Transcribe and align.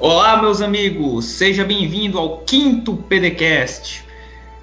Olá, 0.00 0.40
meus 0.40 0.62
amigos, 0.62 1.24
seja 1.24 1.64
bem-vindo 1.64 2.20
ao 2.20 2.38
quinto 2.42 2.96
PDCast. 2.96 4.04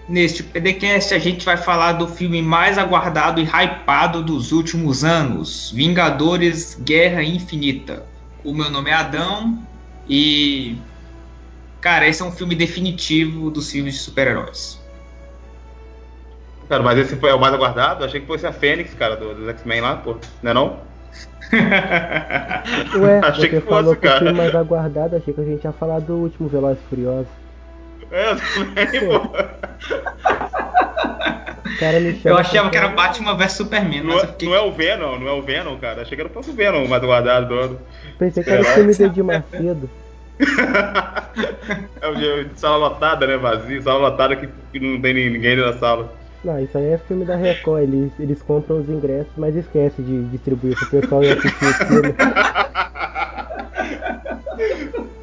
Neste 0.07 0.41
PDCast 0.41 1.13
a 1.13 1.19
gente 1.19 1.43
vai 1.43 1.57
falar 1.57 1.91
do 1.91 2.07
filme 2.07 2.41
mais 2.41 2.77
aguardado 2.77 3.41
e 3.41 3.43
hypado 3.43 4.23
dos 4.23 4.53
últimos 4.53 5.03
anos, 5.03 5.71
Vingadores 5.71 6.79
Guerra 6.81 7.21
Infinita. 7.21 8.05
O 8.45 8.53
meu 8.53 8.69
nome 8.69 8.89
é 8.89 8.93
Adão 8.93 9.61
e 10.07 10.77
cara, 11.81 12.07
esse 12.07 12.21
é 12.21 12.25
um 12.25 12.31
filme 12.31 12.55
definitivo 12.55 13.51
dos 13.51 13.69
filmes 13.69 13.95
de 13.95 13.99
super-heróis. 13.99 14.79
Cara, 16.69 16.81
mas 16.81 16.97
esse 16.97 17.17
foi 17.17 17.33
o 17.33 17.37
mais 17.37 17.53
aguardado? 17.53 18.05
Achei 18.05 18.21
que 18.21 18.25
fosse 18.25 18.47
a 18.47 18.53
Fênix, 18.53 18.93
cara, 18.93 19.17
do, 19.17 19.35
dos 19.35 19.49
X-Men 19.49 19.81
lá, 19.81 19.97
pô. 19.97 20.15
Não 20.41 20.51
é 20.51 20.53
não? 20.53 20.84
Ué, 22.99 23.19
achei 23.23 23.49
você 23.49 23.49
que 23.49 23.61
falou 23.61 23.95
fosse, 23.95 23.99
que 23.99 24.07
cara. 24.07 24.15
o 24.15 24.19
filme 24.19 24.37
mais 24.37 24.55
aguardado, 24.55 25.15
achei 25.15 25.33
que 25.33 25.41
a 25.41 25.45
gente 25.45 25.63
ia 25.63 25.71
falar 25.71 25.99
do 25.99 26.15
último 26.15 26.47
Velozes 26.49 26.83
Furiosos. 26.89 27.27
É, 28.11 28.31
eu 28.31 28.37
também, 28.37 29.07
pô. 29.07 29.29
Cara 31.79 31.97
eu 32.23 32.37
achava 32.37 32.69
que 32.69 32.77
era 32.77 32.87
Batman 32.89 33.35
vs 33.35 33.51
Superman, 33.53 34.03
não, 34.03 34.17
é- 34.17 34.27
fiquei... 34.27 34.47
não, 34.47 34.55
é 34.55 34.61
o 34.61 34.71
Venom, 34.71 35.19
não 35.19 35.27
é 35.27 35.33
o 35.33 35.41
Venom, 35.41 35.77
cara. 35.77 36.03
Achei 36.03 36.15
que 36.15 36.21
era 36.23 36.31
o 36.33 36.41
Venom 36.41 36.87
mais 36.87 37.03
aguardado 37.03 37.47
todo. 37.47 37.79
Pensei 38.17 38.43
que 38.43 38.49
era 38.49 38.61
o 38.61 38.65
filme 38.65 38.93
de 38.93 39.23
Macedo. 39.23 39.89
é 42.01 42.07
o 42.07 42.57
sala 42.57 42.77
lotada, 42.77 43.25
né? 43.27 43.37
Vazio, 43.37 43.81
sala 43.81 43.99
lotada 43.99 44.35
que, 44.35 44.49
que 44.71 44.79
não 44.79 45.01
tem 45.01 45.13
ninguém 45.13 45.55
na 45.55 45.73
sala. 45.73 46.11
Não, 46.45 46.59
isso 46.59 46.77
aí 46.77 46.91
é 46.91 46.97
filme 46.99 47.25
da 47.25 47.35
Record, 47.35 47.81
eles, 47.81 48.11
eles 48.19 48.39
compram 48.43 48.77
os 48.77 48.87
ingressos, 48.87 49.33
mas 49.35 49.55
esquece 49.55 49.99
de 50.03 50.25
distribuir 50.25 50.77
pro 50.77 51.01
pessoal 51.01 51.23
e 51.23 51.31
assistir 51.31 51.65
o 51.65 51.73
filme. 51.73 52.15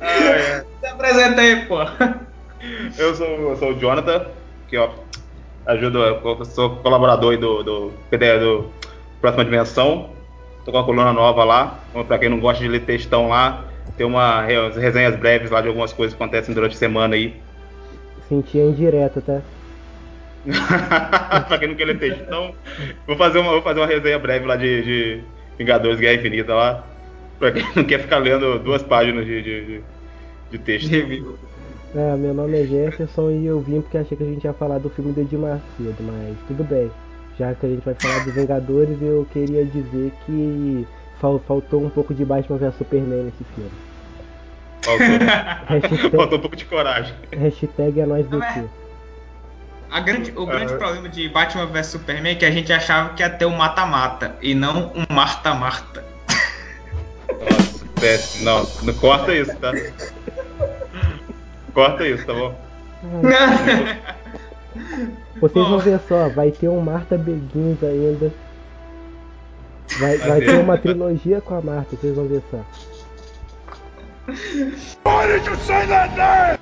é. 0.00 0.64
Se 0.82 0.86
apresenta 0.86 1.40
aí, 1.40 1.64
pô. 1.66 1.76
Eu 2.98 3.14
sou, 3.14 3.26
eu 3.26 3.56
sou 3.56 3.70
o 3.70 3.78
Jonathan, 3.78 4.26
que 4.66 4.76
ó, 4.76 4.90
ajudo, 5.64 6.00
eu 6.00 6.44
sou 6.44 6.70
colaborador 6.78 7.38
do, 7.38 7.62
do 7.62 7.92
PD 8.10 8.40
do 8.40 8.68
Próxima 9.20 9.44
Dimensão. 9.44 10.10
Tô 10.64 10.72
com 10.72 10.78
uma 10.78 10.84
coluna 10.84 11.12
nova 11.12 11.44
lá, 11.44 11.78
pra 12.08 12.18
quem 12.18 12.30
não 12.30 12.40
gosta 12.40 12.64
de 12.64 12.68
ler 12.68 12.80
textão 12.80 13.28
lá, 13.28 13.64
tem 13.96 14.04
uma 14.04 14.42
resenhas 14.42 15.14
breves 15.14 15.52
lá 15.52 15.60
de 15.60 15.68
algumas 15.68 15.92
coisas 15.92 16.16
que 16.16 16.20
acontecem 16.20 16.52
durante 16.52 16.74
a 16.74 16.78
semana 16.78 17.14
aí. 17.14 17.40
Senti 18.28 18.58
a 18.58 18.64
indireta, 18.64 19.20
tá? 19.20 19.40
pra 21.48 21.58
quem 21.58 21.68
não 21.68 21.74
quer 21.74 21.84
ler 21.84 21.98
texto. 21.98 22.22
Então, 22.22 22.54
vou 23.06 23.16
fazer 23.16 23.38
uma, 23.38 23.52
vou 23.52 23.62
fazer 23.62 23.80
uma 23.80 23.86
resenha 23.86 24.18
breve 24.18 24.46
lá 24.46 24.56
de, 24.56 24.82
de 24.82 25.20
Vingadores 25.58 26.00
Guerra 26.00 26.14
Infinita 26.14 26.54
lá. 26.54 26.86
Pra 27.38 27.52
quem 27.52 27.64
não 27.74 27.84
quer 27.84 28.00
ficar 28.00 28.18
lendo 28.18 28.58
duas 28.58 28.82
páginas 28.82 29.24
de, 29.24 29.42
de, 29.42 29.80
de 30.50 30.58
texto. 30.58 30.90
É, 31.94 32.16
meu 32.16 32.32
nome 32.32 32.58
é 32.58 32.64
Jefferson 32.64 33.30
e 33.30 33.46
eu 33.46 33.60
vim 33.60 33.82
porque 33.82 33.98
achei 33.98 34.16
que 34.16 34.22
a 34.22 34.26
gente 34.26 34.44
ia 34.44 34.52
falar 34.54 34.78
do 34.78 34.88
filme 34.88 35.12
do 35.12 35.20
Edmar 35.20 35.60
Macedo, 35.78 36.02
mas 36.02 36.36
tudo 36.48 36.64
bem. 36.64 36.90
Já 37.38 37.54
que 37.54 37.66
a 37.66 37.68
gente 37.68 37.84
vai 37.84 37.94
falar 37.94 38.24
dos 38.24 38.34
Vingadores, 38.34 39.00
eu 39.02 39.26
queria 39.32 39.64
dizer 39.64 40.12
que 40.24 40.86
faltou 41.20 41.84
um 41.84 41.90
pouco 41.90 42.14
de 42.14 42.24
Batman 42.24 42.58
vs 42.58 42.74
Superman 42.76 43.24
nesse 43.24 43.44
filme. 43.54 43.70
Faltou. 44.82 45.06
hashtag, 45.68 46.16
faltou 46.16 46.38
um 46.38 46.40
pouco 46.40 46.56
de 46.56 46.64
coragem. 46.64 47.14
Hashtag 47.32 48.00
é 48.00 48.06
nós 48.06 48.26
do 48.26 48.40
quê? 50.00 50.12
Grande, 50.12 50.32
o 50.36 50.46
grande 50.46 50.74
problema 50.74 51.08
de 51.08 51.28
Batman 51.28 51.66
vs 51.66 51.86
Superman 51.86 52.32
é 52.32 52.34
que 52.34 52.44
a 52.44 52.50
gente 52.50 52.72
achava 52.72 53.14
que 53.14 53.22
ia 53.22 53.30
ter 53.30 53.44
um 53.46 53.56
mata-mata 53.56 54.36
e 54.40 54.54
não 54.54 54.92
um 54.94 55.04
marta-marta. 55.12 56.04
Nossa, 57.40 57.84
péssimo. 58.00 58.44
Não, 58.44 58.66
não 58.82 58.94
corta 58.94 59.34
isso, 59.34 59.54
tá? 59.56 59.72
Corta 61.74 62.06
isso, 62.06 62.26
tá 62.26 62.32
bom? 62.32 62.54
Vocês 65.40 65.68
vão 65.68 65.78
ver 65.78 66.00
só, 66.08 66.28
vai 66.28 66.50
ter 66.50 66.68
um 66.68 66.80
Marta 66.80 67.18
Beguins 67.18 67.82
ainda. 67.82 68.32
Vai, 69.98 70.16
vai 70.18 70.40
ter 70.40 70.60
uma 70.60 70.78
trilogia 70.78 71.40
com 71.40 71.56
a 71.56 71.60
Marta, 71.60 71.96
vocês 71.96 72.14
vão 72.14 72.26
ver 72.26 72.42
só. 72.50 72.64
Why 75.04 75.26
did 75.26 75.46
you 75.46 75.56
say 75.56 75.86
that 75.88 76.16
name? 76.16 76.58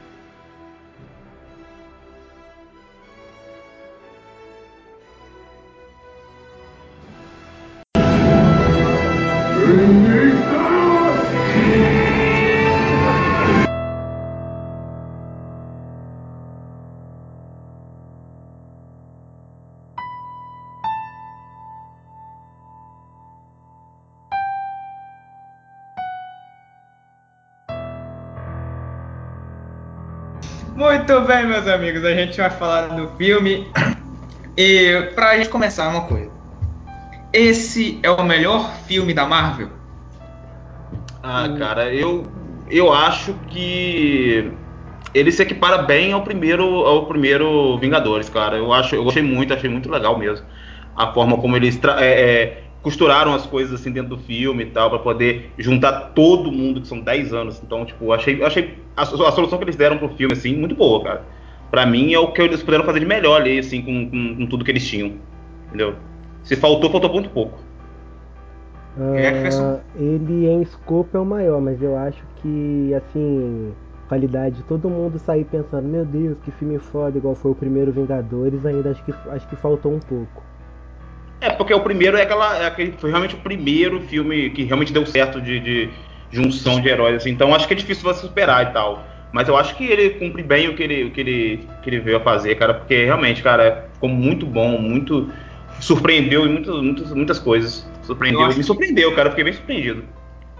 Muito 31.01 31.19
bem, 31.23 31.47
meus 31.47 31.67
amigos, 31.67 32.05
a 32.05 32.13
gente 32.13 32.37
vai 32.37 32.51
falar 32.51 32.89
do 32.89 33.09
filme. 33.17 33.67
E 34.55 35.11
pra 35.15 35.39
gente 35.39 35.49
começar, 35.49 35.89
uma 35.89 36.03
coisa. 36.03 36.31
Esse 37.33 37.99
é 38.03 38.11
o 38.11 38.23
melhor 38.23 38.71
filme 38.87 39.15
da 39.15 39.25
Marvel? 39.25 39.71
Ah, 41.23 41.49
cara, 41.59 41.91
eu, 41.91 42.27
eu 42.69 42.93
acho 42.93 43.33
que 43.49 44.53
ele 45.15 45.33
se 45.33 45.43
equipara 45.43 45.79
bem 45.79 46.13
ao 46.13 46.21
primeiro 46.21 46.65
ao 46.65 47.07
primeiro 47.07 47.79
Vingadores, 47.79 48.29
cara. 48.29 48.59
Eu 48.59 48.71
acho, 48.71 48.95
eu 48.95 49.03
gostei 49.03 49.23
muito, 49.23 49.55
achei 49.55 49.71
muito 49.71 49.91
legal 49.91 50.19
mesmo 50.19 50.45
a 50.95 51.15
forma 51.15 51.39
como 51.39 51.57
eles 51.57 51.81
é, 51.99 52.05
é, 52.05 52.65
costuraram 52.83 53.35
as 53.35 53.47
coisas 53.47 53.79
assim 53.79 53.91
dentro 53.91 54.17
do 54.17 54.19
filme 54.19 54.65
e 54.65 54.67
tal, 54.67 54.89
para 54.89 54.99
poder 54.99 55.51
juntar 55.59 56.13
todo 56.15 56.51
mundo, 56.51 56.81
que 56.81 56.89
são 56.89 57.01
10 57.01 57.33
anos. 57.33 57.61
Então, 57.63 57.85
tipo, 57.85 58.13
achei, 58.13 58.43
achei 58.43 58.79
a, 58.97 59.03
a, 59.03 59.07
solução 59.07 59.59
que 59.59 59.65
eles 59.65 59.77
deram 59.77 59.99
pro 59.99 60.09
filme, 60.11 60.33
assim, 60.33 60.55
muito 60.57 60.75
boa, 60.75 61.03
cara. 61.03 61.23
Pra 61.71 61.87
mim 61.87 62.13
é 62.13 62.19
o 62.19 62.33
que 62.33 62.43
eles 62.43 62.63
puderam 62.63 62.85
fazer 62.85 63.01
de 63.01 63.07
melhor 63.07 63.41
ali, 63.41 63.59
assim, 63.59 63.83
com, 63.83 64.11
com, 64.11 64.37
com 64.37 64.47
tudo 64.47 64.65
que 64.65 64.71
eles 64.71 64.87
tinham. 64.87 65.15
Entendeu? 65.69 65.95
Se 66.43 66.57
faltou, 66.57 66.91
faltou 66.91 67.13
muito 67.13 67.31
pouco. 67.31 67.59
Uh, 68.97 69.81
ele 69.95 70.49
em 70.49 70.63
escopo 70.63 71.17
é 71.17 71.21
o 71.21 71.25
maior, 71.25 71.61
mas 71.61 71.81
eu 71.81 71.97
acho 71.97 72.23
que, 72.37 72.93
assim, 72.95 73.73
qualidade, 74.09 74.65
todo 74.65 74.91
mundo 74.91 75.19
sair 75.19 75.45
pensando, 75.45 75.87
meu 75.87 76.05
Deus, 76.05 76.39
que 76.41 76.51
filme 76.51 76.79
foda, 76.79 77.17
igual 77.17 77.35
foi 77.37 77.53
o 77.53 77.55
primeiro 77.55 77.93
Vingadores, 77.93 78.67
ainda 78.67 78.91
acho 78.91 79.05
que, 79.05 79.15
acho 79.31 79.49
que 79.49 79.55
faltou 79.55 79.93
um 79.93 80.01
pouco. 80.01 80.50
É, 81.41 81.51
porque 81.51 81.73
o 81.73 81.81
primeiro 81.81 82.17
é 82.17 82.23
aquela. 82.23 82.59
É 82.59 82.67
aquele, 82.67 82.93
foi 82.99 83.11
realmente 83.11 83.35
o 83.35 83.39
primeiro 83.39 84.01
filme 84.03 84.51
que 84.51 84.65
realmente 84.65 84.93
deu 84.93 85.07
certo 85.07 85.41
de, 85.41 85.59
de 85.61 85.91
junção 86.31 86.81
de 86.81 86.89
heróis, 86.89 87.17
assim. 87.17 87.31
Então 87.31 87.55
acho 87.55 87.67
que 87.67 87.75
é 87.75 87.77
difícil 87.77 88.05
você 88.05 88.21
superar 88.21 88.67
e 88.67 88.73
tal. 88.73 89.05
Mas 89.33 89.49
eu 89.49 89.57
acho 89.57 89.77
que 89.77 89.85
ele 89.85 90.11
cumpre 90.11 90.43
bem 90.43 90.69
o 90.69 90.75
que 90.75 90.83
ele, 90.83 91.05
o 91.05 91.11
que 91.13 91.21
ele, 91.21 91.69
que 91.83 91.91
ele 91.91 92.01
veio 92.01 92.17
a 92.17 92.21
fazer, 92.21 92.57
cara, 92.57 92.75
porque 92.75 93.05
realmente, 93.05 93.43
cara, 93.43 93.89
ficou 93.95 94.09
muito 94.09 94.45
bom, 94.45 94.79
muito. 94.79 95.31
Surpreendeu 95.81 96.47
em 96.47 96.53
muitas, 96.53 96.75
muitas, 96.83 97.13
muitas 97.13 97.39
coisas. 97.39 97.89
Surpreendeu, 98.03 98.49
me 98.49 98.63
surpreendeu, 98.63 99.15
cara, 99.15 99.31
fiquei 99.31 99.45
bem 99.45 99.53
surpreendido 99.53 100.05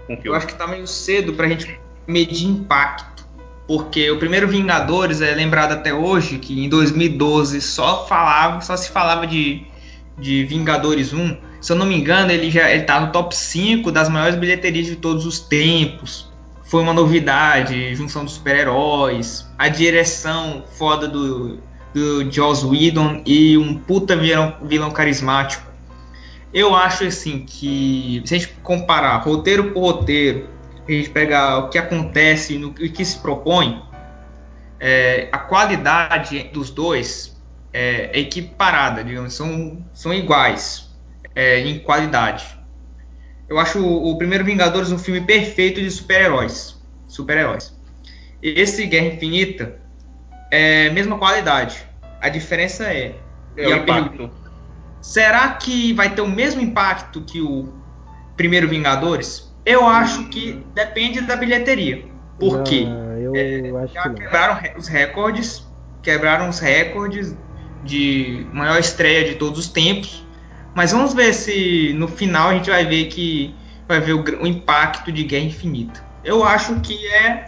com 0.07 0.13
o 0.13 0.17
filme. 0.17 0.29
Eu 0.29 0.35
acho 0.35 0.47
que 0.47 0.55
tá 0.55 0.67
meio 0.67 0.87
cedo 0.87 1.33
pra 1.33 1.47
gente 1.47 1.79
medir 2.07 2.47
impacto. 2.47 3.21
Porque 3.67 4.09
o 4.11 4.17
primeiro 4.17 4.47
Vingadores 4.47 5.21
é 5.21 5.33
lembrado 5.33 5.73
até 5.73 5.93
hoje 5.93 6.39
que 6.39 6.65
em 6.65 6.67
2012 6.67 7.61
só 7.61 8.05
falava, 8.05 8.59
só 8.61 8.75
se 8.75 8.89
falava 8.89 9.25
de 9.25 9.63
de 10.21 10.45
Vingadores 10.45 11.11
1, 11.11 11.37
se 11.59 11.71
eu 11.71 11.75
não 11.75 11.85
me 11.85 11.95
engano, 11.95 12.31
ele 12.31 12.49
já 12.49 12.73
está 12.73 12.99
no 13.01 13.11
top 13.11 13.35
5 13.35 13.91
das 13.91 14.07
maiores 14.07 14.35
bilheterias 14.35 14.85
de 14.85 14.95
todos 14.95 15.25
os 15.25 15.39
tempos. 15.39 16.31
Foi 16.63 16.81
uma 16.81 16.93
novidade, 16.93 17.93
junção 17.95 18.23
dos 18.23 18.35
super-heróis, 18.35 19.45
a 19.57 19.67
direção 19.67 20.63
foda 20.77 21.07
do, 21.07 21.59
do 21.93 22.31
Joss 22.31 22.65
Whedon 22.65 23.21
e 23.25 23.57
um 23.57 23.75
puta 23.75 24.15
vilão, 24.15 24.55
vilão 24.63 24.91
carismático. 24.91 25.69
Eu 26.53 26.75
acho 26.75 27.03
assim 27.03 27.45
que, 27.45 28.21
se 28.25 28.35
a 28.35 28.37
gente 28.37 28.53
comparar 28.63 29.17
roteiro 29.17 29.71
por 29.71 29.81
roteiro, 29.81 30.47
a 30.87 30.91
gente 30.91 31.09
pegar 31.09 31.59
o 31.59 31.69
que 31.69 31.77
acontece 31.77 32.55
e 32.55 32.65
o 32.65 32.73
que 32.73 33.03
se 33.03 33.19
propõe, 33.19 33.81
é, 34.79 35.29
a 35.31 35.37
qualidade 35.37 36.49
dos 36.51 36.69
dois 36.69 37.30
é, 37.73 38.19
equiparada, 38.19 39.03
digamos, 39.03 39.33
são, 39.33 39.83
são 39.93 40.13
iguais 40.13 40.89
é, 41.35 41.59
em 41.59 41.79
qualidade. 41.79 42.45
Eu 43.47 43.59
acho 43.59 43.79
o, 43.79 44.11
o, 44.11 44.17
primeiro 44.17 44.45
Vingadores 44.45 44.91
um 44.91 44.97
filme 44.97 45.21
perfeito 45.21 45.81
de 45.81 45.89
super-heróis. 45.91 46.81
Super-heróis. 47.07 47.77
Esse 48.41 48.85
Guerra 48.85 49.07
Infinita 49.07 49.79
é 50.49 50.87
a 50.87 50.93
mesma 50.93 51.17
qualidade. 51.17 51.85
A 52.21 52.29
diferença 52.29 52.85
é. 52.85 53.15
É 53.57 53.67
o 53.67 53.75
impacto. 53.75 54.31
será 55.01 55.49
que 55.49 55.91
vai 55.91 56.15
ter 56.15 56.21
o 56.21 56.27
mesmo 56.27 56.61
impacto 56.61 57.21
que 57.21 57.41
o 57.41 57.73
primeiro 58.37 58.67
Vingadores? 58.69 59.53
Eu 59.65 59.85
acho 59.85 60.29
que 60.29 60.63
depende 60.73 61.21
da 61.21 61.35
bilheteria. 61.35 62.05
Por 62.39 62.63
quê? 62.63 62.87
eu 63.33 63.35
é, 63.35 63.83
acho 63.83 63.93
já 63.93 64.01
que 64.03 64.07
não. 64.09 64.15
quebraram 64.15 64.59
os 64.77 64.87
recordes, 64.87 65.67
quebraram 66.01 66.49
os 66.49 66.59
recordes 66.59 67.35
de 67.83 68.45
maior 68.53 68.79
estreia 68.79 69.25
de 69.25 69.35
todos 69.35 69.59
os 69.59 69.67
tempos. 69.67 70.25
Mas 70.75 70.91
vamos 70.91 71.13
ver 71.13 71.33
se 71.33 71.93
no 71.97 72.07
final 72.07 72.49
a 72.49 72.53
gente 72.53 72.69
vai 72.69 72.85
ver 72.85 73.05
que 73.05 73.53
vai 73.87 73.99
ver 73.99 74.13
o, 74.13 74.23
o 74.41 74.47
impacto 74.47 75.11
de 75.11 75.23
Guerra 75.23 75.45
Infinita. 75.45 76.03
Eu 76.23 76.43
acho 76.43 76.79
que 76.81 77.05
é 77.07 77.47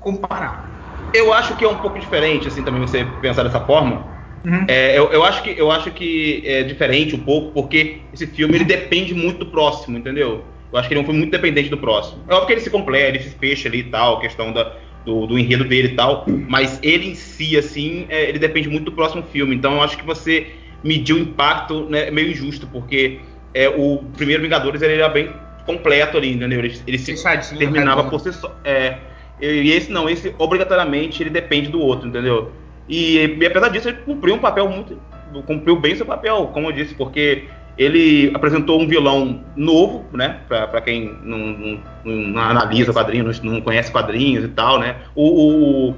comparável. 0.00 0.72
Eu 1.12 1.32
acho 1.32 1.56
que 1.56 1.64
é 1.64 1.68
um 1.68 1.76
pouco 1.76 1.98
diferente, 1.98 2.48
assim, 2.48 2.62
também 2.62 2.80
você 2.80 3.04
pensar 3.20 3.42
dessa 3.42 3.60
forma. 3.60 4.06
Uhum. 4.44 4.66
É, 4.68 4.98
eu, 4.98 5.10
eu, 5.10 5.24
acho 5.24 5.42
que, 5.42 5.54
eu 5.56 5.70
acho 5.70 5.90
que 5.90 6.42
é 6.44 6.62
diferente 6.62 7.16
um 7.16 7.20
pouco, 7.20 7.52
porque 7.52 8.00
esse 8.12 8.26
filme 8.26 8.56
ele 8.56 8.64
depende 8.64 9.14
muito 9.14 9.38
do 9.38 9.46
próximo, 9.46 9.96
entendeu? 9.96 10.44
Eu 10.70 10.78
acho 10.78 10.88
que 10.88 10.94
ele 10.94 11.00
é 11.00 11.02
um 11.02 11.06
filme 11.06 11.20
muito 11.20 11.30
dependente 11.30 11.70
do 11.70 11.78
próximo. 11.78 12.22
É 12.28 12.34
óbvio 12.34 12.48
que 12.48 12.52
ele 12.54 12.60
se 12.60 12.70
completa, 12.70 13.08
ele 13.08 13.20
se 13.20 13.30
fecha 13.30 13.68
ali 13.68 13.78
e 13.78 13.84
tal, 13.84 14.20
questão 14.20 14.52
da, 14.52 14.76
do, 15.04 15.26
do, 15.26 15.38
enredo 15.38 15.64
dele 15.64 15.88
e 15.88 15.94
tal, 15.96 16.24
mas 16.48 16.78
ele 16.82 17.10
em 17.10 17.14
si, 17.14 17.56
assim, 17.56 18.06
é, 18.08 18.28
ele 18.28 18.38
depende 18.38 18.68
muito 18.68 18.86
do 18.86 18.92
próximo 18.92 19.22
filme. 19.22 19.54
Então 19.54 19.74
eu 19.74 19.82
acho 19.82 19.96
que 19.96 20.04
você 20.04 20.48
mediu 20.82 21.16
o 21.16 21.18
impacto 21.18 21.88
né, 21.88 22.10
meio 22.10 22.30
injusto, 22.30 22.66
porque 22.66 23.20
é, 23.52 23.68
o 23.68 24.02
primeiro 24.16 24.42
Vingadores 24.42 24.82
ele 24.82 24.94
era 24.94 25.08
bem 25.08 25.30
completo 25.66 26.16
ali, 26.16 26.32
entendeu? 26.32 26.58
Ele, 26.58 26.78
ele 26.86 26.98
se 26.98 27.14
terminava 27.56 28.04
por 28.04 28.20
si 28.20 28.32
só. 28.32 28.54
É, 28.64 28.98
e 29.40 29.72
esse 29.72 29.90
não, 29.90 30.08
esse 30.08 30.34
obrigatoriamente 30.38 31.22
ele 31.22 31.30
depende 31.30 31.68
do 31.68 31.80
outro, 31.80 32.08
entendeu? 32.08 32.52
E, 32.88 33.16
e 33.18 33.46
apesar 33.46 33.68
disso, 33.68 33.88
ele 33.88 33.98
cumpriu 33.98 34.34
um 34.34 34.38
papel 34.38 34.68
muito. 34.68 34.98
cumpriu 35.46 35.76
bem 35.76 35.96
seu 35.96 36.06
papel, 36.06 36.50
como 36.52 36.68
eu 36.68 36.72
disse, 36.72 36.94
porque 36.94 37.44
ele 37.76 38.30
apresentou 38.34 38.80
um 38.80 38.86
vilão 38.86 39.44
novo, 39.56 40.04
né? 40.12 40.40
Para 40.48 40.80
quem 40.80 41.16
não, 41.22 41.38
não, 41.38 41.80
não, 42.04 42.42
analisa 42.42 42.92
quadrinhos, 42.92 43.40
não 43.42 43.60
conhece 43.60 43.90
quadrinhos 43.90 44.44
e 44.44 44.48
tal, 44.48 44.78
né? 44.78 44.96
O, 45.14 45.94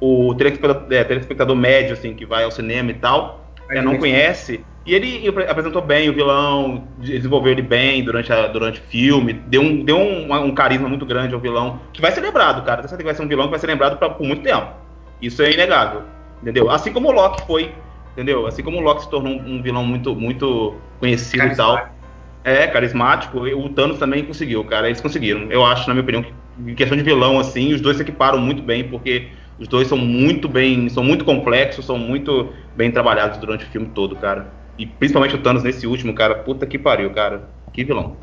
o, 0.00 0.28
o 0.28 0.34
telespectador, 0.34 0.86
é, 0.90 1.04
telespectador 1.04 1.56
médio, 1.56 1.92
assim, 1.92 2.14
que 2.14 2.24
vai 2.24 2.44
ao 2.44 2.50
cinema 2.50 2.90
e 2.90 2.94
tal, 2.94 3.44
é, 3.70 3.82
não 3.82 3.98
conhece. 3.98 4.64
E 4.86 4.94
ele 4.94 5.28
apresentou 5.46 5.82
bem 5.82 6.08
o 6.08 6.14
vilão, 6.14 6.88
desenvolveu 6.98 7.52
ele 7.52 7.62
bem 7.62 8.02
durante, 8.02 8.32
a, 8.32 8.46
durante 8.46 8.80
o 8.80 8.82
filme, 8.84 9.34
deu, 9.34 9.60
um, 9.60 9.84
deu 9.84 9.98
um, 9.98 10.32
um 10.32 10.54
carisma 10.54 10.88
muito 10.88 11.04
grande 11.04 11.34
ao 11.34 11.40
vilão, 11.40 11.80
que 11.92 12.00
vai 12.00 12.10
ser 12.12 12.22
lembrado, 12.22 12.64
cara. 12.64 12.86
Você 12.86 13.02
vai 13.02 13.14
ser 13.14 13.22
um 13.22 13.28
vilão 13.28 13.44
que 13.44 13.50
vai 13.50 13.60
ser 13.60 13.66
lembrado 13.66 13.98
pra, 13.98 14.08
por 14.08 14.26
muito 14.26 14.42
tempo. 14.42 14.68
Isso 15.20 15.42
é 15.42 15.52
inegável, 15.52 16.02
entendeu? 16.40 16.70
Assim 16.70 16.94
como 16.94 17.08
o 17.08 17.12
Loki 17.12 17.46
foi, 17.46 17.70
entendeu? 18.12 18.46
Assim 18.46 18.62
como 18.62 18.78
o 18.78 18.80
Loki 18.80 19.02
se 19.02 19.10
tornou 19.10 19.34
um, 19.34 19.56
um 19.56 19.62
vilão 19.62 19.84
muito, 19.84 20.16
muito 20.16 20.74
conhecido 21.00 21.46
e 21.46 21.56
tal. 21.56 21.88
É, 22.44 22.66
carismático. 22.68 23.38
O 23.38 23.68
Thanos 23.70 23.98
também 23.98 24.24
conseguiu, 24.24 24.64
cara. 24.64 24.86
Eles 24.86 25.00
conseguiram. 25.00 25.50
Eu 25.50 25.64
acho, 25.64 25.88
na 25.88 25.94
minha 25.94 26.02
opinião, 26.02 26.22
que 26.22 26.32
em 26.66 26.74
questão 26.74 26.96
de 26.96 27.02
vilão, 27.02 27.38
assim, 27.38 27.72
os 27.72 27.80
dois 27.80 27.96
se 27.96 28.02
equiparam 28.02 28.38
muito 28.38 28.62
bem, 28.62 28.84
porque 28.84 29.28
os 29.58 29.68
dois 29.68 29.88
são 29.88 29.98
muito 29.98 30.48
bem, 30.48 30.88
são 30.88 31.02
muito 31.02 31.24
complexos, 31.24 31.84
são 31.84 31.98
muito 31.98 32.48
bem 32.76 32.90
trabalhados 32.90 33.38
durante 33.38 33.64
o 33.64 33.68
filme 33.68 33.88
todo, 33.94 34.16
cara. 34.16 34.48
E 34.78 34.86
principalmente 34.86 35.34
o 35.34 35.42
Thanos 35.42 35.62
nesse 35.62 35.86
último, 35.86 36.14
cara, 36.14 36.36
puta 36.36 36.66
que 36.66 36.78
pariu, 36.78 37.10
cara. 37.10 37.48
Que 37.72 37.84
vilão. 37.84 38.16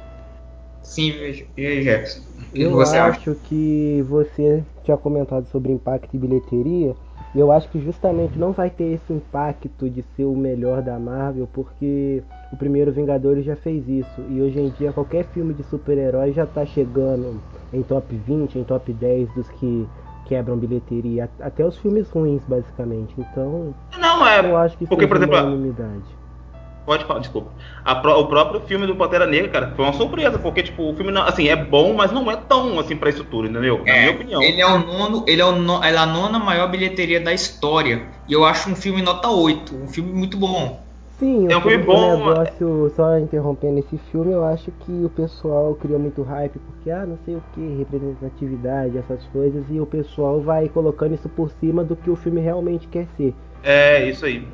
Sim, 0.82 1.14
e 1.58 1.66
aí, 1.66 1.84
Jefferson? 1.84 2.22
Eu 2.54 2.80
acho 2.82 2.96
acha? 2.96 3.36
que 3.44 4.04
você 4.08 4.64
tinha 4.84 4.98
comentado 4.98 5.46
sobre 5.52 5.72
impacto 5.72 6.16
e 6.16 6.18
bilheteria. 6.18 6.96
Eu 7.36 7.52
acho 7.52 7.70
que 7.70 7.80
justamente 7.80 8.40
não 8.40 8.52
vai 8.52 8.70
ter 8.70 8.94
esse 8.94 9.14
impacto 9.14 9.90
de 9.90 10.04
ser 10.16 10.24
o 10.24 10.36
melhor 10.36 10.82
da 10.82 10.98
Marvel, 10.98 11.48
porque 11.54 12.24
o 12.52 12.58
primeiro 12.58 12.92
Vingadores 12.92 13.46
já 13.46 13.56
fez 13.56 13.88
isso. 13.88 14.22
E 14.30 14.42
hoje 14.42 14.60
em 14.60 14.70
dia 14.70 14.94
qualquer 14.94 15.26
filme 15.26 15.54
de 15.54 15.64
super-herói 15.64 16.32
já 16.34 16.46
tá 16.46 16.66
chegando 16.66 17.42
em 17.74 17.82
top 17.82 18.16
20, 18.16 18.58
em 18.58 18.64
top 18.64 18.94
10 18.94 19.34
dos 19.34 19.50
que 19.50 19.88
quebram 20.26 20.58
bilheteria. 20.58 21.30
Até 21.40 21.66
os 21.66 21.78
filmes 21.78 22.10
ruins, 22.10 22.42
basicamente. 22.48 23.14
Então, 23.18 23.74
não 23.98 24.26
é. 24.28 24.40
Eu 24.40 24.58
acho 24.58 24.78
que 24.78 24.86
porque, 24.86 25.08
por 25.08 25.18
exemplo, 25.18 25.36
uma 25.36 25.44
unanimidade. 25.44 26.18
Pode 26.86 27.04
falar, 27.04 27.20
desculpa. 27.20 27.52
Pro, 28.02 28.18
o 28.18 28.28
próprio 28.28 28.62
filme 28.62 28.88
do 28.88 28.96
Pantera 28.96 29.26
Negra, 29.26 29.50
cara, 29.50 29.74
foi 29.76 29.84
uma 29.84 29.94
surpresa, 29.94 30.40
porque, 30.40 30.64
tipo, 30.64 30.90
o 30.90 30.96
filme, 30.96 31.12
não, 31.12 31.24
assim, 31.24 31.50
é 31.50 31.56
bom, 31.56 31.94
mas 31.94 32.14
não 32.14 32.32
é 32.32 32.38
tão, 32.38 32.80
assim, 32.80 32.96
pra 32.96 33.10
isso 33.10 33.26
tudo, 33.26 33.50
entendeu? 33.50 33.84
Na 33.84 33.92
é, 33.92 34.00
minha 34.04 34.12
opinião. 34.14 34.42
Ele 34.42 34.62
é 34.62 34.66
o 34.66 34.80
nono, 34.80 35.26
ele 35.28 35.42
é, 35.42 35.46
o 35.46 35.52
no, 35.52 35.84
é 35.84 35.94
a 35.98 36.06
nona 36.06 36.40
maior 36.40 36.72
bilheteria 36.72 37.20
da 37.20 37.34
história. 37.34 38.08
E 38.26 38.32
eu 38.32 38.46
acho 38.46 38.70
um 38.70 38.76
filme 38.76 39.02
nota 39.02 39.28
8, 39.28 39.76
um 39.76 39.88
filme 39.90 40.14
muito 40.14 40.38
bom. 40.38 40.87
Sim, 41.20 41.48
é 41.52 41.58
um 41.58 41.62
filme 41.62 41.84
bom. 41.84 42.18
negócio, 42.18 42.94
só 42.96 43.18
interrompendo 43.18 43.80
esse 43.80 43.98
filme, 44.12 44.34
eu 44.34 44.44
acho 44.44 44.72
que 44.82 44.92
o 45.04 45.10
pessoal 45.10 45.74
cria 45.76 45.98
muito 45.98 46.22
hype, 46.22 46.60
porque, 46.60 46.92
ah, 46.92 47.08
não 47.08 47.18
sei 47.26 47.36
o 47.36 47.44
que, 47.54 47.78
representatividade, 47.80 49.00
essas 49.00 49.24
coisas, 49.34 49.64
e 49.72 49.80
o 49.80 49.86
pessoal 49.86 50.40
vai 50.40 50.70
colocando 50.70 51.16
isso 51.16 51.28
por 51.30 51.50
cima 51.60 51.84
do 51.84 51.96
que 51.96 52.10
o 52.10 52.16
filme 52.16 52.40
realmente 52.40 52.88
quer 52.88 53.08
ser. 53.18 53.34
É, 53.64 54.08
isso 54.08 54.26
aí. 54.28 54.48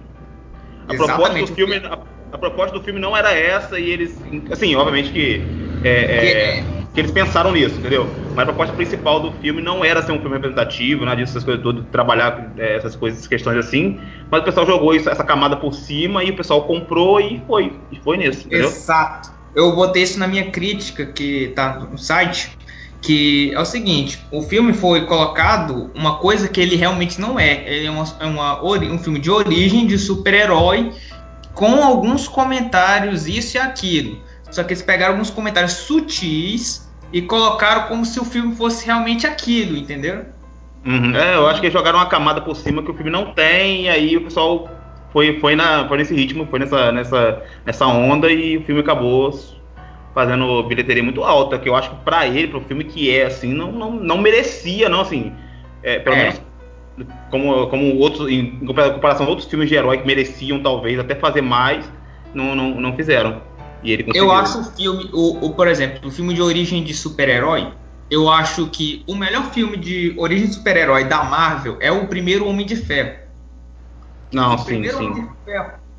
A 0.88 0.96
proposta 0.96 1.40
do 1.40 1.48
filme, 1.48 1.76
a, 1.76 2.00
a 2.32 2.38
proposta 2.38 2.78
do 2.78 2.84
filme 2.84 3.00
não 3.00 3.16
era 3.16 3.34
essa 3.34 3.78
e 3.78 3.90
eles, 3.90 4.18
assim, 4.50 4.74
obviamente 4.76 5.12
que, 5.12 5.42
é, 5.84 5.90
é, 5.90 6.62
que 6.62 6.83
eles 7.00 7.12
pensaram 7.12 7.52
nisso, 7.52 7.76
entendeu? 7.80 8.08
Mas 8.36 8.44
a 8.44 8.46
proposta 8.46 8.76
principal 8.76 9.20
do 9.20 9.32
filme 9.34 9.62
não 9.62 9.84
era 9.84 10.02
ser 10.04 10.12
um 10.12 10.20
filme 10.20 10.36
representativo, 10.36 11.06
nada 11.06 11.18
disso, 11.18 11.32
essas 11.32 11.44
coisas 11.44 11.64
todas, 11.64 11.86
trabalhar 11.92 12.52
é, 12.58 12.78
essas 12.78 12.96
coisas, 12.96 13.26
questões 13.26 13.58
assim. 13.58 14.00
Mas 14.30 14.42
o 14.42 14.44
pessoal 14.44 14.66
jogou 14.66 14.94
isso, 14.94 15.10
essa 15.10 15.24
camada 15.24 15.58
por 15.58 15.74
cima 15.74 16.24
e 16.24 16.30
o 16.30 16.36
pessoal 16.36 16.64
comprou 16.64 17.20
e 17.20 17.42
foi, 17.48 17.74
e 17.92 18.00
foi 18.00 18.18
nisso, 18.18 18.46
entendeu? 18.46 18.68
Exato. 18.68 19.32
Eu 19.56 19.76
botei 19.76 20.04
isso 20.04 20.20
na 20.20 20.28
minha 20.28 20.52
crítica 20.52 21.06
que 21.06 21.52
tá 21.56 21.80
no 21.80 21.98
site, 21.98 22.58
que 23.02 23.52
é 23.54 23.60
o 23.60 23.66
seguinte, 23.66 24.20
o 24.32 24.42
filme 24.44 24.74
foi 24.74 25.06
colocado 25.06 25.92
uma 25.94 26.18
coisa 26.18 26.48
que 26.48 26.62
ele 26.62 26.76
realmente 26.76 27.20
não 27.20 27.40
é. 27.40 27.64
Ele 27.68 27.88
é, 27.88 27.92
uma, 27.92 28.06
é 28.20 28.26
uma, 28.26 28.64
um 28.64 28.98
filme 29.00 29.20
de 29.20 29.30
origem 29.30 29.86
de 29.86 29.98
super-herói 29.98 30.92
com 31.54 31.84
alguns 31.84 32.28
comentários, 32.28 33.28
isso 33.28 33.58
e 33.58 33.60
aquilo. 33.60 34.20
Só 34.50 34.64
que 34.64 34.74
eles 34.74 34.84
pegaram 34.84 35.14
alguns 35.14 35.30
comentários 35.30 35.74
sutis 35.74 36.83
e 37.14 37.22
colocaram 37.22 37.84
como 37.88 38.04
se 38.04 38.20
o 38.20 38.26
filme 38.26 38.56
fosse 38.56 38.88
realmente 38.88 39.28
aquilo, 39.28 39.78
entendeu? 39.78 40.26
Uhum. 40.84 41.16
É, 41.16 41.36
eu 41.36 41.48
acho 41.48 41.62
que 41.62 41.68
eles 41.68 41.78
jogaram 41.78 42.00
uma 42.00 42.08
camada 42.08 42.42
por 42.42 42.56
cima 42.56 42.82
que 42.82 42.90
o 42.90 42.94
filme 42.94 43.12
não 43.12 43.34
tem, 43.34 43.84
e 43.84 43.90
aí 43.90 44.18
o 44.18 44.22
pessoal 44.22 44.68
foi, 45.14 45.40
foi, 45.40 45.56
na, 45.56 45.88
foi 45.88 46.00
nesse 46.00 46.16
ritmo, 46.16 46.48
foi 46.48 46.60
nessa, 46.60 46.92
nessa, 46.92 47.44
nessa 47.64 47.86
onda, 47.86 48.32
e 48.32 48.58
o 48.58 48.64
filme 48.64 48.82
acabou 48.82 49.32
fazendo 50.14 50.64
bilheteria 50.64 51.04
muito 51.04 51.24
alta, 51.24 51.60
que 51.60 51.70
eu 51.70 51.76
acho 51.76 51.92
que 51.92 51.96
pra 51.98 52.28
ele, 52.28 52.48
pro 52.48 52.62
filme 52.62 52.84
que 52.84 53.16
é, 53.16 53.28
assim, 53.28 53.54
não, 53.54 53.72
não, 53.72 53.92
não 53.92 54.18
merecia, 54.18 54.90
não, 54.90 55.02
assim, 55.02 55.32
é, 55.84 56.00
pelo 56.00 56.16
é. 56.16 56.20
menos 56.20 56.42
como, 57.30 57.68
como 57.68 57.98
outros, 57.98 58.30
em 58.30 58.60
comparação 58.66 59.26
a 59.26 59.30
outros 59.30 59.48
filmes 59.48 59.70
de 59.70 59.76
herói 59.76 60.00
que 60.00 60.06
mereciam 60.06 60.62
talvez 60.62 61.00
até 61.00 61.16
fazer 61.16 61.42
mais, 61.42 61.90
não, 62.34 62.56
não, 62.56 62.82
não 62.82 62.96
fizeram. 62.96 63.42
E 63.84 63.92
ele 63.92 64.04
conseguiu. 64.04 64.26
Eu 64.26 64.32
acho 64.32 64.60
o 64.60 64.64
filme, 64.64 65.10
o, 65.12 65.46
o, 65.46 65.54
por 65.54 65.68
exemplo, 65.68 66.08
o 66.08 66.12
filme 66.12 66.34
de 66.34 66.42
origem 66.42 66.84
de 66.84 66.94
super-herói, 66.94 67.72
eu 68.10 68.30
acho 68.30 68.68
que 68.68 69.04
o 69.08 69.16
melhor 69.16 69.52
filme 69.52 69.78
de 69.78 70.14
origem 70.18 70.48
de 70.48 70.54
super-herói 70.54 71.04
da 71.04 71.24
Marvel 71.24 71.78
é 71.80 71.92
o 71.92 72.08
primeiro 72.08 72.48
Homem 72.48 72.66
de 72.66 72.76
Ferro. 72.76 73.18
Não, 74.32 74.56
o 74.56 74.58
sim, 74.60 74.84
sim. 74.90 75.28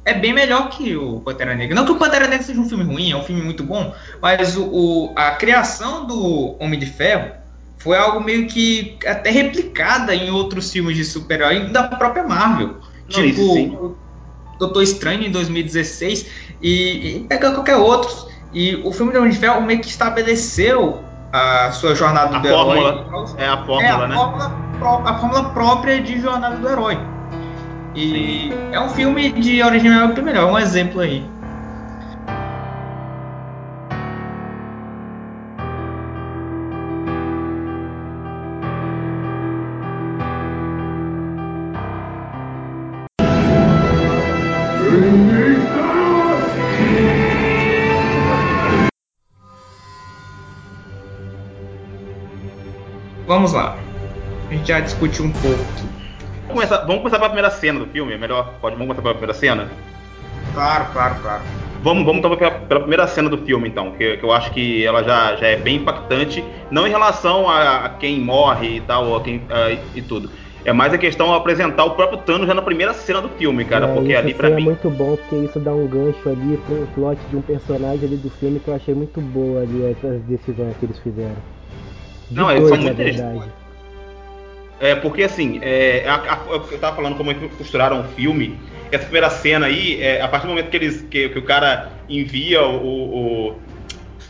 é 0.05 0.15
bem 0.15 0.33
melhor 0.33 0.69
que 0.71 0.97
o 0.97 1.21
Pantera 1.21 1.55
Negra. 1.55 1.75
Não 1.75 1.85
que 1.85 1.93
o 1.93 1.97
Pantera 1.97 2.27
Negra 2.27 2.45
seja 2.45 2.61
um 2.61 2.69
filme 2.69 2.85
ruim, 2.85 3.13
é 3.13 3.17
um 3.17 3.23
filme 3.23 3.43
muito 3.43 3.63
bom, 3.63 3.95
mas 4.21 4.57
o, 4.57 4.65
o 4.65 5.13
a 5.15 5.33
criação 5.33 6.07
do 6.07 6.57
Homem 6.61 6.79
de 6.79 6.87
Ferro 6.87 7.33
foi 7.79 7.97
algo 7.97 8.21
meio 8.21 8.47
que 8.47 8.97
até 9.07 9.31
replicada 9.31 10.15
em 10.15 10.31
outros 10.31 10.73
filmes 10.73 10.97
de 10.97 11.05
super-herói 11.05 11.69
da 11.69 11.85
própria 11.85 12.25
Marvel. 12.25 12.77
Não, 13.09 13.23
tipo, 13.23 13.97
Doutor 14.59 14.83
Estranho 14.83 15.25
em 15.25 15.31
2016 15.31 16.27
e, 16.65 17.17
e 17.19 17.21
pega 17.29 17.53
qualquer 17.53 17.77
outro. 17.77 18.11
E 18.53 18.77
o 18.85 18.91
filme 18.91 19.13
de 19.13 19.19
Homem 19.19 19.31
de 19.31 19.39
Ferro 19.39 19.61
meio 19.61 19.81
que 19.81 19.89
estabeleceu 19.89 21.01
a 21.31 21.71
sua 21.73 21.95
jornada 21.95 22.37
a 22.37 22.39
do 22.39 22.49
fórmula, 22.49 23.07
herói. 23.07 23.27
É 23.37 23.49
a 23.49 23.57
fórmula, 23.59 23.83
é 23.83 23.91
a 23.91 24.09
né? 24.09 24.15
Fórmula, 24.15 25.11
a 25.11 25.19
fórmula 25.19 25.45
própria 25.51 26.01
de 26.01 26.21
jornada 26.21 26.57
do 26.57 26.69
herói. 26.69 26.99
E 27.95 28.51
Sim. 28.51 28.53
é 28.73 28.81
um 28.81 28.89
filme 28.89 29.31
de 29.33 29.63
origem 29.63 29.91
melhor, 30.23 30.51
um 30.51 30.59
exemplo 30.59 31.01
aí. 31.01 31.25
Vamos 53.45 53.53
lá. 53.53 53.77
A 54.49 54.55
gente 54.55 54.69
já 54.69 54.81
discutiu 54.81 55.27
um 55.27 55.33
pouco. 55.33 55.59
Vamos 56.47 56.55
começar, 56.55 56.79
vamos 56.79 56.99
começar 56.99 57.19
pela 57.19 57.29
primeira 57.29 57.51
cena 57.51 57.79
do 57.79 57.87
filme, 57.87 58.15
é 58.15 58.19
melhor? 58.19 58.55
Pode, 58.61 58.77
vamos 58.77 58.87
começar 58.87 59.03
pela 59.03 59.15
primeira 59.15 59.35
cena? 59.35 59.69
Claro, 60.55 60.87
claro, 60.93 61.17
claro. 61.21 61.43
vamos, 61.83 62.05
vamos 62.05 62.19
então 62.19 62.37
pela, 62.37 62.51
pela, 62.53 62.81
primeira 62.81 63.07
cena 63.07 63.29
do 63.29 63.39
filme, 63.39 63.69
então, 63.69 63.91
que, 63.93 64.17
que, 64.17 64.25
eu 64.25 64.33
acho 64.33 64.51
que 64.53 64.85
ela 64.87 65.03
já, 65.03 65.37
já 65.37 65.49
é 65.49 65.57
bem 65.57 65.77
impactante, 65.77 66.45
não 66.71 66.87
em 66.87 66.91
relação 66.91 67.49
a, 67.49 67.87
a 67.87 67.89
quem 67.89 68.21
morre 68.21 68.77
e 68.77 68.81
tal, 68.81 69.17
a 69.17 69.21
quem, 69.21 69.39
uh, 69.39 69.79
e 69.95 70.01
tudo. 70.01 70.31
É 70.65 70.73
mais 70.73 70.95
a 70.95 70.99
questão 70.99 71.27
de 71.27 71.35
apresentar 71.35 71.85
o 71.85 71.91
próprio 71.91 72.19
Thanos 72.21 72.47
já 72.47 72.55
na 72.55 72.63
primeira 72.63 72.95
cena 72.95 73.21
do 73.21 73.29
filme, 73.31 73.67
cara. 73.67 73.87
É, 73.87 73.95
porque 73.95 74.15
ali 74.15 74.33
pra 74.33 74.49
é 74.49 74.55
mim. 74.55 74.63
É 74.63 74.65
muito 74.65 74.89
bom, 74.89 75.17
porque 75.17 75.37
isso 75.37 75.61
dá 75.61 75.75
um 75.75 75.87
gancho 75.87 76.27
ali 76.27 76.57
pro 76.67 76.87
plot 76.95 77.21
de 77.29 77.37
um 77.37 77.43
personagem 77.43 78.07
ali 78.07 78.17
do 78.17 78.31
filme 78.31 78.59
que 78.61 78.69
eu 78.69 78.75
achei 78.75 78.95
muito 78.95 79.21
boa 79.21 79.61
ali, 79.61 79.85
essas 79.85 80.23
decisões 80.23 80.75
que 80.79 80.87
eles 80.87 80.99
fizeram. 81.01 81.37
De 82.35 82.41
não, 82.41 82.47
dois, 82.49 82.69
são 82.69 82.77
muito 82.77 82.93
interessantes. 82.93 83.49
É, 84.81 84.95
porque 84.97 85.23
assim, 85.23 85.61
é, 85.63 86.05
a, 86.07 86.17
a, 86.17 86.41
eu 86.49 86.79
tava 86.79 86.97
falando 86.97 87.17
como 87.17 87.31
é 87.31 87.35
que 87.35 87.49
costuraram 87.51 88.01
o 88.01 88.05
filme. 88.05 88.59
Essa 88.91 89.05
primeira 89.05 89.31
cena 89.31 89.67
aí, 89.67 90.03
é, 90.03 90.21
a 90.21 90.29
partir 90.29 90.47
do 90.47 90.51
momento 90.51 90.69
que 90.69 90.77
eles 90.77 91.03
que, 91.03 91.29
que 91.29 91.39
o 91.39 91.43
cara 91.43 91.93
envia 92.09 92.63
o, 92.63 93.51
o, 93.51 93.59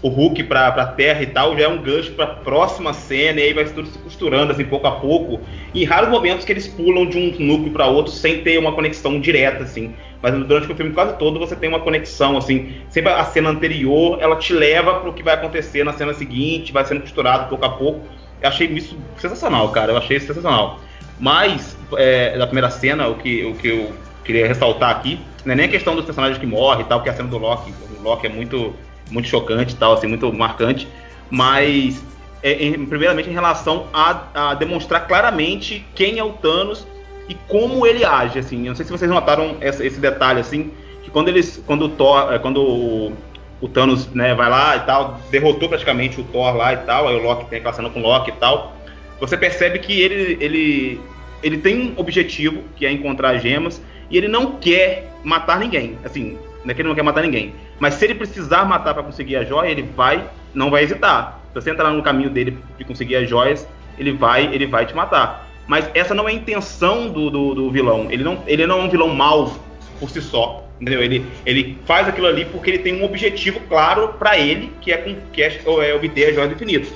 o 0.04 0.08
Hulk 0.08 0.44
pra, 0.44 0.70
pra 0.70 0.84
Terra 0.84 1.22
e 1.22 1.26
tal, 1.26 1.56
já 1.56 1.64
é 1.64 1.68
um 1.68 1.78
gancho 1.78 2.12
pra 2.12 2.26
próxima 2.26 2.92
cena, 2.92 3.40
e 3.40 3.44
aí 3.44 3.54
vai 3.54 3.64
tudo 3.64 3.88
se 3.88 3.98
costurando 3.98 4.52
assim 4.52 4.66
pouco 4.66 4.86
a 4.86 4.92
pouco. 4.92 5.40
E 5.72 5.82
em 5.82 5.86
raros 5.86 6.10
momentos 6.10 6.44
que 6.44 6.52
eles 6.52 6.68
pulam 6.68 7.06
de 7.06 7.16
um 7.16 7.34
núcleo 7.42 7.72
para 7.72 7.86
outro 7.86 8.12
sem 8.12 8.42
ter 8.42 8.58
uma 8.58 8.72
conexão 8.72 9.18
direta, 9.18 9.64
assim. 9.64 9.94
Mas 10.20 10.34
durante 10.34 10.70
o 10.70 10.76
filme 10.76 10.92
quase 10.92 11.16
todo 11.16 11.38
você 11.38 11.56
tem 11.56 11.70
uma 11.70 11.80
conexão, 11.80 12.36
assim. 12.36 12.74
Sempre 12.90 13.12
a 13.12 13.24
cena 13.24 13.48
anterior, 13.48 14.18
ela 14.20 14.36
te 14.36 14.52
leva 14.52 15.00
para 15.00 15.08
o 15.08 15.14
que 15.14 15.22
vai 15.22 15.32
acontecer 15.32 15.84
na 15.84 15.94
cena 15.94 16.12
seguinte, 16.12 16.70
vai 16.70 16.84
sendo 16.84 17.00
costurado 17.00 17.48
pouco 17.48 17.64
a 17.64 17.70
pouco. 17.70 18.02
Eu 18.42 18.48
achei 18.50 18.66
isso 18.66 18.98
sensacional, 19.16 19.70
cara. 19.70 19.92
Eu 19.92 19.96
achei 19.96 20.20
sensacional. 20.20 20.80
Mas, 21.18 21.78
é, 21.96 22.36
da 22.36 22.46
primeira 22.46 22.68
cena, 22.68 23.08
o 23.08 23.14
que, 23.14 23.42
o 23.46 23.54
que 23.54 23.68
eu 23.68 23.92
queria 24.22 24.46
ressaltar 24.46 24.90
aqui, 24.90 25.18
não 25.46 25.52
é 25.52 25.56
nem 25.56 25.66
a 25.66 25.68
questão 25.68 25.94
dos 25.96 26.04
personagens 26.04 26.38
que 26.38 26.46
morrem 26.46 26.84
e 26.84 26.88
tal, 26.88 27.02
que 27.02 27.08
a 27.08 27.14
cena 27.14 27.28
do 27.28 27.38
Loki, 27.38 27.72
o 27.98 28.02
Loki 28.02 28.26
é 28.26 28.30
muito, 28.30 28.74
muito 29.10 29.28
chocante 29.28 29.74
e 29.74 29.76
tal, 29.76 29.94
assim, 29.94 30.06
muito 30.06 30.32
marcante. 30.32 30.88
Mas, 31.30 32.02
é, 32.42 32.52
em, 32.52 32.86
primeiramente, 32.86 33.28
em 33.28 33.32
relação 33.32 33.86
a, 33.92 34.22
a, 34.34 34.54
demonstrar 34.54 35.06
claramente 35.06 35.84
quem 35.94 36.18
é 36.18 36.24
o 36.24 36.32
Thanos 36.32 36.86
e 37.28 37.34
como 37.48 37.86
ele 37.86 38.04
age, 38.04 38.38
assim. 38.38 38.60
Eu 38.60 38.68
não 38.68 38.74
sei 38.74 38.84
se 38.84 38.92
vocês 38.92 39.10
notaram 39.10 39.56
esse, 39.60 39.86
esse 39.86 40.00
detalhe, 40.00 40.40
assim, 40.40 40.70
que 41.02 41.10
quando 41.10 41.28
eles, 41.28 41.62
quando 41.66 41.86
o 41.86 41.88
Thor, 41.88 42.32
é, 42.32 42.38
quando 42.38 42.62
o, 42.62 43.12
o 43.60 43.68
Thanos 43.68 44.12
né, 44.12 44.34
vai 44.34 44.50
lá 44.50 44.76
e 44.76 44.80
tal, 44.80 45.20
derrotou 45.30 45.68
praticamente 45.68 46.20
o 46.20 46.24
Thor 46.24 46.56
lá 46.56 46.72
e 46.72 46.78
tal, 46.78 47.08
aí 47.08 47.16
o 47.16 47.22
Loki 47.22 47.46
tem 47.46 47.58
aquela 47.58 47.74
cena 47.74 47.90
com 47.90 48.00
o 48.00 48.02
Loki 48.02 48.30
e 48.30 48.34
tal. 48.34 48.74
Você 49.20 49.36
percebe 49.36 49.78
que 49.78 50.00
ele, 50.00 50.36
ele, 50.40 51.00
ele 51.42 51.58
tem 51.58 51.80
um 51.80 51.94
objetivo, 51.96 52.62
que 52.76 52.84
é 52.84 52.90
encontrar 52.90 53.38
gemas, 53.38 53.80
e 54.10 54.18
ele 54.18 54.28
não 54.28 54.52
quer 54.56 55.10
matar 55.22 55.58
ninguém. 55.58 55.96
Assim, 56.04 56.36
não 56.64 56.70
é 56.70 56.74
que 56.74 56.80
ele 56.80 56.88
não 56.88 56.94
quer 56.94 57.02
matar 57.02 57.22
ninguém. 57.22 57.54
Mas 57.78 57.94
se 57.94 58.04
ele 58.04 58.14
precisar 58.14 58.64
matar 58.64 58.94
para 58.94 59.02
conseguir 59.02 59.36
a 59.36 59.44
joia, 59.44 59.68
ele 59.68 59.82
vai, 59.82 60.24
não 60.54 60.70
vai 60.70 60.82
hesitar. 60.82 61.40
Se 61.48 61.60
você 61.60 61.70
entrar 61.70 61.90
no 61.90 62.02
caminho 62.02 62.30
dele 62.30 62.58
de 62.78 62.84
conseguir 62.84 63.16
as 63.16 63.28
joias, 63.28 63.68
ele 63.98 64.12
vai, 64.12 64.52
ele 64.52 64.66
vai 64.66 64.86
te 64.86 64.94
matar. 64.94 65.48
Mas 65.66 65.88
essa 65.94 66.14
não 66.14 66.28
é 66.28 66.32
a 66.32 66.34
intenção 66.34 67.08
do, 67.08 67.30
do, 67.30 67.54
do 67.54 67.70
vilão. 67.70 68.08
Ele 68.10 68.24
não, 68.24 68.42
ele 68.46 68.66
não 68.66 68.80
é 68.80 68.82
um 68.84 68.90
vilão 68.90 69.08
mau 69.08 69.56
por 70.00 70.10
si 70.10 70.20
só. 70.20 70.64
Entendeu? 70.80 71.02
Ele, 71.02 71.24
ele 71.46 71.78
faz 71.86 72.08
aquilo 72.08 72.26
ali 72.26 72.44
porque 72.46 72.70
ele 72.70 72.78
tem 72.78 73.00
um 73.00 73.04
objetivo 73.04 73.60
claro 73.68 74.08
para 74.18 74.38
ele, 74.38 74.72
que 74.80 74.92
é, 74.92 74.96
com, 74.96 75.16
que 75.32 75.42
é, 75.42 75.60
é 75.64 75.94
obter 75.94 76.28
a 76.28 76.32
joia 76.32 76.48
do 76.48 76.54
infinito. 76.54 76.92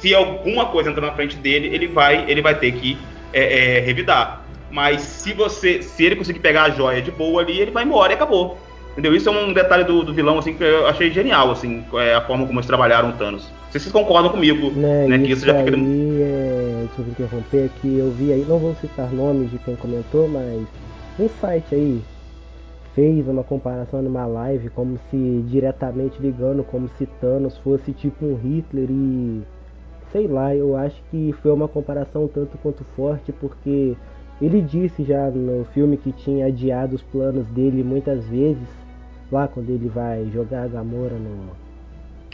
Se 0.00 0.14
alguma 0.14 0.66
coisa 0.66 0.90
entrar 0.90 1.06
na 1.06 1.12
frente 1.12 1.36
dele, 1.36 1.68
ele 1.72 1.86
vai, 1.86 2.28
ele 2.28 2.42
vai 2.42 2.54
ter 2.58 2.72
que 2.72 2.98
é, 3.32 3.76
é, 3.76 3.80
revidar. 3.80 4.44
Mas 4.70 5.02
se 5.02 5.32
você, 5.32 5.82
se 5.82 6.04
ele 6.04 6.16
conseguir 6.16 6.40
pegar 6.40 6.64
a 6.64 6.70
joia 6.70 7.02
de 7.02 7.10
boa 7.10 7.42
ali, 7.42 7.60
ele 7.60 7.70
vai 7.70 7.84
embora 7.84 8.12
e 8.12 8.14
acabou. 8.14 8.58
Entendeu? 9.00 9.16
Isso 9.16 9.30
é 9.30 9.32
um 9.32 9.54
detalhe 9.54 9.82
do, 9.84 10.04
do 10.04 10.12
vilão 10.12 10.38
assim 10.38 10.52
que 10.52 10.62
eu 10.62 10.86
achei 10.86 11.10
genial, 11.10 11.50
assim, 11.50 11.82
é 11.94 12.14
a 12.14 12.20
forma 12.20 12.46
como 12.46 12.58
eles 12.58 12.66
trabalharam 12.66 13.08
o 13.08 13.12
Thanos. 13.14 13.44
Não 13.44 13.72
sei 13.72 13.80
se 13.80 13.90
vocês 13.90 13.92
concordam 13.92 14.30
comigo, 14.30 14.70
né? 14.72 15.06
né 15.06 15.18
que 15.18 15.32
isso 15.32 15.46
já 15.46 15.54
fica. 15.54 15.74
Aí, 15.74 16.18
é, 16.20 16.84
desculpa 16.84 17.10
interromper, 17.10 17.70
que 17.80 17.96
eu 17.96 18.10
vi 18.10 18.30
aí, 18.30 18.44
não 18.46 18.58
vou 18.58 18.74
citar 18.74 19.10
nomes 19.10 19.50
de 19.50 19.58
quem 19.60 19.74
comentou, 19.76 20.28
mas 20.28 20.66
um 21.18 21.28
site 21.40 21.74
aí 21.74 22.02
fez 22.94 23.26
uma 23.26 23.42
comparação 23.42 24.02
numa 24.02 24.26
live 24.26 24.68
como 24.68 24.98
se 25.10 25.44
diretamente 25.48 26.20
ligando 26.20 26.62
como 26.62 26.90
se 26.98 27.06
Thanos 27.06 27.56
fosse 27.58 27.92
tipo 27.92 28.26
um 28.26 28.34
Hitler 28.36 28.90
e 28.90 29.40
sei 30.12 30.26
lá, 30.26 30.54
eu 30.54 30.76
acho 30.76 31.00
que 31.10 31.34
foi 31.40 31.52
uma 31.52 31.68
comparação 31.68 32.28
tanto 32.28 32.58
quanto 32.58 32.84
forte 32.96 33.32
porque 33.32 33.96
ele 34.42 34.60
disse 34.60 35.04
já 35.04 35.30
no 35.30 35.64
filme 35.72 35.96
que 35.96 36.12
tinha 36.12 36.46
adiado 36.46 36.96
os 36.96 37.02
planos 37.02 37.46
dele 37.46 37.82
muitas 37.82 38.26
vezes 38.26 38.79
lá 39.30 39.48
quando 39.48 39.70
ele 39.70 39.88
vai 39.88 40.28
jogar 40.32 40.64
a 40.64 40.68
Gamora 40.68 41.14
no 41.14 41.58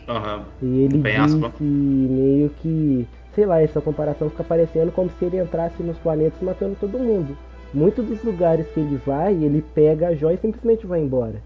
Uhum. 0.08 0.44
E 0.62 0.82
ele 0.82 0.98
disse 0.98 1.62
meio 1.64 2.48
que, 2.62 3.08
sei 3.34 3.44
lá, 3.44 3.60
essa 3.60 3.80
comparação 3.80 4.30
fica 4.30 4.44
parecendo 4.44 4.92
como 4.92 5.10
se 5.18 5.24
ele 5.24 5.40
entrasse 5.40 5.82
nos 5.82 5.98
planetas 5.98 6.40
matando 6.40 6.76
todo 6.80 6.96
mundo 6.96 7.36
muitos 7.76 8.04
dos 8.06 8.22
lugares 8.22 8.66
que 8.72 8.80
ele 8.80 8.98
vai, 9.04 9.32
ele 9.32 9.62
pega 9.74 10.08
a 10.08 10.14
joia 10.14 10.34
e 10.34 10.38
simplesmente 10.38 10.86
vai 10.86 11.00
embora. 11.00 11.42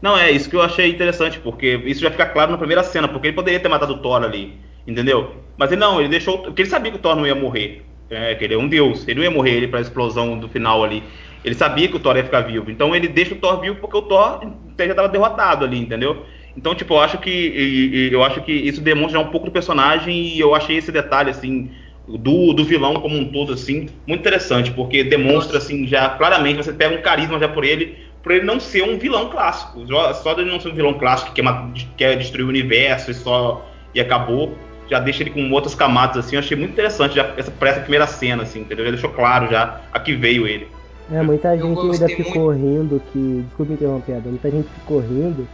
Não, 0.00 0.16
é 0.16 0.30
isso 0.30 0.48
que 0.50 0.54
eu 0.54 0.62
achei 0.62 0.90
interessante, 0.90 1.40
porque 1.40 1.80
isso 1.86 2.02
já 2.02 2.10
fica 2.10 2.26
claro 2.26 2.52
na 2.52 2.58
primeira 2.58 2.82
cena, 2.82 3.08
porque 3.08 3.28
ele 3.28 3.34
poderia 3.34 3.58
ter 3.58 3.68
matado 3.68 3.94
o 3.94 3.98
Thor 3.98 4.22
ali, 4.22 4.58
entendeu? 4.86 5.32
Mas 5.56 5.72
ele 5.72 5.80
não, 5.80 5.98
ele 5.98 6.10
deixou. 6.10 6.38
Porque 6.38 6.62
ele 6.62 6.68
sabia 6.68 6.92
que 6.92 6.98
o 6.98 7.00
Thor 7.00 7.16
não 7.16 7.26
ia 7.26 7.34
morrer. 7.34 7.82
É, 8.08 8.36
que 8.36 8.44
ele 8.44 8.54
é 8.54 8.58
um 8.58 8.68
deus, 8.68 9.02
ele 9.08 9.16
não 9.16 9.24
ia 9.24 9.30
morrer 9.32 9.50
ele 9.52 9.66
pra 9.66 9.80
explosão 9.80 10.38
do 10.38 10.48
final 10.48 10.84
ali. 10.84 11.02
Ele 11.46 11.54
sabia 11.54 11.86
que 11.86 11.94
o 11.94 12.00
Thor 12.00 12.16
ia 12.16 12.24
ficar 12.24 12.40
vivo. 12.40 12.72
Então 12.72 12.94
ele 12.94 13.06
deixa 13.06 13.32
o 13.32 13.38
Thor 13.38 13.60
vivo 13.60 13.76
porque 13.76 13.96
o 13.96 14.02
Thor 14.02 14.40
já 14.76 14.84
estava 14.84 15.08
derrotado 15.08 15.64
ali, 15.64 15.78
entendeu? 15.78 16.26
Então, 16.56 16.74
tipo, 16.74 16.94
eu 16.94 17.00
acho 17.00 17.18
que 17.18 17.30
e, 17.30 18.08
e, 18.08 18.12
eu 18.12 18.24
acho 18.24 18.40
que 18.40 18.50
isso 18.50 18.80
demonstra 18.80 19.20
um 19.20 19.26
pouco 19.26 19.46
do 19.46 19.52
personagem 19.52 20.34
e 20.34 20.40
eu 20.40 20.56
achei 20.56 20.76
esse 20.76 20.90
detalhe 20.90 21.30
assim 21.30 21.70
do, 22.08 22.52
do 22.52 22.64
vilão 22.64 22.94
como 22.94 23.16
um 23.16 23.30
todo, 23.30 23.52
assim, 23.52 23.88
muito 24.06 24.20
interessante, 24.20 24.72
porque 24.72 25.04
demonstra, 25.04 25.58
assim, 25.58 25.86
já 25.86 26.08
claramente, 26.10 26.56
você 26.56 26.72
pega 26.72 26.94
um 26.94 27.02
carisma 27.02 27.38
já 27.38 27.48
por 27.48 27.64
ele, 27.64 27.96
por 28.22 28.32
ele 28.32 28.44
não 28.44 28.58
ser 28.58 28.82
um 28.82 28.98
vilão 28.98 29.28
clássico. 29.28 29.84
Só 30.14 30.34
de 30.34 30.40
ele 30.40 30.50
não 30.50 30.60
ser 30.60 30.70
um 30.70 30.74
vilão 30.74 30.94
clássico 30.94 31.32
que 31.32 31.42
quer, 31.42 31.72
quer 31.96 32.16
destruir 32.16 32.44
o 32.44 32.48
universo 32.48 33.10
e 33.10 33.14
só 33.14 33.68
e 33.94 34.00
acabou, 34.00 34.56
já 34.88 34.98
deixa 34.98 35.22
ele 35.22 35.30
com 35.30 35.50
outras 35.52 35.74
camadas, 35.74 36.24
assim, 36.24 36.36
eu 36.36 36.40
achei 36.40 36.56
muito 36.56 36.72
interessante 36.72 37.16
já 37.16 37.32
essa, 37.36 37.52
essa 37.60 37.80
primeira 37.80 38.06
cena, 38.06 38.42
assim, 38.42 38.60
entendeu? 38.60 38.84
Já 38.84 38.90
deixou 38.90 39.10
claro 39.10 39.48
já 39.48 39.80
a 39.92 39.98
que 39.98 40.14
veio 40.14 40.46
ele. 40.46 40.68
É, 41.10 41.22
muita 41.22 41.56
gente 41.56 41.78
ainda 41.78 42.08
ficou 42.08 42.52
muito. 42.52 42.58
rindo 42.58 43.02
que. 43.12 43.44
Desculpa 43.46 43.72
interromper, 43.72 44.20
muita 44.24 44.50
gente 44.50 44.68
ficou 44.68 45.00
rindo 45.00 45.46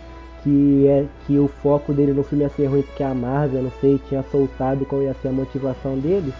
que 0.43 0.87
é 0.89 1.05
que 1.27 1.39
o 1.39 1.49
foco 1.63 1.93
dele 1.93 2.13
no 2.13 2.25
filme 2.25 2.45
ia 2.45 2.51
ser 2.51 2.67
ruim 2.67 2.83
porque 2.83 3.03
a 3.03 3.15
Marvel, 3.15 3.63
não 3.63 3.73
sei, 3.81 4.01
tinha 4.09 4.25
soltado 4.25 4.85
qual 4.85 5.03
ia 5.03 5.15
ser 5.23 5.29
a 5.29 5.33
motivação 5.33 5.99
dele. 5.99 6.33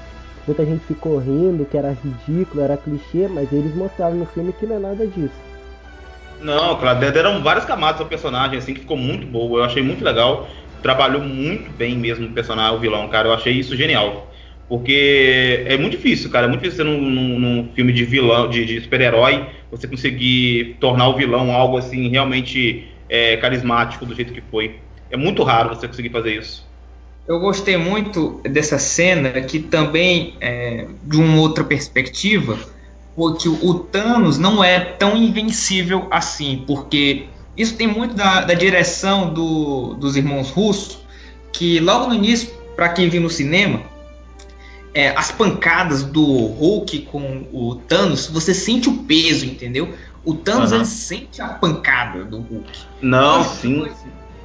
Muita 0.47 0.65
gente 0.65 0.85
ficou 0.85 1.19
rindo, 1.19 1.65
que 1.65 1.79
era 1.79 1.93
ridículo, 1.93 2.63
era 2.63 2.77
clichê, 2.77 3.29
mas 3.29 3.53
eles 3.53 3.75
mostraram 3.77 4.17
no 4.17 4.27
filme 4.27 4.53
que 4.53 4.67
não 4.67 4.77
é 4.77 4.79
nada 4.81 5.07
disso. 5.07 5.35
Não, 6.41 6.77
claro, 6.77 6.99
deram 6.99 7.41
várias 7.41 7.65
camadas 7.65 8.01
ao 8.01 8.09
personagem, 8.09 8.59
assim, 8.59 8.75
que 8.75 8.81
ficou 8.81 8.97
muito 8.97 9.25
boa. 9.25 9.61
Eu 9.61 9.65
achei 9.65 9.83
muito 9.83 10.05
legal. 10.05 10.49
Trabalhou 10.83 11.23
muito 11.23 11.71
bem 11.71 11.97
mesmo 11.97 12.27
o 12.27 12.33
personagem, 12.33 12.77
o 12.77 12.81
vilão, 12.81 13.07
cara. 13.09 13.29
Eu 13.29 13.35
achei 13.35 13.53
isso 13.53 13.77
genial. 13.77 14.27
Porque 14.73 15.65
é 15.67 15.77
muito 15.77 15.99
difícil, 15.99 16.31
cara. 16.31 16.47
É 16.47 16.49
muito 16.49 16.63
difícil 16.63 16.87
num, 16.87 16.99
num, 16.99 17.39
num 17.39 17.69
filme 17.75 17.93
de 17.93 18.07
vilão, 18.07 18.49
de, 18.49 18.65
de 18.65 18.81
super-herói, 18.81 19.47
você 19.71 19.87
conseguir 19.87 20.79
tornar 20.81 21.09
o 21.09 21.15
vilão 21.15 21.53
algo 21.53 21.77
assim 21.77 22.09
realmente 22.09 22.89
é, 23.07 23.37
carismático 23.37 24.07
do 24.07 24.15
jeito 24.15 24.33
que 24.33 24.41
foi. 24.41 24.77
É 25.11 25.17
muito 25.19 25.43
raro 25.43 25.77
você 25.77 25.87
conseguir 25.87 26.09
fazer 26.09 26.39
isso. 26.39 26.67
Eu 27.29 27.39
gostei 27.39 27.77
muito 27.77 28.41
dessa 28.45 28.79
cena 28.79 29.43
que 29.43 29.59
também, 29.59 30.39
é, 30.41 30.87
de 31.05 31.19
uma 31.19 31.39
outra 31.39 31.65
perspectiva, 31.65 32.59
porque 33.15 33.51
o 33.51 33.75
Thanos 33.75 34.39
não 34.39 34.65
é 34.65 34.81
tão 34.81 35.15
invencível 35.15 36.09
assim, 36.11 36.65
porque 36.67 37.27
isso 37.59 37.77
tem 37.77 37.89
muito 37.89 38.15
da, 38.15 38.41
da 38.41 38.55
direção 38.55 39.35
do, 39.35 39.93
dos 39.97 40.17
irmãos 40.17 40.49
russos, 40.49 40.99
que 41.53 41.79
logo 41.79 42.07
no 42.07 42.15
início, 42.15 42.49
para 42.75 42.89
quem 42.89 43.11
viu 43.11 43.21
no 43.21 43.29
cinema, 43.29 43.92
é, 44.95 45.11
as 45.11 45.31
pancadas 45.31 46.03
do 46.03 46.25
Hulk 46.25 47.09
com 47.11 47.47
o 47.53 47.77
Thanos, 47.77 48.27
você 48.27 48.53
sente 48.53 48.89
o 48.89 48.99
peso, 49.05 49.47
entendeu? 49.47 49.95
O 50.25 50.35
Thanos 50.35 50.71
uhum. 50.71 50.79
ele 50.79 50.87
sente 50.87 51.41
a 51.41 51.49
pancada 51.49 52.25
do 52.25 52.41
Hulk. 52.41 52.79
Não, 53.01 53.43
sim. 53.45 53.81
Foi, 53.81 53.93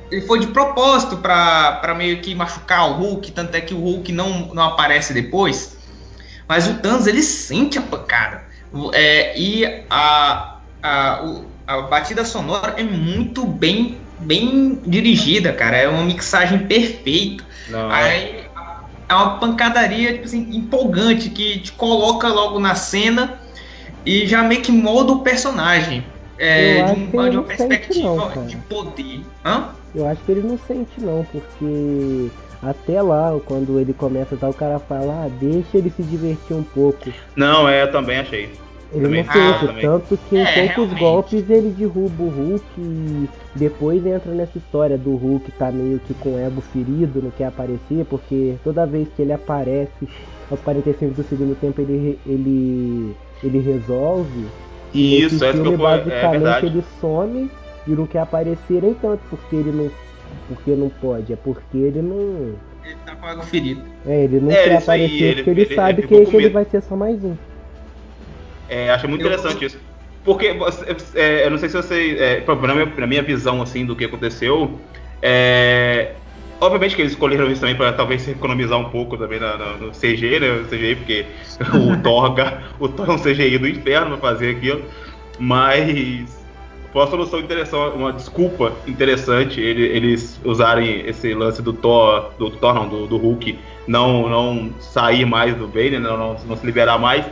ele 0.09 0.21
foi 0.21 0.39
de 0.39 0.47
propósito 0.47 1.17
para 1.17 1.93
meio 1.97 2.21
que 2.21 2.33
machucar 2.33 2.89
o 2.89 2.93
Hulk, 2.93 3.31
tanto 3.31 3.55
é 3.55 3.61
que 3.61 3.73
o 3.73 3.79
Hulk 3.79 4.11
não, 4.11 4.53
não 4.53 4.63
aparece 4.63 5.13
depois. 5.13 5.77
Mas 6.47 6.67
o 6.67 6.75
Thanos 6.75 7.07
ele 7.07 7.21
sente 7.21 7.77
a 7.77 7.81
pancada. 7.81 8.45
É, 8.93 9.37
e 9.37 9.65
a, 9.89 10.59
a, 10.81 11.23
a 11.67 11.81
batida 11.81 12.23
sonora 12.23 12.75
é 12.77 12.83
muito 12.83 13.45
bem, 13.45 13.97
bem 14.19 14.81
dirigida, 14.85 15.51
cara. 15.51 15.75
É 15.75 15.87
uma 15.89 16.03
mixagem 16.03 16.59
perfeita. 16.59 17.43
Não. 17.69 17.91
Aí, 17.91 18.46
é 19.09 19.13
uma 19.13 19.37
pancadaria 19.39 20.13
tipo 20.13 20.25
assim, 20.25 20.55
empolgante 20.55 21.29
que 21.29 21.59
te 21.59 21.71
coloca 21.71 22.27
logo 22.27 22.59
na 22.59 22.75
cena 22.75 23.39
e 24.05 24.25
já 24.27 24.43
meio 24.43 24.61
que 24.61 24.71
molda 24.71 25.13
o 25.13 25.19
personagem. 25.19 26.03
é, 26.37 26.93
de, 26.93 27.17
um, 27.17 27.29
de, 27.29 27.37
uma 27.37 27.43
perspectiva 27.43 28.31
não, 28.35 28.45
de 28.45 28.57
poder. 28.57 29.21
Hã? 29.43 29.69
Eu 29.95 30.07
acho 30.07 30.21
que 30.23 30.31
ele 30.31 30.47
não 30.47 30.59
sente 30.67 31.01
não, 31.01 31.25
porque 31.31 32.29
até 32.61 33.01
lá, 33.01 33.35
quando 33.45 33.79
ele 33.79 33.93
começa 33.93 34.35
a 34.35 34.37
dar, 34.37 34.49
o 34.49 34.53
cara 34.53 34.79
fala, 34.79 35.25
ah, 35.25 35.29
deixa 35.39 35.77
ele 35.77 35.89
se 35.89 36.03
divertir 36.03 36.55
um 36.55 36.63
pouco. 36.63 37.11
Não, 37.35 37.67
é, 37.67 37.83
eu 37.83 37.91
também 37.91 38.19
achei. 38.19 38.49
Ele 38.91 39.03
também. 39.03 39.23
não 39.23 39.33
sente, 39.33 39.65
ah, 39.65 39.77
tanto 39.81 40.17
que 40.29 40.35
em 40.37 40.41
é, 40.41 40.45
poucos 40.45 40.75
realmente. 40.75 40.99
golpes 40.99 41.49
ele 41.49 41.69
derruba 41.77 42.23
o 42.23 42.29
Hulk 42.29 42.63
e 42.77 43.29
depois 43.55 44.05
entra 44.05 44.31
nessa 44.31 44.57
história 44.57 44.97
do 44.97 45.15
Hulk 45.15 45.51
tá 45.53 45.71
meio 45.71 45.99
que 45.99 46.13
com 46.13 46.35
o 46.35 46.39
ego 46.39 46.61
ferido, 46.61 47.21
não 47.21 47.31
quer 47.31 47.47
aparecer, 47.47 48.05
porque 48.09 48.55
toda 48.63 48.85
vez 48.85 49.07
que 49.15 49.21
ele 49.21 49.33
aparece, 49.33 50.07
aos 50.49 50.59
45 50.61 51.13
do 51.13 51.23
segundo 51.23 51.59
tempo 51.59 51.81
ele, 51.81 52.17
ele, 52.25 53.15
ele 53.43 53.59
resolve. 53.59 54.47
Isso, 54.93 55.43
é 55.43 55.51
filme, 55.51 55.75
basicamente 55.75 56.65
é 56.65 56.69
ele 56.69 56.83
some 57.01 57.51
e 57.85 57.91
não 57.91 58.07
quer 58.07 58.19
aparecer 58.19 58.81
nem 58.81 58.93
tanto 58.93 59.21
porque 59.29 59.55
ele 59.55 59.71
não 59.71 59.91
porque 60.47 60.71
não 60.71 60.89
pode, 60.89 61.33
é 61.33 61.35
porque 61.35 61.77
ele 61.77 62.01
não. 62.01 62.55
Ele 62.85 62.95
tá 63.05 63.15
com 63.15 63.27
algo 63.27 63.43
ferido. 63.43 63.81
É, 64.05 64.23
ele 64.23 64.39
não 64.39 64.51
é, 64.51 64.63
quer 64.63 64.77
aparecer 64.77 65.23
aí, 65.23 65.35
porque 65.35 65.49
ele, 65.49 65.61
ele, 65.61 65.75
sabe 65.75 66.01
ele 66.01 66.07
que 66.07 66.15
esse 66.15 66.35
ele 66.35 66.49
vai 66.49 66.65
ser 66.65 66.81
só 66.81 66.95
mais 66.95 67.21
um. 67.23 67.35
É, 68.69 68.89
acho 68.89 69.07
muito 69.07 69.21
eu... 69.21 69.27
interessante 69.27 69.65
isso. 69.65 69.79
Porque, 70.23 70.53
é, 71.15 71.45
eu 71.45 71.51
não 71.51 71.57
sei 71.57 71.69
se 71.69 71.77
você. 71.77 72.17
É, 72.19 72.43
na, 72.45 72.75
minha, 72.75 72.85
na 72.97 73.07
minha 73.07 73.23
visão, 73.23 73.61
assim, 73.61 73.85
do 73.85 73.95
que 73.95 74.03
aconteceu, 74.03 74.77
é, 75.21 76.11
Obviamente 76.59 76.95
que 76.95 77.01
eles 77.03 77.11
escolheram 77.11 77.49
isso 77.51 77.61
também 77.61 77.75
para 77.75 77.93
talvez 77.93 78.27
economizar 78.27 78.79
um 78.79 78.89
pouco 78.89 79.15
também 79.15 79.39
na, 79.39 79.57
na, 79.57 79.73
no 79.73 79.91
CG, 79.91 80.39
né? 80.39 80.51
No 80.53 80.65
CGI, 80.65 80.95
porque 80.95 81.25
o 81.61 82.01
Thor, 82.01 82.35
o 82.79 82.89
Thor 82.89 83.09
é 83.09 83.11
um 83.11 83.19
CGI 83.19 83.57
do 83.59 83.67
inferno 83.67 84.17
pra 84.17 84.31
fazer 84.31 84.55
aquilo. 84.55 84.83
Mas 85.37 86.35
foi 86.91 87.01
uma 87.01 87.07
solução 87.07 87.39
interessante, 87.39 87.95
uma 87.95 88.11
desculpa 88.11 88.73
interessante 88.87 89.61
ele, 89.61 89.83
eles 89.83 90.41
usarem 90.43 91.07
esse 91.07 91.31
lance 91.35 91.61
do 91.61 91.73
Thor, 91.73 92.31
do 92.39 92.49
Thor 92.49 92.73
não, 92.73 92.89
do, 92.89 93.05
do 93.05 93.17
Hulk, 93.17 93.59
não, 93.87 94.27
não 94.27 94.73
sair 94.79 95.25
mais 95.25 95.55
do 95.55 95.67
Banner, 95.67 95.99
não, 95.99 96.17
não, 96.17 96.37
não 96.47 96.57
se 96.57 96.65
liberar 96.65 96.97
mais. 96.97 97.23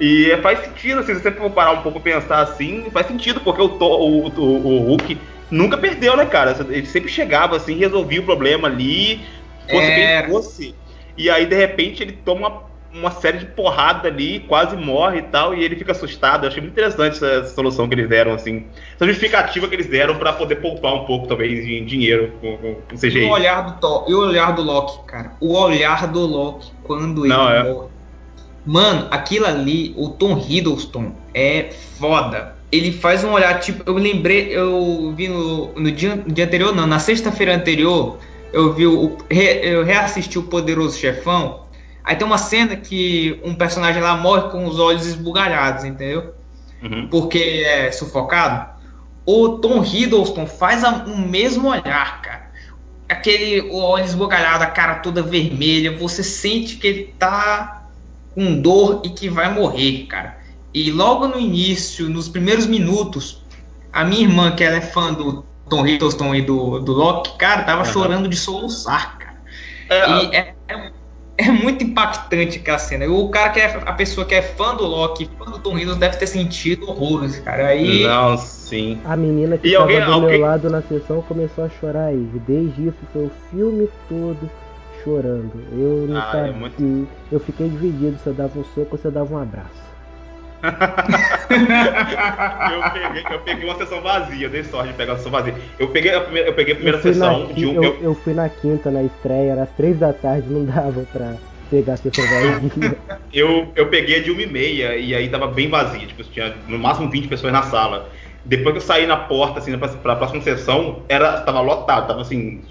E 0.00 0.36
faz 0.42 0.60
sentido, 0.60 1.00
assim, 1.00 1.14
se 1.14 1.20
você 1.20 1.30
for 1.30 1.50
parar 1.50 1.72
um 1.72 1.82
pouco 1.82 2.00
pensar 2.00 2.40
assim, 2.40 2.90
faz 2.90 3.06
sentido, 3.06 3.40
porque 3.40 3.62
o, 3.62 3.66
o, 3.66 4.28
o, 4.28 4.66
o 4.66 4.78
Hulk 4.88 5.16
nunca 5.50 5.78
perdeu, 5.78 6.16
né, 6.16 6.26
cara? 6.26 6.56
Ele 6.68 6.86
sempre 6.86 7.08
chegava 7.08 7.56
assim, 7.56 7.76
resolvia 7.76 8.20
o 8.20 8.24
problema 8.24 8.66
ali, 8.68 9.20
fosse 9.70 9.86
é... 9.86 10.22
quem 10.22 10.30
fosse. 10.30 10.74
E 11.16 11.30
aí, 11.30 11.46
de 11.46 11.54
repente, 11.54 12.02
ele 12.02 12.12
toma 12.24 12.48
uma, 12.48 12.62
uma, 12.92 13.10
série 13.12 13.38
de 13.38 13.46
porrada 13.46 14.08
ali, 14.08 14.40
quase 14.40 14.74
morre 14.74 15.20
e 15.20 15.22
tal, 15.22 15.54
e 15.54 15.62
ele 15.62 15.76
fica 15.76 15.92
assustado. 15.92 16.44
Eu 16.44 16.48
achei 16.48 16.60
muito 16.60 16.72
interessante 16.72 17.14
essa, 17.14 17.26
essa 17.26 17.54
solução 17.54 17.88
que 17.88 17.94
eles 17.94 18.08
deram, 18.08 18.34
assim. 18.34 18.66
Essa 18.96 19.06
justificativa 19.06 19.68
que 19.68 19.76
eles 19.76 19.86
deram 19.86 20.16
para 20.16 20.32
poder 20.32 20.56
poupar 20.56 20.92
um 20.92 21.04
pouco, 21.04 21.28
talvez, 21.28 21.64
em 21.64 21.84
dinheiro 21.84 22.32
com, 22.40 22.56
com, 22.56 22.96
CGI. 22.96 23.20
E 23.20 23.24
o 23.26 23.30
olhar 23.30 23.60
do 23.62 23.80
Thor, 23.80 24.04
e 24.08 24.14
o 24.14 24.18
olhar 24.18 24.50
do 24.52 24.62
Loki, 24.62 24.98
cara. 25.06 25.32
O 25.40 25.56
olhar 25.56 26.08
do 26.08 26.26
Loki 26.26 26.72
quando 26.82 27.24
Não, 27.24 27.48
ele 27.48 27.58
é. 27.58 27.72
morre. 27.72 27.93
Mano, 28.64 29.08
aquilo 29.10 29.46
ali, 29.46 29.94
o 29.96 30.08
Tom 30.08 30.38
Hiddleston 30.38 31.12
é 31.34 31.70
foda 31.98 32.54
ele 32.76 32.90
faz 32.90 33.22
um 33.22 33.30
olhar, 33.30 33.60
tipo, 33.60 33.84
eu 33.86 33.94
me 33.94 34.00
lembrei, 34.00 34.48
eu 34.50 35.14
vi 35.16 35.28
no, 35.28 35.72
no, 35.74 35.92
dia, 35.92 36.16
no 36.16 36.32
dia 36.32 36.44
anterior, 36.44 36.74
não, 36.74 36.86
na 36.86 36.98
sexta-feira 36.98 37.54
anterior, 37.54 38.18
eu 38.52 38.72
vi 38.72 38.84
o, 38.84 39.16
eu 39.30 39.84
reassisti 39.84 40.38
o 40.40 40.42
Poderoso 40.42 40.98
Chefão, 40.98 41.66
aí 42.02 42.16
tem 42.16 42.26
uma 42.26 42.36
cena 42.36 42.74
que 42.74 43.40
um 43.44 43.54
personagem 43.54 44.02
lá 44.02 44.16
morre 44.16 44.50
com 44.50 44.66
os 44.66 44.80
olhos 44.80 45.06
esbugalhados, 45.06 45.84
entendeu? 45.84 46.34
Uhum. 46.82 47.06
Porque 47.08 47.64
é 47.64 47.92
sufocado. 47.92 48.74
O 49.24 49.50
Tom 49.58 49.82
Hiddleston 49.82 50.46
faz 50.46 50.82
a, 50.82 51.04
o 51.06 51.16
mesmo 51.16 51.68
olhar, 51.68 52.22
cara. 52.22 52.50
Aquele 53.08 53.70
olho 53.70 54.04
esbugalhado, 54.04 54.64
a 54.64 54.66
cara 54.66 54.96
toda 54.96 55.22
vermelha, 55.22 55.96
você 55.96 56.24
sente 56.24 56.76
que 56.76 56.86
ele 56.86 57.14
tá 57.18 57.83
com 58.34 58.60
dor 58.60 59.02
e 59.04 59.10
que 59.10 59.28
vai 59.28 59.52
morrer, 59.52 60.06
cara. 60.06 60.38
E 60.72 60.90
logo 60.90 61.28
no 61.28 61.38
início, 61.38 62.08
nos 62.08 62.28
primeiros 62.28 62.66
minutos, 62.66 63.42
a 63.92 64.04
minha 64.04 64.22
irmã, 64.22 64.50
que 64.50 64.64
ela 64.64 64.76
é 64.76 64.80
fã 64.80 65.12
do 65.12 65.44
Tom 65.70 65.86
Hiddleston 65.86 66.34
e 66.34 66.42
do, 66.42 66.80
do 66.80 66.92
Loki, 66.92 67.38
cara, 67.38 67.62
tava 67.62 67.84
uhum. 67.84 67.92
chorando 67.92 68.28
de 68.28 68.36
soluçar, 68.36 69.16
cara. 69.16 69.34
É, 69.88 70.10
e 70.10 70.36
é, 70.36 70.54
é, 70.68 70.90
é, 71.38 71.50
muito 71.52 71.84
impactante 71.84 72.58
aquela 72.58 72.78
cena. 72.78 73.06
O 73.06 73.28
cara 73.28 73.50
que 73.50 73.60
é 73.60 73.82
a 73.86 73.92
pessoa 73.92 74.26
que 74.26 74.34
é 74.34 74.42
fã 74.42 74.74
do 74.74 74.84
Loki, 74.84 75.30
fã 75.38 75.44
do 75.44 75.60
Tom 75.60 75.78
Hiddleston, 75.78 76.00
deve 76.00 76.16
ter 76.16 76.26
sentido 76.26 76.90
horrores, 76.90 77.38
cara. 77.38 77.68
Aí. 77.68 78.02
Não, 78.02 78.36
sim. 78.36 78.98
A 79.04 79.16
menina 79.16 79.56
que 79.56 79.68
e 79.68 79.72
tava 79.72 79.84
alguém, 79.84 80.04
do 80.04 80.12
alguém... 80.12 80.30
meu 80.30 80.40
lado 80.40 80.68
na 80.68 80.82
sessão 80.82 81.22
começou 81.22 81.64
a 81.64 81.68
chorar 81.68 82.06
aí. 82.06 82.28
Desde 82.46 82.88
isso 82.88 82.98
foi 83.12 83.26
o 83.26 83.30
filme 83.50 83.88
todo 84.08 84.50
chorando. 85.04 85.52
Eu 85.70 86.06
não 86.08 86.18
ah, 86.18 86.32
sabia. 86.32 86.50
É 86.50 86.52
muito... 86.52 87.08
Eu 87.30 87.38
fiquei 87.38 87.68
dividido 87.68 88.18
se 88.18 88.26
eu 88.26 88.34
dava 88.34 88.58
um 88.58 88.64
soco 88.64 88.88
ou 88.92 88.98
se 88.98 89.04
eu 89.04 89.12
dava 89.12 89.32
um 89.32 89.38
abraço 89.38 89.84
eu, 92.72 92.82
peguei, 92.92 93.24
eu 93.30 93.40
peguei 93.40 93.64
uma 93.64 93.76
sessão 93.76 94.00
vazia, 94.00 94.48
dei 94.48 94.64
sorte 94.64 94.92
de 94.92 94.94
pegar 94.94 95.12
uma 95.12 95.18
sessão 95.18 95.32
vazia. 95.32 95.54
Eu 95.78 95.88
peguei 95.88 96.14
a 96.14 96.20
primeira, 96.22 96.48
eu 96.48 96.54
peguei 96.54 96.72
a 96.72 96.76
primeira 96.76 97.02
sessão 97.02 97.46
de 97.48 97.66
um. 97.66 97.82
Eu, 97.82 97.94
eu, 98.00 98.14
fui 98.14 98.32
na 98.32 98.48
quinta 98.48 98.90
na 98.90 99.02
estreia, 99.02 99.52
era 99.52 99.64
às 99.64 99.70
três 99.72 99.98
da 99.98 100.12
tarde, 100.12 100.48
não 100.48 100.64
dava 100.64 101.02
pra 101.12 101.34
pegar 101.70 101.94
a 101.94 101.96
sessão 101.96 102.24
vazia. 102.24 102.96
eu, 103.32 103.72
eu 103.76 103.88
peguei 103.88 104.20
a 104.20 104.22
de 104.22 104.30
uma 104.30 104.42
e 104.42 104.46
meia 104.46 104.96
e 104.96 105.14
aí 105.14 105.28
tava 105.28 105.48
bem 105.48 105.68
vazia, 105.68 106.06
tipo, 106.06 106.22
tinha 106.24 106.54
no 106.66 106.78
máximo 106.78 107.10
20 107.10 107.28
pessoas 107.28 107.52
na 107.52 107.62
sala. 107.62 108.10
Depois 108.44 108.72
que 108.72 108.78
eu 108.78 108.86
saí 108.86 109.06
na 109.06 109.16
porta, 109.16 109.58
assim, 109.58 109.76
pra, 109.78 109.88
pra 109.88 110.16
próxima 110.16 110.42
sessão, 110.42 111.02
era, 111.08 111.40
tava 111.40 111.60
lotado, 111.60 112.06
tava 112.06 112.20
assim, 112.20 112.62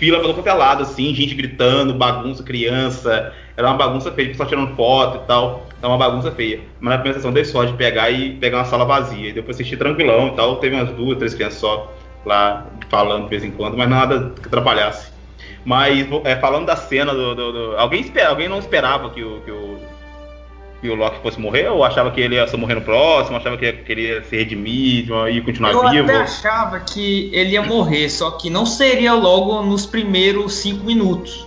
fila 0.00 0.18
pra 0.18 0.32
todo 0.32 0.48
é 0.48 0.52
lado, 0.54 0.82
assim, 0.82 1.14
gente 1.14 1.34
gritando, 1.34 1.92
bagunça, 1.92 2.42
criança. 2.42 3.34
Era 3.54 3.68
uma 3.68 3.76
bagunça 3.76 4.10
feia, 4.10 4.28
pessoal 4.28 4.48
tirando 4.48 4.74
foto 4.74 5.22
e 5.22 5.26
tal. 5.26 5.66
Era 5.78 5.88
uma 5.88 5.98
bagunça 5.98 6.32
feia. 6.32 6.60
Mas 6.80 6.90
na 6.90 6.96
primeira 6.96 7.18
sessão 7.18 7.30
dei 7.30 7.44
sorte 7.44 7.72
de 7.72 7.78
pegar 7.78 8.10
e 8.10 8.34
pegar 8.36 8.58
uma 8.58 8.64
sala 8.64 8.86
vazia. 8.86 9.28
E 9.28 9.32
depois 9.34 9.56
assisti 9.56 9.76
tranquilão 9.76 10.28
e 10.28 10.30
tal. 10.30 10.56
Teve 10.56 10.74
umas 10.74 10.90
duas, 10.92 11.18
três 11.18 11.34
crianças 11.34 11.60
só 11.60 11.94
lá 12.24 12.66
falando 12.88 13.24
de 13.24 13.30
vez 13.30 13.44
em 13.44 13.50
quando, 13.50 13.76
mas 13.76 13.88
nada 13.88 14.32
que 14.40 14.48
atrapalhasse. 14.48 15.12
Mas 15.64 16.08
é, 16.24 16.36
falando 16.36 16.64
da 16.64 16.76
cena 16.76 17.12
do. 17.12 17.34
do, 17.34 17.52
do 17.52 17.76
alguém, 17.76 18.00
espera, 18.00 18.30
alguém 18.30 18.48
não 18.48 18.58
esperava 18.58 19.10
que 19.10 19.22
o, 19.22 19.42
que 19.42 19.50
o 19.50 19.78
que 20.80 20.88
o 20.88 20.94
Loki 20.94 21.20
fosse 21.22 21.38
morrer? 21.38 21.68
Ou 21.68 21.84
achava 21.84 22.10
que 22.10 22.20
ele 22.20 22.36
ia 22.36 22.46
só 22.46 22.56
morrer 22.56 22.74
no 22.74 22.80
próximo? 22.80 23.36
Achava 23.36 23.56
que, 23.56 23.70
que 23.72 23.92
ele 23.92 24.02
ia 24.02 24.24
se 24.24 24.36
redimir 24.36 25.08
e 25.30 25.40
continuar 25.42 25.72
eu 25.72 25.90
vivo? 25.90 25.96
Eu 25.96 26.04
até 26.04 26.16
achava 26.22 26.80
que 26.80 27.30
ele 27.32 27.50
ia 27.50 27.62
morrer, 27.62 28.08
só 28.08 28.30
que 28.32 28.48
não 28.48 28.64
seria 28.64 29.12
logo 29.12 29.62
nos 29.62 29.86
primeiros 29.86 30.54
cinco 30.54 30.84
minutos. 30.84 31.46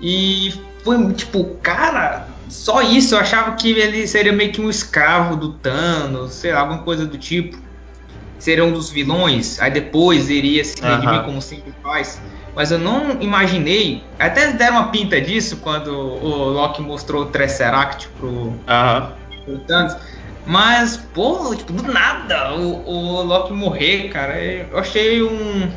E 0.00 0.54
foi 0.84 1.12
tipo, 1.12 1.44
cara, 1.62 2.28
só 2.48 2.80
isso. 2.80 3.14
Eu 3.14 3.18
achava 3.18 3.52
que 3.56 3.70
ele 3.70 4.06
seria 4.06 4.32
meio 4.32 4.52
que 4.52 4.60
um 4.60 4.70
escravo 4.70 5.36
do 5.36 5.52
Thanos, 5.54 6.34
sei 6.34 6.52
lá, 6.52 6.60
alguma 6.60 6.82
coisa 6.82 7.04
do 7.04 7.18
tipo. 7.18 7.58
Seria 8.38 8.64
um 8.64 8.70
dos 8.70 8.88
vilões, 8.88 9.60
aí 9.60 9.68
depois 9.68 10.30
iria 10.30 10.64
se 10.64 10.80
redimir 10.80 11.24
como 11.24 11.42
sempre 11.42 11.74
faz 11.82 12.20
mas 12.58 12.72
eu 12.72 12.78
não 12.80 13.20
imaginei. 13.20 14.02
Até 14.18 14.50
deram 14.50 14.78
uma 14.78 14.88
pinta 14.88 15.20
disso 15.20 15.58
quando 15.58 15.92
o 15.92 16.50
Loki 16.50 16.82
mostrou 16.82 17.22
o 17.22 17.26
Tesseract 17.26 18.08
pro, 18.18 18.28
uhum. 18.28 18.56
pro 19.44 19.58
Thanos. 19.60 19.96
Mas, 20.44 20.96
pô, 21.14 21.54
tipo, 21.54 21.72
do 21.72 21.84
nada 21.84 22.54
o, 22.56 22.84
o 22.84 23.22
Loki 23.22 23.52
morrer, 23.52 24.08
cara, 24.08 24.36
eu 24.42 24.76
achei 24.76 25.22
um. 25.22 25.70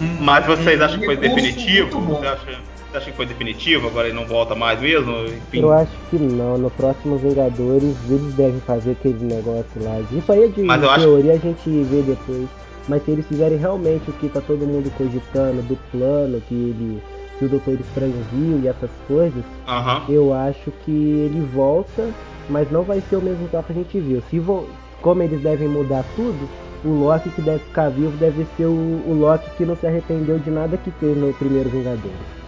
um 0.00 0.16
Mas 0.18 0.44
vocês 0.46 0.80
um 0.80 0.84
acham 0.84 0.98
que 0.98 1.06
foi 1.06 1.16
definitivo? 1.16 2.00
Você 2.00 2.26
acha, 2.26 2.60
você 2.90 2.96
acha 2.96 3.10
que 3.12 3.16
foi 3.16 3.26
definitivo? 3.26 3.86
Agora 3.86 4.08
ele 4.08 4.16
não 4.16 4.26
volta 4.26 4.56
mais 4.56 4.80
mesmo? 4.80 5.12
Enfim. 5.26 5.60
Eu 5.60 5.72
acho 5.72 5.92
que 6.10 6.16
não. 6.16 6.58
No 6.58 6.70
próximo 6.72 7.18
Vingadores 7.18 7.94
eles 8.08 8.34
devem 8.34 8.60
fazer 8.62 8.92
aquele 8.92 9.32
negócio 9.32 9.64
lá. 9.76 10.00
Isso 10.10 10.32
aí 10.32 10.42
é 10.42 10.48
de 10.48 10.60
Mas 10.60 10.80
teoria, 10.80 11.34
acho... 11.34 11.46
a 11.46 11.50
gente 11.50 11.84
vê 11.84 12.02
depois. 12.02 12.48
Mas 12.88 13.04
se 13.04 13.10
eles 13.10 13.26
fizerem 13.26 13.58
realmente 13.58 14.10
o 14.10 14.12
que 14.14 14.28
tá 14.28 14.40
todo 14.40 14.66
mundo 14.66 14.90
cogitando 14.96 15.62
do 15.62 15.76
plano 15.90 16.40
que 16.48 16.54
ele 16.54 17.02
que 17.38 17.46
o 17.46 17.48
Doutor 17.48 17.80
Estranho 17.80 18.22
viu 18.30 18.60
e 18.62 18.68
essas 18.68 18.90
coisas, 19.08 19.42
uhum. 19.66 20.14
eu 20.14 20.34
acho 20.34 20.70
que 20.84 20.90
ele 20.90 21.40
volta, 21.54 22.10
mas 22.50 22.70
não 22.70 22.82
vai 22.82 23.00
ser 23.08 23.16
o 23.16 23.22
mesmo 23.22 23.48
que 23.48 23.56
a 23.56 23.64
gente 23.72 23.98
viu. 23.98 24.22
Se 24.28 24.38
vo 24.38 24.68
como 25.00 25.22
eles 25.22 25.40
devem 25.40 25.66
mudar 25.66 26.04
tudo, 26.14 26.48
o 26.84 26.88
Loki 26.88 27.30
que 27.30 27.40
deve 27.40 27.60
ficar 27.60 27.88
vivo 27.88 28.14
deve 28.18 28.46
ser 28.56 28.66
o, 28.66 29.02
o 29.06 29.16
Loki 29.18 29.48
que 29.56 29.64
não 29.64 29.74
se 29.74 29.86
arrependeu 29.86 30.38
de 30.38 30.50
nada 30.50 30.76
que 30.76 30.90
fez 30.90 31.16
no 31.16 31.32
primeiro 31.34 31.70
Vingadores. 31.70 32.39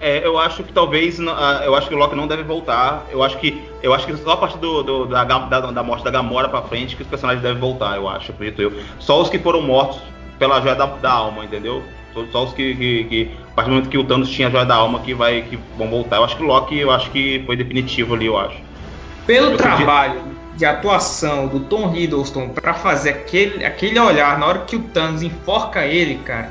É, 0.00 0.26
eu 0.26 0.38
acho 0.38 0.62
que 0.62 0.72
talvez. 0.72 1.18
Eu 1.18 1.74
acho 1.74 1.88
que 1.88 1.94
o 1.94 1.98
Loki 1.98 2.14
não 2.14 2.26
deve 2.26 2.42
voltar. 2.42 3.06
Eu 3.10 3.22
acho 3.22 3.38
que. 3.38 3.62
Eu 3.82 3.94
acho 3.94 4.06
que 4.06 4.16
só 4.16 4.32
a 4.32 4.36
partir 4.36 4.58
do, 4.58 4.82
do 4.82 5.06
da, 5.06 5.24
da, 5.24 5.60
da, 5.60 5.82
morte 5.82 6.04
da 6.04 6.10
Gamora 6.10 6.48
pra 6.48 6.62
frente 6.62 6.96
que 6.96 7.02
os 7.02 7.08
personagens 7.08 7.42
devem 7.42 7.58
voltar, 7.58 7.96
eu 7.96 8.08
acho, 8.08 8.32
acredito 8.32 8.60
eu. 8.60 8.72
Só 8.98 9.20
os 9.20 9.30
que 9.30 9.38
foram 9.38 9.62
mortos 9.62 9.98
pela 10.38 10.60
joia 10.60 10.74
da, 10.74 10.86
da 10.86 11.10
alma, 11.10 11.44
entendeu? 11.44 11.82
Só, 12.12 12.24
só 12.32 12.44
os 12.44 12.52
que, 12.52 12.74
que, 12.74 13.04
que, 13.04 13.30
A 13.52 13.54
partir 13.54 13.68
do 13.68 13.74
momento 13.74 13.90
que 13.90 13.98
o 13.98 14.04
Thanos 14.04 14.30
tinha 14.30 14.48
a 14.48 14.50
joia 14.50 14.64
da 14.64 14.74
alma 14.74 15.00
que, 15.00 15.14
vai, 15.14 15.42
que 15.42 15.58
vão 15.76 15.88
voltar. 15.88 16.16
Eu 16.16 16.24
acho 16.24 16.36
que 16.36 16.42
o 16.42 16.46
Loki 16.46 16.78
eu 16.78 16.90
acho 16.90 17.10
que 17.10 17.42
foi 17.46 17.56
definitivo 17.56 18.14
ali, 18.14 18.26
eu 18.26 18.38
acho. 18.38 18.58
Pelo 19.26 19.52
eu 19.52 19.56
trabalho 19.56 20.20
de 20.56 20.64
atuação 20.64 21.46
do 21.46 21.60
Tom 21.60 21.94
Hiddleston 21.94 22.48
para 22.48 22.74
fazer 22.74 23.10
aquele, 23.10 23.64
aquele 23.64 23.98
olhar 23.98 24.38
na 24.38 24.46
hora 24.46 24.58
que 24.60 24.76
o 24.76 24.80
Thanos 24.80 25.22
enforca 25.22 25.84
ele, 25.84 26.16
cara, 26.16 26.50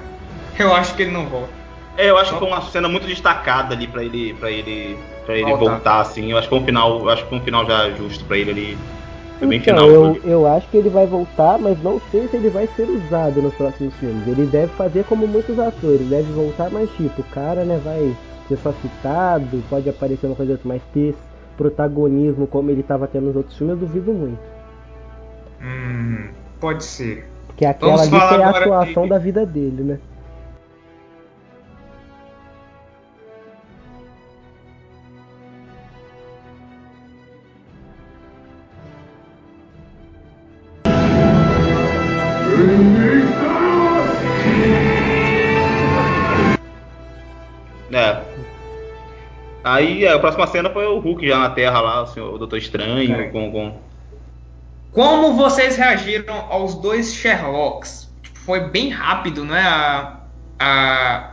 eu 0.58 0.73
acho 0.73 0.93
que 0.95 1.03
ele 1.03 1.12
não 1.12 1.25
volta. 1.25 1.64
É, 1.97 2.10
eu 2.10 2.17
acho 2.17 2.34
que 2.34 2.39
foi 2.39 2.47
uma 2.47 2.62
cena 2.62 2.88
muito 2.88 3.08
destacada 3.08 3.73
ali 3.73 3.88
para 3.88 4.03
ele, 4.03 4.34
para 4.34 4.51
ele, 4.51 4.97
para 5.25 5.36
ele 5.36 5.51
voltar. 5.51 5.71
voltar. 5.71 6.01
assim. 6.01 6.31
Eu 6.31 6.38
acho 6.38 6.47
que 6.47 6.55
foi 6.55 6.60
um 6.60 6.65
final, 6.65 7.10
acho 7.10 7.23
que 7.23 7.29
foi 7.29 7.38
um 7.38 7.41
final 7.41 7.65
já 7.65 7.89
justo 7.91 8.25
para 8.25 8.38
ele 8.38 8.51
ali. 8.51 8.77
Foi 9.39 9.47
bem 9.47 9.60
então, 9.60 9.75
final. 9.75 9.89
Eu, 9.89 10.21
eu 10.23 10.47
acho 10.47 10.67
que 10.69 10.77
ele 10.77 10.89
vai 10.89 11.05
voltar, 11.05 11.58
mas 11.58 11.81
não 11.81 12.01
sei 12.12 12.27
se 12.27 12.36
ele 12.36 12.49
vai 12.49 12.67
ser 12.75 12.84
usado 12.84 13.41
nos 13.41 13.53
próximos 13.53 13.93
filmes. 13.95 14.27
Ele 14.27 14.45
deve 14.45 14.71
fazer 14.73 15.03
como 15.05 15.27
muitos 15.27 15.58
atores, 15.58 16.08
deve 16.08 16.31
voltar, 16.34 16.69
mas 16.69 16.89
tipo, 16.91 17.21
o 17.21 17.25
cara, 17.25 17.63
né, 17.63 17.79
vai 17.84 18.15
ser 18.47 18.58
só 18.58 18.73
citado, 18.81 19.63
pode 19.69 19.89
aparecer 19.89 20.27
uma 20.27 20.36
coisa 20.36 20.53
outra, 20.53 20.67
mas 20.67 20.81
ter 20.93 21.15
protagonismo 21.58 22.47
como 22.47 22.69
ele 22.69 22.81
estava 22.81 23.08
tendo 23.08 23.27
nos 23.27 23.36
outros 23.36 23.58
filmes, 23.58 23.75
eu 23.75 23.88
duvido 23.88 24.12
muito. 24.12 24.39
Hum, 25.62 26.29
pode 26.60 26.84
ser. 26.84 27.27
Porque 27.47 27.65
aquela 27.65 28.01
ali 28.01 28.10
foi 28.10 28.43
a 28.43 28.49
atuação 28.49 29.03
de... 29.03 29.10
da 29.10 29.17
vida 29.17 29.45
dele, 29.45 29.84
né? 29.84 29.99
Aí 49.75 50.07
a 50.07 50.17
próxima 50.17 50.47
cena 50.47 50.69
foi 50.69 50.85
o 50.85 50.99
Hulk 50.99 51.27
já 51.27 51.38
na 51.38 51.49
Terra 51.49 51.81
lá, 51.81 52.03
o, 52.03 52.07
senhor, 52.07 52.33
o 52.33 52.38
Doutor 52.38 52.57
Estranho, 52.57 53.13
é. 53.13 53.23
com, 53.25 53.51
com... 53.51 53.77
Como 54.93 55.33
vocês 55.33 55.75
reagiram 55.75 56.45
aos 56.49 56.75
dois 56.75 57.13
Sherlocks? 57.13 58.09
Tipo, 58.23 58.39
foi 58.39 58.69
bem 58.69 58.89
rápido, 58.89 59.43
não 59.43 59.53
é? 59.53 59.61
A, 59.61 60.19
a, 60.57 61.31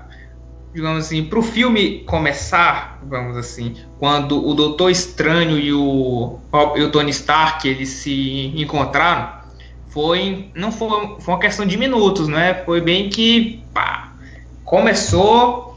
digamos 0.74 1.04
assim, 1.04 1.24
pro 1.24 1.40
filme 1.40 2.00
começar, 2.00 2.98
vamos 3.04 3.36
assim, 3.36 3.76
quando 4.00 4.44
o 4.44 4.54
Doutor 4.54 4.90
Estranho 4.90 5.56
e 5.56 5.72
o, 5.72 6.40
e 6.74 6.82
o 6.82 6.90
Tony 6.90 7.10
Stark 7.10 7.68
eles 7.68 7.90
se 7.90 8.52
encontraram, 8.56 9.40
foi 9.90 10.50
não 10.52 10.72
foi, 10.72 10.88
foi 11.20 11.34
uma 11.34 11.38
questão 11.38 11.64
de 11.64 11.76
minutos, 11.76 12.26
né? 12.26 12.54
Foi 12.64 12.80
bem 12.80 13.08
que 13.08 13.62
pá, 13.72 14.14
começou 14.64 15.71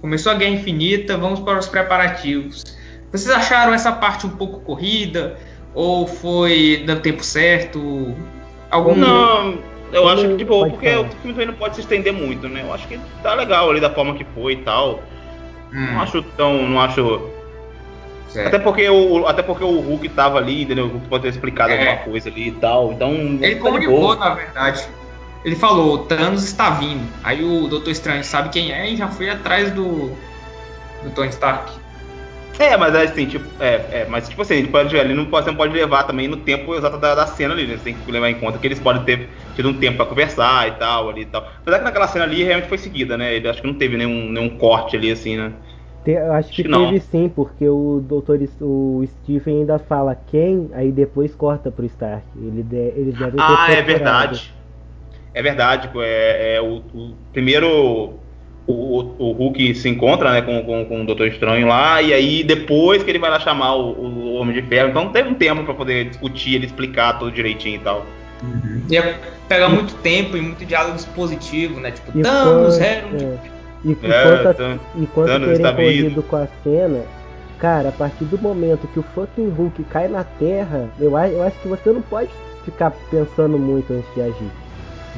Começou 0.00 0.32
a 0.32 0.34
Guerra 0.34 0.52
Infinita, 0.52 1.16
vamos 1.16 1.40
para 1.40 1.58
os 1.58 1.66
preparativos. 1.66 2.76
Vocês 3.10 3.30
acharam 3.34 3.72
essa 3.72 3.92
parte 3.92 4.26
um 4.26 4.30
pouco 4.30 4.60
corrida? 4.60 5.38
Ou 5.74 6.06
foi 6.06 6.84
no 6.86 6.96
tempo 7.00 7.24
certo? 7.24 8.14
Algum... 8.70 8.94
Não, 8.94 9.58
eu 9.92 10.08
acho 10.08 10.28
que 10.28 10.36
de 10.36 10.44
boa, 10.44 10.68
porque 10.68 10.88
o 10.88 11.04
filme 11.04 11.32
também 11.32 11.46
não 11.46 11.54
pode 11.54 11.76
se 11.76 11.82
estender 11.82 12.12
muito, 12.12 12.48
né? 12.48 12.62
Eu 12.62 12.72
acho 12.72 12.86
que 12.88 12.98
tá 13.22 13.34
legal 13.34 13.70
ali 13.70 13.80
da 13.80 13.90
forma 13.90 14.14
que 14.14 14.24
foi 14.34 14.54
e 14.54 14.56
tal. 14.56 15.02
Hum. 15.72 15.92
Não 15.92 16.00
acho 16.00 16.22
tão. 16.36 16.68
Não 16.68 16.80
acho. 16.80 17.30
Até 18.46 18.58
porque, 18.58 18.88
o, 18.88 19.26
até 19.26 19.42
porque 19.42 19.62
o 19.62 19.80
Hulk 19.80 20.08
tava 20.10 20.38
ali, 20.38 20.62
entendeu? 20.62 20.86
O 20.86 20.88
Hulk 20.88 21.08
pode 21.08 21.22
ter 21.24 21.28
explicado 21.28 21.72
é. 21.72 21.78
alguma 21.78 22.04
coisa 22.04 22.30
ali 22.30 22.48
e 22.48 22.52
tal. 22.52 22.92
Então. 22.92 23.12
Ele 23.12 23.56
tá 23.56 23.60
comunicou, 23.60 24.16
na 24.16 24.34
verdade 24.34 24.88
ele 25.44 25.56
falou, 25.56 25.98
Thanos 25.98 26.44
está 26.44 26.70
vindo. 26.70 27.06
Aí 27.22 27.42
o 27.42 27.66
Doutor 27.66 27.90
Estranho 27.90 28.22
sabe 28.22 28.50
quem 28.50 28.72
é 28.72 28.90
e 28.90 28.96
já 28.96 29.08
foi 29.08 29.28
atrás 29.28 29.70
do, 29.72 30.10
do 31.02 31.10
Tony 31.14 31.30
Stark. 31.30 31.72
É, 32.58 32.76
mas 32.76 32.94
é 32.94 33.02
assim, 33.02 33.26
tipo, 33.26 33.44
é, 33.58 33.74
é, 33.90 34.06
mas 34.08 34.28
tipo 34.28 34.42
assim, 34.42 34.54
ele, 34.54 34.68
pode, 34.68 34.94
ele 34.94 35.14
não 35.14 35.24
pode, 35.24 35.44
você 35.44 35.50
não 35.50 35.56
pode 35.56 35.72
levar 35.72 36.04
também 36.04 36.28
no 36.28 36.36
tempo 36.36 36.74
exato 36.74 36.98
da, 36.98 37.14
da 37.14 37.26
cena 37.26 37.54
ali, 37.54 37.66
né? 37.66 37.76
Você 37.76 37.84
tem 37.84 37.94
que 37.94 38.12
levar 38.12 38.30
em 38.30 38.34
conta 38.34 38.58
que 38.58 38.66
eles 38.66 38.78
podem 38.78 39.02
ter 39.02 39.28
tido 39.56 39.70
um 39.70 39.74
tempo 39.74 39.96
para 39.96 40.06
conversar 40.06 40.68
e 40.68 40.72
tal, 40.72 41.08
ali 41.08 41.22
e 41.22 41.26
tal. 41.26 41.44
Apesar 41.60 41.78
que 41.78 41.84
naquela 41.84 42.06
cena 42.06 42.24
ali 42.24 42.44
realmente 42.44 42.68
foi 42.68 42.78
seguida, 42.78 43.16
né? 43.16 43.34
Ele 43.34 43.48
acho 43.48 43.60
que 43.60 43.66
não 43.66 43.74
teve 43.74 43.96
nenhum, 43.96 44.30
nenhum 44.30 44.50
corte 44.58 44.96
ali, 44.96 45.10
assim, 45.10 45.36
né? 45.36 45.52
Te, 46.04 46.16
acho, 46.16 46.32
acho 46.32 46.48
que, 46.50 46.62
que 46.62 46.68
teve 46.68 47.00
sim, 47.00 47.32
porque 47.34 47.66
o 47.66 48.00
doutor 48.06 48.38
o 48.60 49.02
Stephen 49.06 49.60
ainda 49.60 49.78
fala 49.78 50.14
quem, 50.14 50.70
aí 50.74 50.92
depois 50.92 51.34
corta 51.34 51.70
pro 51.70 51.86
Stark. 51.86 52.24
Ele 52.36 52.62
de, 52.62 52.76
eles 52.76 53.16
devem 53.16 53.32
ter 53.32 53.42
Ah, 53.42 53.66
é 53.70 53.82
verdade. 53.82 54.52
É 55.34 55.42
verdade, 55.42 55.88
é, 55.96 56.56
é 56.56 56.60
o, 56.60 56.82
o, 56.94 57.14
primeiro 57.32 58.18
o, 58.66 59.14
o, 59.18 59.32
Hulk 59.32 59.74
se 59.74 59.88
encontra 59.88 60.32
né, 60.32 60.42
com, 60.42 60.62
com, 60.62 60.84
com, 60.84 61.02
o 61.02 61.06
Doutor 61.06 61.26
Estranho 61.26 61.66
lá, 61.66 62.00
e 62.00 62.12
aí 62.12 62.44
depois 62.44 63.02
que 63.02 63.10
ele 63.10 63.18
vai 63.18 63.30
lá 63.30 63.40
chamar 63.40 63.74
o, 63.74 63.92
o 63.92 64.34
Homem 64.34 64.54
de 64.54 64.62
Ferro, 64.62 64.90
então 64.90 65.08
teve 65.08 65.28
um 65.28 65.34
tempo 65.34 65.64
para 65.64 65.74
poder 65.74 66.10
discutir, 66.10 66.54
ele 66.54 66.66
explicar 66.66 67.18
tudo 67.18 67.32
direitinho 67.32 67.76
e 67.76 67.78
tal. 67.80 68.06
Uhum. 68.42 68.82
Ia 68.90 69.18
pegar 69.48 69.68
muito 69.68 69.94
tempo 69.96 70.36
e 70.36 70.40
muito 70.40 70.64
diálogo 70.64 70.96
expositivo, 70.96 71.80
né? 71.80 71.92
Tipo, 71.92 72.18
e 72.18 72.22
Thanos, 72.22 72.78
é, 72.78 73.04
E 73.84 73.90
enquanto, 73.90 74.62
é, 74.62 74.78
enquanto 74.96 75.26
Thanos 75.28 75.58
terem 75.58 75.74
corrido 75.74 76.22
com 76.22 76.36
a 76.36 76.48
cena, 76.62 77.02
cara, 77.58 77.88
a 77.88 77.92
partir 77.92 78.24
do 78.24 78.38
momento 78.38 78.88
que 78.88 78.98
o 78.98 79.04
fucking 79.14 79.48
Hulk 79.50 79.84
cai 79.84 80.08
na 80.08 80.24
Terra, 80.24 80.88
eu, 81.00 81.16
eu 81.16 81.42
acho 81.42 81.58
que 81.60 81.68
você 81.68 81.90
não 81.90 82.02
pode 82.02 82.30
ficar 82.64 82.92
pensando 83.10 83.58
muito 83.58 83.92
antes 83.92 84.14
de 84.14 84.22
agir. 84.22 84.50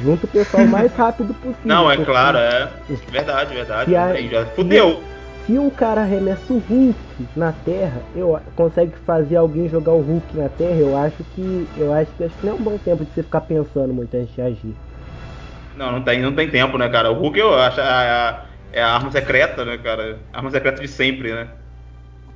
Junta 0.03 0.27
o 0.27 0.29
pessoal 0.29 0.65
o 0.65 0.69
mais 0.69 0.93
rápido 0.97 1.35
possível. 1.35 1.61
Não, 1.65 1.91
é 1.91 1.97
claro, 1.97 2.39
é. 2.39 2.71
Verdade, 3.11 3.55
verdade. 3.55 3.97
A, 3.97 4.15
já 4.21 4.47
fudeu. 4.47 5.03
Se 5.47 5.59
um 5.59 5.69
cara 5.69 6.01
arremessa 6.01 6.53
o 6.53 6.59
Hulk 6.59 6.97
na 7.37 7.53
Terra, 7.53 8.01
eu 8.17 8.41
consegue 8.57 8.93
fazer 9.07 9.37
alguém 9.37 9.69
jogar 9.69 9.93
o 9.93 10.01
Hulk 10.01 10.37
na 10.39 10.49
Terra, 10.49 10.77
eu 10.77 10.97
acho 10.97 11.23
que 11.35 11.69
eu 11.77 11.93
acho 11.93 12.11
que 12.13 12.25
acho 12.25 12.35
que 12.37 12.47
não 12.47 12.55
é 12.55 12.57
um 12.57 12.63
bom 12.63 12.79
tempo 12.79 13.05
de 13.05 13.13
você 13.13 13.23
ficar 13.23 13.43
pensando 13.43 13.93
muito 13.93 14.17
antes 14.17 14.35
de 14.35 14.41
agir. 14.41 14.75
Não, 15.77 15.93
não 15.93 16.03
tem, 16.03 16.23
não 16.23 16.33
tem 16.33 16.49
tempo, 16.49 16.79
né, 16.79 16.89
cara? 16.89 17.11
O 17.11 17.15
Hulk 17.15 17.39
eu 17.39 17.55
acho 17.55 17.79
é 17.79 17.85
a, 17.85 18.45
é 18.73 18.83
a 18.83 18.95
arma 18.95 19.11
secreta, 19.11 19.65
né, 19.65 19.77
cara? 19.77 20.19
A 20.33 20.39
arma 20.39 20.51
secreta 20.51 20.81
de 20.81 20.89
sempre, 20.89 21.33
né? 21.35 21.49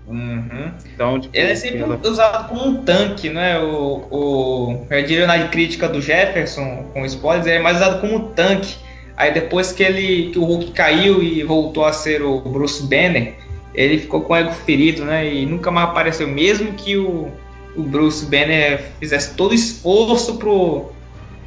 Uhum. 0.08 0.72
Então, 0.94 1.20
tipo, 1.20 1.36
ele 1.36 1.52
é 1.52 1.54
sempre 1.54 1.84
usado 2.08 2.48
como 2.48 2.66
um 2.66 2.82
tanque, 2.82 3.28
né? 3.28 3.58
O, 3.58 4.06
o, 4.10 4.86
eu 4.90 5.02
diria 5.04 5.26
na 5.26 5.48
crítica 5.48 5.88
do 5.88 6.00
Jefferson 6.00 6.86
com 6.92 7.04
spoilers, 7.04 7.46
ele 7.46 7.56
é 7.56 7.62
mais 7.62 7.76
usado 7.76 8.00
como 8.00 8.16
um 8.16 8.28
tanque. 8.32 8.76
Aí 9.16 9.32
depois 9.32 9.72
que 9.72 9.82
ele 9.82 10.30
que 10.30 10.38
o 10.38 10.44
Hulk 10.44 10.72
caiu 10.72 11.22
e 11.22 11.42
voltou 11.42 11.84
a 11.84 11.92
ser 11.92 12.22
o 12.22 12.40
Bruce 12.40 12.82
Banner, 12.84 13.34
ele 13.74 13.98
ficou 13.98 14.22
com 14.22 14.32
o 14.32 14.36
ego 14.36 14.52
ferido, 14.52 15.04
né? 15.04 15.32
E 15.32 15.44
nunca 15.44 15.70
mais 15.70 15.88
apareceu, 15.88 16.26
mesmo 16.26 16.72
que 16.72 16.96
o, 16.96 17.28
o 17.76 17.82
Bruce 17.82 18.24
Banner 18.24 18.80
fizesse 18.98 19.34
todo 19.34 19.50
o 19.50 19.54
esforço 19.54 20.36
pro 20.36 20.92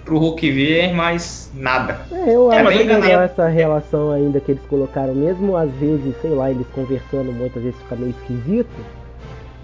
pro 0.04 0.18
Hulk 0.18 0.52
ver, 0.52 0.94
mas 0.94 1.52
nada. 1.54 2.02
É, 2.12 2.36
eu 2.36 2.52
é, 2.52 2.60
acho 2.60 2.78
legal 2.78 3.22
essa 3.22 3.48
relação 3.48 4.12
ainda 4.12 4.40
que 4.40 4.52
eles 4.52 4.64
colocaram, 4.66 5.14
mesmo 5.14 5.56
às 5.56 5.72
vezes, 5.72 6.16
sei 6.22 6.32
lá, 6.32 6.50
eles 6.50 6.68
conversando 6.74 7.32
muitas 7.32 7.62
vezes 7.62 7.80
fica 7.82 7.96
meio 7.96 8.12
esquisito. 8.12 9.02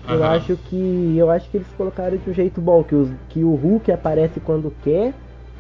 Uhum. 0.08 0.15
Eu 0.15 0.23
acho 0.23 0.56
que 0.56 1.15
eu 1.17 1.30
acho 1.30 1.50
que 1.50 1.58
eles 1.58 1.67
colocaram 1.78 2.17
de 2.17 2.30
um 2.30 2.34
jeito 2.34 2.62
bom, 2.62 2.84
que, 2.84 2.95
os, 2.95 3.10
que 3.30 3.43
o 3.43 3.56
Hulk 3.56 3.91
aparece 3.91 4.39
quando 4.39 4.73
quer 4.84 5.13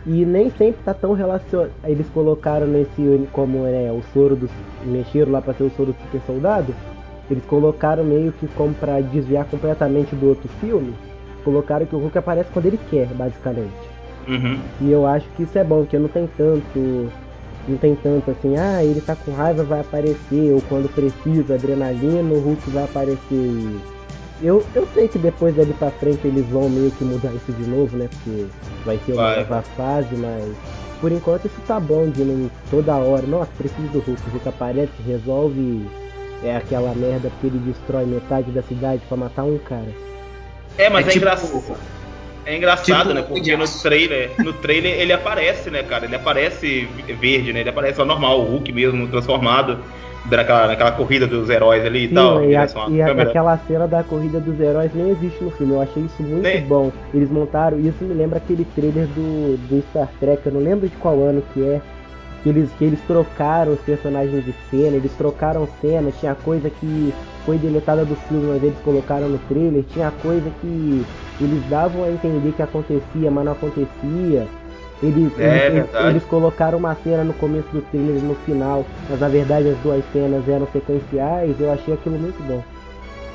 e 0.05 0.25
nem 0.25 0.49
sempre 0.51 0.81
tá 0.85 0.93
tão 0.93 1.13
relacionado. 1.13 1.71
Eles 1.83 2.07
colocaram 2.13 2.65
nesse 2.65 3.27
como 3.33 3.65
é 3.65 3.91
o 3.91 4.01
soro 4.13 4.35
dos 4.35 4.49
mexeram 4.85 5.33
lá 5.33 5.41
para 5.41 5.53
ser 5.53 5.63
o 5.63 5.71
soro 5.71 5.91
do 5.91 6.01
super 6.03 6.21
soldado. 6.25 6.73
Eles 7.29 7.43
colocaram 7.45 8.05
meio 8.05 8.31
que 8.31 8.47
como 8.47 8.73
para 8.73 9.01
desviar 9.01 9.45
completamente 9.45 10.15
do 10.15 10.29
outro 10.29 10.47
filme. 10.61 10.93
Colocaram 11.43 11.85
que 11.85 11.95
o 11.95 11.99
Hulk 11.99 12.17
aparece 12.17 12.49
quando 12.53 12.67
ele 12.67 12.79
quer, 12.89 13.07
basicamente. 13.07 13.96
Uhum. 14.27 14.59
E 14.81 14.91
eu 14.91 15.07
acho 15.07 15.25
que 15.35 15.43
isso 15.43 15.57
é 15.57 15.63
bom, 15.63 15.79
porque 15.79 15.97
não 15.97 16.09
tem 16.09 16.29
tanto. 16.37 17.11
Não 17.67 17.77
tem 17.77 17.95
tanto 17.95 18.31
assim, 18.31 18.55
ah, 18.55 18.81
ele 18.81 19.01
tá 19.01 19.13
com 19.13 19.33
raiva, 19.33 19.61
vai 19.61 19.81
aparecer, 19.81 20.53
ou 20.53 20.61
quando 20.69 20.87
precisa, 20.93 21.55
adrenalina, 21.55 22.33
o 22.33 22.39
Hulk 22.39 22.69
vai 22.69 22.85
aparecer. 22.85 23.81
Eu, 24.41 24.65
eu 24.73 24.87
sei 24.93 25.09
que 25.09 25.19
depois 25.19 25.53
dali 25.53 25.73
pra 25.73 25.91
frente 25.91 26.25
eles 26.25 26.45
vão 26.47 26.69
meio 26.69 26.91
que 26.91 27.03
mudar 27.03 27.33
isso 27.33 27.51
de 27.51 27.69
novo, 27.69 27.97
né? 27.97 28.07
Porque 28.07 28.45
vai 28.85 28.97
ter 29.05 29.13
uma 29.13 29.23
vai. 29.23 29.43
nova 29.43 29.61
fase, 29.75 30.15
mas 30.15 30.55
por 31.01 31.11
enquanto 31.11 31.45
isso 31.45 31.59
tá 31.67 31.77
bom 31.77 32.07
de 32.09 32.23
não 32.23 32.49
toda 32.71 32.95
hora. 32.95 33.27
Nossa, 33.27 33.51
preciso 33.57 33.89
do 33.89 33.99
Hulk. 33.99 34.21
O 34.27 34.31
Hulk 34.31 34.47
aparece, 34.47 34.91
resolve 35.05 35.85
é 36.43 36.55
aquela 36.55 36.93
merda 36.93 37.29
porque 37.29 37.47
ele 37.47 37.59
destrói 37.59 38.05
metade 38.05 38.51
da 38.51 38.61
cidade 38.61 39.01
para 39.07 39.17
matar 39.17 39.43
um 39.43 39.57
cara. 39.57 39.91
É, 40.77 40.89
mas 40.89 41.05
é, 41.05 41.09
é 41.09 41.13
tipo... 41.13 41.25
engraçado. 41.25 41.77
É 42.47 42.55
engraçado, 42.55 43.09
tipo, 43.09 43.13
né? 43.13 43.21
Porque 43.21 43.57
no 43.57 43.67
trailer, 43.67 44.31
no 44.39 44.53
trailer 44.53 44.99
ele 45.01 45.11
aparece, 45.11 45.69
né, 45.69 45.83
cara? 45.83 46.05
Ele 46.05 46.15
aparece 46.15 46.87
verde, 47.19 47.51
né? 47.51 47.59
Ele 47.59 47.69
aparece 47.69 48.01
normal, 48.05 48.39
o 48.39 48.45
Hulk 48.45 48.71
mesmo, 48.71 49.05
transformado 49.09 49.79
naquela, 50.31 50.67
naquela 50.67 50.91
corrida 50.93 51.27
dos 51.27 51.49
heróis 51.49 51.85
ali 51.85 52.05
e 52.05 52.07
Sim, 52.07 52.15
tal. 52.15 52.43
E, 52.45 52.55
a, 52.55 52.67
e 52.89 53.01
a, 53.01 53.11
aquela 53.21 53.57
cena 53.67 53.85
da 53.85 54.01
corrida 54.01 54.39
dos 54.39 54.57
heróis 54.61 54.91
nem 54.93 55.09
existe 55.09 55.43
no 55.43 55.51
filme. 55.51 55.73
Eu 55.73 55.81
achei 55.81 56.03
isso 56.03 56.23
muito 56.23 56.43
nem... 56.43 56.61
bom. 56.61 56.89
Eles 57.13 57.29
montaram, 57.29 57.77
isso 57.79 58.01
me 58.03 58.13
lembra 58.13 58.37
aquele 58.37 58.63
trailer 58.63 59.07
do, 59.07 59.57
do 59.67 59.83
Star 59.89 60.09
Trek, 60.17 60.41
eu 60.45 60.53
não 60.53 60.61
lembro 60.61 60.87
de 60.87 60.95
qual 60.95 61.21
ano 61.21 61.43
que 61.53 61.61
é. 61.61 61.81
Que 62.43 62.49
eles, 62.49 62.69
que 62.77 62.85
eles 62.85 62.99
trocaram 63.07 63.73
os 63.73 63.79
personagens 63.81 64.45
de 64.45 64.53
cena, 64.69 64.95
eles 64.95 65.11
trocaram 65.13 65.67
cena, 65.81 66.11
tinha 66.19 66.35
coisa 66.35 66.69
que 66.69 67.13
foi 67.45 67.57
deletada 67.57 68.05
do 68.05 68.15
filme, 68.15 68.47
mas 68.47 68.63
eles 68.63 68.77
colocaram 68.83 69.27
no 69.29 69.37
trailer, 69.39 69.83
tinha 69.93 70.11
coisa 70.21 70.49
que 70.61 71.05
eles 71.39 71.69
davam 71.69 72.03
a 72.03 72.11
entender 72.11 72.51
que 72.53 72.61
acontecia, 72.61 73.31
mas 73.31 73.45
não 73.45 73.51
acontecia. 73.53 74.47
Eles, 75.01 75.31
É, 75.37 75.67
eles, 75.67 75.85
eles 76.09 76.23
colocaram 76.23 76.79
uma 76.79 76.95
cena 77.03 77.23
no 77.23 77.33
começo 77.33 77.67
do 77.71 77.81
trailer 77.91 78.17
e 78.17 78.19
no 78.19 78.35
final, 78.35 78.85
mas 79.09 79.19
na 79.19 79.29
verdade 79.29 79.69
as 79.69 79.77
duas 79.79 80.03
cenas 80.11 80.47
eram 80.49 80.67
sequenciais, 80.73 81.55
eu 81.59 81.71
achei 81.71 81.93
aquilo 81.93 82.17
muito 82.17 82.41
bom. 82.47 82.63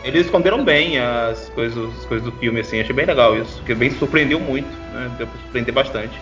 Eles 0.04 0.26
esconderam 0.26 0.64
bem 0.64 0.98
as 0.98 1.48
coisas, 1.50 1.88
as 1.98 2.04
coisas 2.06 2.26
do 2.26 2.32
filme, 2.38 2.58
assim, 2.58 2.80
achei 2.80 2.94
bem 2.94 3.06
legal 3.06 3.36
isso, 3.36 3.58
porque 3.58 3.74
bem 3.74 3.90
surpreendeu 3.90 4.40
muito, 4.40 4.68
né? 4.92 5.08
Deu 5.16 5.28
pra 5.28 5.38
surpreender 5.40 5.72
bastante. 5.72 6.20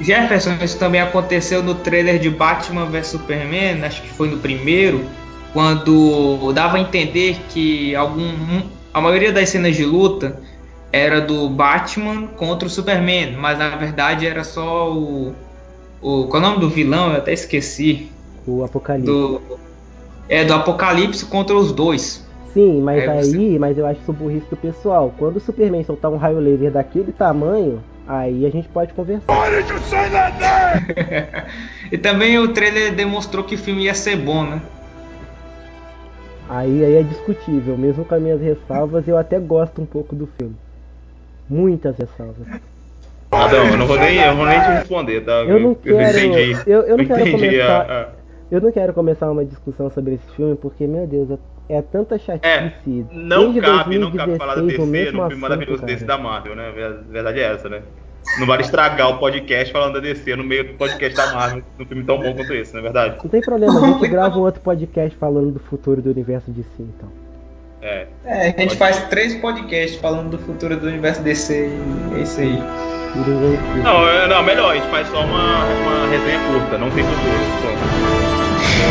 Jefferson, 0.00 0.56
isso 0.62 0.78
também 0.78 1.00
aconteceu 1.00 1.62
no 1.62 1.74
trailer 1.74 2.18
de 2.18 2.28
Batman 2.30 2.84
vs 2.86 3.06
Superman, 3.08 3.82
acho 3.84 4.02
que 4.02 4.10
foi 4.10 4.28
no 4.28 4.38
primeiro, 4.38 5.04
quando 5.52 6.52
dava 6.52 6.76
a 6.76 6.80
entender 6.80 7.38
que 7.48 7.94
algum, 7.96 8.62
a 8.92 9.00
maioria 9.00 9.32
das 9.32 9.48
cenas 9.48 9.74
de 9.74 9.84
luta 9.84 10.38
era 10.92 11.20
do 11.20 11.48
Batman 11.48 12.26
contra 12.36 12.66
o 12.66 12.70
Superman, 12.70 13.32
mas 13.38 13.58
na 13.58 13.70
verdade 13.76 14.26
era 14.26 14.44
só 14.44 14.92
o. 14.92 15.34
o 16.02 16.24
qual 16.28 16.42
é 16.42 16.46
o 16.46 16.48
nome 16.50 16.60
do 16.60 16.68
vilão? 16.68 17.10
Eu 17.12 17.16
até 17.16 17.32
esqueci. 17.32 18.10
O 18.46 18.62
Apocalipse. 18.64 19.10
Do, 19.10 19.40
é, 20.28 20.44
do 20.44 20.54
Apocalipse 20.54 21.24
contra 21.26 21.56
os 21.56 21.72
dois. 21.72 22.24
Sim, 22.52 22.80
mas 22.80 23.02
É, 23.02 23.08
aí, 23.08 23.24
você- 23.24 23.58
mas 23.58 23.76
eu 23.76 23.86
acho 23.86 24.00
isso 24.00 24.12
burrice 24.12 24.46
do 24.48 24.56
pessoal. 24.56 25.12
Quando 25.18 25.36
o 25.36 25.40
Superman 25.40 25.84
soltar 25.84 26.10
um 26.10 26.16
raio 26.16 26.38
laser 26.38 26.70
daquele 26.70 27.12
tamanho, 27.12 27.82
aí 28.06 28.46
a 28.46 28.50
gente 28.50 28.68
pode 28.68 28.92
conversar. 28.94 29.24
e 31.90 31.98
também 31.98 32.38
o 32.38 32.52
trailer 32.52 32.94
demonstrou 32.94 33.44
que 33.44 33.54
o 33.54 33.58
filme 33.58 33.84
ia 33.84 33.94
ser 33.94 34.16
bom, 34.16 34.44
né? 34.44 34.60
Aí, 36.48 36.84
aí 36.84 36.94
é 36.96 37.02
discutível, 37.02 37.76
mesmo 37.76 38.04
com 38.04 38.14
as 38.14 38.22
minhas 38.22 38.40
ressalvas, 38.40 39.06
eu 39.08 39.18
até 39.18 39.38
gosto 39.40 39.82
um 39.82 39.86
pouco 39.86 40.14
do 40.14 40.28
filme. 40.38 40.54
Muitas 41.48 41.96
ressalvas. 41.96 42.46
Adão, 43.30 43.66
eu 43.66 43.76
não 43.76 43.86
vou 43.86 43.98
nem, 43.98 44.16
eu 44.20 44.36
vou 44.36 44.46
nem 44.46 44.60
te 44.60 44.68
responder, 44.68 45.20
tá? 45.22 45.32
Eu 45.32 45.58
não 45.60 45.74
quero- 45.74 46.18
entendi. 46.18 46.56
eu- 46.66 46.82
eu 46.82 46.96
não 46.96 47.04
quero 47.04 47.30
começar- 47.32 47.86
a- 47.90 48.02
a- 48.02 48.08
Eu 48.50 48.60
não 48.60 48.70
quero 48.70 48.92
começar 48.92 49.30
uma 49.30 49.44
discussão 49.44 49.90
sobre 49.90 50.14
esse 50.14 50.36
filme, 50.36 50.54
porque, 50.56 50.86
meu 50.86 51.06
Deus, 51.06 51.30
é, 51.68 51.76
é 51.76 51.82
tanta 51.82 52.16
chatice. 52.16 52.46
É, 52.46 52.72
não 53.12 53.52
Desde 53.52 53.60
cabe, 53.60 53.98
não 53.98 54.12
cabe 54.12 54.36
2016, 54.36 54.38
falar 54.38 54.54
da 54.54 54.62
o 54.62 54.66
DC 54.66 54.86
mesmo 54.86 54.88
num 54.88 55.10
filme 55.10 55.22
assunto, 55.22 55.40
maravilhoso 55.40 55.80
cara. 55.80 55.92
desse 55.92 56.04
da 56.04 56.18
Marvel, 56.18 56.54
né? 56.54 56.68
A 56.68 57.12
verdade 57.12 57.40
é 57.40 57.52
essa, 57.54 57.68
né? 57.68 57.82
Não 58.38 58.46
vale 58.46 58.62
estragar 58.62 59.10
o 59.10 59.18
podcast 59.18 59.72
falando 59.72 59.94
da 59.94 60.00
DC 60.00 60.36
no 60.36 60.44
meio 60.44 60.64
do 60.64 60.74
podcast 60.74 61.16
da 61.16 61.32
Marvel, 61.32 61.62
num 61.78 61.86
filme 61.86 62.04
tão 62.04 62.18
bom 62.18 62.34
quanto 62.34 62.52
esse, 62.52 62.72
não 62.72 62.80
é 62.80 62.82
verdade? 62.82 63.16
Não 63.22 63.30
tem 63.30 63.40
problema, 63.40 63.80
a 63.80 63.92
gente 63.92 64.06
grava 64.08 64.36
um 64.38 64.42
outro 64.42 64.60
podcast 64.60 65.16
falando 65.18 65.52
do 65.52 65.60
futuro 65.60 66.00
do 66.00 66.10
universo 66.10 66.52
si, 66.52 66.64
então. 66.78 67.08
É. 67.82 68.06
É, 68.24 68.42
a 68.42 68.46
gente 68.46 68.56
Pode 68.56 68.76
faz 68.76 69.08
três 69.08 69.34
podcasts 69.36 70.00
falando 70.00 70.30
do 70.30 70.38
futuro 70.38 70.76
do 70.76 70.86
universo 70.86 71.22
DC 71.22 71.68
e 72.12 72.18
é 72.18 72.22
isso 72.22 72.40
aí. 72.40 72.95
Não, 73.82 74.08
é- 74.08 74.28
não, 74.28 74.42
melhor, 74.42 74.72
a 74.72 74.74
gente 74.74 74.88
faz 74.88 75.08
só 75.08 75.24
uma, 75.24 75.64
uma 75.64 76.06
resenha 76.08 76.38
curta, 76.48 76.76
não 76.76 76.90
tem 76.90 77.02
futuro. 77.02 77.38
Pronto. 77.62 78.86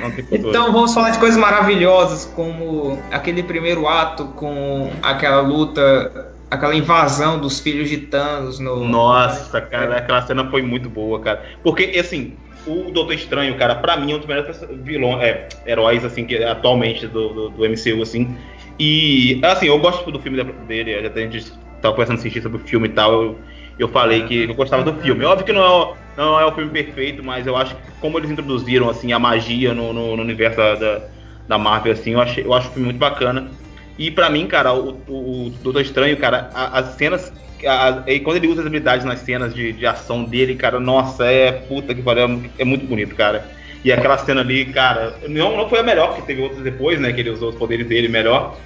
Não 0.00 0.10
tem 0.10 0.24
futuro. 0.24 0.48
Então 0.48 0.72
vamos 0.72 0.94
falar 0.94 1.10
de 1.10 1.18
coisas 1.18 1.38
maravilhosas, 1.38 2.24
como 2.34 2.98
aquele 3.10 3.42
primeiro 3.42 3.86
ato 3.86 4.26
com 4.28 4.90
aquela 5.02 5.40
luta, 5.40 6.32
aquela 6.50 6.74
invasão 6.74 7.38
dos 7.38 7.60
filhos 7.60 7.88
de 7.88 7.98
Thanos 7.98 8.58
no. 8.58 8.88
Nossa, 8.88 9.60
cara, 9.60 9.98
aquela 9.98 10.22
cena 10.22 10.50
foi 10.50 10.62
muito 10.62 10.88
boa, 10.88 11.20
cara. 11.20 11.42
Porque, 11.62 11.98
assim, 11.98 12.34
o 12.66 12.90
Doutor 12.90 13.14
Estranho, 13.14 13.56
cara, 13.56 13.74
pra 13.76 13.96
mim 13.96 14.12
é 14.12 14.14
um 14.14 14.18
dos 14.18 14.26
melhores 14.26 14.60
vilões, 14.82 15.22
é, 15.22 15.48
heróis, 15.66 16.04
assim, 16.04 16.24
que 16.24 16.42
atualmente 16.42 17.06
do, 17.06 17.28
do, 17.28 17.50
do 17.50 17.64
MCU, 17.66 18.02
assim. 18.02 18.36
E, 18.78 19.40
assim, 19.42 19.66
eu 19.66 19.78
gosto 19.78 20.10
do 20.10 20.20
filme 20.20 20.42
dele, 20.66 21.02
já 21.02 21.08
a 21.08 21.18
gente 21.20 21.52
tava 21.80 21.94
conversando 21.94 22.18
assistir 22.18 22.42
sobre 22.42 22.58
o 22.58 22.64
filme 22.66 22.88
e 22.88 22.92
tal, 22.92 23.12
eu, 23.12 23.38
eu 23.78 23.88
falei 23.88 24.22
que 24.22 24.44
eu 24.44 24.54
gostava 24.54 24.82
do 24.82 25.00
filme. 25.02 25.24
Óbvio 25.24 25.44
que 25.46 25.52
não 25.52 25.62
é, 25.64 25.94
não 26.16 26.40
é 26.40 26.46
o 26.46 26.52
filme 26.54 26.70
perfeito, 26.70 27.22
mas 27.22 27.46
eu 27.46 27.56
acho 27.56 27.74
que 27.74 27.82
como 28.00 28.18
eles 28.18 28.30
introduziram, 28.30 28.88
assim, 28.88 29.12
a 29.12 29.18
magia 29.18 29.74
no, 29.74 29.92
no, 29.92 30.16
no 30.16 30.22
universo 30.22 30.56
da, 30.56 31.02
da, 31.48 31.58
Marvel, 31.58 31.92
assim, 31.92 32.12
eu, 32.12 32.20
achei, 32.20 32.44
eu 32.44 32.52
acho 32.52 32.68
o 32.68 32.72
filme 32.72 32.86
muito 32.86 32.98
bacana. 32.98 33.50
E 33.98 34.10
pra 34.10 34.30
mim, 34.30 34.46
cara, 34.46 34.72
o, 34.72 35.02
o, 35.06 35.46
o 35.46 35.50
Doutor 35.50 35.82
Estranho, 35.82 36.16
cara, 36.16 36.50
a- 36.54 36.78
as 36.78 36.94
cenas. 36.96 37.32
A- 37.66 38.02
e 38.06 38.20
quando 38.20 38.36
ele 38.38 38.48
usa 38.48 38.60
as 38.60 38.66
habilidades 38.66 39.04
nas 39.04 39.20
cenas 39.20 39.54
de, 39.54 39.72
de 39.72 39.86
ação 39.86 40.24
dele, 40.24 40.54
cara, 40.54 40.78
nossa, 40.80 41.24
é 41.26 41.52
puta 41.52 41.94
que 41.94 42.02
pariu, 42.02 42.42
é 42.58 42.64
muito 42.64 42.86
bonito, 42.86 43.14
cara. 43.14 43.44
E 43.84 43.92
aquela 43.92 44.16
cena 44.18 44.40
ali, 44.40 44.66
cara, 44.66 45.14
não, 45.28 45.56
não 45.56 45.68
foi 45.68 45.80
a 45.80 45.82
melhor, 45.82 46.08
porque 46.08 46.22
teve 46.22 46.40
outras 46.40 46.62
depois, 46.62 47.00
né, 47.00 47.12
que 47.12 47.20
ele 47.20 47.30
usou 47.30 47.50
os 47.50 47.56
poderes 47.56 47.86
dele 47.86 48.08
melhor. 48.08 48.56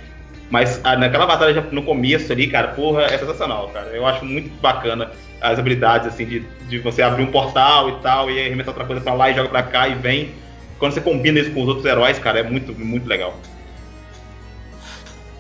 Mas 0.50 0.80
ah, 0.84 0.96
naquela 0.96 1.26
batalha 1.26 1.54
já 1.54 1.60
no 1.72 1.82
começo 1.82 2.30
ali, 2.32 2.46
cara, 2.46 2.68
porra, 2.68 3.02
é 3.04 3.18
sensacional, 3.18 3.68
cara. 3.70 3.88
Eu 3.88 4.06
acho 4.06 4.24
muito 4.24 4.48
bacana 4.60 5.10
as 5.40 5.58
habilidades, 5.58 6.06
assim, 6.06 6.24
de, 6.24 6.40
de 6.68 6.78
você 6.78 7.02
abrir 7.02 7.22
um 7.24 7.32
portal 7.32 7.88
e 7.88 7.92
tal, 8.02 8.30
e 8.30 8.38
arremessar 8.40 8.68
outra 8.68 8.84
coisa 8.84 9.00
pra 9.02 9.12
lá 9.14 9.30
e 9.30 9.34
joga 9.34 9.48
pra 9.48 9.62
cá 9.62 9.88
e 9.88 9.94
vem. 9.94 10.30
Quando 10.78 10.92
você 10.92 11.00
combina 11.00 11.40
isso 11.40 11.50
com 11.52 11.62
os 11.62 11.68
outros 11.68 11.86
heróis, 11.86 12.18
cara, 12.18 12.40
é 12.40 12.42
muito, 12.42 12.72
muito 12.78 13.08
legal. 13.08 13.38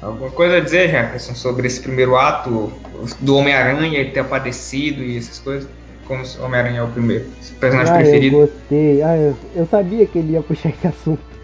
Alguma 0.02 0.30
coisa 0.30 0.58
a 0.58 0.60
dizer, 0.60 0.90
Jefferson, 0.90 1.34
sobre 1.34 1.66
esse 1.66 1.80
primeiro 1.80 2.16
ato 2.16 2.72
do 3.20 3.36
Homem-Aranha 3.36 3.98
ele 3.98 4.10
ter 4.10 4.20
aparecido 4.20 5.02
e 5.02 5.16
essas 5.16 5.38
coisas? 5.38 5.68
Como 6.06 6.24
se 6.24 6.38
o 6.38 6.44
Homem-Aranha 6.44 6.80
é 6.80 6.82
o 6.82 6.88
primeiro 6.88 7.24
personagem 7.58 7.92
ah, 7.92 7.96
eu 7.96 8.02
preferido? 8.02 8.36
gostei. 8.36 9.02
Ah, 9.02 9.16
eu, 9.16 9.36
eu 9.54 9.66
sabia 9.66 10.06
que 10.06 10.18
ele 10.18 10.32
ia 10.32 10.42
puxar 10.42 10.68
esse 10.68 10.86
assunto. 10.86 11.36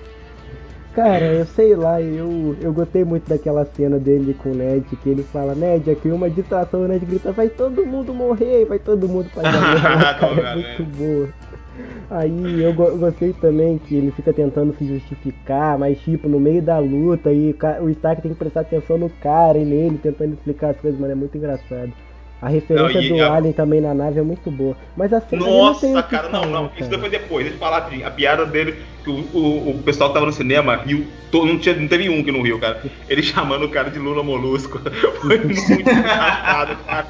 Cara, 0.95 1.25
eu 1.25 1.47
sei 1.47 1.75
lá, 1.75 2.03
eu, 2.03 2.55
eu 2.61 2.71
gostei 2.71 3.03
muito 3.03 3.27
daquela 3.27 3.65
cena 3.65 3.99
dele 3.99 4.35
com 4.35 4.51
o 4.51 4.55
Ned, 4.55 4.85
que 5.03 5.09
ele 5.09 5.23
fala, 5.23 5.55
Ned, 5.55 5.91
aqui 5.91 6.09
uma 6.09 6.29
distração, 6.29 6.83
o 6.83 6.89
Ned 6.89 7.07
grita, 7.07 7.33
vai 7.33 7.49
todo 7.49 7.87
mundo 7.87 8.13
morrer, 8.13 8.67
vai 8.67 8.79
todo 8.79 9.09
mundo 9.09 9.31
pra 9.33 9.51
janela, 9.51 10.15
cara, 10.15 10.49
é 10.49 10.55
muito 10.55 10.85
boa. 10.95 11.29
Aí 12.11 12.61
eu, 12.63 12.73
go- 12.75 12.85
eu 12.89 12.99
gostei 12.99 13.33
também 13.33 13.79
que 13.79 13.95
ele 13.95 14.11
fica 14.11 14.33
tentando 14.33 14.75
se 14.77 14.85
justificar, 14.87 15.79
mas 15.79 15.99
tipo, 16.01 16.29
no 16.29 16.39
meio 16.39 16.61
da 16.63 16.79
luta, 16.79 17.33
e 17.33 17.55
o 17.81 17.89
Stark 17.91 18.21
tem 18.21 18.33
que 18.33 18.39
prestar 18.39 18.61
atenção 18.61 18.99
no 18.99 19.09
cara 19.09 19.57
e 19.59 19.65
nele, 19.65 19.99
tentando 20.03 20.35
explicar 20.35 20.71
as 20.71 20.77
coisas, 20.77 21.01
mano, 21.01 21.13
é 21.13 21.17
muito 21.17 21.37
engraçado. 21.37 21.93
A 22.41 22.49
referência 22.49 23.01
Não, 23.03 23.17
do 23.19 23.23
a- 23.23 23.37
Alien 23.37 23.53
também 23.53 23.81
na 23.81 23.95
nave 23.95 24.19
é 24.19 24.23
muito 24.23 24.51
boa. 24.51 24.77
Mas 24.97 25.13
a 25.13 25.21
cena 25.21 25.45
ali 25.47 25.51
não 25.55 25.75
tem 25.75 25.93
Nossa, 25.93 26.01
o 26.01 26.03
que 26.03 26.11
cara, 26.11 26.29
não, 26.29 26.41
falar, 26.41 26.51
não. 26.53 26.71
Isso 26.77 26.89
cara. 26.91 26.99
foi 26.99 27.09
depois. 27.09 27.45
Deixa 27.45 27.55
eu 27.55 27.61
falar 27.61 27.79
rapidinho. 27.79 28.05
A 28.05 28.11
piada 28.11 28.45
dele, 28.45 28.75
que 29.05 29.11
o, 29.11 29.15
o, 29.33 29.71
o 29.71 29.83
pessoal 29.85 30.13
tava 30.13 30.27
no 30.27 30.33
cinema 30.33 30.75
riu. 30.75 31.07
to- 31.31 31.47
Não, 31.47 31.57
tinha, 31.57 31.77
não 31.77 31.87
teve 31.87 32.09
um 32.09 32.21
que 32.25 32.33
não 32.33 32.43
riu, 32.43 32.59
cara. 32.59 32.83
Ele 33.09 33.23
chamando 33.23 33.67
o 33.67 33.69
cara 33.71 33.91
de 33.93 33.99
Lula 34.01 34.25
Molusco. 34.25 34.81
Foi 35.23 35.39
muito 35.39 35.71
engraçado, 35.73 36.77
cara. 36.85 37.07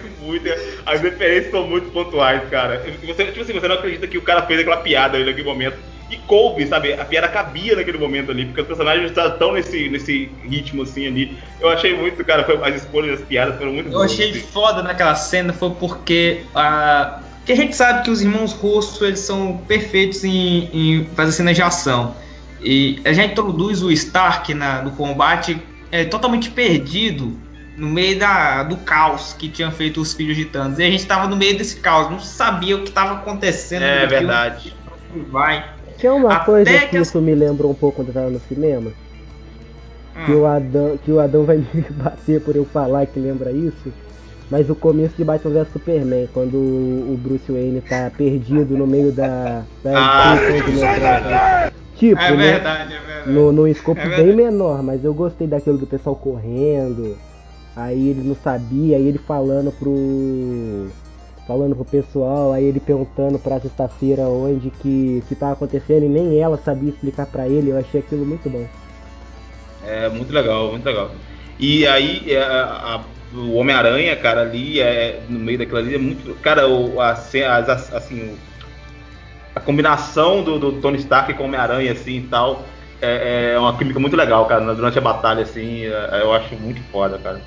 Foi 0.00 0.10
muito. 0.26 0.48
As 0.84 1.00
referências 1.00 1.50
são 1.50 1.66
muito 1.68 1.90
pontuais, 1.90 2.42
cara. 2.50 2.82
Você, 3.06 3.24
tipo 3.26 3.42
assim, 3.42 3.52
você 3.52 3.68
não 3.68 3.76
acredita 3.76 4.06
que 4.06 4.18
o 4.18 4.22
cara 4.22 4.42
fez 4.42 4.60
aquela 4.60 4.78
piada 4.78 5.16
ali 5.16 5.24
naquele 5.24 5.46
momento. 5.46 5.76
E 6.10 6.16
coube, 6.18 6.66
sabe? 6.66 6.92
A 6.92 7.04
piada 7.04 7.28
cabia 7.28 7.74
naquele 7.76 7.96
momento 7.96 8.30
ali, 8.30 8.44
porque 8.44 8.60
os 8.60 8.66
personagens 8.66 9.10
estavam 9.10 9.54
nesse, 9.54 9.88
nesse 9.88 10.30
ritmo 10.42 10.82
assim 10.82 11.06
ali. 11.06 11.36
Eu 11.60 11.70
achei 11.70 11.96
muito, 11.96 12.22
cara, 12.24 12.44
foi, 12.44 12.56
as 12.62 12.82
escolhas 12.82 13.18
das 13.18 13.28
piadas 13.28 13.56
foram 13.56 13.72
muito 13.72 13.86
Eu 13.86 13.92
boas. 13.92 14.12
achei 14.12 14.30
assim. 14.30 14.40
foda 14.40 14.82
naquela 14.82 15.14
cena 15.14 15.52
foi 15.52 15.70
porque 15.70 16.42
a 16.54 17.20
que 17.44 17.52
a 17.52 17.56
gente 17.56 17.76
sabe 17.76 18.04
que 18.04 18.10
os 18.10 18.22
irmãos 18.22 18.52
russos 18.52 19.00
eles 19.02 19.20
são 19.20 19.58
perfeitos 19.68 20.24
em, 20.24 20.70
em 20.72 21.04
fazer 21.14 21.32
cenas 21.32 21.54
de 21.54 21.62
ação 21.62 22.14
e 22.62 23.00
a 23.04 23.12
gente 23.12 23.32
introduz 23.32 23.82
o 23.82 23.90
Stark 23.92 24.54
na, 24.54 24.80
no 24.82 24.92
combate 24.92 25.60
é, 25.92 26.04
totalmente 26.04 26.50
perdido 26.50 27.36
no 27.76 27.88
meio 27.88 28.18
da, 28.18 28.62
do 28.62 28.76
caos 28.78 29.32
que 29.32 29.48
tinham 29.48 29.70
feito 29.72 30.00
os 30.00 30.12
filhos 30.12 30.36
de 30.36 30.44
Thanos 30.44 30.78
e 30.78 30.82
a 30.82 30.86
gente 30.90 31.00
estava 31.00 31.26
no 31.28 31.36
meio 31.36 31.56
desse 31.58 31.76
caos 31.76 32.10
não 32.10 32.20
sabia 32.20 32.76
o 32.76 32.82
que 32.82 32.88
estava 32.88 33.14
acontecendo 33.14 33.82
É 33.82 34.02
no 34.02 34.08
filme, 34.08 34.26
verdade. 34.26 34.76
vai 35.30 35.64
Que 35.98 36.06
é 36.06 36.12
uma 36.12 36.34
Até 36.34 36.44
coisa 36.44 36.70
que 36.80 36.86
que 36.88 36.96
as- 36.98 37.08
isso 37.08 37.20
me 37.20 37.34
lembrou 37.34 37.70
um 37.70 37.74
pouco 37.74 37.96
quando 37.96 38.08
eu 38.08 38.14
tava 38.14 38.30
no 38.30 38.40
cinema. 38.40 38.92
Que, 40.26 40.32
Hum. 40.32 40.40
o 40.40 40.46
Adão, 40.46 40.96
que 40.96 41.10
o 41.10 41.18
Adão 41.20 41.44
vai 41.44 41.56
me 41.74 41.82
bater 41.90 42.40
por 42.40 42.54
eu 42.56 42.64
falar 42.64 43.06
que 43.06 43.18
lembra 43.18 43.50
isso. 43.50 43.92
Mas 44.50 44.70
o 44.70 44.74
começo 44.74 45.16
de 45.16 45.24
Batman 45.24 45.52
vs 45.54 45.72
Superman, 45.72 46.28
quando 46.32 46.54
o 46.56 47.18
Bruce 47.20 47.50
Wayne 47.50 47.80
tá 47.80 48.10
perdido 48.16 48.76
no 48.76 48.86
meio 48.86 49.10
da. 49.10 49.64
da 49.82 49.98
Ah, 49.98 50.30
metrô. 50.30 50.54
Tipo, 51.96 52.22
é 52.22 52.32
né? 52.36 52.52
verdade 52.52 52.94
é 52.94 52.98
verdade 52.98 53.30
No, 53.30 53.52
num 53.52 53.66
escopo 53.66 54.00
É 54.00 54.04
bem 54.04 54.26
verdade. 54.26 54.36
menor, 54.36 54.82
mas 54.82 55.04
eu 55.04 55.14
gostei 55.14 55.46
daquilo 55.46 55.78
do 55.78 55.86
pessoal 55.86 56.14
correndo. 56.14 57.16
Aí 57.76 58.08
ele 58.10 58.22
não 58.22 58.36
sabia, 58.36 58.96
aí 58.96 59.06
ele 59.06 59.18
falando 59.18 59.72
pro. 59.72 60.88
Falando 61.46 61.76
pro 61.76 61.84
pessoal, 61.84 62.52
aí 62.52 62.64
ele 62.64 62.80
perguntando 62.80 63.38
pra 63.38 63.60
sexta-feira 63.60 64.22
onde 64.22 64.70
que, 64.70 65.22
que 65.28 65.34
tava 65.34 65.52
acontecendo 65.52 66.04
e 66.04 66.08
nem 66.08 66.40
ela 66.40 66.56
sabia 66.56 66.88
explicar 66.88 67.26
pra 67.26 67.46
ele, 67.46 67.70
eu 67.70 67.76
achei 67.76 68.00
aquilo 68.00 68.24
muito 68.24 68.48
bom. 68.48 68.66
É 69.84 70.08
muito 70.08 70.32
legal, 70.32 70.70
muito 70.70 70.86
legal. 70.86 71.10
E 71.58 71.86
aí, 71.86 72.32
é, 72.32 72.42
a- 72.42 72.94
a- 72.96 73.04
do 73.30 73.52
Homem-Aranha, 73.54 74.16
cara, 74.16 74.40
ali, 74.40 74.80
é, 74.80 75.20
no 75.28 75.38
meio 75.38 75.58
daquilo 75.58 75.78
ali, 75.78 75.94
é 75.96 75.98
muito. 75.98 76.34
Cara, 76.36 76.66
o, 76.66 76.98
a, 76.98 77.10
as, 77.10 77.92
assim, 77.92 78.30
o, 78.30 78.38
a 79.54 79.60
combinação 79.60 80.42
do, 80.42 80.58
do, 80.58 80.80
Tony 80.80 80.96
Stark 80.98 81.34
com 81.34 81.42
o 81.42 81.46
Homem-Aranha, 81.46 81.92
assim 81.92 82.18
e 82.18 82.22
tal, 82.22 82.64
é, 83.02 83.52
é, 83.52 83.58
uma 83.58 83.76
química 83.76 84.00
muito 84.00 84.16
legal, 84.16 84.46
cara, 84.46 84.74
durante 84.74 84.98
a 84.98 85.02
batalha, 85.02 85.42
assim, 85.42 85.84
é, 85.84 86.20
eu 86.22 86.32
acho 86.32 86.54
muito 86.56 86.80
foda, 86.84 87.18
cara. 87.18 87.40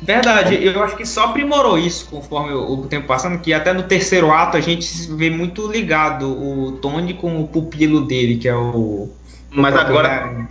Verdade, 0.00 0.64
eu 0.64 0.82
acho 0.82 0.96
que 0.96 1.04
só 1.04 1.24
aprimorou 1.24 1.76
isso 1.76 2.08
conforme 2.08 2.52
o, 2.52 2.74
o, 2.74 2.86
tempo 2.86 3.06
passando, 3.06 3.38
que 3.40 3.52
até 3.52 3.72
no 3.72 3.82
terceiro 3.82 4.30
ato 4.30 4.56
a 4.56 4.60
gente 4.60 4.86
vê 5.16 5.28
muito 5.28 5.66
ligado 5.66 6.28
o 6.28 6.72
Tony 6.80 7.14
com 7.14 7.40
o 7.40 7.48
pupilo 7.48 8.02
dele, 8.02 8.36
que 8.36 8.48
é 8.48 8.54
o. 8.54 9.08
Mas 9.50 9.74
o 9.74 9.78
agora 9.78 10.46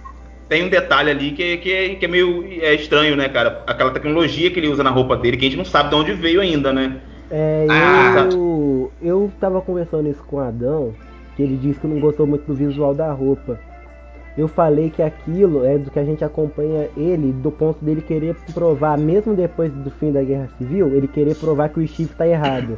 tem 0.49 0.65
um 0.65 0.69
detalhe 0.69 1.11
ali 1.11 1.31
que, 1.31 1.57
que, 1.57 1.95
que, 1.95 2.05
é 2.05 2.07
meio 2.07 2.45
é 2.61 2.73
estranho, 2.73 3.15
né, 3.15 3.29
cara? 3.29 3.63
Aquela 3.65 3.91
tecnologia 3.91 4.51
que 4.51 4.59
ele 4.59 4.67
usa 4.67 4.83
na 4.83 4.89
roupa 4.89 5.15
dele, 5.15 5.37
que 5.37 5.45
a 5.45 5.49
gente 5.49 5.57
não 5.57 5.65
sabe 5.65 5.89
de 5.89 5.95
onde 5.95 6.13
veio 6.13 6.41
ainda, 6.41 6.73
né? 6.73 6.97
É, 7.31 7.67
ah. 7.69 8.27
eu, 8.31 8.91
eu 9.01 9.31
tava 9.39 9.61
conversando 9.61 10.09
isso 10.09 10.23
com 10.27 10.37
o 10.37 10.39
Adão, 10.39 10.93
que 11.35 11.43
ele 11.43 11.57
disse 11.57 11.79
que 11.79 11.87
não 11.87 11.99
gostou 11.99 12.27
muito 12.27 12.45
do 12.45 12.53
visual 12.53 12.93
da 12.93 13.11
roupa 13.11 13.59
eu 14.37 14.47
falei 14.47 14.91
que 14.91 15.01
aquilo 15.01 15.65
é 15.65 15.79
do 15.79 15.89
que 15.89 15.97
a 15.97 16.05
gente 16.05 16.23
acompanha 16.23 16.87
ele 16.95 17.33
do 17.33 17.51
ponto 17.51 17.83
dele 17.83 18.01
querer 18.01 18.35
provar, 18.53 18.95
mesmo 18.95 19.33
depois 19.33 19.73
do 19.73 19.89
fim 19.89 20.11
da 20.11 20.21
Guerra 20.21 20.47
Civil, 20.59 20.95
ele 20.95 21.07
querer 21.07 21.35
provar 21.35 21.69
que 21.69 21.79
o 21.79 21.87
Steve 21.87 22.13
tá 22.13 22.27
errado. 22.27 22.77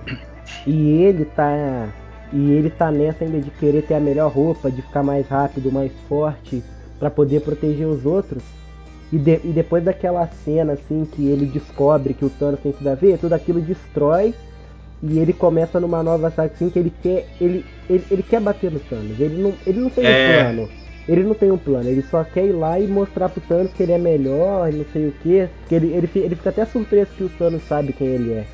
E 0.65 1.03
ele 1.03 1.25
tá 1.25 1.89
e 2.31 2.51
ele 2.51 2.69
tá 2.69 2.89
nessa 2.91 3.25
ainda 3.25 3.41
de 3.41 3.51
querer 3.51 3.81
ter 3.81 3.95
a 3.95 3.99
melhor 3.99 4.31
roupa, 4.31 4.71
de 4.71 4.81
ficar 4.81 5.03
mais 5.03 5.27
rápido, 5.27 5.71
mais 5.71 5.91
forte, 6.07 6.63
para 6.97 7.09
poder 7.09 7.41
proteger 7.41 7.87
os 7.87 8.05
outros. 8.05 8.41
E, 9.11 9.17
de, 9.17 9.41
e, 9.43 9.51
depois 9.51 9.83
daquela 9.83 10.27
cena 10.27 10.73
assim 10.73 11.05
que 11.11 11.27
ele 11.27 11.45
descobre 11.45 12.13
que 12.13 12.23
o 12.23 12.29
Thanos 12.29 12.59
tem 12.61 12.71
tudo 12.71 12.87
a 12.87 12.95
ver, 12.95 13.17
tudo 13.17 13.33
aquilo 13.33 13.59
destrói 13.59 14.33
e 15.01 15.17
ele 15.17 15.33
começa 15.33 15.79
numa 15.79 16.03
nova 16.03 16.29
saga 16.29 16.53
assim 16.53 16.69
que 16.69 16.77
ele 16.77 16.93
quer 17.01 17.27
ele, 17.41 17.65
ele, 17.89 18.05
ele 18.11 18.23
quer 18.23 18.39
bater 18.39 18.71
no 18.71 18.79
Thanos. 18.79 19.19
Ele 19.19 19.41
não 19.41 19.53
ele 19.65 19.79
não 19.79 19.89
tem 19.89 20.05
é... 20.05 20.43
plano 20.43 20.69
ele 21.11 21.23
não 21.23 21.33
tem 21.33 21.51
um 21.51 21.57
plano, 21.57 21.89
ele 21.89 22.03
só 22.03 22.23
quer 22.23 22.45
ir 22.45 22.51
lá 22.51 22.79
e 22.79 22.87
mostrar 22.87 23.29
pro 23.29 23.41
Thanos 23.41 23.73
que 23.73 23.81
ele 23.81 23.93
é 23.93 23.97
melhor, 23.97 24.71
não 24.71 24.85
sei 24.93 25.07
o 25.07 25.11
que. 25.23 25.49
Que 25.67 25.75
ele, 25.75 25.87
ele, 25.87 26.09
ele 26.15 26.35
fica 26.35 26.49
até 26.49 26.65
surpreso 26.65 27.09
que 27.17 27.23
o 27.23 27.29
Thanos 27.29 27.63
sabe 27.63 27.93
quem 27.93 28.07
ele 28.07 28.33
é. 28.33 28.45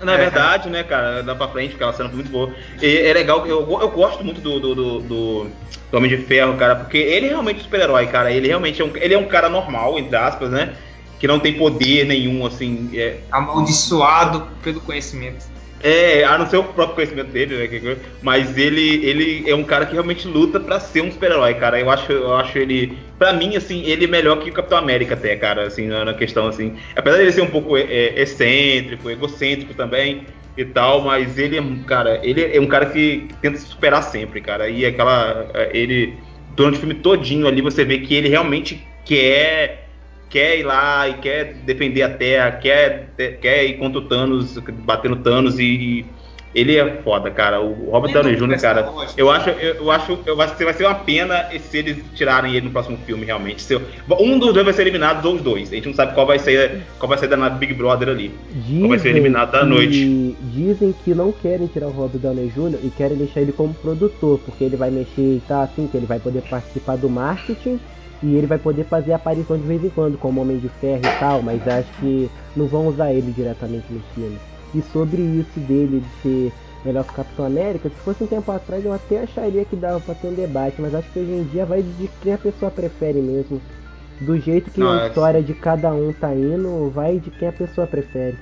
Na 0.00 0.14
é, 0.14 0.16
verdade, 0.16 0.68
né, 0.68 0.82
cara, 0.82 1.22
dá 1.22 1.34
pra 1.34 1.48
frente, 1.48 1.70
porque 1.70 1.82
ela 1.82 1.92
cena 1.92 2.08
foi 2.08 2.16
muito 2.16 2.30
boa. 2.30 2.52
E 2.80 2.98
é 2.98 3.12
legal, 3.12 3.46
eu, 3.46 3.60
eu 3.60 3.88
gosto 3.90 4.24
muito 4.24 4.40
do, 4.40 4.60
do, 4.60 4.74
do, 4.74 5.00
do, 5.00 5.50
Homem 5.92 6.10
de 6.10 6.18
Ferro, 6.18 6.56
cara, 6.56 6.76
porque 6.76 6.98
ele 6.98 7.26
é 7.26 7.30
realmente 7.30 7.60
um 7.60 7.64
super-herói, 7.64 8.06
cara. 8.06 8.30
Ele 8.30 8.48
realmente 8.48 8.80
é 8.80 8.84
um, 8.84 8.96
ele 8.96 9.14
é 9.14 9.18
um 9.18 9.26
cara 9.26 9.48
normal, 9.48 9.98
entre 9.98 10.16
aspas, 10.16 10.50
né? 10.50 10.74
Que 11.18 11.26
não 11.26 11.40
tem 11.40 11.54
poder 11.54 12.06
nenhum, 12.06 12.46
assim. 12.46 12.90
É... 12.94 13.18
Amaldiçoado 13.30 14.46
pelo 14.62 14.80
conhecimento. 14.80 15.46
É, 15.82 16.24
a 16.24 16.36
não 16.36 16.48
ser 16.48 16.56
o 16.56 16.64
próprio 16.64 16.96
conhecimento 16.96 17.30
dele, 17.30 17.68
né? 17.68 17.96
Mas 18.20 18.56
ele, 18.58 19.04
ele 19.06 19.48
é 19.48 19.54
um 19.54 19.62
cara 19.62 19.86
que 19.86 19.92
realmente 19.92 20.26
luta 20.26 20.58
para 20.58 20.80
ser 20.80 21.02
um 21.02 21.10
super-herói, 21.10 21.54
cara. 21.54 21.78
Eu 21.78 21.88
acho, 21.90 22.10
eu 22.10 22.34
acho 22.34 22.58
ele, 22.58 22.98
para 23.18 23.32
mim, 23.32 23.56
assim, 23.56 23.84
ele 23.84 24.04
é 24.04 24.08
melhor 24.08 24.40
que 24.40 24.50
o 24.50 24.52
Capitão 24.52 24.78
América 24.78 25.14
até, 25.14 25.36
cara, 25.36 25.66
assim, 25.66 25.86
na 25.86 26.12
questão 26.14 26.48
assim. 26.48 26.76
Apesar 26.96 27.18
dele 27.18 27.32
ser 27.32 27.42
um 27.42 27.50
pouco 27.50 27.76
é, 27.76 27.82
é, 27.82 28.22
excêntrico, 28.22 29.08
egocêntrico 29.08 29.72
também 29.74 30.26
e 30.56 30.64
tal, 30.64 31.02
mas 31.02 31.38
ele 31.38 31.56
é 31.56 31.60
um 31.60 31.82
cara, 31.84 32.20
ele 32.24 32.56
é 32.56 32.60
um 32.60 32.66
cara 32.66 32.86
que 32.86 33.28
tenta 33.40 33.58
se 33.58 33.66
superar 33.66 34.02
sempre, 34.02 34.40
cara. 34.40 34.68
E 34.68 34.84
aquela, 34.84 35.48
é, 35.54 35.70
ele 35.72 36.14
durante 36.56 36.76
o 36.76 36.80
filme 36.80 36.94
todinho 36.94 37.46
ali 37.46 37.62
você 37.62 37.84
vê 37.84 37.98
que 37.98 38.14
ele 38.14 38.28
realmente 38.28 38.84
quer 39.04 39.87
quer 40.28 40.58
ir 40.58 40.62
lá 40.62 41.08
e 41.08 41.14
quer 41.14 41.54
defender 41.64 42.02
a 42.02 42.10
Terra, 42.10 42.52
quer, 42.52 43.10
quer 43.40 43.64
ir 43.64 43.78
contra 43.78 43.98
o 43.98 44.08
Thanos, 44.08 44.58
batendo 44.58 45.16
Thanos 45.16 45.58
e, 45.58 46.04
ele 46.54 46.76
é 46.76 47.02
foda, 47.02 47.30
cara. 47.30 47.60
O 47.60 47.90
Robert 47.90 48.12
Downey 48.12 48.36
Jr., 48.36 48.60
cara, 48.60 48.90
eu 49.16 49.30
acho, 49.30 49.50
eu, 49.50 49.90
acho, 49.90 50.18
eu 50.24 50.40
acho 50.40 50.56
que 50.56 50.64
vai 50.64 50.74
ser 50.74 50.86
uma 50.86 50.94
pena 50.94 51.46
se 51.58 51.78
eles 51.78 51.98
tirarem 52.14 52.54
ele 52.54 52.66
no 52.66 52.72
próximo 52.72 52.96
filme, 53.06 53.24
realmente. 53.24 53.62
Se, 53.62 53.76
um 53.76 54.38
dos 54.38 54.52
dois 54.52 54.64
vai 54.64 54.72
ser 54.72 54.82
eliminado 54.82 55.24
ou 55.26 55.34
os 55.34 55.42
dois. 55.42 55.70
A 55.70 55.74
gente 55.74 55.88
não 55.88 55.94
sabe 55.94 56.14
qual 56.14 56.26
vai 56.26 56.38
ser, 56.38 56.80
qual 56.98 57.08
vai 57.08 57.18
ser 57.18 57.28
da 57.28 57.50
Big 57.50 57.74
Brother 57.74 58.08
ali. 58.08 58.32
Dizem 58.50 58.78
qual 58.78 58.88
vai 58.88 58.98
ser 58.98 59.10
eliminado 59.10 59.52
da 59.52 59.64
noite. 59.64 60.36
Dizem 60.52 60.94
que 61.04 61.14
não 61.14 61.32
querem 61.32 61.66
tirar 61.66 61.86
o 61.86 61.90
Robert 61.90 62.20
Downey 62.20 62.48
Jr. 62.48 62.78
e 62.82 62.90
querem 62.90 63.16
deixar 63.16 63.40
ele 63.40 63.52
como 63.52 63.74
produtor, 63.74 64.40
porque 64.44 64.64
ele 64.64 64.76
vai 64.76 64.90
mexer 64.90 65.20
e 65.20 65.42
tá 65.46 65.62
assim, 65.62 65.86
que 65.86 65.96
ele 65.96 66.06
vai 66.06 66.18
poder 66.18 66.42
participar 66.42 66.96
do 66.96 67.10
marketing 67.10 67.78
e 68.22 68.34
ele 68.34 68.46
vai 68.46 68.58
poder 68.58 68.84
fazer 68.84 69.12
aparição 69.12 69.56
de 69.56 69.66
vez 69.66 69.84
em 69.84 69.90
quando 69.90 70.18
como 70.18 70.40
Homem 70.40 70.58
de 70.58 70.68
Ferro 70.68 71.02
e 71.04 71.18
tal, 71.20 71.42
mas 71.42 71.66
acho 71.66 71.90
que 72.00 72.30
não 72.56 72.66
vão 72.66 72.88
usar 72.88 73.12
ele 73.12 73.32
diretamente 73.32 73.86
no 73.90 74.00
filme. 74.14 74.38
E 74.74 74.82
sobre 74.82 75.22
isso 75.22 75.60
dele 75.60 76.00
de 76.00 76.22
ser 76.22 76.52
melhor 76.84 77.04
que 77.04 77.12
o 77.12 77.14
Capitão 77.16 77.46
América, 77.46 77.88
se 77.88 77.94
fosse 77.96 78.24
um 78.24 78.26
tempo 78.26 78.50
atrás 78.50 78.84
eu 78.84 78.92
até 78.92 79.22
acharia 79.22 79.64
que 79.64 79.76
dava 79.76 80.00
pra 80.00 80.14
ter 80.14 80.28
um 80.28 80.34
debate, 80.34 80.80
mas 80.80 80.94
acho 80.94 81.10
que 81.10 81.18
hoje 81.20 81.32
em 81.32 81.44
dia 81.44 81.64
vai 81.64 81.82
de 81.82 82.08
quem 82.22 82.32
a 82.32 82.38
pessoa 82.38 82.70
prefere 82.70 83.20
mesmo. 83.20 83.60
Do 84.20 84.36
jeito 84.38 84.70
que 84.70 84.82
a 84.82 85.04
é 85.04 85.08
história 85.08 85.42
de 85.42 85.54
cada 85.54 85.92
um 85.92 86.12
tá 86.12 86.34
indo, 86.34 86.90
vai 86.90 87.18
de 87.18 87.30
quem 87.30 87.48
a 87.48 87.52
pessoa 87.52 87.86
prefere. 87.86 88.36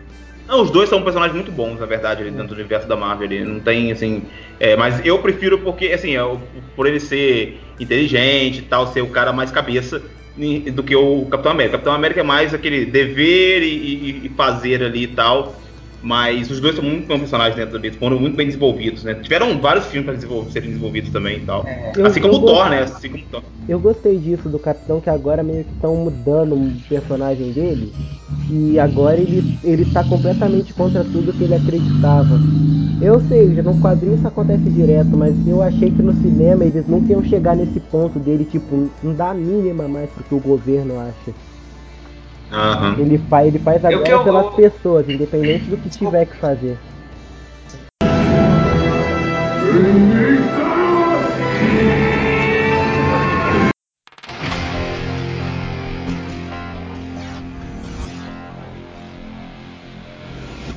Não, 0.46 0.62
os 0.62 0.70
dois 0.70 0.88
são 0.88 1.02
personagens 1.02 1.35
muito 1.35 1.50
bons, 1.50 1.80
na 1.80 1.87
verdade, 1.87 2.22
ali 2.22 2.30
dentro 2.30 2.48
do 2.48 2.54
universo 2.54 2.87
da 2.87 2.96
Marvel. 2.96 3.30
Ele 3.30 3.44
não 3.44 3.61
tem, 3.61 3.90
assim. 3.90 4.22
É, 4.61 4.76
mas 4.76 5.04
eu 5.04 5.18
prefiro 5.18 5.59
porque, 5.59 5.87
assim, 5.87 6.11
eu, 6.11 6.40
por 6.76 6.87
ele 6.87 7.00
ser 7.00 7.61
inteligente 7.80 8.59
e 8.59 8.62
tal, 8.62 8.87
ser 8.87 9.02
o 9.02 9.09
cara 9.09 9.32
mais 9.32 9.50
cabeça 9.50 10.00
do 10.72 10.82
que 10.82 10.94
o 10.94 11.26
Capitão 11.26 11.52
América. 11.52 11.76
O 11.76 11.78
Capitão 11.78 11.94
América 11.94 12.20
é 12.20 12.22
mais 12.22 12.54
aquele 12.54 12.85
dever 12.85 13.62
e, 13.62 13.66
e, 13.66 14.26
e 14.26 14.28
fazer 14.37 14.82
ali 14.82 15.04
e 15.04 15.09
tal. 15.09 15.54
Mas 16.07 16.49
os 16.53 16.61
dois 16.61 16.77
são 16.77 16.85
muito 16.85 17.09
bons 17.09 17.19
personagens 17.19 17.57
dentro 17.57 17.81
do 17.81 17.92
foram 17.99 18.21
muito 18.21 18.37
bem 18.37 18.47
desenvolvidos, 18.47 19.03
né? 19.03 19.14
Tiveram 19.14 19.61
vários 19.61 19.87
filmes 19.87 20.05
para 20.05 20.14
desenvolver, 20.14 20.53
serem 20.53 20.69
desenvolvidos 20.69 21.11
também 21.11 21.38
e 21.38 21.40
tal. 21.40 21.66
É. 21.66 21.92
Assim 22.01 22.21
como 22.21 22.35
o 22.35 22.47
Thor, 22.47 22.71
né? 22.71 22.83
Assim 22.85 23.09
como 23.09 23.25
Thor. 23.25 23.42
Eu 23.69 23.81
gostei 23.81 24.16
disso 24.16 24.49
do 24.49 24.57
Capitão, 24.57 25.01
que 25.01 25.11
agora 25.11 25.42
meio 25.42 25.64
que 25.64 25.73
estão 25.73 25.97
mudando 25.97 26.55
o 26.55 26.73
personagem 26.88 27.51
dele. 27.51 27.92
E 28.49 28.79
agora 28.79 29.16
ele, 29.16 29.59
ele 29.64 29.85
tá 29.87 30.05
completamente 30.05 30.73
contra 30.75 31.03
tudo 31.03 31.33
que 31.33 31.42
ele 31.42 31.57
acreditava. 31.57 32.38
Eu 33.03 33.21
sei, 33.23 33.53
já 33.57 33.64
no 33.64 33.77
quadrinho 33.81 34.14
isso 34.14 34.29
acontece 34.29 34.62
direto, 34.71 35.16
mas 35.16 35.35
eu 35.45 35.61
achei 35.61 35.90
que 35.90 36.03
no 36.03 36.12
cinema 36.23 36.64
eles 36.64 36.87
nunca 36.87 37.11
iam 37.11 37.25
chegar 37.25 37.57
nesse 37.57 37.81
ponto 37.81 38.21
dele, 38.21 38.45
tipo, 38.45 38.88
não 39.03 39.12
dá 39.12 39.31
a 39.31 39.35
mínima 39.35 39.88
mais 39.88 40.09
pro 40.11 40.23
que 40.23 40.35
o 40.37 40.38
governo 40.38 41.01
acha. 41.01 41.35
Uhum. 42.52 43.00
Ele, 43.00 43.18
faz, 43.18 43.48
ele 43.48 43.59
faz 43.59 43.85
agora 43.85 44.09
eu, 44.09 44.24
pelas 44.24 44.44
eu... 44.44 44.50
pessoas, 44.52 45.09
independente 45.09 45.64
do 45.64 45.76
que 45.76 45.88
tiver 45.88 46.26
que 46.26 46.37
fazer. 46.37 46.78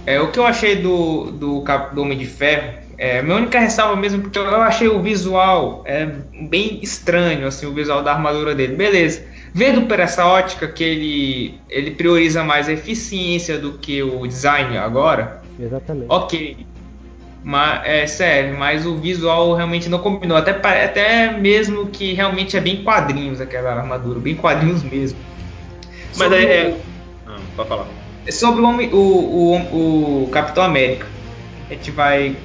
É, 0.10 0.20
o 0.20 0.32
que 0.32 0.40
eu 0.40 0.46
achei 0.46 0.76
do, 0.78 1.30
do, 1.32 1.64
do 1.94 2.02
Homem 2.02 2.18
de 2.18 2.26
Ferro, 2.26 2.80
é, 2.98 3.22
minha 3.22 3.36
única 3.36 3.60
ressalva 3.60 3.96
mesmo, 3.96 4.24
porque 4.24 4.40
eu 4.40 4.62
achei 4.62 4.88
o 4.88 5.04
visual 5.04 5.84
é, 5.86 6.08
bem 6.50 6.80
estranho, 6.82 7.46
assim, 7.46 7.68
o 7.68 7.74
visual 7.76 8.02
da 8.02 8.14
armadura 8.14 8.56
dele. 8.56 8.76
Beleza. 8.76 9.24
Vendo 9.54 9.88
por 9.88 10.00
essa 10.00 10.26
ótica 10.26 10.68
que 10.68 10.84
ele, 10.84 11.60
ele 11.70 11.92
prioriza 11.92 12.44
mais 12.44 12.70
a 12.70 12.74
eficiência 12.74 13.58
do 13.58 13.74
que 13.74 14.04
o 14.04 14.28
design 14.28 14.78
agora. 14.78 15.42
Exatamente. 15.60 16.06
Ok. 16.10 16.66
Mas, 17.44 17.82
é 17.86 18.06
sério, 18.06 18.58
mas 18.60 18.86
o 18.86 18.98
visual 18.98 19.56
realmente 19.56 19.90
não 19.90 20.00
combinou. 20.00 20.38
Até, 20.38 20.52
até 20.52 21.32
mesmo 21.32 21.88
que 21.88 22.14
realmente 22.14 22.56
é 22.58 22.62
bem 22.62 22.84
quadrinhos 22.84 23.42
aquela 23.42 23.74
armadura, 23.74 24.20
bem 24.20 24.36
quadrinhos 24.36 24.84
mesmo. 24.84 25.18
Mas 26.18 26.32
é. 26.32 26.44
é... 26.44 26.78
Ah, 27.26 27.38
pode 27.56 27.70
falar. 27.70 27.88
Sobre 28.30 28.62
o, 28.62 28.96
o, 28.96 29.56
o, 29.58 30.24
o 30.26 30.30
Capitão 30.30 30.64
América. 30.64 31.08
A 31.70 31.74
gente 31.74 31.92
vai 31.92 32.36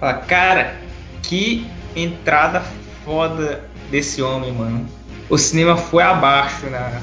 falar, 0.00 0.14
cara, 0.26 0.76
que 1.22 1.66
entrada 1.94 2.62
foda 3.04 3.64
desse 3.90 4.22
homem, 4.22 4.52
mano 4.52 4.97
o 5.28 5.36
cinema 5.36 5.76
foi 5.76 6.02
abaixo 6.02 6.68
na, 6.70 7.00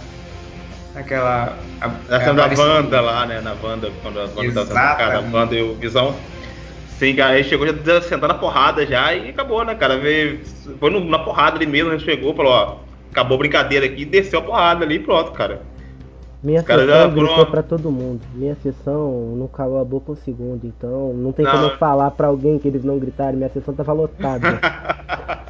naquela. 0.94 1.58
A, 1.82 1.88
na 1.88 2.20
cena 2.20 2.34
da 2.48 2.62
Wanda 2.62 3.02
lá, 3.02 3.26
né? 3.26 3.42
Na 3.42 3.54
Wanda, 3.54 3.92
quando 4.02 4.20
a 4.20 4.24
Wanda 4.24 4.66
tá 4.66 4.98
sendo 4.98 5.36
a 5.36 5.38
Wanda 5.38 5.56
e 5.56 5.62
o 5.62 5.76
Visão. 5.76 6.16
Sim, 6.98 7.14
cara, 7.14 7.34
aí 7.34 7.44
chegou 7.44 7.68
já 7.68 8.02
sentando 8.02 8.30
na 8.30 8.34
porrada 8.36 8.86
já 8.86 9.14
e 9.14 9.30
acabou, 9.30 9.64
né, 9.66 9.76
cara? 9.76 9.98
Veio, 9.98 10.40
foi 10.80 10.90
no, 10.90 11.04
na 11.04 11.20
porrada 11.20 11.58
ali 11.58 11.66
mesmo, 11.66 12.00
chegou, 12.00 12.34
falou, 12.34 12.54
ó, 12.54 12.78
acabou 13.12 13.36
a 13.36 13.40
brincadeira 13.40 13.86
aqui, 13.86 14.06
desceu 14.06 14.40
a 14.40 14.44
porrada 14.44 14.86
ali 14.86 14.96
e 14.96 15.00
pronto, 15.00 15.32
cara. 15.32 15.62
Minha 16.46 16.60
Os 16.62 16.66
caras 16.68 16.86
sessão 16.86 17.10
gritou 17.12 17.36
foram- 17.36 17.52
pra 17.52 17.64
todo 17.64 17.89
mundo. 17.91 18.22
Minha 18.36 18.56
sessão 18.62 19.34
não 19.36 19.48
calou 19.48 19.82
a 19.82 19.84
boca 19.84 20.12
um 20.12 20.16
segundo, 20.16 20.64
então 20.64 21.12
não 21.14 21.32
tem 21.32 21.43
Não. 21.43 21.52
como 21.52 21.64
eu 21.66 21.78
falar 21.78 22.12
pra 22.12 22.28
alguém 22.28 22.60
que 22.60 22.68
eles 22.68 22.84
não 22.84 23.00
gritaram. 23.00 23.36
Minha 23.36 23.50
sessão 23.50 23.74
tava 23.74 23.91
lotada. 23.93 24.60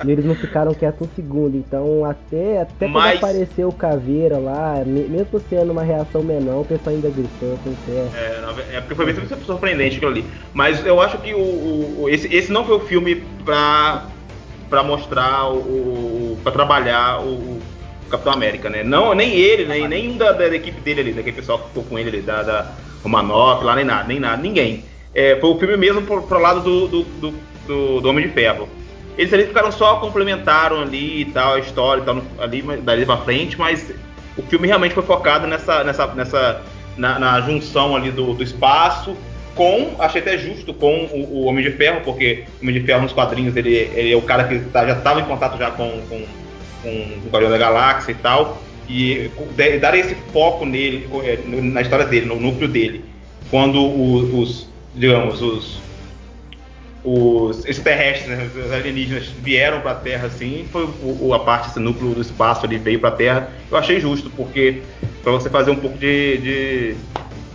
e 0.06 0.10
eles 0.12 0.24
não 0.24 0.36
ficaram 0.36 0.74
quietos 0.74 1.06
um 1.06 1.12
segundo, 1.14 1.58
então 1.58 2.06
até, 2.06 2.62
até 2.62 2.86
quando 2.88 2.93
Mas- 2.93 3.18
apareceu 3.18 3.68
o 3.68 3.74
caveira 3.74 4.38
lá, 4.38 4.82
me- 4.86 5.04
mesmo 5.10 5.38
sendo 5.50 5.72
uma 5.74 5.84
reação 5.84 6.24
menor, 6.24 6.62
o 6.62 6.66
pessoal 6.66 6.96
ainda 6.96 7.10
gritou, 7.10 7.58
certo. 7.86 8.16
É, 8.16 8.39
na- 8.41 8.78
é 8.78 8.80
porque 8.80 8.96
foi 8.96 9.06
bem 9.12 9.16
surpreendente 9.46 9.98
aquilo 9.98 10.12
ali. 10.12 10.26
Mas 10.54 10.86
eu 10.86 11.02
acho 11.02 11.18
que 11.18 11.34
o, 11.34 11.39
o- 12.04 12.08
esse, 12.10 12.34
esse 12.34 12.52
não 12.54 12.64
foi 12.64 12.78
o 12.78 12.80
filme 12.80 13.22
pra, 13.43 14.06
pra 14.70 14.82
mostrar 14.82 15.50
o. 15.52 15.58
o 15.58 16.38
pra 16.41 16.54
trabalhar 16.54 17.20
o 17.22 17.60
Capitão 18.10 18.34
América, 18.34 18.70
né? 18.70 18.84
Não, 18.84 19.14
nem 19.14 19.34
ele, 19.34 19.66
nem, 19.66 19.88
nem 19.88 20.12
um 20.12 20.18
da, 20.18 20.32
da 20.32 20.47
equipe 20.56 20.80
dele 20.82 21.01
ali, 21.01 21.12
daquele 21.14 21.36
pessoal 21.36 21.60
que 21.60 21.68
ficou 21.70 21.84
com 21.84 21.97
ele 21.99 22.10
ali, 22.10 22.22
da, 22.22 22.43
da 22.43 22.72
Romanoff, 23.03 23.64
lá, 23.64 23.76
nem 23.76 23.86
nada, 23.86 24.08
nem 24.08 24.20
nada, 24.20 24.41
ninguém. 24.41 24.84
É, 25.14 25.38
foi 25.39 25.49
o 25.49 25.58
filme 25.58 25.78
mesmo 25.78 26.01
pro, 26.01 26.22
pro 26.24 26.39
lado 26.39 26.62
do, 26.62 26.88
do, 26.88 27.03
do, 27.03 27.34
do- 27.68 28.01
do 28.01 28.10
Homem 28.10 28.28
de 28.28 28.34
Ferro. 28.34 28.68
Eles 29.18 29.34
ali 29.34 29.45
ficaram 29.45 29.72
só 29.72 29.95
complementaram 29.95 30.82
ali 30.82 31.22
e 31.22 31.26
tal, 31.26 31.53
a 31.53 31.60
história 31.60 32.01
e 32.01 32.06
tal, 32.06 32.22
ali, 32.39 32.62
dali 32.82 33.06
pra 33.06 33.18
frente, 33.18 33.58
mas 33.58 33.91
o 34.38 34.41
filme 34.43 34.68
realmente 34.68 34.93
foi 34.93 35.03
focado 35.03 35.47
nessa, 35.47 35.84
nessa, 35.86 36.08
nessa 36.08 36.62
na, 36.97 37.18
na 37.18 37.41
junção 37.41 37.95
ali 37.95 38.12
do, 38.12 38.34
do 38.34 38.43
espaço 38.43 39.16
com, 39.56 39.95
achei 39.99 40.20
até 40.22 40.38
justo 40.38 40.74
com 40.74 41.06
o, 41.06 41.38
o 41.38 41.45
Homem 41.45 41.64
de 41.64 41.72
Ferro, 41.72 42.01
porque 42.03 42.43
o 42.60 42.64
Homem 42.64 42.76
de 42.78 42.86
Ferro 42.86 43.03
nos 43.03 43.14
quadrinhos 43.14 43.56
ele, 43.56 43.74
ele 43.95 44.12
é 44.12 44.18
o 44.18 44.22
cara 44.22 44.43
que 44.43 44.60
tá- 44.60 44.86
já 44.86 44.93
estava 44.97 45.22
em 45.22 45.26
contato 45.26 45.58
já 45.58 45.72
com, 45.72 45.89
com, 46.10 46.22
com 46.86 47.28
o 47.28 47.30
Guardião 47.32 47.52
da 47.52 47.58
Galáxia 47.58 48.12
e 48.12 48.16
tal, 48.16 48.62
e 48.88 49.32
dar 49.82 49.96
esse 49.98 50.14
foco 50.32 50.66
nele, 50.66 51.10
é, 51.24 51.40
na 51.48 51.82
história 51.82 52.06
dele, 52.06 52.28
no 52.28 52.40
núcleo 52.40 52.68
dele, 52.68 53.04
quando 53.50 53.84
os, 54.40 54.70
digamos, 54.94 55.42
os 55.42 55.84
os 57.04 57.64
extraterrestres, 57.68 58.28
né, 58.36 58.50
os 58.66 58.72
alienígenas 58.72 59.26
vieram 59.44 59.80
para 59.80 59.92
a 59.92 59.96
Terra 59.96 60.26
assim, 60.26 60.66
foi 60.72 60.90
o, 61.04 61.36
a 61.36 61.40
parte 61.40 61.70
esse 61.70 61.80
núcleo 61.80 62.16
do 62.16 62.22
espaço 62.22 62.66
ali 62.66 62.80
veio 62.80 63.00
para 63.00 63.10
a 63.10 63.12
Terra. 63.12 63.50
Eu 63.70 63.78
achei 63.78 64.00
justo 64.00 64.28
porque 64.32 64.82
para 65.22 65.32
você 65.32 65.48
fazer 65.48 65.70
um 65.70 65.76
pouco 65.76 65.96
de, 66.00 66.38
de- 66.38 66.96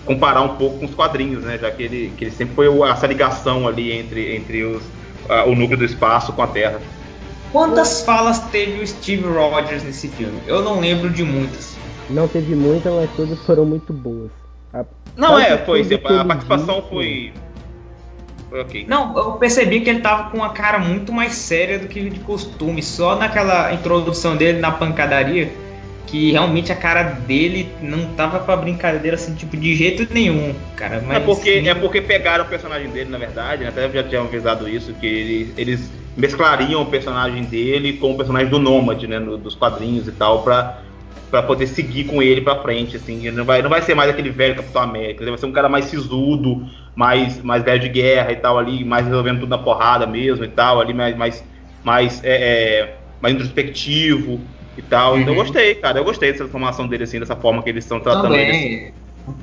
comparar 0.05 0.43
um 0.43 0.57
pouco 0.57 0.79
com 0.79 0.85
os 0.87 0.95
quadrinhos, 0.95 1.43
né, 1.43 1.59
já 1.61 1.69
que 1.71 1.83
ele, 1.83 2.13
que 2.17 2.25
ele 2.27 2.31
sempre 2.31 2.55
foi 2.55 2.69
essa 2.89 3.09
ligação 3.09 3.67
ali 3.67 3.91
entre 3.93 4.37
entre 4.37 4.63
os, 4.63 4.85
a- 5.29 5.45
o 5.45 5.55
núcleo 5.57 5.79
do 5.79 5.85
espaço 5.85 6.33
com 6.33 6.43
a 6.43 6.47
Terra. 6.47 6.81
Quantas 7.53 8.03
falas 8.03 8.39
teve 8.51 8.81
o 8.83 8.87
Steve 8.87 9.25
Rogers 9.27 9.83
nesse 9.83 10.09
filme? 10.09 10.41
Eu 10.47 10.63
não 10.63 10.79
lembro 10.81 11.11
de 11.11 11.25
muitas. 11.25 11.77
Não 12.09 12.27
teve 12.29 12.55
muita, 12.55 12.91
mas 12.91 13.11
todas 13.17 13.39
foram 13.41 13.65
muito 13.65 13.93
boas. 13.93 14.31
A- 14.73 14.85
Não 15.17 15.31
quase 15.31 15.47
é, 15.47 15.59
foi 15.59 15.81
a, 15.81 15.83
ele 15.85 15.99
participação 15.99 16.77
disse- 16.77 16.89
foi 16.91 17.33
foi 18.49 18.61
ok. 18.63 18.85
Não, 18.89 19.17
eu 19.17 19.33
percebi 19.33 19.81
que 19.81 19.91
ele 19.91 20.01
tava 20.01 20.31
com 20.31 20.39
uma 20.39 20.51
cara 20.51 20.79
muito 20.79 21.13
mais 21.13 21.35
séria 21.35 21.79
do 21.79 21.87
que 21.87 22.11
de 22.11 22.19
costume. 22.21 22.83
Só 22.83 23.15
naquela 23.17 23.73
introdução 23.73 24.37
dele 24.37 24.59
na 24.59 24.73
pancadaria, 24.73 25.53
que 26.09 26.33
realmente 26.33 26.73
a 26.73 26.77
cara 26.77 27.03
dele 27.05 27.69
não 27.81 28.07
tava 28.15 28.41
pra 28.41 28.57
brincadeira 28.57 29.15
assim, 29.17 29.35
tipo, 29.35 29.57
de 29.57 29.77
jeito 29.77 30.13
nenhum, 30.13 30.53
cara. 30.75 31.01
Mas 31.07 31.19
É 31.19 31.21
porque, 31.21 31.51
é 31.65 31.75
porque 31.77 32.01
pegaram 32.01 32.45
o 32.45 32.49
personagem 32.49 32.91
dele, 32.91 33.09
na 33.09 33.19
verdade, 33.19 33.63
né? 33.63 33.69
até 33.69 33.89
já 33.89 34.03
tinham 34.03 34.25
avisado 34.25 34.69
isso, 34.69 34.93
que 34.95 35.07
ele- 35.07 35.55
eles 35.57 35.89
mesclariam 36.17 36.83
o 36.83 36.87
personagem 36.91 37.45
dele 37.45 37.95
com 37.95 38.13
o 38.13 38.17
personagem 38.17 38.49
do 38.51 38.59
Nômade, 38.59 39.07
né? 39.07 39.19
no- 39.19 39.39
dos 39.39 39.55
quadrinhos 39.55 40.09
e 40.09 40.13
tal, 40.13 40.43
pra, 40.43 40.83
pra 41.31 41.43
poder 41.43 41.67
seguir 41.67 42.05
com 42.05 42.23
ele 42.23 42.41
pra 42.41 42.61
frente, 42.63 42.97
assim. 42.97 43.27
Ele 43.27 43.37
não 43.37 43.45
vai, 43.45 43.63
não 43.63 43.71
vai 43.71 43.83
ser 43.83 43.95
mais 43.95 44.11
aquele 44.11 44.31
velho 44.31 44.57
Capitão 44.57 44.83
América, 44.83 45.23
ele 45.23 45.31
vai 45.31 45.39
ser 45.39 45.47
um 45.47 45.53
cara 45.53 45.69
mais 45.69 45.87
sisudo, 45.87 46.67
mais, 46.95 47.41
mais 47.43 47.63
velho 47.63 47.81
de 47.81 47.89
guerra 47.89 48.33
e 48.33 48.37
tal, 48.37 48.59
ali, 48.59 48.85
mais 48.85 49.07
resolvendo 49.07 49.41
tudo 49.41 49.51
na 49.51 49.59
porrada 49.59 50.07
mesmo 50.07 50.45
e 50.45 50.49
tal, 50.49 50.81
ali 50.81 50.93
mais, 50.93 51.17
mais, 51.17 51.45
mais, 51.83 52.25
é, 52.25 52.81
é, 52.81 52.97
mais 53.21 53.35
introspectivo 53.35 54.47
e 54.77 54.83
tal. 54.83 55.19
Então 55.19 55.33
eu 55.35 55.39
Uhum. 55.39 55.45
gostei, 55.45 55.75
cara, 55.77 55.99
eu 55.99 56.05
gostei 56.05 56.33
dessa 56.33 56.49
formação 56.49 56.87
dele, 56.89 57.05
assim, 57.05 57.19
dessa 57.21 57.37
forma 57.37 57.63
que 57.63 57.71
eles 57.71 57.85
estão 57.85 58.01
tratando 58.01 58.35
ele, 58.35 58.51
assim, 58.51 58.63
também. 58.69 58.95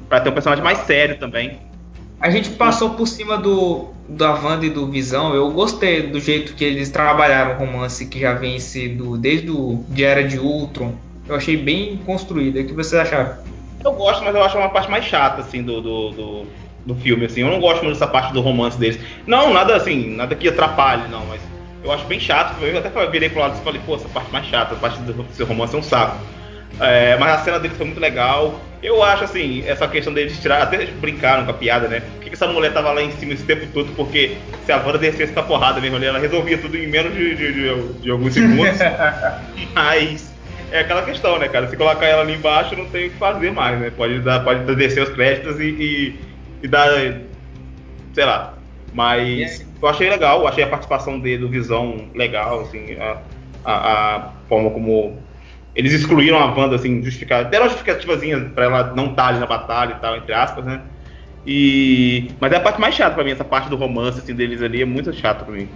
pra 0.10 0.20
ter 0.20 0.30
um 0.30 0.34
personagem 0.34 0.64
mais 0.64 0.80
sério 0.80 1.18
também. 1.18 1.60
A 2.20 2.30
gente 2.30 2.50
passou 2.52 2.92
por 2.92 3.08
cima 3.08 3.38
do 3.38 3.94
da 4.08 4.32
Wanda 4.34 4.66
e 4.66 4.70
do 4.70 4.88
Visão. 4.88 5.34
Eu 5.34 5.52
gostei 5.52 6.04
do 6.04 6.20
jeito 6.20 6.54
que 6.54 6.64
eles 6.64 6.90
trabalharam 6.90 7.56
o 7.56 7.58
romance 7.58 8.06
que 8.06 8.20
já 8.20 8.34
vem 8.34 8.60
sido 8.60 9.18
desde 9.18 9.50
o 9.50 9.84
de 9.90 10.04
Era 10.04 10.24
de 10.24 10.40
Ultron. 10.40 10.94
Eu 11.28 11.36
achei 11.36 11.58
bem 11.58 11.98
construído. 12.06 12.60
O 12.60 12.66
que 12.66 12.74
vocês 12.74 13.02
acharam? 13.02 13.36
Eu 13.84 13.92
gosto, 13.94 14.24
mas 14.24 14.34
eu 14.34 14.44
acho 14.44 14.58
uma 14.58 14.70
parte 14.70 14.90
mais 14.90 15.06
chata, 15.06 15.42
assim, 15.42 15.62
do, 15.62 15.82
do, 15.82 16.12
do, 16.12 16.46
do 16.86 16.96
filme, 16.96 17.26
assim. 17.26 17.42
Eu 17.42 17.48
não 17.48 17.60
gosto 17.60 17.84
muito 17.84 18.00
dessa 18.00 18.08
parte 18.08 18.34
do 18.34 18.42
romance 18.42 18.78
deles. 18.78 19.00
Não, 19.26 19.54
nada 19.54 19.76
assim, 19.76 20.16
nada 20.16 20.36
que 20.36 20.48
atrapalhe, 20.48 21.08
não, 21.10 21.26
mas 21.26 21.42
eu 21.84 21.92
acho 21.92 22.06
bem 22.06 22.20
chato. 22.20 22.62
Eu 22.62 22.78
até 22.78 22.90
virei 23.08 23.30
pro 23.30 23.40
lado 23.40 23.58
e 23.60 23.64
falei, 23.64 23.82
pô, 23.86 23.96
essa 23.96 24.10
parte 24.10 24.32
mais 24.32 24.46
chata, 24.46 24.74
a 24.74 24.78
parte 24.78 25.00
do 25.02 25.26
seu 25.34 25.46
romance 25.46 25.76
é 25.76 25.78
um 25.78 25.84
saco. 25.84 26.18
É, 26.80 27.18
mas 27.18 27.40
a 27.40 27.44
cena 27.44 27.60
deles 27.60 27.78
foi 27.78 27.86
muito 27.86 28.00
legal. 28.00 28.60
Eu 28.82 29.02
acho, 29.02 29.24
assim, 29.24 29.64
essa 29.66 29.88
questão 29.88 30.14
deles 30.14 30.40
tirar, 30.40 30.62
até 30.62 30.76
eles 30.84 30.96
brincaram 31.00 31.46
com 31.46 31.52
a 31.52 31.58
piada, 31.58 31.88
né? 31.88 32.00
Por 32.02 32.20
que, 32.20 32.30
que 32.30 32.36
essa 32.36 32.48
mulher 32.48 32.74
tava 32.74 32.92
lá 32.94 33.02
em 33.02 33.12
cima 33.12 33.34
esse 33.34 33.46
tempo 33.46 33.72
todo? 33.74 33.96
Porque 33.96 34.56
se 34.60 34.72
a 34.72 34.78
Wanda 34.86 35.00
descesse 35.00 35.34
da 35.34 35.42
porrada 35.44 35.82
mesmo 35.82 35.96
ali, 35.98 36.06
ela 36.06 36.20
resolvia 36.20 36.62
tudo 36.62 36.78
em 36.78 36.88
menos 36.88 37.14
de, 37.14 37.36
de, 37.36 37.54
de- 37.54 38.02
de 38.02 38.12
alguns 38.12 38.34
segundos. 38.36 38.80
Mas 39.76 40.40
é 40.70 40.80
aquela 40.82 41.04
questão, 41.06 41.40
né, 41.40 41.50
cara? 41.50 41.68
Se 41.70 41.78
colocar 41.78 42.06
ela 42.08 42.22
ali 42.22 42.34
embaixo, 42.34 42.76
não 42.76 42.90
tem 42.92 43.08
o 43.08 43.12
que 43.14 43.18
fazer 43.18 43.52
mais, 43.52 43.80
né? 43.80 43.90
Pode, 43.92 44.22
dar, 44.22 44.44
pode 44.44 44.76
descer 44.76 45.02
os 45.04 45.10
créditos 45.10 45.60
e, 45.60 45.66
e, 45.70 46.26
e 46.64 46.68
dar. 46.68 46.90
Sei 48.14 48.26
lá. 48.26 48.64
Mas 48.92 49.62
eu 49.82 49.88
achei 49.88 50.10
legal, 50.10 50.48
achei 50.48 50.64
a 50.64 50.70
participação 50.70 51.20
dele 51.20 51.40
do 51.40 51.50
Visão 51.50 52.12
legal, 52.16 52.62
assim, 52.62 52.94
a, 52.96 53.24
a, 53.64 54.16
a 54.18 54.46
forma 54.48 54.72
como. 54.72 55.27
Eles 55.76 55.94
excluíram 55.94 56.38
a 56.40 56.46
Wanda, 56.54 56.76
assim, 56.76 57.04
justificar. 57.04 57.46
Deram 57.46 57.66
uma 57.66 57.70
justificativazinha 57.70 58.52
pra 58.54 58.66
ela 58.66 58.94
não 58.96 59.12
estar 59.12 59.28
ali 59.28 59.40
na 59.40 59.46
batalha 59.46 59.94
e 59.94 60.02
tal, 60.02 60.18
entre 60.18 60.34
aspas, 60.34 60.66
né? 60.66 60.82
E. 61.46 62.32
Mas 62.42 62.52
é 62.52 62.58
a 62.58 62.60
parte 62.60 62.82
mais 62.82 62.94
chata 62.94 63.16
pra 63.16 63.24
mim, 63.24 63.32
essa 63.32 63.44
parte 63.44 63.70
do 63.70 63.78
romance 63.78 64.20
assim, 64.20 64.34
deles 64.34 64.62
ali 64.62 64.82
é 64.82 64.86
muito 64.86 65.14
chato 65.14 65.46
pra 65.46 65.54
mim. 65.54 65.70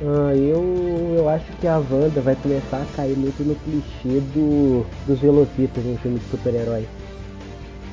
Ah, 0.00 0.32
eu, 0.34 1.14
eu 1.16 1.28
acho 1.28 1.44
que 1.60 1.66
a 1.66 1.78
Wanda 1.78 2.20
vai 2.20 2.36
começar 2.36 2.78
a 2.82 2.96
cair 2.96 3.16
muito 3.16 3.42
no 3.42 3.54
clichê 3.56 4.20
do, 4.32 4.86
dos 5.06 5.18
velocistas 5.20 5.84
em 5.84 5.96
filme 5.98 6.18
de 6.18 6.24
super-herói. 6.30 6.86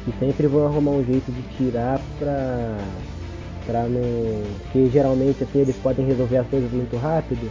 Que 0.04 0.14
sempre 0.20 0.48
vão 0.48 0.68
arrumar 0.68 0.92
um 0.92 1.04
jeito 1.04 1.32
de 1.32 1.42
tirar 1.58 2.00
pra. 2.20 2.78
pra 3.66 3.84
não. 3.84 4.44
Porque 4.64 4.90
geralmente 4.92 5.44
assim, 5.44 5.60
eles 5.62 5.76
podem 5.78 6.06
resolver 6.06 6.38
as 6.38 6.48
coisas 6.48 6.72
muito 6.72 6.96
rápido. 6.98 7.50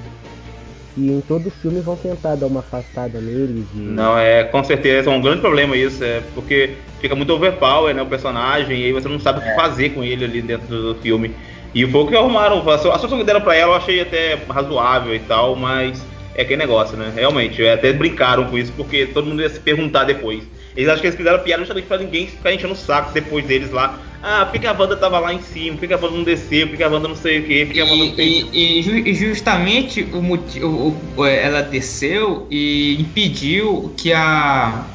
E 0.97 1.11
em 1.11 1.20
todo 1.20 1.51
filme 1.51 1.80
vão 1.80 1.97
tentar 1.97 2.36
dar 2.36 2.47
uma 2.47 2.61
afastada 2.61 3.20
neles 3.20 3.66
e. 3.74 3.78
Não, 3.78 4.16
é 4.16 4.45
com 4.45 4.62
certeza 4.62 5.11
é 5.11 5.12
um 5.12 5.20
grande 5.20 5.40
problema 5.40 5.76
isso, 5.76 6.05
é 6.05 6.22
porque 6.34 6.74
fica 7.01 7.16
muito 7.16 7.32
overpower, 7.32 7.95
né, 7.95 8.03
o 8.03 8.07
personagem, 8.07 8.80
e 8.80 8.84
aí 8.84 8.92
você 8.92 9.09
não 9.09 9.18
sabe 9.18 9.40
o 9.40 9.42
que 9.42 9.55
fazer 9.55 9.90
com 9.90 10.05
ele 10.05 10.24
ali 10.24 10.40
dentro 10.40 10.68
do 10.68 10.95
filme. 11.01 11.34
E 11.74 11.84
foi 11.86 12.03
o 12.03 12.07
que 12.07 12.16
arrumaram, 12.16 12.68
a 12.70 12.78
solução 12.78 13.18
que 13.18 13.24
deram 13.24 13.40
pra 13.40 13.57
ela 13.57 13.72
eu 13.72 13.76
achei 13.76 14.01
até 14.01 14.38
razoável 14.49 15.12
e 15.12 15.18
tal, 15.18 15.57
mas 15.57 16.01
é 16.36 16.42
aquele 16.42 16.59
negócio, 16.59 16.97
né? 16.97 17.12
Realmente, 17.14 17.66
até 17.66 17.92
brincaram 17.92 18.45
com 18.45 18.57
isso, 18.57 18.72
porque 18.76 19.07
todo 19.07 19.26
mundo 19.26 19.42
ia 19.42 19.49
se 19.49 19.59
perguntar 19.59 20.05
depois. 20.05 20.45
Eles 20.76 20.88
acham 20.88 21.00
que 21.00 21.06
eles 21.06 21.16
fizeram 21.16 21.38
piada 21.40 21.60
justamente 21.62 21.86
pra 21.86 21.98
ninguém 21.98 22.26
ficar 22.26 22.52
enchendo 22.52 22.72
o 22.72 22.76
saco 22.76 23.12
depois 23.12 23.44
deles 23.44 23.70
lá. 23.70 23.98
Ah, 24.22 24.46
por 24.50 24.58
que, 24.58 24.66
a 24.66 24.72
Wanda 24.72 24.96
tava 24.96 25.18
lá 25.18 25.32
em 25.34 25.40
cima? 25.42 25.76
Por 25.76 25.86
que, 25.86 25.92
a 25.94 25.96
Wanda 25.96 26.16
não 26.16 26.24
desceu? 26.24 26.66
Por 26.68 26.76
que, 26.76 26.82
a 26.82 26.88
Wanda 26.88 27.06
não 27.08 27.14
sei 27.16 27.40
o 27.40 27.44
quê? 27.44 27.64
Por 27.66 27.74
que 27.74 27.80
a 27.80 27.84
Wanda 27.84 28.04
não 28.06 28.14
fez 28.14 28.46
E, 28.52 28.78
e- 28.78 28.82
ju- 28.82 29.14
justamente 29.14 30.02
o 30.12 30.22
motivo, 30.22 30.96
ela 31.26 31.62
desceu 31.62 32.46
e 32.50 32.96
impediu 33.00 33.94
que 33.96 34.12
a 34.12 34.86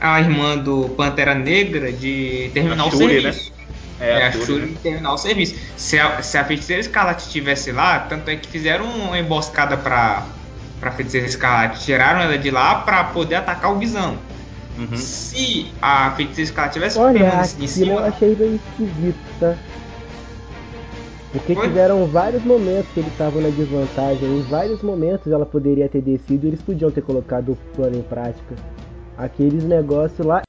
a 0.00 0.20
irmã 0.20 0.56
do 0.56 0.90
Pantera 0.90 1.34
Negra 1.34 1.90
de 1.92 2.50
terminar 2.54 2.84
A 2.84 2.86
o 2.86 2.90
Shuri, 2.90 3.20
serviço. 3.20 3.52
né? 3.98 4.06
É, 4.06 4.26
a 4.26 4.32
Shuri, 4.32 4.46
Shuri 4.46 4.66
né? 4.66 4.76
terminar 4.82 5.12
o 5.12 5.18
serviço. 5.18 5.56
Se 5.76 5.98
a, 5.98 6.22
se 6.22 6.38
a 6.38 6.44
feiticeira 6.44 6.80
Escarlate 6.80 7.22
estivesse 7.26 7.72
lá, 7.72 7.98
tanto 8.00 8.30
é 8.30 8.36
que 8.36 8.48
fizeram 8.48 8.84
uma 8.84 9.18
emboscada 9.18 9.76
pra, 9.76 10.24
pra 10.78 10.92
feiticeira 10.92 11.26
Escarlate, 11.26 11.84
tiraram 11.84 12.20
ela 12.20 12.38
de 12.38 12.50
lá 12.50 12.76
pra 12.76 13.04
poder 13.04 13.36
atacar 13.36 13.72
o 13.72 13.78
Visão. 13.78 14.16
Uhum. 14.78 14.96
Se 14.96 15.72
a 15.82 16.12
feiticeira 16.12 16.48
Escarlate 16.48 16.74
tivesse 16.74 16.98
Olha, 16.98 17.18
permanecido 17.18 17.62
em 17.62 17.66
aquilo 17.66 17.90
eu 17.90 17.96
cima, 17.96 18.06
achei 18.06 18.36
meio 18.36 18.54
esquisito, 18.54 19.18
tá? 19.40 19.56
Porque 21.32 21.54
Foi? 21.54 21.68
tiveram 21.68 22.06
vários 22.06 22.42
momentos 22.44 22.90
que 22.92 23.00
eles 23.00 23.12
estavam 23.12 23.42
na 23.42 23.50
desvantagem. 23.50 24.24
Em 24.24 24.42
vários 24.42 24.82
momentos 24.82 25.30
ela 25.30 25.44
poderia 25.44 25.88
ter 25.88 26.00
descido 26.00 26.46
e 26.46 26.50
eles 26.50 26.62
podiam 26.62 26.90
ter 26.90 27.02
colocado 27.02 27.52
o 27.52 27.56
plano 27.74 27.96
em 27.96 28.02
prática. 28.02 28.54
Aqueles 29.16 29.64
negócios 29.64 30.26
lá. 30.26 30.42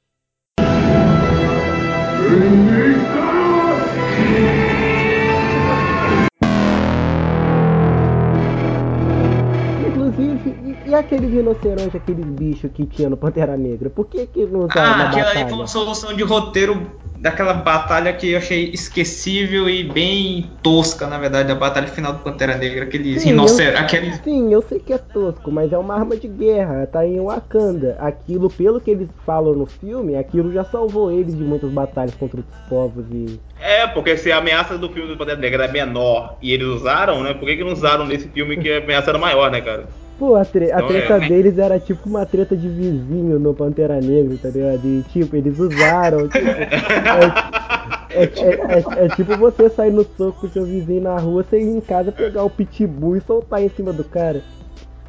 Aquele 11.00 11.28
rinoceronte, 11.28 11.98
aqueles 11.98 12.26
bichos 12.26 12.72
que 12.72 12.86
tinha 12.86 13.10
no 13.10 13.18
Pantera 13.18 13.56
Negra? 13.58 13.90
Por 13.90 14.06
que 14.06 14.26
que 14.28 14.46
não 14.46 14.62
usaram 14.66 14.92
Ah, 14.92 14.98
na 14.98 15.04
aquela 15.06 15.22
aí 15.30 15.34
batalha? 15.36 15.48
foi 15.50 15.58
uma 15.58 15.68
solução 15.68 16.14
de 16.14 16.24
roteiro 16.24 16.92
daquela 17.18 17.54
batalha 17.54 18.14
que 18.14 18.30
eu 18.32 18.38
achei 18.38 18.70
esquecível 18.72 19.70
e 19.70 19.84
bem 19.84 20.52
tosca, 20.64 21.06
na 21.08 21.18
verdade, 21.18 21.52
a 21.52 21.56
batalha 21.56 21.88
final 21.88 22.14
do 22.14 22.20
Pantera 22.20 22.56
Negra, 22.56 22.86
aqueles 22.86 23.22
Sim, 23.22 23.30
rinocerontes, 23.32 23.80
eu- 23.80 23.86
aqueles 23.86 24.16
Sim, 24.24 24.54
eu 24.54 24.62
sei 24.62 24.80
que 24.80 24.94
é 24.94 24.98
tosco, 24.98 25.52
mas 25.52 25.72
é 25.74 25.78
uma 25.78 25.96
arma 25.96 26.16
de 26.16 26.28
guerra, 26.28 26.86
tá 26.88 27.06
em 27.06 27.20
Wakanda. 27.20 27.98
Aquilo, 28.00 28.50
pelo 28.50 28.80
que 28.80 28.92
eles 28.92 29.10
falam 29.26 29.54
no 29.54 29.66
filme, 29.66 30.16
aquilo 30.16 30.52
já 30.54 30.64
salvou 30.64 31.12
eles 31.12 31.36
de 31.36 31.44
muitas 31.44 31.70
batalhas 31.72 32.16
contra 32.16 32.38
outros 32.38 32.56
povos 32.70 33.06
e. 33.12 33.40
É, 33.62 33.86
porque 33.88 34.16
se 34.16 34.32
a 34.32 34.38
ameaça 34.38 34.78
do 34.78 34.88
filme 34.90 35.10
do 35.10 35.18
Pantera 35.18 35.38
Negra 35.40 35.64
era 35.66 35.74
menor 35.74 36.38
e 36.42 36.54
eles 36.54 36.68
usaram, 36.68 37.22
né? 37.24 37.34
Por 37.34 37.46
que, 37.46 37.58
que 37.58 37.64
não 37.64 37.74
usaram 37.74 38.06
nesse 38.06 38.30
filme 38.30 38.56
que 38.56 38.72
a 38.72 38.78
ameaça 38.78 39.10
era 39.10 39.20
maior, 39.20 39.52
né, 39.52 39.60
cara? 39.60 39.90
Pô, 40.20 40.36
a, 40.36 40.44
tre- 40.44 40.70
a 40.72 40.76
Então, 40.76 40.88
treta 40.90 41.14
é- 41.16 41.28
deles 41.30 41.58
era 41.58 41.80
tipo 41.80 42.08
uma 42.10 42.26
treta 42.26 42.56
de 42.56 42.68
vizinho 42.68 43.40
no 43.40 43.54
Pantera 43.54 44.02
Negra, 44.02 44.38
tá 44.42 44.50
ligado? 44.50 44.86
E 44.86 45.02
tipo, 45.04 45.34
eles 45.36 45.58
usaram. 45.58 46.28
Tipo, 46.28 46.46
é, 46.48 48.14
é- 48.14 48.24
é- 48.24 48.80
é- 49.02 49.06
é 49.06 49.10
tipo 49.16 49.38
você 49.38 49.70
sair 49.70 49.92
no 49.92 50.04
soco 50.04 50.42
com 50.42 50.50
seu 50.50 50.66
vizinho 50.66 51.02
na 51.04 51.18
rua, 51.18 51.44
você 51.44 51.60
ir 51.60 51.68
em 51.70 51.80
casa 51.80 52.12
pegar 52.12 52.44
o 52.44 52.50
pitbull 52.50 53.16
e 53.16 53.22
soltar 53.22 53.64
em 53.64 53.70
cima 53.70 53.94
do 53.94 54.04
cara. 54.04 54.42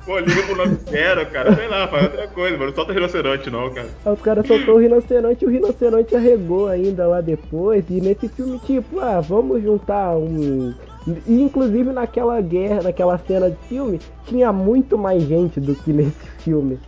Pô, 0.07 0.19
liga 0.19 0.43
pro 0.45 0.57
90, 0.57 1.25
cara. 1.27 1.55
Sei 1.55 1.69
lá, 1.69 1.87
faz 1.89 2.05
outra 2.05 2.27
coisa, 2.29 2.57
mano. 2.57 2.71
Não 2.71 2.75
solta 2.75 2.93
rinoceronte, 2.93 3.51
não, 3.51 3.69
cara. 3.71 3.89
Aí 4.05 4.13
os 4.13 4.21
caras 4.23 4.47
soltou 4.47 4.77
o 4.77 4.79
rinoceronte 4.79 5.45
e 5.45 5.47
o 5.47 5.51
rinoceronte 5.51 6.17
arregou 6.17 6.69
ainda 6.69 7.07
lá 7.07 7.21
depois. 7.21 7.85
E 7.91 8.01
nesse 8.01 8.27
filme, 8.29 8.59
tipo, 8.59 8.99
ah, 9.01 9.21
vamos 9.21 9.63
juntar 9.63 10.17
um. 10.17 10.73
E 11.07 11.41
inclusive 11.41 11.93
naquela 11.93 12.41
guerra, 12.41 12.83
naquela 12.83 13.19
cena 13.19 13.51
de 13.51 13.57
filme, 13.69 14.01
tinha 14.27 14.53
muito 14.53 14.99
mais 14.99 15.23
gente 15.23 15.59
do 15.59 15.75
que 15.75 15.93
nesse 15.93 16.27
filme. 16.39 16.79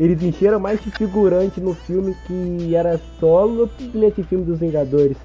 Eles 0.00 0.22
encheram 0.22 0.58
mais 0.58 0.80
de 0.82 0.90
figurante 0.90 1.60
no 1.60 1.74
filme 1.74 2.16
que 2.26 2.74
era 2.74 3.00
solo 3.20 3.68
que 3.68 3.96
nesse 3.96 4.22
filme 4.24 4.44
dos 4.44 4.58
Vingadores. 4.58 5.16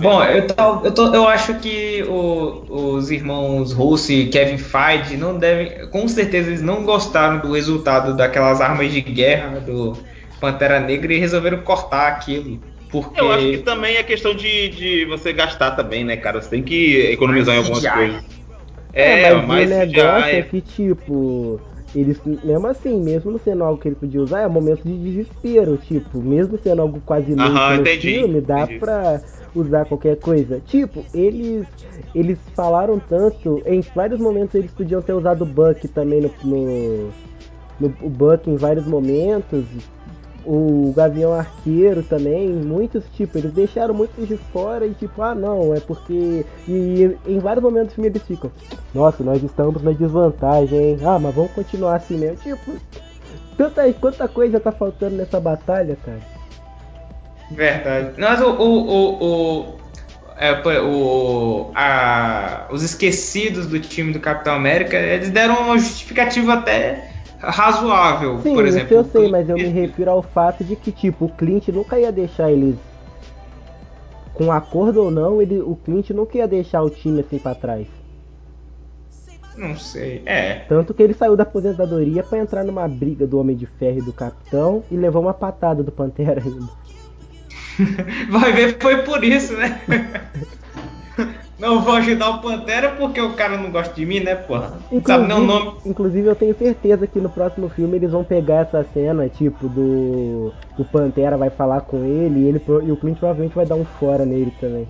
Bom, 0.00 0.22
eu, 0.24 0.46
tô- 0.46 0.84
eu, 0.84 0.94
tô- 0.94 1.14
eu 1.14 1.28
acho 1.28 1.58
que 1.58 2.02
o- 2.04 2.94
os 2.94 3.10
irmãos 3.10 3.72
Russo 3.72 4.12
e 4.12 4.28
Kevin 4.28 4.56
Feige 4.56 5.16
não 5.16 5.36
devem. 5.36 5.88
Com 5.90 6.06
certeza 6.08 6.48
eles 6.48 6.62
não 6.62 6.84
gostaram 6.84 7.40
do 7.40 7.52
resultado 7.52 8.16
daquelas 8.16 8.60
armas 8.60 8.90
de 8.92 9.00
guerra 9.00 9.60
do 9.60 9.94
Pantera 10.40 10.80
Negra 10.80 11.12
e 11.12 11.18
resolveram 11.18 11.58
cortar 11.62 12.08
aquilo. 12.08 12.60
Porque. 12.94 13.20
Eu 13.20 13.32
acho 13.32 13.50
que 13.50 13.58
também 13.58 13.96
é 13.96 14.04
questão 14.04 14.32
de, 14.36 14.68
de 14.68 15.04
você 15.06 15.32
gastar 15.32 15.72
também, 15.72 16.04
né, 16.04 16.16
cara? 16.16 16.40
Você 16.40 16.48
tem 16.50 16.62
que 16.62 16.96
economizar 17.10 17.56
em 17.56 17.58
algumas 17.58 17.80
CGI. 17.80 17.90
coisas. 17.92 18.24
É, 18.92 19.34
mas 19.34 19.46
mais 19.48 19.66
o 19.66 19.74
negócio 19.74 20.28
é 20.28 20.42
que, 20.42 20.60
tipo, 20.60 21.60
eles, 21.92 22.20
mesmo 22.44 22.66
assim, 22.68 23.00
mesmo 23.00 23.32
não 23.32 23.38
sendo 23.40 23.64
algo 23.64 23.80
que 23.80 23.88
ele 23.88 23.96
podia 23.96 24.22
usar, 24.22 24.42
é 24.42 24.46
um 24.46 24.50
momento 24.50 24.84
de 24.84 24.96
desespero, 24.96 25.76
tipo, 25.76 26.18
mesmo 26.18 26.56
sendo 26.56 26.82
algo 26.82 27.02
quase 27.04 27.32
Aham, 27.32 27.74
no 27.74 27.80
entendi, 27.80 28.12
filme, 28.14 28.40
dá 28.40 28.62
entendi. 28.62 28.78
pra 28.78 29.20
usar 29.56 29.84
qualquer 29.86 30.16
coisa. 30.20 30.60
Tipo, 30.64 31.04
eles 31.12 31.66
eles 32.14 32.38
falaram 32.54 33.00
tanto, 33.00 33.60
em 33.66 33.80
vários 33.92 34.20
momentos 34.20 34.54
eles 34.54 34.70
podiam 34.70 35.02
ter 35.02 35.14
usado 35.14 35.42
o 35.42 35.46
Buck 35.46 35.88
também 35.88 36.20
no, 36.20 36.30
no, 36.44 37.10
no- 37.80 37.94
o 38.02 38.08
Buck 38.08 38.48
em 38.48 38.54
vários 38.54 38.86
momentos, 38.86 39.64
o 40.46 40.92
Gavião 40.96 41.32
Arqueiro 41.32 42.02
também, 42.02 42.48
muitos, 42.50 43.04
tipo, 43.16 43.38
eles 43.38 43.52
deixaram 43.52 43.94
muitos 43.94 44.28
de 44.28 44.36
fora 44.36 44.86
e 44.86 44.92
tipo, 44.94 45.22
ah 45.22 45.34
não, 45.34 45.74
é 45.74 45.80
porque. 45.80 46.44
E 46.68 47.16
em 47.26 47.38
vários 47.38 47.62
momentos 47.62 47.94
do 47.94 48.02
filme 48.02 48.18
ficam, 48.18 48.50
nossa, 48.94 49.22
nós 49.24 49.42
estamos 49.42 49.82
na 49.82 49.92
desvantagem, 49.92 50.78
hein? 50.78 50.98
Ah, 51.02 51.18
mas 51.18 51.34
vamos 51.34 51.52
continuar 51.52 51.96
assim 51.96 52.16
mesmo. 52.16 52.36
Tipo, 52.36 52.72
tanta, 53.56 53.92
quanta 53.94 54.28
coisa 54.28 54.60
tá 54.60 54.70
faltando 54.72 55.16
nessa 55.16 55.40
batalha, 55.40 55.96
cara. 56.04 56.20
Verdade. 57.50 58.14
Mas 58.18 58.40
o. 58.40 58.50
o, 58.50 58.88
o, 58.88 59.24
o, 59.68 59.74
é, 60.36 60.80
o- 60.80 61.70
a- 61.74 62.66
os 62.72 62.82
esquecidos 62.82 63.66
do 63.66 63.78
time 63.78 64.12
do 64.12 64.18
Capitão 64.20 64.54
América, 64.54 64.96
eles 64.96 65.30
deram 65.30 65.62
uma 65.62 65.78
justificativa 65.78 66.54
até 66.54 67.13
razoável. 67.38 68.40
Sim, 68.42 68.54
por 68.54 68.66
isso 68.66 68.78
exemplo, 68.78 68.96
eu 68.96 69.04
sei, 69.04 69.30
mas 69.30 69.48
eu 69.48 69.56
me 69.56 69.68
refiro 69.68 70.10
ao 70.10 70.22
fato 70.22 70.64
de 70.64 70.76
que, 70.76 70.90
tipo, 70.92 71.26
o 71.26 71.28
Clint 71.28 71.68
nunca 71.68 71.98
ia 71.98 72.10
deixar 72.10 72.50
eles. 72.50 72.76
Com 74.32 74.50
acordo 74.50 75.04
ou 75.04 75.10
não, 75.10 75.40
ele, 75.40 75.60
o 75.60 75.76
Clint 75.76 76.10
nunca 76.10 76.38
ia 76.38 76.48
deixar 76.48 76.82
o 76.82 76.90
time 76.90 77.20
assim 77.20 77.38
pra 77.38 77.54
trás. 77.54 77.86
Não 79.56 79.76
sei. 79.76 80.22
É. 80.26 80.64
Tanto 80.68 80.92
que 80.92 81.02
ele 81.02 81.14
saiu 81.14 81.36
da 81.36 81.44
aposentadoria 81.44 82.22
pra 82.22 82.38
entrar 82.38 82.64
numa 82.64 82.88
briga 82.88 83.26
do 83.26 83.38
Homem 83.38 83.56
de 83.56 83.66
Ferro 83.66 83.98
e 83.98 84.02
do 84.02 84.12
Capitão 84.12 84.82
e 84.90 84.96
levou 84.96 85.22
uma 85.22 85.34
patada 85.34 85.82
do 85.82 85.92
Pantera 85.92 86.42
ainda. 86.44 86.68
Vai 88.30 88.52
ver, 88.52 88.78
foi 88.80 89.02
por 89.02 89.22
isso, 89.22 89.52
né? 89.56 89.80
Não 91.58 91.80
vou 91.82 91.94
ajudar 91.94 92.30
o 92.30 92.40
Pantera 92.42 92.90
porque 92.90 93.20
o 93.20 93.34
cara 93.34 93.56
não 93.56 93.70
gosta 93.70 93.94
de 93.94 94.04
mim, 94.04 94.20
né, 94.20 94.34
porra? 94.34 94.72
Não 94.90 95.02
sabe 95.02 95.26
nem 95.28 95.36
o 95.36 95.44
nome. 95.46 95.72
inclusive, 95.86 96.26
eu 96.28 96.34
tenho 96.34 96.54
certeza 96.56 97.06
que 97.06 97.20
no 97.20 97.28
próximo 97.30 97.68
filme 97.68 97.96
eles 97.96 98.10
vão 98.10 98.24
pegar 98.24 98.62
essa 98.62 98.84
cena, 98.92 99.28
tipo, 99.28 99.68
do. 99.68 100.52
O 100.76 100.84
Pantera 100.84 101.36
vai 101.36 101.50
falar 101.50 101.80
com 101.82 101.98
ele 102.04 102.40
e, 102.40 102.48
ele 102.48 102.62
e 102.84 102.90
o 102.92 102.96
Clint 102.96 103.18
provavelmente 103.18 103.54
vai 103.54 103.64
dar 103.66 103.76
um 103.76 103.84
fora 103.84 104.24
nele 104.24 104.52
também. 104.60 104.86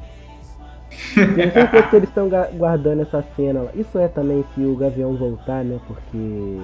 Tenho 1.14 1.52
certeza 1.52 1.88
que 1.88 1.96
eles 1.96 2.08
estão 2.08 2.28
guardando 2.56 3.02
essa 3.02 3.22
cena 3.36 3.62
lá. 3.62 3.70
Isso 3.74 3.98
é 3.98 4.08
também 4.08 4.44
se 4.54 4.64
o 4.64 4.76
Gavião 4.76 5.12
voltar, 5.14 5.64
né? 5.64 5.78
Porque. 5.86 6.58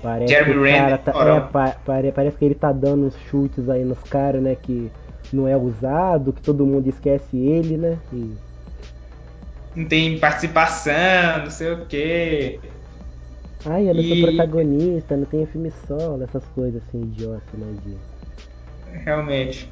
Parece 0.00 0.28
Jeremy 0.32 0.52
que 0.54 0.58
o 0.60 0.72
cara 0.76 0.98
tá, 0.98 1.12
é, 1.12 1.40
pa- 1.40 1.76
pare- 1.84 2.12
parece 2.12 2.36
que 2.36 2.44
ele 2.44 2.54
tá 2.54 2.70
dando 2.72 3.06
uns 3.06 3.16
chutes 3.28 3.68
aí 3.68 3.84
nos 3.84 3.98
caras, 4.04 4.40
né? 4.40 4.54
Que 4.54 4.90
não 5.32 5.46
é 5.48 5.56
usado, 5.56 6.32
que 6.32 6.40
todo 6.40 6.64
mundo 6.64 6.88
esquece 6.88 7.36
ele, 7.36 7.76
né? 7.76 7.98
E- 8.12 8.47
Não 9.74 9.86
tem 9.86 10.18
participação, 10.18 11.44
não 11.44 11.50
sei 11.50 11.72
o 11.72 11.86
quê. 11.86 12.60
Ai, 13.64 13.88
eu 13.88 13.94
não 13.94 14.02
sou 14.02 14.16
E- 14.16 14.22
protagonista, 14.22 15.16
não 15.16 15.24
tenho 15.26 15.46
filme 15.46 15.70
solo, 15.86 16.22
essas 16.22 16.44
coisas 16.48 16.82
assim, 16.88 17.02
idiota, 17.02 17.44
né? 17.56 17.74
De... 17.84 18.98
Realmente. 19.04 19.68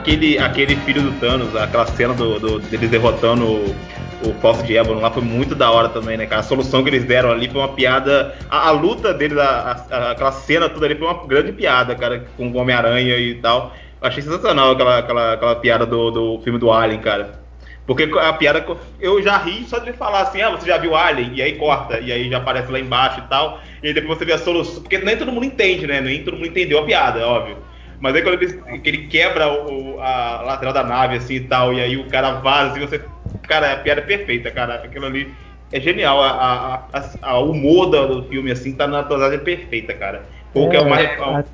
Aquele, 0.00 0.38
aquele 0.38 0.76
filho 0.76 1.02
do 1.02 1.12
Thanos, 1.20 1.54
aquela 1.54 1.84
cena 1.86 2.14
do, 2.14 2.38
do- 2.40 2.58
deles 2.58 2.88
derrotando 2.88 3.44
o, 3.44 3.76
o 4.22 4.34
Falso 4.40 4.62
de 4.64 4.74
Ébano 4.74 4.98
lá 4.98 5.10
foi 5.10 5.22
muito 5.22 5.54
da 5.54 5.70
hora 5.70 5.90
também, 5.90 6.16
né, 6.16 6.24
cara? 6.24 6.40
A 6.40 6.42
solução 6.42 6.82
que 6.82 6.88
eles 6.88 7.04
deram 7.04 7.30
ali 7.30 7.48
foi 7.50 7.60
uma 7.60 7.68
piada. 7.74 8.34
A, 8.48 8.68
a 8.68 8.70
luta 8.70 9.12
deles, 9.12 9.36
a- 9.36 9.86
a- 9.90 10.10
aquela 10.12 10.32
cena 10.32 10.70
toda 10.70 10.86
ali 10.86 10.94
foi 10.94 11.06
uma 11.06 11.26
grande 11.26 11.52
piada, 11.52 11.94
cara, 11.94 12.24
com 12.34 12.48
o 12.48 12.56
Homem-Aranha 12.56 13.14
e 13.18 13.34
tal. 13.34 13.74
Achei 14.00 14.22
sensacional 14.22 14.70
aquela, 14.72 14.98
aquela, 14.98 15.32
aquela 15.34 15.56
piada 15.56 15.84
do, 15.84 16.10
do 16.10 16.40
filme 16.42 16.58
do 16.58 16.72
Alien, 16.72 17.00
cara. 17.00 17.38
Porque 17.86 18.04
a 18.18 18.32
piada. 18.32 18.64
Eu 18.98 19.22
já 19.22 19.36
ri 19.36 19.64
só 19.66 19.78
de 19.80 19.92
falar 19.92 20.22
assim, 20.22 20.40
ah, 20.40 20.48
você 20.50 20.66
já 20.66 20.78
viu 20.78 20.96
Alien? 20.96 21.32
E 21.34 21.42
aí 21.42 21.56
corta, 21.56 21.98
e 22.00 22.10
aí 22.10 22.30
já 22.30 22.38
aparece 22.38 22.72
lá 22.72 22.80
embaixo 22.80 23.18
e 23.20 23.28
tal. 23.28 23.60
E 23.82 23.88
aí 23.88 23.92
depois 23.92 24.16
você 24.18 24.24
vê 24.24 24.32
a 24.32 24.38
solução. 24.38 24.80
Porque 24.82 24.96
nem 24.98 25.16
todo 25.16 25.30
mundo 25.30 25.44
entende, 25.44 25.86
né? 25.86 26.00
Nem 26.00 26.24
todo 26.24 26.36
mundo 26.36 26.46
entendeu 26.46 26.78
a 26.78 26.84
piada, 26.84 27.20
é 27.20 27.24
óbvio. 27.24 27.58
Mas 28.00 28.14
aí 28.16 28.22
quando 28.22 28.42
ele, 28.42 28.78
que 28.80 28.88
ele 28.88 29.06
quebra 29.08 29.46
o, 29.52 30.00
a 30.00 30.42
lateral 30.42 30.72
da 30.72 30.82
nave 30.82 31.16
assim 31.16 31.34
e 31.34 31.40
tal, 31.40 31.72
e 31.74 31.80
aí 31.80 31.96
o 31.96 32.08
cara 32.08 32.32
vaza 32.40 32.78
e 32.78 32.80
você. 32.80 33.00
Cara, 33.42 33.72
a 33.72 33.76
piada 33.76 34.00
é 34.00 34.04
perfeita, 34.04 34.50
cara. 34.50 34.74
Aquilo 34.76 35.06
ali 35.06 35.34
é 35.70 35.78
genial. 35.78 36.22
A, 36.22 36.30
a, 36.30 36.74
a- 36.98 37.10
a 37.22 37.38
humor 37.38 37.86
do, 37.90 38.22
filme, 38.24 38.50
assim, 38.50 38.72
tá 38.72 38.86
na 38.86 39.02
dosagem 39.02 39.40
perfeita, 39.40 39.92
cara. 39.94 40.24
É 40.54 40.80
o 40.80 40.88
mais. 40.88 41.06
a- 41.20 41.44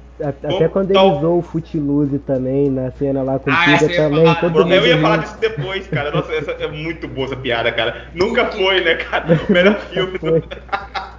Bom, 0.48 0.56
até 0.56 0.68
quando 0.68 0.92
tal- 0.94 1.08
ele 1.08 1.16
usou 1.18 1.38
o 1.38 1.42
Footloose 1.42 2.18
também 2.20 2.70
na 2.70 2.90
cena 2.92 3.22
lá 3.22 3.38
com 3.38 3.50
o 3.50 3.52
Ah, 3.52 3.76
Tiga 3.76 3.94
também, 3.96 4.24
falar, 4.24 4.40
todo 4.40 4.64
mundo 4.64 4.72
Eu 4.72 4.86
ia 4.86 4.98
falar 4.98 5.16
disso 5.18 5.38
depois, 5.38 5.86
cara. 5.88 6.10
Nossa, 6.10 6.32
essa 6.32 6.52
é 6.52 6.68
muito 6.68 7.06
boa 7.06 7.26
essa 7.26 7.36
piada, 7.36 7.70
cara. 7.70 8.06
Nunca 8.14 8.46
foi, 8.46 8.82
né, 8.82 8.94
cara? 8.94 9.38
O 9.46 9.52
melhor 9.52 9.78
filme. 9.80 10.18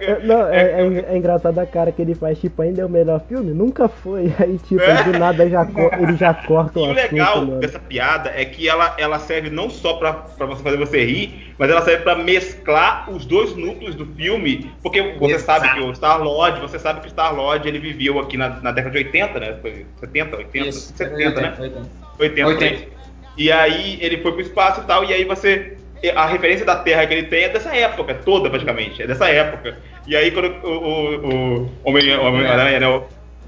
É, 0.00 0.18
não, 0.24 0.48
é, 0.48 0.82
é, 0.82 1.12
é, 1.12 1.16
engraçado 1.16 1.58
a 1.58 1.66
cara 1.66 1.90
que 1.92 2.02
ele 2.02 2.14
faz, 2.14 2.38
tipo, 2.38 2.60
ainda 2.62 2.82
é 2.82 2.84
o 2.84 2.88
melhor 2.88 3.20
filme? 3.28 3.52
Nunca 3.52 3.88
foi. 3.88 4.32
Aí, 4.38 4.58
tipo, 4.58 4.82
é. 4.82 5.02
do 5.04 5.18
nada 5.18 5.48
já, 5.48 5.66
ele 5.98 6.16
já 6.16 6.34
corta 6.34 6.78
o 6.78 6.86
E 6.86 6.88
o 6.90 6.92
legal 6.92 7.36
mano. 7.38 7.60
dessa 7.60 7.78
piada 7.78 8.30
é 8.34 8.44
que 8.44 8.68
ela, 8.68 8.94
ela 8.98 9.18
serve 9.18 9.50
não 9.50 9.70
só 9.70 9.94
pra, 9.94 10.12
pra 10.12 10.46
você 10.46 10.62
fazer 10.62 10.76
você 10.76 11.04
rir, 11.04 11.54
mas 11.58 11.70
ela 11.70 11.80
serve 11.82 12.02
pra 12.02 12.16
mesclar 12.16 13.10
os 13.10 13.24
dois 13.24 13.56
núcleos 13.56 13.94
do 13.94 14.04
filme. 14.06 14.70
Porque 14.82 15.00
você 15.18 15.34
Exato. 15.34 15.60
sabe 15.62 15.74
que 15.74 15.80
o 15.86 15.94
Star-Lord, 15.94 16.60
você 16.60 16.78
sabe 16.78 17.00
que 17.00 17.06
o 17.06 17.10
Star-Lord, 17.10 17.66
ele 17.66 17.78
viveu 17.78 18.18
aqui 18.18 18.36
na, 18.36 18.60
na 18.60 18.72
década 18.72 18.90
de 18.90 18.98
80, 18.98 19.40
né? 19.40 19.56
Foi 19.62 19.86
70, 20.00 20.36
80, 20.36 20.68
Isso, 20.68 20.92
70, 20.94 21.40
80, 21.40 21.40
né? 21.40 21.54
80. 21.58 21.90
80. 22.18 22.48
80. 22.48 22.98
E 23.38 23.52
aí 23.52 23.98
ele 24.00 24.18
foi 24.18 24.32
pro 24.32 24.40
espaço 24.40 24.80
e 24.80 24.84
tal, 24.84 25.04
e 25.04 25.14
aí 25.14 25.24
você 25.24 25.77
a 26.14 26.26
referência 26.26 26.64
da 26.64 26.76
Terra 26.76 27.06
que 27.06 27.14
ele 27.14 27.24
tem 27.24 27.44
é 27.44 27.48
dessa 27.48 27.74
época, 27.74 28.14
toda 28.14 28.48
praticamente, 28.48 29.02
é 29.02 29.06
dessa 29.06 29.28
época. 29.28 29.76
E 30.06 30.16
aí 30.16 30.30
quando 30.30 30.54
o, 30.64 30.68
o, 30.68 31.62
o 31.64 31.88
Homem-Aranha 31.88 32.80
né, 32.80 33.02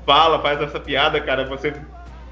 fala, 0.05 0.41
faz 0.41 0.61
essa 0.61 0.81
piada, 0.81 1.21
cara, 1.21 1.45
você 1.45 1.73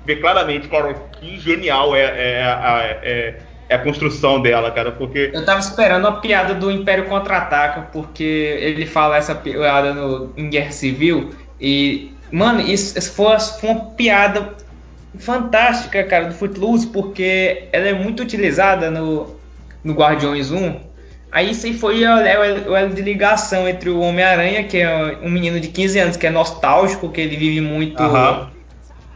vê 0.04 0.16
claramente, 0.16 0.68
cara, 0.68 0.94
que 1.12 1.38
genial 1.38 1.94
é, 1.94 2.02
é, 2.02 2.98
é, 3.02 3.38
é 3.68 3.74
a 3.74 3.78
construção 3.78 4.40
dela, 4.40 4.70
cara, 4.70 4.92
porque... 4.92 5.30
Eu 5.32 5.44
tava 5.44 5.60
esperando 5.60 6.06
a 6.08 6.12
piada 6.12 6.54
do 6.54 6.70
Império 6.70 7.04
Contra-Ataca, 7.04 7.88
porque 7.92 8.24
ele 8.24 8.86
fala 8.86 9.16
essa 9.16 9.34
piada 9.34 9.92
no, 9.94 10.32
em 10.36 10.48
Guerra 10.48 10.72
Civil, 10.72 11.30
e, 11.60 12.12
mano, 12.32 12.60
isso, 12.60 12.98
isso 12.98 13.12
foi, 13.12 13.38
foi 13.38 13.70
uma 13.70 13.84
piada 13.90 14.54
fantástica, 15.18 16.02
cara, 16.04 16.26
do 16.26 16.34
Footloose, 16.34 16.86
porque 16.88 17.68
ela 17.72 17.88
é 17.88 17.92
muito 17.92 18.22
utilizada 18.22 18.90
no, 18.90 19.37
no 19.88 19.94
Guardiões 19.94 20.52
1. 20.52 20.76
Aí 21.32 21.50
isso 21.50 21.66
aí 21.66 21.74
foi 21.74 22.04
o 22.04 22.76
elo 22.76 22.94
de 22.94 23.02
ligação 23.02 23.68
entre 23.68 23.90
o 23.90 24.00
Homem-Aranha, 24.00 24.64
que 24.64 24.78
é 24.78 25.18
um 25.22 25.30
menino 25.30 25.58
de 25.58 25.68
15 25.68 25.98
anos, 25.98 26.16
que 26.16 26.26
é 26.26 26.30
nostálgico, 26.30 27.10
que 27.10 27.20
ele 27.20 27.36
vive 27.36 27.60
muito 27.60 28.02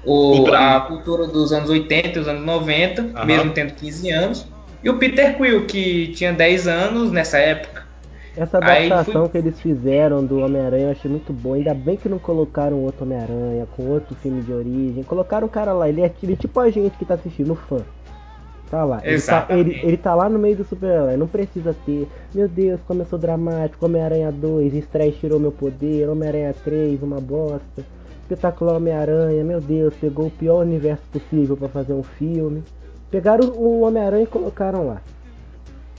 o, 0.04 0.46
a 0.52 0.80
cultura 0.80 1.26
dos 1.26 1.52
anos 1.52 1.70
80 1.70 2.18
e 2.18 2.20
os 2.20 2.28
anos 2.28 2.44
90, 2.44 3.24
mesmo 3.24 3.52
tendo 3.52 3.72
15 3.74 4.10
anos. 4.10 4.46
E 4.82 4.90
o 4.90 4.98
Peter 4.98 5.36
Quill, 5.36 5.66
que 5.66 6.08
tinha 6.08 6.32
10 6.32 6.66
anos 6.66 7.12
nessa 7.12 7.38
época. 7.38 7.82
Essa 8.36 8.58
adaptação 8.58 9.28
que 9.28 9.36
eles 9.36 9.60
fizeram 9.60 10.24
do 10.24 10.38
Homem-Aranha 10.40 10.84
eu 10.86 10.90
achei 10.90 11.10
muito 11.10 11.32
boa. 11.32 11.56
Ainda 11.56 11.74
bem 11.74 11.96
que 11.96 12.08
não 12.08 12.18
colocaram 12.18 12.78
outro 12.78 13.04
Homem-Aranha 13.04 13.66
com 13.76 13.86
outro 13.88 14.14
filme 14.16 14.42
de 14.42 14.52
origem. 14.52 15.02
Colocaram 15.04 15.46
o 15.46 15.50
cara 15.50 15.72
lá, 15.72 15.88
ele 15.88 16.00
é, 16.00 16.10
ele 16.22 16.32
é 16.32 16.36
tipo 16.36 16.58
a 16.58 16.70
gente 16.70 16.96
que 16.96 17.04
tá 17.04 17.14
assistindo, 17.14 17.54
fã. 17.54 17.82
Tá 18.72 18.84
lá. 18.84 19.02
Ele 19.04 19.20
tá, 19.20 19.46
ele, 19.50 19.80
ele 19.82 19.96
tá, 19.98 20.14
lá 20.14 20.30
no 20.30 20.38
meio 20.38 20.56
do 20.56 20.64
super-herói. 20.64 21.14
Não 21.14 21.28
precisa 21.28 21.76
ter. 21.84 22.08
Meu 22.34 22.48
Deus, 22.48 22.80
começou 22.88 23.18
dramático. 23.18 23.84
Homem-Aranha 23.84 24.32
2, 24.32 24.72
Stress 24.72 25.18
tirou 25.18 25.38
meu 25.38 25.52
poder. 25.52 26.08
Homem-Aranha 26.08 26.54
3, 26.64 27.02
uma 27.02 27.20
bosta. 27.20 27.84
Espetacular 28.22 28.76
Homem-Aranha. 28.76 29.44
Meu 29.44 29.60
Deus, 29.60 29.92
pegou 30.00 30.28
o 30.28 30.30
pior 30.30 30.62
universo 30.62 31.02
possível 31.12 31.54
para 31.54 31.68
fazer 31.68 31.92
um 31.92 32.02
filme. 32.02 32.64
Pegaram 33.10 33.46
o 33.50 33.82
Homem-Aranha 33.82 34.24
e 34.24 34.26
colocaram 34.26 34.86
lá. 34.86 35.02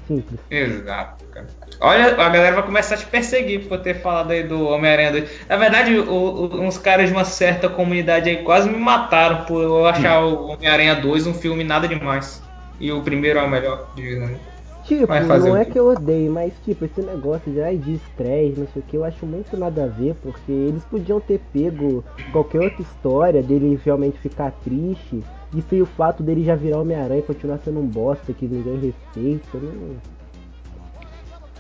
Simples. 0.08 0.40
Exato, 0.50 1.26
cara. 1.26 1.46
Olha, 1.80 2.08
a 2.08 2.30
galera 2.30 2.56
vai 2.56 2.64
começar 2.64 2.96
a 2.96 2.98
te 2.98 3.06
perseguir 3.06 3.68
por 3.68 3.82
ter 3.82 4.02
falado 4.02 4.32
aí 4.32 4.42
do 4.42 4.68
Homem-Aranha 4.68 5.12
2. 5.12 5.30
Na 5.48 5.58
verdade, 5.58 5.96
o, 5.96 6.12
o, 6.12 6.62
uns 6.62 6.80
caras 6.80 7.08
de 7.08 7.14
uma 7.14 7.24
certa 7.24 7.70
comunidade 7.70 8.32
aí 8.32 8.38
quase 8.38 8.68
me 8.68 8.80
mataram 8.80 9.46
por 9.46 9.62
eu 9.62 9.86
achar 9.86 10.22
o 10.22 10.48
Homem-Aranha 10.48 10.96
2 10.96 11.28
um 11.28 11.36
filme 11.36 11.64
nada 11.64 11.88
demais. 11.88 12.43
E 12.80 12.92
o 12.92 13.02
primeiro 13.02 13.40
é 13.40 13.44
o 13.44 13.50
melhor 13.50 13.88
de 13.96 14.16
né? 14.16 14.38
Tipo, 14.84 15.14
não 15.40 15.56
é 15.56 15.64
que 15.64 15.80
eu 15.80 15.88
odeio, 15.88 16.30
mas 16.30 16.54
tipo, 16.66 16.84
esse 16.84 17.02
negócio 17.02 17.50
de, 17.50 17.62
ai, 17.62 17.78
de 17.78 17.94
estresse, 17.94 18.60
não 18.60 18.68
sei 18.68 18.82
o 18.82 18.86
que, 18.86 18.98
eu 18.98 19.06
acho 19.06 19.26
muito 19.26 19.56
nada 19.56 19.86
a 19.86 19.88
ver, 19.88 20.14
porque 20.16 20.52
eles 20.52 20.84
podiam 20.84 21.22
ter 21.22 21.40
pego 21.54 22.04
qualquer 22.34 22.60
outra 22.60 22.82
história 22.82 23.42
dele 23.42 23.80
realmente 23.82 24.20
ficar 24.20 24.52
triste, 24.52 25.24
e 25.56 25.62
sem 25.62 25.82
o 25.82 25.86
fato 25.86 26.22
dele 26.22 26.44
já 26.44 26.56
virar 26.56 26.82
Homem-Aranha 26.82 27.22
e 27.22 27.24
continuar 27.24 27.60
sendo 27.60 27.80
um 27.80 27.88
bosta 27.88 28.34
que 28.34 28.46
ninguém 28.46 28.76
respeita, 28.76 29.58
não. 29.58 30.13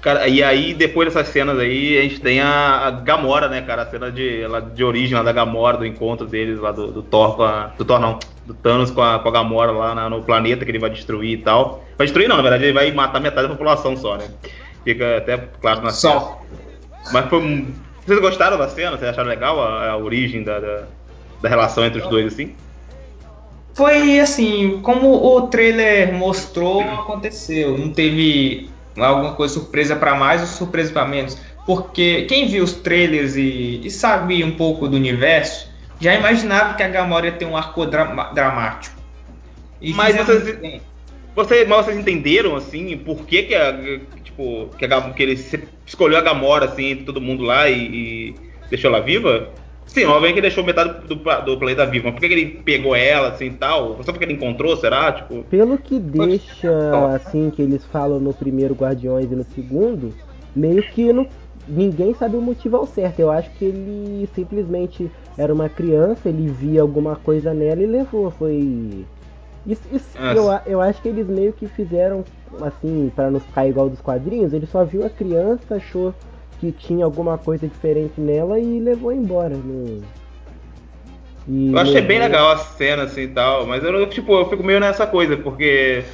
Cara, 0.03 0.27
e 0.27 0.43
aí, 0.43 0.73
depois 0.73 1.07
dessas 1.07 1.29
cenas 1.29 1.57
aí, 1.57 1.97
a 1.97 2.01
gente 2.01 2.19
tem 2.19 2.41
a, 2.41 2.87
a 2.87 2.91
Gamora, 2.91 3.47
né, 3.47 3.61
cara? 3.61 3.83
A 3.83 3.85
cena 3.85 4.11
de, 4.11 4.41
de 4.75 4.83
origem 4.83 5.15
lá 5.15 5.23
da 5.23 5.31
Gamora, 5.31 5.77
do 5.77 5.85
encontro 5.85 6.27
deles 6.27 6.59
lá 6.59 6.73
do, 6.73 6.91
do 6.91 7.01
Thor 7.01 7.37
com 7.37 7.43
a. 7.43 7.71
Do 7.77 7.85
Thor 7.85 8.01
não, 8.01 8.19
do 8.45 8.53
Thanos 8.53 8.91
com 8.91 9.01
a, 9.01 9.19
com 9.19 9.29
a 9.29 9.31
Gamora 9.31 9.71
lá 9.71 9.95
na, 9.95 10.09
no 10.09 10.21
planeta 10.21 10.65
que 10.65 10.71
ele 10.71 10.79
vai 10.79 10.89
destruir 10.89 11.39
e 11.39 11.41
tal. 11.41 11.85
Vai 11.97 12.05
destruir 12.05 12.27
não, 12.27 12.35
na 12.35 12.41
verdade, 12.41 12.65
ele 12.65 12.73
vai 12.73 12.91
matar 12.91 13.21
metade 13.21 13.47
da 13.47 13.53
população 13.53 13.95
só, 13.95 14.17
né? 14.17 14.27
Fica 14.83 15.19
até 15.19 15.37
claro 15.61 15.81
na 15.81 15.91
cena. 15.91 16.19
Só. 16.19 16.41
Mas 17.13 17.29
foi. 17.29 17.67
Vocês 18.05 18.19
gostaram 18.19 18.57
da 18.57 18.67
cena? 18.67 18.97
Vocês 18.97 19.09
acharam 19.09 19.29
legal 19.29 19.63
a, 19.63 19.91
a 19.91 19.97
origem 19.97 20.43
da, 20.43 20.59
da, 20.59 20.83
da 21.41 21.47
relação 21.47 21.85
entre 21.85 22.01
os 22.01 22.07
dois, 22.09 22.33
assim? 22.33 22.53
Foi 23.73 24.19
assim, 24.19 24.81
como 24.83 25.13
o 25.13 25.47
trailer 25.47 26.13
mostrou, 26.13 26.81
aconteceu. 26.81 27.77
Não 27.77 27.89
teve 27.89 28.69
alguma 28.97 29.33
coisa 29.33 29.53
surpresa 29.53 29.95
para 29.95 30.15
mais 30.15 30.41
ou 30.41 30.47
surpresa 30.47 30.91
para 30.91 31.05
menos. 31.05 31.37
Porque 31.65 32.23
quem 32.23 32.47
viu 32.47 32.63
os 32.63 32.73
trailers 32.73 33.35
e, 33.35 33.81
e, 33.83 33.89
sabia 33.89 34.45
um 34.45 34.51
pouco 34.51 34.87
do 34.87 34.97
universo, 34.97 35.69
já 35.99 36.13
imaginava 36.13 36.73
que 36.73 36.83
a 36.83 36.89
Gamora 36.89 37.27
ia 37.27 37.31
ter 37.31 37.45
um 37.45 37.55
arco 37.55 37.85
dra 37.85 38.05
dramático. 38.33 39.01
E 39.81 39.93
mas 39.93 40.15
vocês, 40.15 40.59
vocês, 41.35 41.67
mas 41.67 41.85
vocês 41.85 41.97
entenderam, 41.97 42.55
assim, 42.55 42.97
por 42.97 43.25
que 43.25 43.43
que, 43.43 43.55
a, 43.55 43.73
tipo, 44.23 44.69
que, 44.77 44.85
a, 44.85 45.01
que 45.11 45.23
ele 45.23 45.69
escolheu 45.85 46.17
a 46.17 46.21
Gamora, 46.21 46.65
assim, 46.65 46.91
entre 46.91 47.05
todo 47.05 47.21
mundo 47.21 47.43
lá 47.43 47.69
e, 47.69 47.75
e 48.29 48.35
deixou 48.69 48.93
ela 48.93 49.01
viva? 49.01 49.49
Sim, 49.85 50.05
obviamente 50.05 50.33
que 50.33 50.39
ele 50.39 50.47
deixou 50.47 50.63
metade 50.63 51.07
do, 51.07 51.15
do 51.15 51.57
planeta 51.57 51.85
vivo, 51.85 52.05
mas 52.05 52.13
por 52.13 52.21
que, 52.21 52.27
que 52.27 52.33
ele 52.33 52.61
pegou 52.63 52.95
ela, 52.95 53.29
assim, 53.29 53.51
tal? 53.51 53.97
Só 54.03 54.11
porque 54.11 54.25
ele 54.25 54.33
encontrou, 54.33 54.75
será? 54.75 55.11
Tipo... 55.11 55.43
Pelo 55.43 55.77
que 55.77 55.99
deixa, 55.99 56.71
assim, 57.13 57.49
que 57.49 57.61
eles 57.61 57.85
falam 57.85 58.19
no 58.19 58.33
primeiro 58.33 58.73
Guardiões 58.73 59.31
e 59.31 59.35
no 59.35 59.43
segundo, 59.43 60.13
meio 60.55 60.81
que 60.83 61.11
não, 61.13 61.27
ninguém 61.67 62.13
sabe 62.13 62.35
o 62.35 62.41
motivo 62.41 62.77
ao 62.77 62.87
certo. 62.87 63.19
Eu 63.19 63.29
acho 63.31 63.49
que 63.51 63.65
ele 63.65 64.27
simplesmente 64.33 65.11
era 65.37 65.53
uma 65.53 65.69
criança, 65.69 66.29
ele 66.29 66.47
via 66.47 66.81
alguma 66.81 67.15
coisa 67.15 67.53
nela 67.53 67.81
e 67.81 67.85
levou. 67.85 68.31
Foi. 68.31 69.05
Isso, 69.65 69.83
isso 69.91 70.17
eu, 70.17 70.59
eu 70.65 70.81
acho 70.81 71.01
que 71.01 71.07
eles 71.07 71.27
meio 71.27 71.53
que 71.53 71.67
fizeram 71.67 72.25
assim, 72.61 73.11
para 73.15 73.31
não 73.31 73.39
ficar 73.39 73.67
igual 73.67 73.89
dos 73.89 74.01
quadrinhos, 74.01 74.53
ele 74.53 74.65
só 74.65 74.83
viu 74.83 75.05
a 75.05 75.09
criança, 75.09 75.75
achou 75.75 76.13
que 76.63 76.71
tinha 76.71 77.03
alguma 77.03 77.37
coisa 77.37 77.67
diferente 77.67 78.21
nela 78.21 78.57
e 78.57 78.79
levou 78.79 79.11
embora. 79.11 79.55
No... 79.55 80.01
E 81.45 81.73
eu 81.73 81.77
achei 81.77 81.99
bem 81.99 82.19
legal 82.19 82.51
a 82.51 82.57
cena 82.57 83.03
assim 83.03 83.23
e 83.23 83.27
tal, 83.27 83.67
mas 83.67 83.83
eu, 83.83 84.07
tipo, 84.07 84.31
eu 84.33 84.49
fico 84.49 84.63
meio 84.63 84.79
nessa 84.79 85.05
coisa, 85.05 85.35
porque 85.35 86.05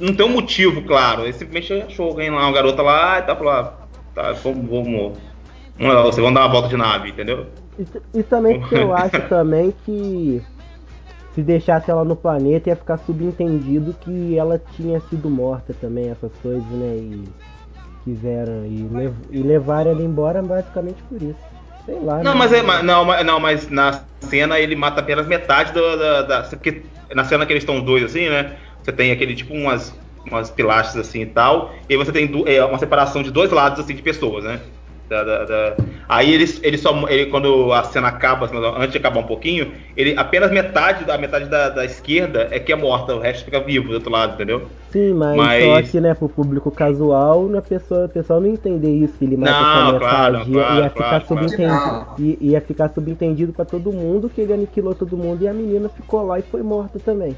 não 0.00 0.14
tem 0.14 0.26
um 0.26 0.30
motivo, 0.30 0.82
claro. 0.82 1.22
Ele 1.22 1.32
simplesmente 1.32 1.84
achou 1.84 2.08
alguém 2.08 2.28
lá, 2.28 2.42
uma 2.42 2.52
garota 2.52 2.82
lá 2.82 3.20
e 3.20 3.22
tá 3.22 3.36
falou, 3.36 3.52
ah, 3.52 3.72
tá, 4.14 4.32
vamos, 4.32 4.68
vamos, 4.68 5.18
vamos, 5.78 6.16
vão 6.16 6.32
dar 6.32 6.40
uma 6.40 6.52
volta 6.52 6.68
de 6.68 6.76
nave, 6.76 7.10
entendeu? 7.10 7.46
E, 7.78 8.18
e 8.18 8.22
também 8.24 8.58
porque 8.58 8.74
eu 8.74 8.92
acho 8.96 9.20
também 9.28 9.72
que 9.84 10.42
se 11.36 11.42
deixasse 11.42 11.88
ela 11.88 12.04
no 12.04 12.16
planeta 12.16 12.68
ia 12.68 12.74
ficar 12.74 12.98
subentendido 12.98 13.94
que 14.00 14.36
ela 14.36 14.60
tinha 14.74 14.98
sido 15.02 15.30
morta 15.30 15.72
também, 15.80 16.10
essas 16.10 16.32
coisas, 16.42 16.66
né? 16.68 16.96
E 16.96 17.24
quiseram 18.08 18.64
e, 18.64 18.88
lev 18.88 19.14
e 19.30 19.42
levaram 19.42 19.90
ela 19.90 20.02
embora 20.02 20.42
basicamente 20.42 21.02
por 21.02 21.22
isso. 21.22 21.38
Sei 21.84 21.98
lá. 22.00 22.22
Não, 22.22 22.32
né? 22.32 22.38
mas 22.38 22.52
é, 22.52 22.62
não, 22.82 23.24
não, 23.24 23.40
mas 23.40 23.68
na 23.68 24.04
cena 24.20 24.58
ele 24.58 24.74
mata 24.74 25.00
apenas 25.00 25.26
metade 25.26 25.72
do, 25.72 25.96
da, 25.96 26.22
da, 26.22 26.42
Porque 26.42 26.82
na 27.14 27.24
cena 27.24 27.44
que 27.44 27.52
eles 27.52 27.62
estão 27.62 27.78
os 27.78 27.82
dois 27.82 28.02
assim, 28.02 28.28
né? 28.28 28.56
Você 28.82 28.92
tem 28.92 29.12
aquele 29.12 29.34
tipo 29.34 29.52
umas, 29.52 29.94
umas 30.26 30.50
pilastras 30.50 31.06
assim 31.06 31.22
e 31.22 31.26
tal. 31.26 31.74
E 31.88 31.92
aí 31.92 31.98
você 31.98 32.12
tem 32.12 32.30
é, 32.46 32.64
uma 32.64 32.78
separação 32.78 33.22
de 33.22 33.30
dois 33.30 33.50
lados 33.50 33.80
assim 33.80 33.94
de 33.94 34.02
pessoas, 34.02 34.44
né? 34.44 34.60
Da, 35.08 35.24
da, 35.24 35.44
da... 35.44 35.76
Aí 36.06 36.32
eles, 36.32 36.60
ele 36.62 36.76
só, 36.76 37.08
ele, 37.08 37.26
quando 37.26 37.72
a 37.72 37.82
cena 37.84 38.08
acaba, 38.08 38.44
assim, 38.44 38.56
antes 38.56 38.92
de 38.92 38.98
acabar 38.98 39.20
um 39.20 39.26
pouquinho, 39.26 39.72
ele 39.96 40.14
apenas 40.18 40.50
metade 40.50 41.04
da 41.04 41.16
metade 41.16 41.46
da, 41.46 41.70
da, 41.70 41.84
esquerda 41.84 42.48
é 42.50 42.58
que 42.58 42.72
é 42.72 42.76
morta, 42.76 43.14
o 43.14 43.18
resto 43.18 43.46
fica 43.46 43.58
vivo 43.60 43.88
do 43.88 43.94
outro 43.94 44.10
lado, 44.10 44.34
entendeu? 44.34 44.68
Sim, 44.90 45.14
mas, 45.14 45.36
mas... 45.36 45.64
só 45.64 45.82
que 45.82 46.00
né, 46.00 46.12
pro 46.12 46.28
público 46.28 46.70
casual, 46.70 47.50
a 47.56 47.62
pessoa, 47.62 48.04
a 48.04 48.08
pessoa 48.08 48.38
não 48.38 48.48
entender 48.48 48.90
isso, 48.90 49.14
que 49.18 49.24
ele 49.24 49.38
mata 49.38 49.52
não, 49.52 49.92
metade, 49.92 49.98
claro, 49.98 50.52
claro, 50.52 50.80
ia, 50.82 50.90
ficar 50.90 51.08
claro, 51.08 51.26
subentendido, 51.26 52.06
ia, 52.18 52.36
ia 52.40 52.60
ficar 52.60 52.88
subentendido 52.90 53.52
para 53.54 53.64
todo 53.64 53.90
mundo 53.90 54.28
que 54.28 54.42
ele 54.42 54.52
aniquilou 54.52 54.94
todo 54.94 55.16
mundo 55.16 55.42
e 55.42 55.48
a 55.48 55.54
menina 55.54 55.88
ficou 55.88 56.26
lá 56.26 56.38
e 56.38 56.42
foi 56.42 56.62
morta 56.62 56.98
também. 56.98 57.34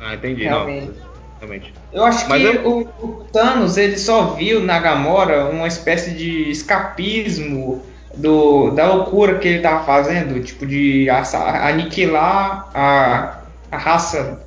Ah, 0.00 0.14
entendi. 0.14 0.44
Realmente. 0.44 0.86
Não. 0.86 1.19
Realmente. 1.40 1.72
Eu 1.92 2.04
acho 2.04 2.28
Mas 2.28 2.42
que 2.42 2.56
eu... 2.56 2.68
O, 2.68 2.80
o, 3.04 3.24
Thanos 3.32 3.78
ele 3.78 3.96
só 3.96 4.34
viu 4.34 4.60
na 4.60 4.78
Gamora 4.78 5.46
uma 5.46 5.66
espécie 5.66 6.10
de 6.10 6.50
escapismo 6.50 7.82
do, 8.14 8.70
da 8.70 8.92
loucura 8.92 9.38
que 9.38 9.48
ele 9.48 9.60
tava 9.60 9.84
fazendo, 9.84 10.42
tipo 10.44 10.66
de 10.66 11.08
aniquilar 11.10 12.70
a, 12.74 13.38
a 13.70 13.76
raça. 13.76 14.46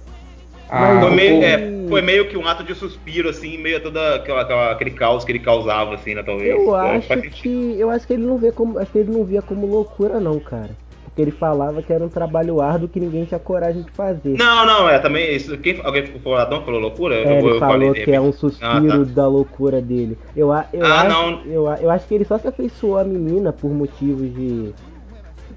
A, 0.69 0.99
foi, 0.99 1.11
meio, 1.15 1.43
é, 1.43 1.87
foi 1.89 2.01
meio 2.01 2.27
que 2.27 2.37
um 2.37 2.47
ato 2.47 2.63
de 2.63 2.73
suspiro, 2.75 3.29
assim, 3.29 3.57
meio 3.57 3.77
a 3.77 3.79
toda 3.79 4.15
aquela, 4.15 4.41
aquela, 4.41 4.71
aquele 4.71 4.91
caos 4.91 5.23
que 5.23 5.31
ele 5.31 5.39
causava, 5.39 5.95
assim, 5.95 6.15
né, 6.15 6.23
talvez. 6.23 6.49
Eu 6.49 6.75
acho 6.75 7.21
que. 7.31 7.75
Eu 7.77 7.89
acho 7.89 8.07
que 8.07 8.13
ele 8.13 8.25
não 8.25 8.37
vê 8.37 8.51
como. 8.51 8.79
Acho 8.79 8.91
que 8.91 8.97
ele 8.99 9.11
não 9.11 9.23
via 9.23 9.41
como 9.41 9.67
loucura 9.67 10.19
não, 10.19 10.39
cara. 10.39 10.71
Porque 11.13 11.21
ele 11.21 11.31
falava 11.31 11.79
que 11.83 11.93
era 11.93 12.03
um 12.03 12.09
trabalho 12.09 12.59
árduo 12.59 12.89
que 12.89 12.99
ninguém 12.99 13.23
tinha 13.23 13.39
coragem 13.39 13.83
de 13.83 13.91
fazer. 13.91 14.35
Não, 14.35 14.65
não, 14.65 14.89
é 14.89 14.97
também. 14.97 15.35
Isso, 15.35 15.55
quem, 15.59 15.79
alguém 15.83 16.07
falou 16.07 16.39
Adão 16.39 16.63
falou 16.65 16.79
loucura? 16.79 17.13
É, 17.15 17.23
eu, 17.23 17.31
ele 17.37 17.49
eu 17.51 17.59
falou 17.59 17.87
falei, 17.89 18.03
que 18.03 18.11
é 18.11 18.19
um 18.19 18.33
suspiro 18.33 19.01
Ah, 19.03 19.05
tá. 19.05 19.11
da 19.13 19.27
loucura 19.27 19.79
dele. 19.79 20.17
Eu, 20.35 20.47
eu, 20.73 20.83
Ah, 20.83 21.01
acho, 21.01 21.09
não. 21.09 21.41
Eu, 21.45 21.67
eu 21.81 21.89
acho 21.91 22.07
que 22.07 22.15
ele 22.15 22.25
só 22.25 22.39
se 22.39 22.47
afeiçoou 22.47 22.97
a 22.97 23.03
menina 23.03 23.53
por 23.53 23.69
motivos 23.69 24.33
de. 24.33 24.73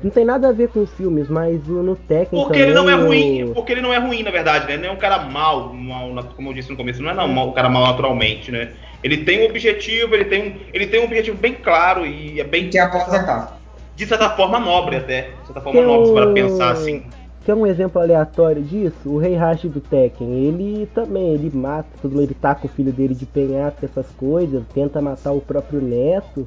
Não 0.02 0.10
tem 0.10 0.26
nada 0.26 0.48
a 0.50 0.52
ver 0.52 0.68
com 0.68 0.80
os 0.80 0.92
filmes, 0.92 1.26
mas 1.30 1.66
no 1.66 1.96
Tekken 1.96 2.38
Porque 2.38 2.52
também. 2.52 2.62
ele 2.64 2.74
não 2.74 2.90
é 2.90 2.92
eu- 2.92 3.06
ruim, 3.06 3.52
porque 3.54 3.72
ele 3.72 3.80
não 3.80 3.94
é 3.94 3.98
ruim, 3.98 4.22
na 4.22 4.30
verdade, 4.30 4.66
né? 4.66 4.74
Ele 4.74 4.82
não 4.82 4.90
é 4.90 4.92
um 4.92 4.96
cara 4.98 5.20
mal, 5.20 5.72
mal 5.72 6.22
como 6.36 6.50
eu 6.50 6.54
disse 6.54 6.68
no 6.70 6.76
começo, 6.76 7.02
não 7.02 7.08
é 7.10 7.14
não, 7.14 7.26
mal- 7.26 7.48
um 7.48 7.52
cara 7.52 7.70
mal 7.70 7.86
naturalmente, 7.86 8.52
né? 8.52 8.72
Ele 9.02 9.16
tem 9.24 9.40
um 9.40 9.46
objetivo, 9.48 10.14
ele 10.14 10.26
tem 10.26 10.42
um, 10.50 10.54
ele 10.74 10.86
tem 10.86 11.00
um 11.00 11.04
objetivo 11.04 11.38
bem 11.38 11.54
claro 11.54 12.04
e 12.04 12.38
é 12.38 12.44
bem, 12.44 12.68
Que 12.68 12.76
é 12.76 12.82
aposentar. 12.82 13.55
De 13.96 14.06
certa 14.06 14.30
forma, 14.30 14.60
nobre 14.60 14.96
até. 14.96 15.30
De 15.40 15.46
certa 15.46 15.60
forma 15.60 15.80
Tem 15.80 15.88
nobre, 15.88 16.12
para 16.12 16.26
pensar 16.32 16.70
assim. 16.70 17.02
Quer 17.44 17.54
um 17.54 17.66
exemplo 17.66 18.00
aleatório 18.00 18.62
disso? 18.62 19.08
O 19.08 19.18
Rei 19.18 19.34
Hashi 19.34 19.68
do 19.68 19.80
Tekken. 19.80 20.32
Ele 20.46 20.86
também, 20.94 21.32
ele 21.32 21.50
mata 21.56 21.88
todo 22.02 22.10
mundo, 22.12 22.22
ele 22.24 22.34
taca 22.34 22.66
o 22.66 22.68
filho 22.68 22.92
dele 22.92 23.14
de 23.14 23.24
penhasco, 23.24 23.84
essas 23.84 24.06
coisas, 24.16 24.62
tenta 24.74 25.00
matar 25.00 25.30
o 25.32 25.40
próprio 25.40 25.80
neto, 25.80 26.46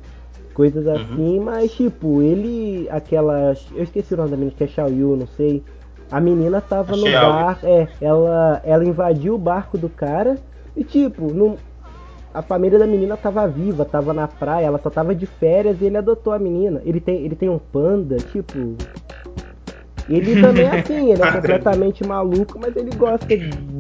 coisas 0.54 0.86
Uhum. 0.86 0.96
assim, 0.96 1.40
mas 1.40 1.72
tipo, 1.72 2.22
ele. 2.22 2.88
aquela. 2.92 3.56
Eu 3.74 3.84
esqueci 3.84 4.14
o 4.14 4.18
nome 4.18 4.30
da 4.30 4.36
menina, 4.38 4.56
que 4.58 4.64
é 4.64 4.68
Xiaoyu, 4.68 5.16
não 5.16 5.28
sei. 5.28 5.64
A 6.12 6.20
menina 6.20 6.60
tava 6.60 6.96
no 6.98 7.10
barco. 7.10 7.66
É, 7.66 7.88
ela, 8.02 8.62
ela 8.66 8.84
invadiu 8.84 9.36
o 9.36 9.38
barco 9.38 9.78
do 9.78 9.88
cara 9.90 10.38
e 10.76 10.84
tipo, 10.84 11.34
não, 11.34 11.56
a 12.40 12.42
família 12.42 12.80
da 12.80 12.88
menina 12.88 13.18
tava 13.18 13.46
viva, 13.50 13.84
tava 13.84 14.14
na 14.14 14.26
praia, 14.26 14.68
ela 14.68 14.80
só 14.82 14.90
tava 14.90 15.14
de 15.14 15.26
férias 15.26 15.82
e 15.82 15.86
ele 15.86 15.98
adotou 15.98 16.32
a 16.32 16.40
menina. 16.40 16.82
Ele 16.86 17.02
tem, 17.02 17.26
ele 17.26 17.36
tem 17.36 17.50
um 17.50 17.60
panda, 17.60 18.16
tipo. 18.16 18.78
Ele 20.08 20.42
também 20.42 20.66
é 20.66 20.80
assim, 20.80 21.12
ele 21.12 21.22
é 21.22 21.32
completamente 21.34 22.08
maluco, 22.08 22.58
mas 22.58 22.74
ele 22.78 22.92
gosta 22.96 23.28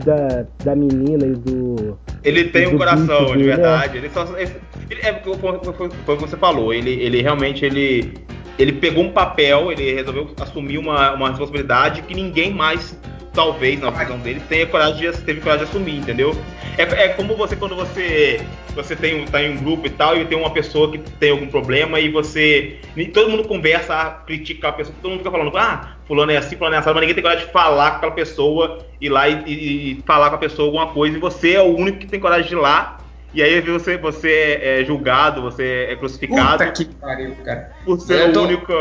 da, 0.06 0.46
da 0.62 0.76
menina 0.76 1.26
e 1.26 1.32
do. 1.32 1.98
Ele 2.22 2.44
tem 2.50 2.68
do 2.68 2.76
um 2.76 2.78
coração, 2.78 3.28
de 3.28 3.32
dele, 3.32 3.44
verdade. 3.46 3.98
Ele 3.98 4.10
só. 4.10 4.26
Ele, 4.38 5.00
é 5.04 5.14
foi- 5.14 5.90
foi 5.90 6.16
o 6.16 6.18
que 6.18 6.28
você 6.28 6.36
falou. 6.36 6.74
Ele, 6.74 6.92
ele 6.92 7.22
realmente 7.22 7.64
ele, 7.64 8.14
ele 8.60 8.74
pegou 8.74 9.06
um 9.06 9.12
papel, 9.14 9.72
ele 9.72 9.94
resolveu 9.94 10.28
assumir 10.42 10.78
uma, 10.78 11.14
uma 11.14 11.30
responsabilidade 11.30 12.02
que 12.02 12.14
ninguém 12.14 12.54
mais, 12.54 13.00
talvez, 13.40 13.80
na 13.80 13.90
visão 13.90 14.20
dele, 14.20 14.42
tenha 14.50 14.68
coragem 14.68 15.10
de, 15.10 15.18
teve 15.22 15.40
coragem 15.40 15.64
de 15.66 15.70
assumir, 15.70 15.96
entendeu? 16.00 16.36
É, 16.78 16.84
é 17.06 17.08
como 17.10 17.38
você 17.38 17.56
quando 17.56 17.74
você 17.74 18.42
você 18.76 18.96
tem 18.96 19.22
um, 19.22 19.26
tá 19.26 19.42
em 19.42 19.52
um 19.58 19.64
grupo 19.64 19.88
e 19.88 19.90
tal 19.90 20.16
e 20.18 20.26
tem 20.26 20.38
uma 20.38 20.52
pessoa 20.52 20.92
que 20.92 20.98
tem 20.98 21.32
algum 21.32 21.48
problema 21.48 22.00
e 22.00 22.10
você 22.10 22.80
e 22.98 23.06
todo 23.08 23.30
mundo 23.30 23.48
conversa, 23.48 23.94
ah, 23.96 24.12
critica 24.12 24.68
a 24.68 24.72
pessoa, 24.74 24.96
todo 25.02 25.12
mundo 25.12 25.20
fica 25.20 25.32
falando, 25.32 25.56
ah, 25.58 25.96
fulano 26.06 26.32
é 26.32 26.38
assim, 26.38 26.58
fulano 26.58 26.76
é 26.76 26.80
mas 26.86 26.96
ninguém 26.96 27.14
tem 27.14 27.24
coragem 27.24 27.46
de 27.46 27.52
falar 27.52 27.92
com 27.92 27.98
aquela 27.98 28.12
pessoa, 28.12 28.80
ir 29.00 29.10
lá 29.10 29.28
e, 29.30 29.44
e- 29.48 29.92
e 30.00 30.04
falar 30.06 30.30
com 30.30 30.36
a 30.36 30.40
pessoa 30.40 30.68
alguma 30.68 30.88
coisa 30.88 31.16
e 31.16 31.20
você 31.20 31.54
é 31.54 31.62
o 31.62 31.76
único 31.78 32.00
que 32.00 32.08
tem 32.08 32.20
coragem 32.20 32.48
de 32.50 32.56
ir 32.56 32.60
lá 32.60 32.98
e 33.34 33.42
aí 33.42 33.62
você, 33.62 33.98
você 33.98 34.60
é 34.62 34.84
julgado, 34.86 35.42
você 35.42 35.88
é 35.90 35.96
crucificado 35.96 36.66
Puta 36.66 36.72
que 36.72 36.86
pariu, 36.96 37.36
cara. 37.46 37.70
por 37.86 38.00
ser 38.00 38.22
Eu 38.24 38.30
o 38.30 38.34
tô- 38.34 38.44
único 38.44 38.74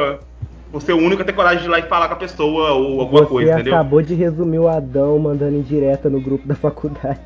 por 0.70 0.82
ser 0.82 0.92
o 0.92 0.98
único 0.98 1.22
a 1.22 1.24
ter 1.24 1.32
coragem 1.32 1.60
de 1.60 1.64
ir 1.66 1.70
lá 1.70 1.78
e 1.78 1.82
falar 1.82 2.08
com 2.08 2.14
a 2.14 2.18
pessoa 2.18 2.72
ou 2.72 3.00
alguma 3.00 3.22
Você 3.22 3.28
coisa, 3.28 3.52
entendeu? 3.54 3.74
acabou 3.74 4.02
de 4.02 4.14
resumir 4.14 4.58
o 4.58 4.68
Adão 4.68 5.18
mandando 5.18 5.56
indireta 5.56 6.10
no 6.10 6.20
grupo 6.20 6.46
da 6.46 6.54
faculdade. 6.54 7.20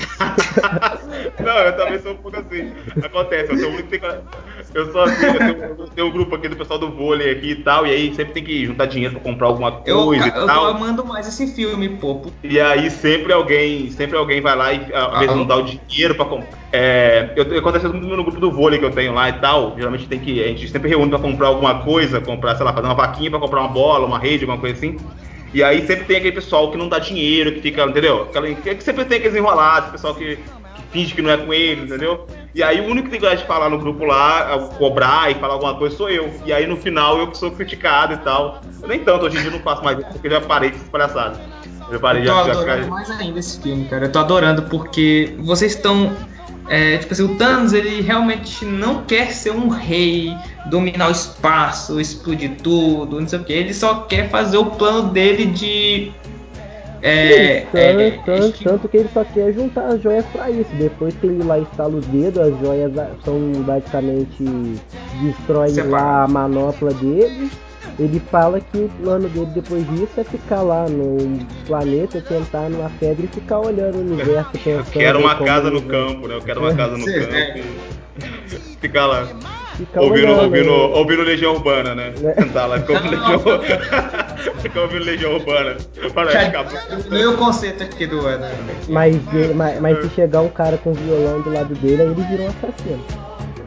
Não, 1.40 1.58
eu 1.58 1.76
também 1.76 1.98
sou 2.00 2.12
um 2.12 2.16
pouco 2.16 2.38
assim. 2.38 2.72
Acontece, 3.02 3.52
eu 3.52 3.58
sou 3.58 3.70
muito. 3.72 3.94
Eu 4.74 4.92
sou 4.92 5.02
assim, 5.02 5.26
eu 5.26 5.38
tenho, 5.38 5.64
eu 5.64 5.88
tenho 5.88 6.06
um 6.08 6.10
grupo 6.10 6.34
aqui 6.34 6.48
do 6.48 6.56
pessoal 6.56 6.78
do 6.78 6.90
vôlei 6.90 7.30
aqui 7.30 7.50
e 7.52 7.56
tal, 7.56 7.86
e 7.86 7.90
aí 7.90 8.14
sempre 8.14 8.34
tem 8.34 8.44
que 8.44 8.66
juntar 8.66 8.86
dinheiro 8.86 9.14
pra 9.14 9.22
comprar 9.22 9.46
alguma 9.48 9.82
Eu, 9.84 10.04
coisa 10.04 10.24
eu 10.24 10.28
e 10.28 10.32
tô 10.32 10.46
tal. 10.46 10.66
amando 10.66 11.04
mais 11.04 11.26
esse 11.26 11.54
filme, 11.54 11.88
pô. 11.88 12.22
E 12.42 12.60
aí 12.60 12.90
sempre 12.90 13.32
alguém, 13.32 13.90
sempre 13.90 14.16
alguém 14.16 14.40
vai 14.40 14.56
lá 14.56 14.72
e 14.72 14.92
às 14.92 15.18
vezes 15.20 15.36
não 15.36 15.46
dá 15.46 15.56
o 15.56 15.62
dinheiro 15.62 16.14
pra 16.14 16.24
comprar. 16.24 16.58
É, 16.72 17.32
eu, 17.34 17.58
acontece 17.58 17.88
muito 17.88 18.06
no 18.06 18.22
grupo 18.22 18.38
do 18.38 18.50
vôlei 18.52 18.78
que 18.78 18.84
eu 18.84 18.92
tenho 18.92 19.12
lá 19.12 19.28
e 19.28 19.32
tal. 19.34 19.74
Geralmente 19.76 20.06
tem 20.06 20.20
que. 20.20 20.42
A 20.42 20.48
gente 20.48 20.68
sempre 20.68 20.88
reúne 20.88 21.10
pra 21.10 21.18
comprar 21.18 21.48
alguma 21.48 21.82
coisa, 21.82 22.20
comprar, 22.20 22.54
sei 22.56 22.64
lá, 22.64 22.72
fazer 22.72 22.86
uma 22.86 22.94
vaquinha 22.94 23.30
pra 23.30 23.40
comprar 23.40 23.60
uma 23.60 23.68
bola, 23.68 24.06
uma 24.06 24.18
rede, 24.18 24.44
alguma 24.44 24.60
coisa 24.60 24.76
assim. 24.76 24.98
E 25.52 25.62
aí 25.62 25.86
sempre 25.86 26.04
tem 26.04 26.16
aquele 26.18 26.32
pessoal 26.32 26.70
que 26.70 26.78
não 26.78 26.88
dá 26.88 26.98
dinheiro, 26.98 27.52
que 27.52 27.60
fica, 27.60 27.84
entendeu? 27.84 28.22
Aquela, 28.22 28.46
que 28.54 28.84
sempre 28.84 29.04
tem 29.04 29.18
aqueles 29.18 29.36
enrolados, 29.36 29.90
pessoal 29.90 30.14
que, 30.14 30.36
que 30.36 30.82
finge 30.92 31.14
que 31.14 31.22
não 31.22 31.30
é 31.30 31.36
com 31.36 31.52
eles, 31.52 31.84
entendeu? 31.84 32.26
E 32.54 32.62
aí 32.62 32.80
o 32.80 32.84
único 32.84 33.04
que 33.04 33.10
tem 33.10 33.20
coragem 33.20 33.40
de 33.40 33.46
falar 33.48 33.68
no 33.68 33.78
grupo 33.78 34.04
lá, 34.04 34.70
cobrar 34.78 35.30
e 35.30 35.34
falar 35.34 35.54
alguma 35.54 35.74
coisa 35.74 35.96
sou 35.96 36.08
eu. 36.08 36.32
E 36.44 36.52
aí 36.52 36.66
no 36.66 36.76
final 36.76 37.18
eu 37.18 37.28
que 37.28 37.38
sou 37.38 37.50
criticado 37.50 38.14
e 38.14 38.18
tal. 38.18 38.60
Eu 38.80 38.88
nem 38.88 39.00
tanto, 39.00 39.26
hoje 39.26 39.36
em 39.36 39.40
dia 39.40 39.48
eu 39.48 39.54
não 39.54 39.60
faço 39.60 39.84
mais 39.84 39.98
isso, 39.98 40.08
porque 40.08 40.28
eu 40.28 40.32
já 40.32 40.40
parei 40.40 40.70
com 40.70 40.76
essas 40.76 40.88
palhaçadas. 40.88 41.38
Eu 41.90 41.98
parei 41.98 42.22
Eu 42.22 42.26
de 42.26 42.30
tô 42.30 42.44
já 42.44 42.52
adorando 42.52 42.88
mais 42.88 43.10
ainda 43.10 43.38
esse 43.38 43.60
filme, 43.60 43.84
cara. 43.86 44.06
Eu 44.06 44.12
tô 44.12 44.18
adorando 44.20 44.62
porque 44.62 45.34
vocês 45.40 45.74
estão. 45.74 46.14
É, 46.68 46.98
tipo 46.98 47.12
assim, 47.12 47.24
o 47.24 47.36
Thanos 47.36 47.72
ele 47.72 48.00
realmente 48.00 48.64
não 48.64 49.02
quer 49.04 49.32
ser 49.32 49.50
um 49.50 49.68
rei, 49.68 50.32
dominar 50.66 51.08
o 51.08 51.10
espaço, 51.10 52.00
explodir 52.00 52.52
tudo, 52.62 53.20
não 53.20 53.26
sei 53.26 53.40
o 53.40 53.44
que. 53.44 53.52
Ele 53.52 53.74
só 53.74 54.02
quer 54.02 54.30
fazer 54.30 54.56
o 54.56 54.66
plano 54.66 55.10
dele 55.10 55.46
de. 55.46 56.12
É, 57.02 57.60
Tanto, 57.72 57.76
é, 57.76 58.10
tanto, 58.24 58.44
esti- 58.48 58.64
tanto 58.64 58.88
que 58.88 58.96
ele 58.98 59.08
só 59.12 59.24
quer 59.24 59.52
juntar 59.52 59.86
as 59.88 60.02
joias 60.02 60.24
pra 60.26 60.50
isso. 60.50 60.70
Depois 60.74 61.14
que 61.14 61.26
ele 61.26 61.42
lá 61.42 61.58
instala 61.58 61.96
os 61.96 62.06
dedos, 62.06 62.38
as 62.42 62.58
joias 62.60 62.92
são 63.24 63.38
basicamente 63.64 64.44
destroem 65.22 65.74
lá 65.88 66.24
a 66.24 66.28
manopla 66.28 66.92
dele. 66.94 67.50
Ele 67.98 68.20
fala 68.30 68.60
que 68.60 68.78
o 68.78 68.90
plano 69.02 69.28
dele 69.28 69.46
depois 69.54 69.86
disso 69.90 70.12
é 70.18 70.24
ficar 70.24 70.62
lá 70.62 70.86
no 70.88 71.38
planeta, 71.66 72.22
sentar 72.26 72.70
numa 72.70 72.90
pedra 73.00 73.24
e 73.24 73.28
ficar 73.28 73.60
olhando 73.60 73.96
o 73.96 74.00
universo 74.00 74.50
pensando. 74.52 74.78
Eu 74.78 74.84
quero 74.92 75.18
uma 75.20 75.34
casa 75.36 75.70
no 75.70 75.82
campo, 75.82 76.26
né? 76.28 76.34
Eu 76.36 76.40
quero 76.42 76.60
uma 76.60 76.74
casa 76.74 76.96
no 76.96 77.04
campo. 77.04 77.34
é. 77.34 77.58
e 77.58 77.64
Ficar 78.80 79.06
lá. 79.06 79.26
Ficar 79.80 80.00
Ouvindo, 80.02 80.26
olhando, 80.26 80.42
ouvindo, 80.44 80.70
né? 80.70 80.76
ouvindo 80.98 81.22
Legião 81.22 81.54
Urbana, 81.54 81.94
né? 81.94 82.12
Né? 82.20 82.34
Sentar 82.34 82.68
lá, 82.68 82.78
ficar 82.80 82.92
ouvindo 82.92 83.10
Legião 83.10 83.40
Ficar 84.60 84.80
ouvindo 84.82 85.04
Legião 85.04 85.32
Urbana. 85.36 85.76
Para 86.12 86.30
o 87.30 87.36
conceito 87.38 87.82
aqui 87.82 88.06
do. 88.06 88.20
do- 88.20 88.28
Mas, 88.88 89.16
ele- 89.32 89.54
mas, 89.54 89.80
mas 89.80 90.02
se 90.02 90.10
chegar 90.14 90.42
um 90.42 90.50
cara 90.50 90.76
com 90.76 90.92
violão 90.92 91.40
do 91.40 91.50
lado 91.50 91.74
dele, 91.76 92.02
aí 92.02 92.08
ele 92.08 92.22
vira 92.22 92.42
um 92.42 92.48
assassino. 92.48 93.02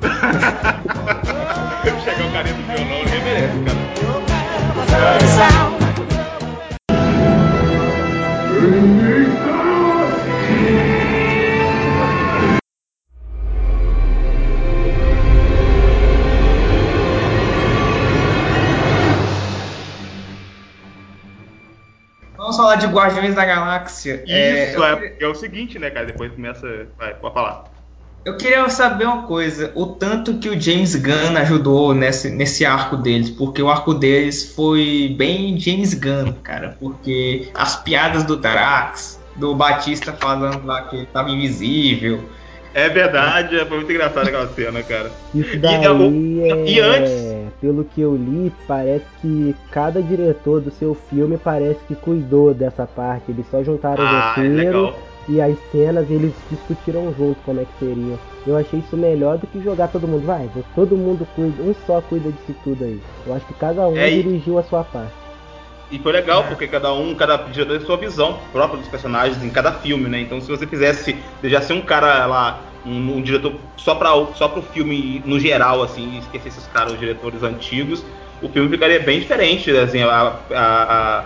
Chegar 2.04 2.26
o 2.28 2.32
carinha 2.32 2.56
do 2.56 2.64
violão, 2.64 3.04
ninguém 3.06 3.24
merece, 3.24 3.58
cara. 3.66 3.78
Vamos 22.54 22.58
falar 22.58 22.76
de 22.76 22.86
Guardiões 22.88 23.34
da 23.36 23.46
Galáxia. 23.46 24.24
É, 24.28 24.70
Isso 24.70 24.78
eu 24.78 24.84
é, 24.86 24.96
queria- 24.96 25.16
é 25.22 25.28
o 25.28 25.36
seguinte, 25.36 25.80
né, 25.80 25.90
cara? 25.90 26.06
Depois 26.06 26.32
começa. 26.32 26.68
Vai, 27.00 27.14
pode 27.16 27.34
falar. 27.34 27.64
Eu 28.26 28.38
queria 28.38 28.70
saber 28.70 29.06
uma 29.06 29.24
coisa, 29.24 29.72
o 29.76 29.86
tanto 29.88 30.36
que 30.38 30.48
o 30.48 30.60
James 30.60 30.96
Gunn 30.96 31.36
ajudou 31.38 31.94
nesse, 31.94 32.30
nesse 32.30 32.64
arco 32.66 32.96
deles, 32.96 33.30
porque 33.32 33.62
o 33.62 33.70
arco 33.70 33.94
deles 33.94 34.54
foi 34.56 35.14
bem 35.18 35.60
James 35.60 35.94
Gunn, 35.94 36.32
cara, 36.42 36.78
porque 36.80 37.50
as 37.54 37.76
piadas 37.84 38.24
do 38.24 38.38
Drax, 38.38 39.20
do 39.36 39.54
Batista 39.54 40.14
falando 40.14 40.66
lá 40.66 40.84
que 40.84 40.96
ele 40.96 41.06
tava 41.08 41.32
invisível. 41.32 42.24
É 42.74 42.88
verdade, 42.88 43.58
foi 43.66 43.78
muito 43.78 43.92
engraçado 43.92 44.28
aquela 44.28 44.48
cena, 44.54 44.82
cara. 44.84 45.12
Isso 45.36 45.56
E- 45.56 45.60
daí 45.60 45.82
e- 45.84 46.50
é, 46.50 46.66
e 46.66 46.80
antes- 46.80 47.43
pelo 47.64 47.86
que 47.86 48.02
eu 48.02 48.14
li, 48.14 48.52
parece 48.68 49.06
que 49.22 49.56
cada 49.72 50.02
diretor 50.02 50.60
do 50.60 50.70
seu 50.70 50.94
filme 50.94 51.38
parece 51.38 51.80
que 51.88 51.96
cuidou 51.96 52.54
dessa 52.54 52.86
parte. 52.86 53.32
Eles 53.32 53.46
só 53.50 53.64
juntaram 53.64 54.04
o 54.04 54.06
Ah, 54.06 54.34
é 54.36 54.42
roteiro 54.42 54.82
legal. 54.82 55.00
e 55.30 55.40
as 55.40 55.58
cenas 55.72 56.12
eles 56.12 56.34
discutiram 56.52 57.14
junto 57.18 57.38
como 57.46 57.62
é 57.62 57.64
que 57.64 57.80
seriam. 57.80 58.20
Eu 58.46 58.58
achei 58.58 58.80
isso 58.82 58.98
melhor 58.98 59.38
do 59.38 59.48
que 59.48 59.64
jogar 59.64 59.88
todo 59.88 60.06
mundo. 60.06 60.26
Vai, 60.26 60.50
todo 60.76 60.98
mundo 60.98 61.26
cuida, 61.38 61.64
um 61.64 61.74
só 61.88 62.02
cuida 62.02 62.30
disso 62.30 62.54
tudo 62.66 62.84
aí. 62.84 63.00
Eu 63.26 63.34
acho 63.34 63.46
que 63.46 63.54
cada 63.54 63.88
um 63.88 63.96
É, 63.96 64.10
dirigiu 64.10 64.60
a 64.60 64.64
sua 64.64 64.84
parte. 64.84 65.14
E 65.90 65.98
foi 66.00 66.12
legal, 66.12 66.44
porque 66.44 66.68
cada 66.68 66.94
um, 66.94 67.16
cada 67.16 67.38
diretor 67.38 67.78
tem 67.78 67.86
sua 67.88 67.96
visão 67.96 68.40
própria 68.52 68.78
dos 68.80 68.90
personagens 68.90 69.42
em 69.42 69.50
cada 69.50 69.72
filme, 69.72 70.10
né? 70.10 70.20
Então 70.20 70.42
se 70.42 70.50
você 70.52 70.68
fizesse, 70.68 71.16
deixasse 71.42 71.72
um 71.72 71.82
cara 71.82 72.26
lá, 72.26 72.60
um, 72.86 73.18
um 73.18 73.22
diretor 73.22 73.54
só 73.78 73.96
para 73.96 74.10
só 74.36 74.48
pro 74.48 74.62
filme 74.62 75.22
no 75.26 75.40
geral, 75.40 75.82
assim, 75.84 76.16
e 76.16 76.20
esquecesse 76.20 76.60
os 76.60 76.68
caras, 76.68 76.94
os 76.94 77.00
diretores 77.00 77.44
antigos, 77.44 78.04
o 78.42 78.50
filme 78.50 78.70
ficaria 78.70 79.00
bem 79.00 79.20
diferente, 79.20 79.72
assim, 79.72 80.02
a, 80.02 80.10
a- 80.10 80.38
a- 80.54 81.26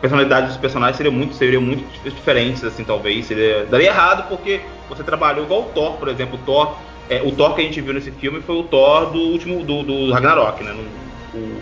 personalidade 0.00 0.46
dos 0.48 0.56
personagens 0.56 0.96
seriam 0.96 1.12
muito, 1.12 1.34
seriam 1.34 1.60
muito 1.60 1.84
diferentes, 2.08 2.64
assim, 2.64 2.84
talvez. 2.84 3.26
Seria, 3.26 3.66
daria 3.66 3.88
errado 3.88 4.28
porque 4.28 4.60
você 4.88 5.04
trabalhou 5.04 5.44
igual 5.44 5.60
o 5.62 5.64
Thor, 5.66 5.98
por 5.98 6.08
exemplo. 6.08 6.36
O 6.36 6.44
Thor, 6.44 6.74
é, 7.10 7.20
o 7.22 7.32
Thor 7.32 7.54
que 7.54 7.60
a 7.60 7.64
gente 7.64 7.80
viu 7.82 7.92
nesse 7.92 8.10
filme 8.10 8.40
foi 8.40 8.56
o 8.56 8.62
Thor 8.64 9.10
do 9.10 9.18
último, 9.18 9.62
do, 9.62 9.82
do 9.82 10.10
Ragnarok, 10.10 10.64
né? 10.64 10.72
No, 10.72 11.38
o, 11.38 11.60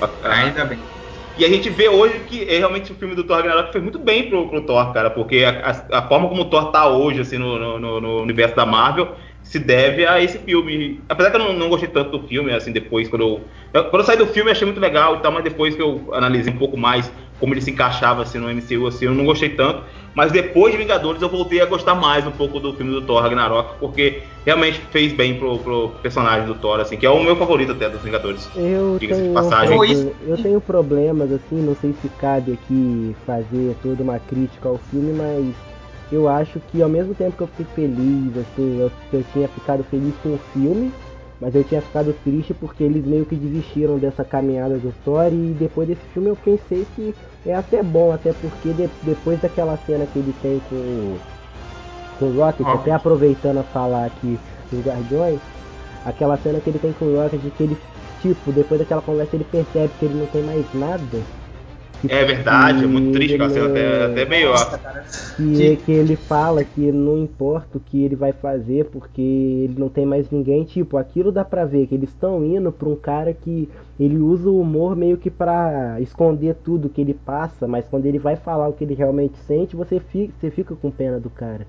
a, 0.00 0.28
a, 0.28 0.34
Ainda 0.34 0.64
bem. 0.64 0.80
E 1.40 1.44
a 1.46 1.48
gente 1.48 1.70
vê 1.70 1.88
hoje 1.88 2.20
que 2.28 2.42
é, 2.42 2.58
realmente 2.58 2.92
o 2.92 2.94
filme 2.94 3.14
do 3.14 3.24
Thor 3.24 3.38
Ragnarok 3.38 3.72
foi 3.72 3.80
muito 3.80 3.98
bem 3.98 4.28
pro, 4.28 4.46
pro 4.46 4.60
Thor, 4.60 4.92
cara, 4.92 5.08
porque 5.08 5.42
a, 5.42 5.70
a, 5.90 6.02
forma 6.06 6.28
como 6.28 6.42
o 6.42 6.44
Thor 6.44 6.70
tá 6.70 6.86
hoje, 6.86 7.22
assim, 7.22 7.38
no, 7.38 7.80
no, 7.80 7.98
no 7.98 8.20
universo 8.20 8.54
da 8.54 8.66
Marvel, 8.66 9.16
se 9.42 9.58
deve 9.58 10.06
a 10.06 10.22
esse 10.22 10.38
filme. 10.38 11.00
Apesar 11.08 11.30
que 11.30 11.36
eu 11.36 11.40
não, 11.40 11.52
não, 11.52 11.68
gostei 11.68 11.88
tanto 11.88 12.16
do 12.16 12.28
filme, 12.28 12.52
assim, 12.52 12.72
depois, 12.72 13.08
quando 13.08 13.22
eu, 13.22 13.40
eu, 13.72 13.84
Quando 13.84 14.02
eu 14.02 14.06
saí 14.06 14.16
do 14.16 14.26
filme, 14.26 14.50
eu 14.50 14.52
achei 14.52 14.66
muito 14.66 14.80
legal 14.80 15.16
e 15.16 15.18
tal, 15.20 15.32
mas 15.32 15.42
depois 15.42 15.74
que 15.74 15.82
eu 15.82 16.08
analisei 16.12 16.52
um 16.52 16.58
pouco 16.58 16.76
mais 16.76 17.10
como 17.40 17.54
ele 17.54 17.62
se 17.62 17.70
encaixava, 17.70 18.22
assim, 18.22 18.38
no 18.38 18.52
MCU, 18.52 18.86
assim, 18.86 19.06
eu 19.06 19.14
não 19.14 19.24
gostei 19.24 19.48
tanto. 19.48 19.82
Mas 20.14 20.30
depois 20.30 20.72
de 20.72 20.78
Vingadores, 20.78 21.22
eu 21.22 21.28
voltei 21.28 21.60
a 21.60 21.66
gostar 21.66 21.94
mais 21.94 22.26
um 22.26 22.30
pouco 22.30 22.60
do 22.60 22.74
filme 22.74 22.92
do 22.92 23.00
Thor 23.00 23.22
Ragnarok, 23.22 23.78
porque 23.80 24.22
realmente 24.44 24.80
fez 24.90 25.12
bem 25.12 25.38
pro, 25.38 25.58
pro 25.58 25.88
personagem 26.02 26.46
do 26.46 26.54
Thor, 26.54 26.80
assim, 26.80 26.96
que 26.96 27.06
é 27.06 27.10
o 27.10 27.22
meu 27.22 27.34
favorito 27.36 27.72
até 27.72 27.88
dos 27.88 28.02
Vingadores. 28.02 28.48
Eu 28.54 28.98
tenho, 29.00 29.32
passagem. 29.32 29.76
eu 30.26 30.36
tenho 30.36 30.60
problemas, 30.60 31.32
assim, 31.32 31.62
não 31.62 31.74
sei 31.74 31.94
se 32.02 32.08
cabe 32.10 32.52
aqui 32.52 33.16
fazer 33.24 33.74
toda 33.82 34.02
uma 34.02 34.18
crítica 34.18 34.68
ao 34.68 34.78
filme, 34.90 35.12
mas 35.12 35.69
eu 36.12 36.28
acho 36.28 36.58
que 36.60 36.82
ao 36.82 36.88
mesmo 36.88 37.14
tempo 37.14 37.36
que 37.36 37.42
eu 37.42 37.46
fiquei 37.46 37.66
feliz, 37.74 38.36
assim, 38.36 38.80
eu, 38.80 38.90
eu 39.12 39.24
tinha 39.32 39.48
ficado 39.48 39.84
feliz 39.84 40.14
com 40.22 40.30
o 40.30 40.40
filme, 40.52 40.92
mas 41.40 41.54
eu 41.54 41.64
tinha 41.64 41.80
ficado 41.80 42.12
triste 42.24 42.52
porque 42.52 42.82
eles 42.82 43.04
meio 43.04 43.24
que 43.24 43.36
desistiram 43.36 43.98
dessa 43.98 44.24
caminhada 44.24 44.76
do 44.76 44.92
Thor 45.04 45.32
e 45.32 45.56
depois 45.58 45.88
desse 45.88 46.04
filme 46.12 46.28
eu 46.28 46.36
pensei 46.36 46.86
que 46.94 47.14
é 47.46 47.54
até 47.54 47.82
bom, 47.82 48.12
até 48.12 48.32
porque 48.32 48.72
de, 48.72 48.90
depois 49.02 49.40
daquela 49.40 49.78
cena 49.86 50.04
que 50.06 50.18
ele 50.18 50.34
tem 50.42 50.60
com, 50.68 51.16
com 52.18 52.24
o 52.26 52.36
Rocket, 52.36 52.66
até 52.66 52.92
aproveitando 52.92 53.58
a 53.58 53.64
falar 53.64 54.06
aqui 54.06 54.38
dos 54.70 54.84
Guardiões, 54.84 55.40
aquela 56.04 56.36
cena 56.36 56.60
que 56.60 56.70
ele 56.70 56.78
tem 56.78 56.92
com 56.92 57.06
o 57.06 57.16
Rocket, 57.16 57.40
que 57.56 57.62
ele, 57.62 57.78
tipo, 58.20 58.52
depois 58.52 58.80
daquela 58.80 59.00
conversa 59.00 59.36
ele 59.36 59.44
percebe 59.44 59.92
que 59.98 60.04
ele 60.04 60.18
não 60.18 60.26
tem 60.26 60.42
mais 60.42 60.66
nada 60.74 61.20
é 62.08 62.24
verdade, 62.24 62.84
é 62.84 62.86
muito 62.86 63.12
triste 63.12 63.34
aquela 63.34 63.50
cena, 63.50 63.66
até, 63.66 64.04
até 64.04 64.24
meio. 64.24 64.52
Que, 65.36 65.76
que 65.76 65.92
ele 65.92 66.16
fala 66.16 66.64
que 66.64 66.90
não 66.92 67.18
importa 67.18 67.78
o 67.78 67.80
que 67.80 68.02
ele 68.02 68.16
vai 68.16 68.32
fazer, 68.32 68.86
porque 68.86 69.20
ele 69.20 69.74
não 69.78 69.88
tem 69.88 70.06
mais 70.06 70.30
ninguém. 70.30 70.64
Tipo, 70.64 70.96
aquilo 70.96 71.30
dá 71.30 71.44
pra 71.44 71.64
ver 71.64 71.86
que 71.86 71.94
eles 71.94 72.10
estão 72.10 72.44
indo 72.44 72.72
pra 72.72 72.88
um 72.88 72.96
cara 72.96 73.34
que 73.34 73.68
ele 73.98 74.16
usa 74.16 74.48
o 74.48 74.60
humor 74.60 74.96
meio 74.96 75.18
que 75.18 75.30
pra 75.30 76.00
esconder 76.00 76.56
tudo 76.64 76.88
que 76.88 77.00
ele 77.00 77.14
passa, 77.14 77.66
mas 77.68 77.86
quando 77.88 78.06
ele 78.06 78.18
vai 78.18 78.36
falar 78.36 78.68
o 78.68 78.72
que 78.72 78.84
ele 78.84 78.94
realmente 78.94 79.36
sente, 79.46 79.76
você 79.76 80.00
fica, 80.00 80.32
você 80.40 80.50
fica 80.50 80.74
com 80.74 80.90
pena 80.90 81.20
do 81.20 81.28
cara. 81.28 81.66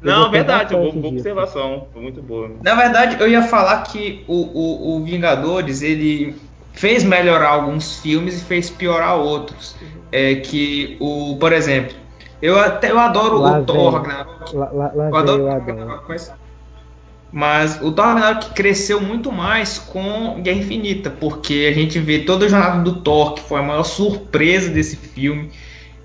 não, 0.00 0.30
verdade, 0.30 0.74
boa, 0.74 0.90
boa 0.92 1.08
observação, 1.08 1.86
foi 1.92 2.02
muito 2.02 2.22
boa. 2.22 2.50
Na 2.62 2.74
verdade, 2.74 3.16
eu 3.20 3.28
ia 3.28 3.42
falar 3.42 3.82
que 3.82 4.24
o, 4.26 4.34
o, 4.34 4.96
o 4.96 5.04
Vingadores, 5.04 5.82
ele 5.82 6.34
fez 6.74 7.04
melhorar 7.04 7.50
alguns 7.50 8.00
filmes 8.00 8.42
e 8.42 8.44
fez 8.44 8.68
piorar 8.68 9.16
outros. 9.16 9.74
É 10.12 10.34
que 10.36 10.96
o, 11.00 11.36
por 11.38 11.52
exemplo, 11.52 11.96
eu 12.42 12.58
até 12.58 12.90
eu 12.90 12.98
adoro 12.98 13.38
lá 13.38 13.60
o 13.60 13.64
Thor 13.64 13.94
Ragnarok. 13.94 14.56
Lá, 14.56 14.70
lá, 14.70 14.92
lá 14.94 15.08
eu 15.08 15.16
adoro, 15.16 15.46
Ragnarok, 15.46 16.04
mas, 16.08 16.32
mas 17.32 17.80
o 17.80 17.90
Thor 17.90 18.04
Ragnarok 18.04 18.50
cresceu 18.50 19.00
muito 19.00 19.32
mais 19.32 19.78
com 19.78 20.40
Guerra 20.42 20.58
Infinita, 20.58 21.10
porque 21.10 21.68
a 21.70 21.74
gente 21.74 21.98
vê 21.98 22.20
toda 22.20 22.46
a 22.46 22.48
jornada 22.48 22.82
do 22.82 23.00
Thor, 23.00 23.34
que 23.34 23.40
foi 23.40 23.60
a 23.60 23.62
maior 23.62 23.84
surpresa 23.84 24.68
desse 24.68 24.96
filme, 24.96 25.50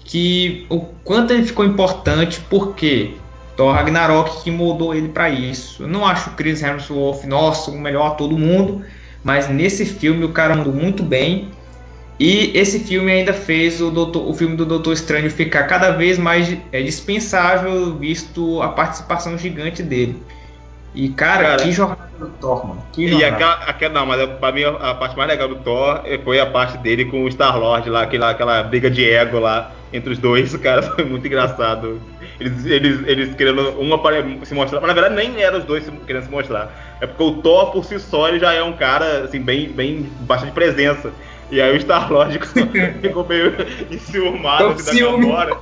que 0.05 0.65
o 0.69 0.79
quanto 1.03 1.33
ele 1.33 1.43
ficou 1.43 1.65
importante, 1.65 2.39
porque 2.49 3.15
Thor 3.57 3.73
Ragnarok 3.73 4.43
que 4.43 4.49
moldou 4.49 4.95
ele 4.95 5.09
para 5.09 5.29
isso. 5.29 5.83
Eu 5.83 5.87
não 5.87 6.05
acho 6.05 6.29
o 6.29 6.33
Chris 6.33 6.63
Hemsworth, 6.63 7.25
nossa, 7.25 7.69
o 7.69 7.77
melhor 7.77 8.07
ator 8.07 8.29
do 8.29 8.37
mundo, 8.37 8.83
mas 9.23 9.49
nesse 9.49 9.85
filme 9.85 10.23
o 10.23 10.29
cara 10.29 10.55
mandou 10.55 10.73
muito 10.73 11.03
bem. 11.03 11.49
E 12.19 12.51
esse 12.53 12.79
filme 12.79 13.09
ainda 13.09 13.31
fez 13.31 13.79
o, 13.79 13.89
Doutor, 13.89 14.27
o 14.27 14.33
filme 14.33 14.57
do 14.57 14.65
Doutor 14.65 14.91
Estranho 14.91 15.31
ficar 15.31 15.63
cada 15.63 15.91
vez 15.91 16.17
mais 16.17 16.57
é, 16.71 16.81
dispensável, 16.81 17.95
visto 17.95 18.61
a 18.61 18.67
participação 18.67 19.37
gigante 19.37 19.81
dele. 19.81 20.21
E, 20.93 21.09
cara, 21.09 21.43
cara 21.43 21.63
que 21.63 21.71
jornada 21.71 22.09
do 22.19 22.27
Thor, 22.27 22.67
mano. 22.67 22.83
Que 22.91 23.05
e 23.05 23.23
aquela, 23.23 23.53
aquela, 23.53 23.93
não, 23.93 24.05
mas 24.05 24.29
pra 24.39 24.51
mim 24.51 24.63
a 24.63 24.93
parte 24.95 25.15
mais 25.15 25.29
legal 25.29 25.47
do 25.47 25.55
Thor 25.57 26.01
foi 26.23 26.39
a 26.39 26.45
parte 26.45 26.77
dele 26.79 27.05
com 27.05 27.23
o 27.23 27.31
Star-Lord 27.31 27.89
lá, 27.89 28.03
aquela, 28.03 28.31
aquela 28.31 28.63
briga 28.63 28.89
de 28.89 29.09
ego 29.09 29.39
lá 29.39 29.71
entre 29.93 30.11
os 30.11 30.19
dois, 30.19 30.55
cara, 30.57 30.81
foi 30.81 31.05
muito 31.05 31.25
engraçado. 31.25 32.01
Eles, 32.39 32.65
eles, 32.65 32.99
eles 33.05 33.35
querendo 33.35 33.61
uma 33.79 33.99
se 34.45 34.53
mostrar, 34.53 34.79
mas 34.79 34.87
na 34.87 34.93
verdade 34.93 35.15
nem 35.15 35.41
eram 35.43 35.59
os 35.59 35.65
dois 35.65 35.91
querendo 36.07 36.23
se 36.23 36.31
mostrar. 36.31 36.97
É 37.01 37.07
porque 37.07 37.21
o 37.21 37.41
Thor 37.41 37.71
por 37.71 37.83
si 37.83 37.99
só 37.99 38.29
ele 38.29 38.39
já 38.39 38.53
é 38.53 38.63
um 38.63 38.73
cara 38.73 39.25
assim 39.25 39.41
bem, 39.41 39.69
bem 39.69 40.09
bastante 40.21 40.53
presença. 40.53 41.11
E 41.51 41.59
aí 41.59 41.75
o 41.75 41.79
Star-Lord 41.79 42.39
ficou 43.01 43.27
meio 43.27 43.55
enciumado 43.91 44.67
assim, 44.67 45.03
da 45.03 45.11
Gamora. 45.11 45.57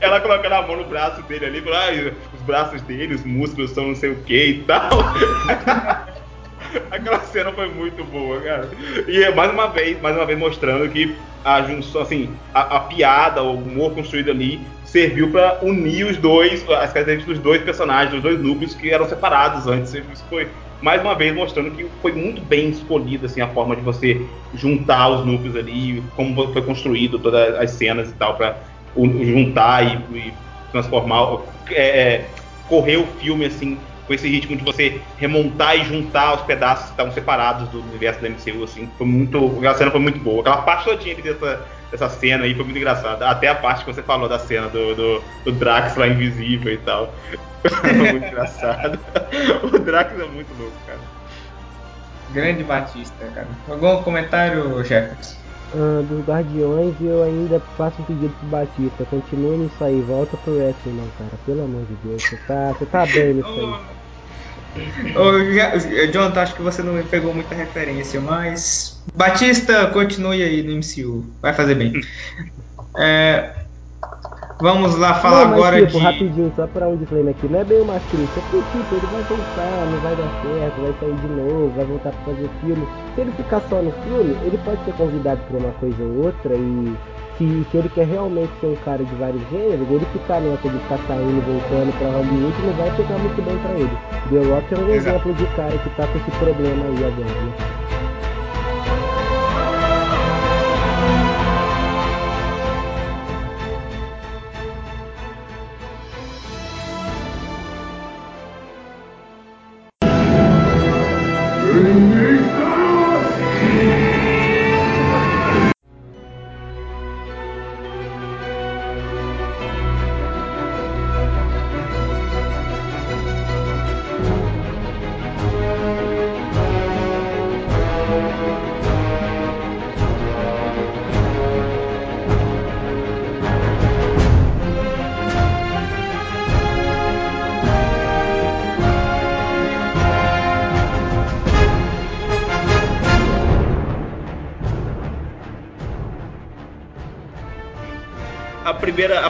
Ela 0.00 0.20
colocando 0.20 0.52
a 0.52 0.62
mão 0.62 0.76
no 0.76 0.84
braço 0.84 1.22
dele 1.22 1.46
ali, 1.46 1.60
falou, 1.60 1.76
ah, 1.76 2.12
os 2.32 2.42
braços 2.42 2.80
dele, 2.82 3.14
os 3.14 3.24
músculos 3.24 3.72
são 3.72 3.88
não 3.88 3.96
sei 3.96 4.10
o 4.10 4.16
que 4.22 4.46
e 4.46 4.62
tal. 4.62 4.90
Aquela 6.90 7.20
cena 7.20 7.52
foi 7.52 7.68
muito 7.68 8.04
boa, 8.04 8.40
cara. 8.40 8.68
E 9.06 9.28
mais 9.34 9.52
uma 9.52 9.68
vez, 9.68 10.00
mais 10.00 10.16
uma 10.16 10.26
vez 10.26 10.38
mostrando 10.38 10.88
que 10.88 11.16
a 11.44 11.62
junção, 11.62 12.00
assim, 12.00 12.30
a, 12.52 12.76
a 12.76 12.80
piada, 12.80 13.42
o 13.42 13.54
humor 13.54 13.92
construído 13.92 14.30
ali 14.30 14.60
serviu 14.84 15.30
para 15.30 15.58
unir 15.62 16.06
os 16.06 16.16
dois, 16.16 16.62
as 16.70 16.92
características 16.92 17.36
dos 17.36 17.38
dois 17.38 17.62
personagens, 17.62 18.12
dos 18.12 18.22
dois 18.22 18.40
núcleos 18.40 18.74
que 18.74 18.90
eram 18.90 19.08
separados 19.08 19.66
antes. 19.66 19.92
Isso 19.92 20.24
foi 20.28 20.48
mais 20.80 21.00
uma 21.00 21.14
vez 21.14 21.34
mostrando 21.34 21.70
que 21.70 21.86
foi 22.02 22.12
muito 22.12 22.42
bem 22.42 22.68
escolhida 22.70 23.26
assim 23.26 23.40
a 23.40 23.48
forma 23.48 23.74
de 23.74 23.82
você 23.82 24.20
juntar 24.54 25.08
os 25.08 25.26
núcleos 25.26 25.56
ali, 25.56 26.02
como 26.14 26.52
foi 26.52 26.62
construído 26.62 27.18
todas 27.18 27.54
as 27.56 27.70
cenas 27.70 28.10
e 28.10 28.12
tal 28.12 28.36
para 28.36 28.56
juntar 28.94 29.82
e, 29.84 30.18
e 30.18 30.34
transformar, 30.70 31.38
é, 31.70 31.82
é, 31.82 32.30
correr 32.68 32.98
o 32.98 33.06
filme 33.18 33.46
assim 33.46 33.78
com 34.06 34.14
esse 34.14 34.28
ritmo 34.28 34.56
de 34.56 34.64
você 34.64 35.00
remontar 35.16 35.76
e 35.76 35.84
juntar 35.84 36.34
os 36.34 36.42
pedaços 36.42 36.86
que 36.86 36.90
estavam 36.92 37.12
separados 37.12 37.68
do 37.68 37.80
universo 37.80 38.20
da 38.20 38.28
MCU, 38.28 38.64
assim, 38.64 38.88
foi 38.98 39.06
muito, 39.06 39.58
aquela 39.58 39.74
cena 39.74 39.90
foi 39.90 40.00
muito 40.00 40.18
boa, 40.18 40.40
aquela 40.40 40.58
parte 40.58 40.84
todinha 40.84 41.14
dessa, 41.16 41.66
dessa 41.90 42.08
cena 42.08 42.44
aí 42.44 42.54
foi 42.54 42.64
muito 42.64 42.76
engraçada, 42.76 43.28
até 43.28 43.48
a 43.48 43.54
parte 43.54 43.84
que 43.84 43.92
você 43.92 44.02
falou 44.02 44.28
da 44.28 44.38
cena 44.38 44.68
do, 44.68 44.94
do, 44.94 45.24
do 45.44 45.52
Drax 45.52 45.96
lá 45.96 46.06
invisível 46.06 46.72
e 46.72 46.78
tal, 46.78 47.14
foi 47.64 47.92
muito 47.92 48.26
engraçado, 48.26 48.98
o 49.64 49.78
Drax 49.78 50.12
é 50.12 50.24
muito 50.26 50.52
louco, 50.58 50.76
cara. 50.86 51.14
Grande 52.32 52.64
Batista, 52.64 53.26
cara. 53.32 53.46
Algum 53.68 54.02
comentário, 54.02 54.82
Jefferson? 54.82 55.43
Uh, 55.74 56.02
dos 56.04 56.24
Guardiões 56.24 56.94
eu 57.02 57.22
ainda 57.24 57.58
faço 57.76 58.00
um 58.00 58.04
pedido 58.04 58.32
pro 58.38 58.48
Batista. 58.48 59.04
Continua 59.06 59.56
nisso 59.56 59.82
aí, 59.82 60.00
volta 60.02 60.36
pro 60.36 60.54
wrestling 60.54 60.94
não, 60.94 61.08
cara. 61.18 61.36
Pelo 61.44 61.64
amor 61.64 61.84
de 61.86 61.94
Deus, 61.96 62.22
você 62.22 62.36
tá, 62.46 62.72
você 62.72 62.86
tá 62.86 63.04
bem 63.06 63.34
nisso 63.34 63.48
aí. 63.48 64.04
Ô, 65.16 66.12
Jonathan, 66.12 66.40
acho 66.42 66.54
que 66.54 66.62
você 66.62 66.82
não 66.82 67.02
pegou 67.04 67.34
muita 67.34 67.54
referência, 67.54 68.20
mas. 68.20 69.02
Batista, 69.16 69.86
continue 69.88 70.42
aí 70.42 70.62
no 70.62 70.72
MCU. 70.72 71.24
Vai 71.40 71.52
fazer 71.52 71.74
bem. 71.74 71.92
É, 72.96 73.63
Vamos 74.60 74.96
lá 74.96 75.14
falar 75.14 75.40
não, 75.40 75.50
mas, 75.50 75.58
agora 75.58 75.86
tipo, 75.86 75.98
de... 75.98 76.04
rapidinho, 76.04 76.52
só 76.54 76.66
pra 76.68 76.88
um 76.88 76.96
disclaimer 76.96 77.34
aqui, 77.36 77.48
não 77.48 77.60
é 77.60 77.64
bem 77.64 77.80
uma 77.80 77.98
crítica, 78.00 78.40
porque 78.50 78.78
tipo, 78.78 78.94
ele 78.94 79.06
vai 79.06 79.22
voltar, 79.22 79.86
não 79.90 79.98
vai 80.00 80.14
dar 80.14 80.30
certo, 80.42 80.80
vai 80.80 80.94
sair 81.00 81.14
de 81.14 81.28
novo, 81.28 81.72
vai 81.76 81.84
voltar 81.84 82.10
pra 82.12 82.34
fazer 82.34 82.48
filme. 82.60 82.88
Se 83.14 83.20
ele 83.20 83.32
ficar 83.32 83.60
só 83.68 83.82
no 83.82 83.92
filme, 84.04 84.36
ele 84.44 84.58
pode 84.64 84.84
ser 84.84 84.94
convidado 84.94 85.40
pra 85.48 85.58
uma 85.58 85.72
coisa 85.72 86.02
ou 86.02 86.26
outra 86.26 86.54
e 86.54 86.96
se, 87.36 87.66
se 87.68 87.76
ele 87.76 87.88
quer 87.88 88.06
realmente 88.06 88.50
ser 88.60 88.66
um 88.68 88.76
cara 88.84 89.02
de 89.02 89.14
vários 89.16 89.42
gêneros, 89.50 89.90
ele 89.90 90.06
ficar 90.12 90.40
nessa 90.40 90.68
de 90.68 90.78
ficar 90.78 90.98
saindo 91.08 91.36
e 91.36 91.40
voltando 91.40 91.98
pra 91.98 92.08
Hollywood 92.10 92.62
não 92.62 92.72
vai 92.74 92.90
pegar 92.96 93.18
muito 93.18 93.42
bem 93.42 93.58
pra 93.58 93.72
ele. 93.72 93.98
The 94.30 94.54
Rock 94.54 94.74
é 94.74 94.78
um 94.78 94.94
Exato. 94.94 95.16
exemplo 95.16 95.34
de 95.34 95.46
cara 95.56 95.78
que 95.78 95.90
tá 95.90 96.06
com 96.06 96.18
esse 96.18 96.30
problema 96.38 96.84
aí 96.84 97.04
agora, 97.04 97.42
né? 97.42 97.52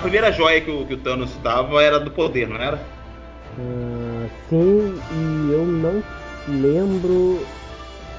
Primeira, 0.05 0.29
a 0.29 0.31
primeira 0.31 0.33
joia 0.33 0.61
que 0.61 0.71
o, 0.71 0.87
que 0.87 0.95
o 0.95 0.99
Thanos 0.99 1.31
estava 1.31 1.83
era 1.83 1.99
do 1.99 2.11
poder, 2.11 2.49
não 2.49 2.57
era? 2.57 2.77
Uh, 3.59 4.29
sim, 4.49 4.95
e 5.13 5.53
eu 5.53 5.65
não 5.65 6.03
lembro. 6.49 7.41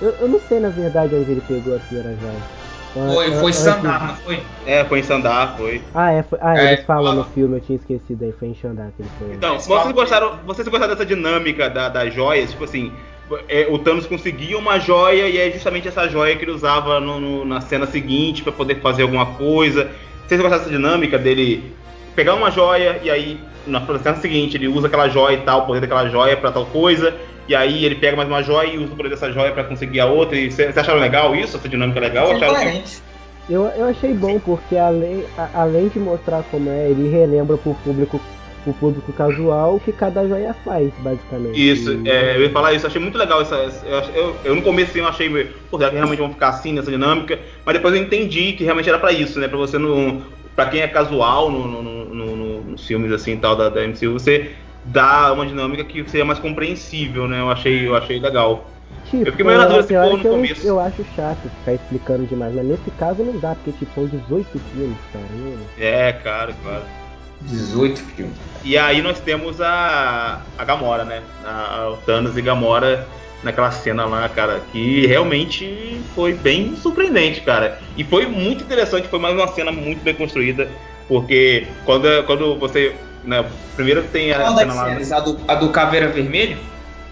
Eu, 0.02 0.10
eu, 0.22 0.28
não 0.28 0.40
sei 0.40 0.60
na 0.60 0.70
verdade 0.70 1.16
onde 1.16 1.32
ele 1.32 1.42
pegou 1.42 1.76
a 1.76 1.80
primeira 1.80 2.16
joia. 2.20 3.14
Foi, 3.14 3.32
foi 3.34 3.52
Sandar, 3.52 4.08
não 4.08 4.16
foi? 4.16 4.42
É, 4.66 4.86
foi 4.86 5.00
em 5.00 5.04
Sandar, 5.04 5.58
foi. 5.58 5.82
Ah, 5.94 6.14
é, 6.14 6.24
foi, 6.24 6.40
ah, 6.42 6.58
é, 6.58 6.74
eles 6.74 6.86
falam 6.86 7.14
no 7.14 7.26
filme, 7.26 7.58
eu 7.58 7.62
tinha 7.62 7.76
esquecido 7.78 8.24
aí, 8.24 8.32
foi 8.32 8.48
em 8.48 8.56
Sandar 8.56 8.90
que 8.96 9.02
ele 9.02 9.10
foi. 9.20 9.34
Então, 9.34 9.60
vocês 9.60 9.92
gostaram, 9.92 10.40
vocês 10.46 10.66
gostaram 10.66 10.94
dessa 10.94 11.06
dinâmica 11.06 11.70
da, 11.70 11.90
das 11.90 12.14
joias? 12.14 12.52
Tipo 12.52 12.64
assim, 12.64 12.94
é, 13.50 13.68
o 13.70 13.78
Thanos 13.80 14.06
conseguia 14.06 14.58
uma 14.58 14.80
joia 14.80 15.28
e 15.28 15.38
é 15.38 15.52
justamente 15.52 15.90
essa 15.90 16.08
joia 16.08 16.38
que 16.38 16.46
ele 16.46 16.52
usava 16.52 17.00
no, 17.02 17.20
no, 17.20 17.44
na 17.44 17.60
cena 17.60 17.86
seguinte 17.86 18.44
para 18.44 18.54
poder 18.54 18.80
fazer 18.80 19.02
alguma 19.02 19.26
coisa. 19.26 19.92
Vocês 20.28 20.42
gostaram 20.42 20.64
dessa 20.64 20.70
dinâmica 20.70 21.18
dele 21.18 21.72
pegar 22.16 22.34
uma 22.34 22.50
joia 22.50 23.00
e 23.04 23.12
aí 23.12 23.40
na 23.68 23.86
cena 24.00 24.16
seguinte 24.18 24.58
ele 24.58 24.68
usa 24.68 24.88
aquela 24.88 25.08
joia 25.08 25.36
e 25.36 25.42
tal, 25.42 25.62
o 25.62 25.66
poder 25.66 25.82
daquela 25.82 26.08
joia 26.10 26.38
para 26.38 26.52
tal 26.52 26.66
coisa, 26.68 27.14
e 27.48 27.56
aí 27.56 27.86
ele 27.86 27.96
pega 27.96 28.16
mais 28.16 28.28
uma 28.30 28.42
joia 28.42 28.68
e 28.68 28.78
usa 28.78 28.94
o 28.94 28.96
poder 28.96 29.10
dessa 29.10 29.32
joia 29.32 29.52
para 29.52 29.64
conseguir 29.64 30.00
a 30.00 30.06
outra. 30.06 30.36
E 30.36 30.52
vocês 30.52 30.78
acharam 30.78 31.00
legal 31.00 31.36
isso? 31.36 31.58
Essa 31.58 31.70
dinâmica 31.70 32.00
legal? 32.00 32.32
Acharam 32.32 32.56
que... 32.56 32.84
eu, 33.50 33.66
eu 33.68 33.86
achei 33.86 34.14
bom, 34.14 34.40
porque 34.40 34.78
além, 34.78 35.26
a, 35.38 35.62
além 35.62 35.90
de 35.90 36.00
mostrar 36.00 36.44
como 36.50 36.70
é, 36.70 36.90
ele 36.90 37.10
relembra 37.10 37.58
pro 37.58 37.76
público 37.76 38.20
o 38.70 38.74
público 38.74 39.11
casual 39.13 39.80
que 39.80 39.91
cada 39.91 40.28
joia 40.28 40.53
faz, 40.66 40.91
basicamente. 40.99 41.72
Isso, 41.72 42.01
é, 42.05 42.36
eu 42.36 42.41
ia 42.43 42.49
falar 42.49 42.74
isso, 42.74 42.88
achei 42.88 43.01
muito 43.01 43.18
legal 43.18 43.41
essa. 43.41 43.55
Eu, 43.86 43.99
eu, 44.13 44.36
eu 44.43 44.55
no 44.55 44.61
começo 44.61 44.97
eu 44.97 45.07
achei, 45.07 45.30
pô, 45.70 45.78
será 45.78 45.89
que 45.89 45.95
realmente 45.95 46.20
vão 46.20 46.32
ficar 46.32 46.49
assim 46.49 46.74
nessa 46.74 46.91
dinâmica? 46.91 47.39
Mas 47.66 47.76
depois 47.76 47.95
eu 47.95 48.01
entendi 48.01 48.53
que 48.53 48.63
realmente 48.63 48.89
era 48.89 48.99
para 48.99 49.11
isso, 49.11 49.39
né? 49.39 49.47
Pra 49.47 49.57
você 49.57 49.78
não. 49.78 50.22
Pra 50.55 50.68
quem 50.68 50.82
é 50.82 50.88
casual 50.88 51.51
no, 51.51 51.68
no, 51.68 51.84
no, 51.84 52.36
no, 52.36 52.61
nos 52.61 52.86
filmes 52.86 53.11
assim 53.11 53.36
tal 53.36 53.57
da, 53.57 53.68
da 53.68 53.86
MCU, 53.86 54.13
você 54.13 54.51
dá 54.86 55.34
uma 55.34 55.45
dinâmica 55.45 55.84
que 55.84 56.07
seria 56.09 56.26
mais 56.26 56.39
compreensível, 56.39 57.28
né? 57.28 57.41
Eu 57.41 57.49
achei, 57.49 57.88
eu 57.88 57.95
achei 57.95 58.20
legal. 58.20 58.66
Tipo, 59.05 59.28
eu 59.28 59.32
fiquei 59.32 59.45
meio 59.45 59.57
na 59.57 59.66
dúvida 59.66 59.88
se 59.88 59.93
no 59.93 60.24
eu, 60.24 60.32
começo. 60.32 60.68
Eu 60.68 60.80
acho 60.80 61.03
chato 61.16 61.49
ficar 61.59 61.74
explicando 61.74 62.26
demais, 62.26 62.55
mas 62.55 62.66
nesse 62.66 62.89
caso 62.91 63.24
não 63.24 63.38
dá, 63.39 63.55
porque 63.55 63.72
tipo, 63.74 63.93
são 63.93 64.07
18 64.07 64.59
filmes, 64.74 64.97
cara. 65.11 65.26
É, 65.78 66.13
claro, 66.13 66.55
claro. 66.63 67.05
18 67.42 68.00
filmes. 68.02 68.36
E 68.64 68.78
aí 68.78 69.02
nós 69.02 69.20
temos 69.20 69.62
a, 69.62 70.42
a 70.58 70.64
Gamora, 70.66 71.04
né? 71.04 71.22
A, 71.44 71.82
a, 71.82 71.90
o 71.92 71.98
Thanos 71.98 72.38
e 72.38 72.42
Gamora 72.42 73.08
naquela 73.44 73.70
cena 73.70 74.06
lá, 74.06 74.28
cara, 74.28 74.62
que 74.72 75.06
realmente 75.06 76.02
foi 76.16 76.34
bem 76.34 76.76
surpreendente, 76.76 77.42
cara. 77.42 77.80
E 77.96 78.04
foi 78.04 78.26
muito 78.26 78.64
interessante, 78.64 79.08
foi 79.08 79.20
mais 79.20 79.36
uma 79.36 79.48
cena 79.50 79.72
muito 79.72 80.04
bem 80.04 80.16
construída, 80.16 80.68
porque 81.08 81.68
quando, 81.86 82.24
quando 82.26 82.58
você. 82.58 82.96
Né, 83.24 83.44
primeiro 83.76 84.04
tem 84.04 84.32
a 84.32 84.40
Qual 84.40 84.58
cena 84.58 84.74
lá. 84.74 84.86
Cenas? 84.86 85.12
A 85.12 85.20
do, 85.20 85.40
a 85.48 85.56
do 85.56 85.70
Caveira 85.70 86.08
Vermelho? 86.10 86.58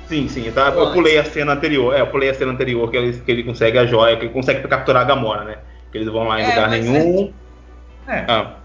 Sim, 0.07 0.27
sim, 0.27 0.51
tá? 0.51 0.71
eu 0.75 0.91
pulei 0.91 1.17
a 1.17 1.23
cena 1.23 1.53
anterior. 1.53 1.95
É, 1.95 2.01
eu 2.01 2.07
pulei 2.07 2.29
a 2.29 2.33
cena 2.33 2.51
anterior 2.51 2.89
que 2.89 2.97
ele, 2.97 3.13
que 3.13 3.31
ele 3.31 3.43
consegue 3.43 3.77
a 3.77 3.85
joia, 3.85 4.17
que 4.17 4.25
ele 4.25 4.33
consegue 4.33 4.67
capturar 4.67 5.03
a 5.03 5.05
Gamora, 5.05 5.43
né? 5.43 5.57
Que 5.91 5.97
eles 5.99 6.07
vão 6.07 6.27
lá 6.27 6.39
em 6.39 6.43
é, 6.43 6.49
lugar 6.49 6.69
nenhum. 6.69 7.33
É. 8.07 8.15
é. 8.15 8.25
Ah. 8.27 8.62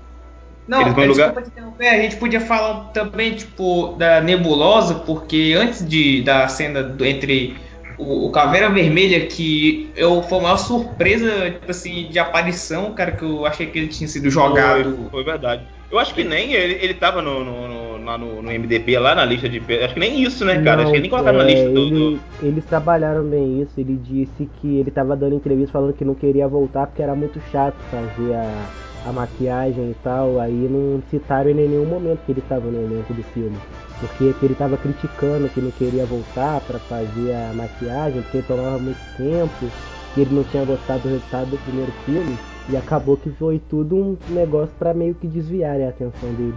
Não, 0.69 0.83
Eles 0.83 0.95
vão 0.95 1.07
desculpa 1.07 1.29
lugar... 1.29 1.43
te 1.43 1.49
interromper, 1.49 1.89
a 1.89 2.03
gente 2.03 2.17
podia 2.17 2.41
falar 2.43 2.91
também, 2.93 3.35
tipo, 3.35 3.95
da 3.99 4.21
nebulosa, 4.21 4.97
porque 4.97 5.57
antes 5.59 5.87
de, 5.89 6.23
da 6.23 6.47
cena 6.47 6.83
do, 6.83 7.07
entre 7.07 7.57
o, 7.97 8.27
o, 8.27 8.31
Caveira 8.31 8.69
Vermelha, 8.69 9.27
que 9.27 9.91
eu, 9.97 10.23
foi 10.23 10.39
uma 10.39 10.59
surpresa, 10.59 11.51
tipo 11.53 11.71
assim, 11.71 12.09
de 12.11 12.19
aparição, 12.19 12.93
cara, 12.93 13.13
que 13.13 13.25
eu 13.25 13.47
achei 13.47 13.67
que 13.67 13.79
ele 13.79 13.89
tinha 13.89 14.07
sido 14.07 14.31
jogado. 14.31 14.95
Foi, 14.95 15.11
foi 15.11 15.25
verdade. 15.25 15.63
Eu 15.91 15.99
acho 15.99 16.15
que 16.15 16.23
nem 16.23 16.53
ele, 16.53 16.75
ele 16.83 16.93
tava 16.93 17.23
no, 17.23 17.43
no, 17.43 17.67
no, 17.67 18.05
lá 18.05 18.19
no, 18.19 18.43
no, 18.43 18.51
MDB, 18.51 18.99
lá 18.99 19.15
na 19.15 19.25
lista 19.25 19.49
de. 19.49 19.59
Acho 19.83 19.95
que 19.95 20.01
nem 20.01 20.23
isso, 20.23 20.45
né, 20.45 20.61
cara? 20.63 20.77
Não, 20.77 20.83
acho 20.85 20.93
que 20.93 21.01
nem 21.01 21.09
colocaram 21.09 21.41
é, 21.41 21.45
na 21.45 21.49
lista 21.49 21.71
do, 21.71 21.81
ele, 21.81 21.91
do, 21.91 22.21
Eles 22.43 22.65
trabalharam 22.67 23.25
bem 23.25 23.63
isso. 23.63 23.73
Ele 23.79 23.97
disse 23.97 24.51
que 24.61 24.81
ele 24.81 24.91
tava 24.91 25.17
dando 25.17 25.35
entrevista 25.35 25.73
falando 25.73 25.95
que 25.95 26.05
não 26.05 26.15
queria 26.15 26.47
voltar 26.47 26.87
porque 26.89 27.03
era 27.03 27.15
muito 27.15 27.41
chato 27.51 27.77
fazer 27.91 28.35
a 28.35 28.88
a 29.07 29.13
maquiagem 29.13 29.91
e 29.91 29.97
tal, 30.03 30.41
aí 30.41 30.69
não 30.71 31.03
citaram 31.11 31.51
ele 31.51 31.65
em 31.65 31.69
nenhum 31.69 31.87
momento 31.87 32.21
que 32.25 32.33
ele 32.33 32.41
estava 32.41 32.67
no 32.71 32.83
elenco 32.83 33.13
do 33.15 33.23
filme. 33.23 33.57
Porque 34.01 34.35
ele 34.43 34.53
estava 34.53 34.77
criticando 34.77 35.49
que 35.49 35.61
não 35.61 35.71
queria 35.73 36.05
voltar 36.07 36.61
para 36.61 36.79
fazer 36.79 37.33
a 37.33 37.53
maquiagem, 37.55 38.23
porque 38.23 38.43
tomava 38.43 38.79
muito 38.79 39.01
tempo, 39.17 39.73
que 40.15 40.21
ele 40.21 40.35
não 40.35 40.45
tinha 40.45 40.65
gostado 40.65 41.01
do 41.01 41.09
resultado 41.09 41.51
do 41.51 41.59
primeiro 41.59 41.93
filme, 42.05 42.39
e 42.69 42.77
acabou 42.77 43.17
que 43.17 43.31
foi 43.31 43.61
tudo 43.71 43.97
um 43.97 44.17
negócio 44.29 44.75
para 44.79 44.95
meio 44.95 45.15
que 45.15 45.27
desviar 45.27 45.81
a 45.81 45.89
atenção 45.89 46.33
dele. 46.35 46.55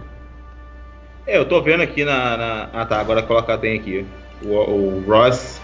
É, 1.26 1.38
eu 1.38 1.44
tô 1.44 1.62
vendo 1.62 1.82
aqui 1.82 2.04
na. 2.04 2.36
na... 2.36 2.68
Ah 2.72 2.84
tá, 2.84 3.00
agora 3.00 3.22
colocar 3.22 3.58
tem 3.58 3.78
aqui. 3.78 4.04
O, 4.44 4.48
o 4.48 5.04
Ross 5.06 5.60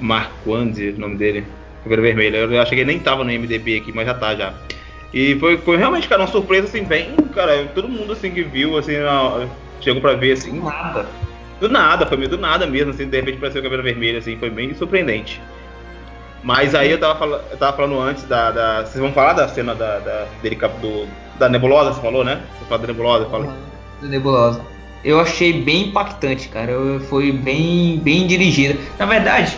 Marquand, 0.00 0.72
o 0.96 1.00
nome 1.00 1.16
dele. 1.16 1.44
Cabelo 1.84 2.02
vermelho. 2.02 2.36
Eu 2.36 2.60
achei 2.60 2.76
que 2.76 2.82
ele 2.82 2.92
nem 2.92 3.00
tava 3.00 3.22
no 3.22 3.30
MDB 3.30 3.78
aqui, 3.78 3.92
mas 3.92 4.06
já 4.06 4.14
tá 4.14 4.34
já. 4.34 4.52
E 5.12 5.38
foi, 5.38 5.56
foi 5.58 5.76
realmente, 5.76 6.08
cara, 6.08 6.22
uma 6.22 6.28
surpresa, 6.28 6.66
assim, 6.66 6.84
bem, 6.84 7.14
cara, 7.34 7.66
todo 7.74 7.88
mundo, 7.88 8.12
assim, 8.12 8.30
que 8.30 8.42
viu, 8.42 8.76
assim, 8.76 8.92
chegou 9.80 10.00
pra 10.00 10.14
ver, 10.14 10.32
assim, 10.32 10.60
nada. 10.60 11.06
Do 11.60 11.68
nada, 11.68 12.06
foi 12.06 12.16
meio 12.18 12.28
do 12.28 12.38
nada 12.38 12.66
mesmo, 12.66 12.90
assim, 12.90 13.08
de 13.08 13.16
repente 13.16 13.36
apareceu 13.36 13.60
o 13.60 13.64
cabelo 13.64 13.82
vermelho, 13.82 14.18
assim, 14.18 14.36
foi 14.36 14.50
bem 14.50 14.74
surpreendente. 14.74 15.40
Mas 16.42 16.74
aí 16.74 16.90
eu 16.90 17.00
tava, 17.00 17.18
falando, 17.18 17.42
eu 17.50 17.56
tava 17.56 17.76
falando 17.76 18.00
antes 18.00 18.24
da, 18.24 18.50
da, 18.50 18.82
Vocês 18.82 19.00
vão 19.00 19.12
falar 19.12 19.32
da 19.32 19.48
cena 19.48 19.74
da, 19.74 19.98
da, 19.98 20.26
dele, 20.42 20.56
do, 20.80 21.08
da 21.38 21.48
nebulosa, 21.48 21.92
você 21.92 22.00
falou, 22.00 22.22
né? 22.22 22.40
Você 22.58 22.64
falou 22.66 22.78
da 22.78 22.86
nebulosa, 22.86 23.26
fala. 23.26 23.56
Da 24.00 24.08
nebulosa. 24.08 24.60
Eu 25.04 25.20
achei 25.20 25.52
bem 25.52 25.88
impactante, 25.88 26.48
cara. 26.48 26.72
Eu, 26.72 27.00
foi 27.00 27.32
bem, 27.32 27.98
bem 27.98 28.26
dirigida. 28.26 28.78
Na 28.98 29.06
verdade, 29.06 29.56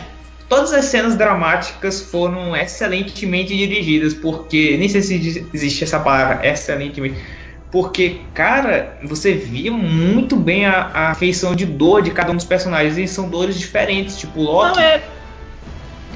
Todas 0.48 0.72
as 0.72 0.86
cenas 0.86 1.14
dramáticas 1.14 2.00
foram 2.00 2.56
excelentemente 2.56 3.54
dirigidas, 3.54 4.14
porque 4.14 4.76
nem 4.78 4.88
sei 4.88 5.02
se 5.02 5.46
existe 5.52 5.84
essa 5.84 6.00
palavra, 6.00 6.46
excelentemente. 6.46 7.16
Porque, 7.70 8.22
cara, 8.32 8.98
você 9.02 9.34
via 9.34 9.70
muito 9.70 10.36
bem 10.36 10.64
a, 10.64 11.10
a 11.10 11.14
feição 11.14 11.54
de 11.54 11.66
dor 11.66 12.00
de 12.00 12.10
cada 12.12 12.32
um 12.32 12.36
dos 12.36 12.46
personagens, 12.46 12.96
e 12.96 13.06
são 13.06 13.28
dores 13.28 13.58
diferentes, 13.58 14.16
tipo 14.16 14.40
Loki. 14.40 14.78
Não 14.78 14.82
é. 14.82 15.02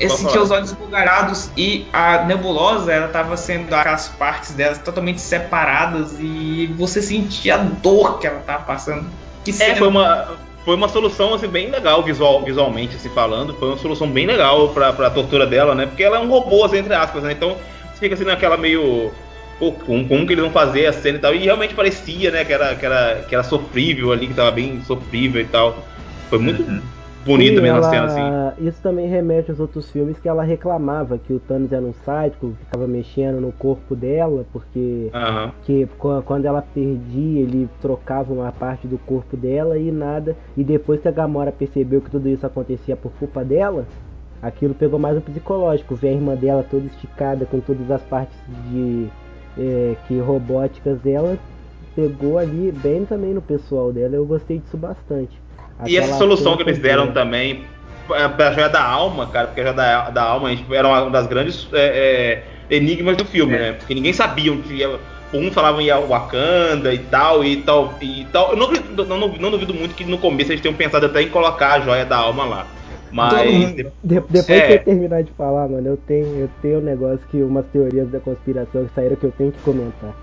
Esse 0.00 0.26
tinha 0.26 0.42
os 0.42 0.50
olhos 0.50 0.70
esbugarados 0.70 1.50
e 1.56 1.86
a 1.92 2.24
nebulosa, 2.24 2.90
ela 2.90 3.08
tava 3.08 3.36
sendo 3.36 3.72
as 3.74 4.08
partes 4.08 4.52
dela 4.52 4.74
totalmente 4.74 5.20
separadas 5.20 6.16
e 6.18 6.74
você 6.76 7.02
sentia 7.02 7.56
a 7.56 7.58
dor 7.58 8.18
que 8.18 8.26
ela 8.26 8.40
tava 8.40 8.64
passando. 8.64 9.06
Que 9.44 9.50
é, 9.62 9.76
foi 9.76 9.88
uma 9.88 10.28
foi 10.64 10.76
uma 10.76 10.88
solução 10.88 11.34
assim 11.34 11.48
bem 11.48 11.70
legal 11.70 12.02
visual, 12.02 12.42
visualmente 12.42 12.96
assim 12.96 13.08
falando, 13.08 13.54
foi 13.54 13.68
uma 13.68 13.78
solução 13.78 14.08
bem 14.08 14.26
legal 14.26 14.68
para 14.68 14.88
a 14.88 15.10
tortura 15.10 15.46
dela, 15.46 15.74
né? 15.74 15.86
Porque 15.86 16.02
ela 16.02 16.18
é 16.18 16.20
um 16.20 16.28
robô 16.28 16.64
assim, 16.64 16.78
entre 16.78 16.94
aspas, 16.94 17.22
né? 17.22 17.32
Então 17.32 17.56
você 17.92 18.00
fica 18.00 18.14
assim 18.14 18.24
naquela 18.24 18.56
meio 18.56 19.12
pô, 19.58 19.72
como, 19.72 20.06
como 20.06 20.26
que 20.26 20.32
eles 20.32 20.44
vão 20.44 20.52
fazer 20.52 20.86
a 20.86 20.92
cena 20.92 21.18
e 21.18 21.20
tal, 21.20 21.34
e 21.34 21.38
realmente 21.38 21.74
parecia, 21.74 22.30
né, 22.30 22.44
que 22.44 22.52
era 22.52 22.74
que 22.74 22.86
era 22.86 23.24
que 23.28 23.34
era 23.34 23.44
sofrível 23.44 24.12
ali, 24.12 24.26
que 24.28 24.34
tava 24.34 24.50
bem 24.50 24.80
sofrível 24.86 25.40
e 25.40 25.46
tal. 25.46 25.84
Foi 26.30 26.38
muito 26.38 26.62
uhum 26.62 26.80
bonita 27.24 27.60
mesmo 27.60 27.78
ela, 27.78 28.04
assim. 28.04 28.66
Isso 28.66 28.80
também 28.82 29.08
remete 29.08 29.50
aos 29.50 29.60
outros 29.60 29.90
filmes 29.90 30.18
que 30.18 30.28
ela 30.28 30.42
reclamava 30.42 31.18
que 31.18 31.32
o 31.32 31.40
Thanos 31.40 31.72
era 31.72 31.84
um 31.84 31.94
sádico, 32.04 32.54
ficava 32.64 32.86
mexendo 32.86 33.40
no 33.40 33.52
corpo 33.52 33.94
dela, 33.94 34.44
porque 34.52 35.10
uhum. 35.12 35.50
que, 35.62 35.88
quando 36.24 36.44
ela 36.44 36.62
perdia, 36.62 37.40
ele 37.40 37.68
trocava 37.80 38.32
uma 38.32 38.52
parte 38.52 38.86
do 38.86 38.98
corpo 38.98 39.36
dela 39.36 39.78
e 39.78 39.90
nada. 39.90 40.36
E 40.56 40.62
depois 40.62 41.00
que 41.00 41.08
a 41.08 41.12
Gamora 41.12 41.52
percebeu 41.52 42.00
que 42.00 42.10
tudo 42.10 42.28
isso 42.28 42.46
acontecia 42.46 42.96
por 42.96 43.12
culpa 43.12 43.44
dela, 43.44 43.86
aquilo 44.40 44.74
pegou 44.74 44.98
mais 44.98 45.16
o 45.16 45.20
psicológico. 45.20 45.94
Ver 45.94 46.08
a 46.08 46.12
irmã 46.12 46.34
dela 46.34 46.64
toda 46.68 46.86
esticada, 46.86 47.46
com 47.46 47.60
todas 47.60 47.90
as 47.90 48.02
partes 48.02 48.36
de 48.70 49.08
é, 49.58 49.96
que 50.06 50.18
robóticas 50.18 51.00
dela, 51.00 51.38
pegou 51.94 52.38
ali 52.38 52.72
bem 52.72 53.04
também 53.04 53.34
no 53.34 53.42
pessoal 53.42 53.92
dela. 53.92 54.16
Eu 54.16 54.24
gostei 54.24 54.58
disso 54.58 54.76
bastante. 54.76 55.41
E 55.86 55.96
essa 55.96 56.16
solução 56.18 56.56
que 56.56 56.62
eles 56.62 56.78
deram 56.78 57.12
também 57.12 57.64
pra 58.36 58.52
joia 58.52 58.68
da 58.68 58.82
alma, 58.82 59.26
cara, 59.26 59.46
porque 59.46 59.60
a 59.60 59.64
joia 59.64 59.74
da, 59.74 60.10
da 60.10 60.22
alma 60.22 60.50
era 60.70 60.88
uma 60.88 61.10
das 61.10 61.26
grandes 61.26 61.68
é, 61.72 62.42
é, 62.70 62.76
enigmas 62.76 63.16
do 63.16 63.24
filme, 63.24 63.54
é. 63.54 63.58
né? 63.58 63.72
Porque 63.72 63.94
ninguém 63.94 64.12
sabia 64.12 64.52
onde 64.52 64.74
ia. 64.74 64.98
Um 65.32 65.50
falava 65.50 65.82
em 65.82 65.88
Wakanda 65.88 66.92
e 66.92 66.98
tal, 66.98 67.42
e 67.42 67.56
tal, 67.62 67.94
e 68.02 68.26
tal. 68.30 68.50
Eu 68.50 68.56
não, 68.56 68.70
não, 68.70 69.18
não, 69.18 69.28
não 69.28 69.50
duvido 69.50 69.72
muito 69.72 69.94
que 69.94 70.04
no 70.04 70.18
começo 70.18 70.52
eles 70.52 70.60
tenham 70.60 70.74
pensado 70.74 71.06
até 71.06 71.22
em 71.22 71.30
colocar 71.30 71.72
a 71.72 71.80
joia 71.80 72.04
da 72.04 72.18
alma 72.18 72.44
lá. 72.44 72.66
Mas. 73.10 73.74
De, 73.74 73.90
depois 74.02 74.50
é. 74.50 74.66
que 74.66 74.72
eu 74.74 74.84
terminar 74.84 75.22
de 75.22 75.32
falar, 75.32 75.68
mano, 75.68 75.88
eu 75.88 75.96
tenho, 75.96 76.26
eu 76.38 76.50
tenho 76.60 76.80
um 76.80 76.82
negócio 76.82 77.20
que 77.30 77.42
umas 77.42 77.64
teorias 77.72 78.10
da 78.10 78.20
conspiração 78.20 78.84
que 78.84 78.94
saíram 78.94 79.16
que 79.16 79.24
eu 79.24 79.32
tenho 79.32 79.52
que 79.52 79.60
comentar. 79.62 80.14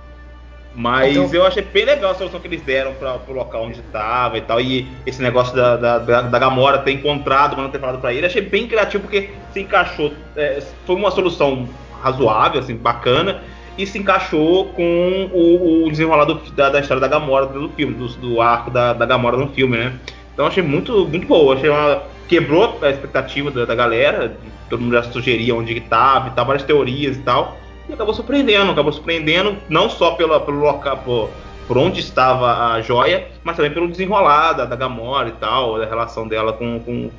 Mas 0.75 1.17
então, 1.17 1.33
eu 1.33 1.45
achei 1.45 1.63
bem 1.63 1.85
legal 1.85 2.11
a 2.11 2.15
solução 2.15 2.39
que 2.39 2.47
eles 2.47 2.61
deram 2.61 2.93
para 2.93 3.19
o 3.27 3.33
local 3.33 3.65
onde 3.65 3.79
estava 3.79 4.37
e 4.37 4.41
tal. 4.41 4.61
E 4.61 4.87
esse 5.05 5.21
negócio 5.21 5.55
da, 5.55 5.75
da, 5.75 5.97
da, 5.97 6.21
da, 6.21 6.39
Gamora 6.39 6.77
ter 6.79 6.91
encontrado, 6.91 7.55
mas 7.55 7.63
não 7.63 7.71
ter 7.71 7.79
falado 7.79 7.99
para 7.99 8.13
ele. 8.13 8.25
Achei 8.25 8.41
bem 8.41 8.67
criativo 8.67 9.03
porque 9.03 9.29
se 9.51 9.61
encaixou. 9.61 10.13
É, 10.35 10.61
foi 10.85 10.95
uma 10.95 11.11
solução 11.11 11.67
razoável, 12.01 12.59
assim, 12.59 12.75
bacana. 12.75 13.41
e 13.77 13.85
se 13.85 13.97
encaixou 13.97 14.65
com 14.73 15.29
o, 15.33 15.85
o 15.85 15.89
desenrolar 15.89 16.25
do, 16.25 16.35
da, 16.51 16.69
da, 16.69 16.79
história 16.79 17.01
da 17.01 17.07
Gamora 17.07 17.45
do 17.45 17.69
filme, 17.69 17.95
do, 17.95 18.07
do 18.07 18.41
arco 18.41 18.69
da, 18.69 18.93
da 18.93 19.05
Gamora 19.05 19.37
no 19.37 19.47
filme, 19.49 19.77
né? 19.77 19.93
Então 20.33 20.45
achei 20.45 20.63
muito, 20.63 21.07
muito 21.07 21.27
boa. 21.27 21.55
Achei 21.55 21.69
uma, 21.69 22.03
quebrou 22.27 22.77
a 22.81 22.89
expectativa 22.89 23.49
da, 23.49 23.65
da 23.65 23.75
galera, 23.75 24.37
todo 24.69 24.81
mundo 24.81 24.93
já 24.93 25.03
sugeria 25.03 25.55
onde 25.55 25.73
que 25.73 25.81
tava 25.81 26.29
e 26.29 26.31
tal, 26.31 26.45
várias 26.45 26.63
teorias 26.63 27.17
e 27.17 27.21
tal. 27.21 27.57
E 27.89 27.93
acabou 27.93 28.13
surpreendendo, 28.13 28.71
acabou 28.71 28.93
surpreendendo 28.93 29.57
não 29.67 29.89
só 29.89 30.11
pela, 30.11 30.39
pelo 30.39 30.59
local, 30.59 30.97
por, 30.97 31.29
por 31.67 31.77
onde 31.77 31.99
estava 31.99 32.73
a 32.73 32.81
joia, 32.81 33.27
mas 33.43 33.55
também 33.55 33.71
pelo 33.71 33.89
desenrolar 33.89 34.53
da, 34.53 34.65
da 34.65 34.75
Gamora 34.75 35.29
e 35.29 35.33
tal, 35.33 35.79
da 35.79 35.87
relação 35.87 36.27
dela 36.27 36.53
com, 36.53 36.79
com, 36.79 37.09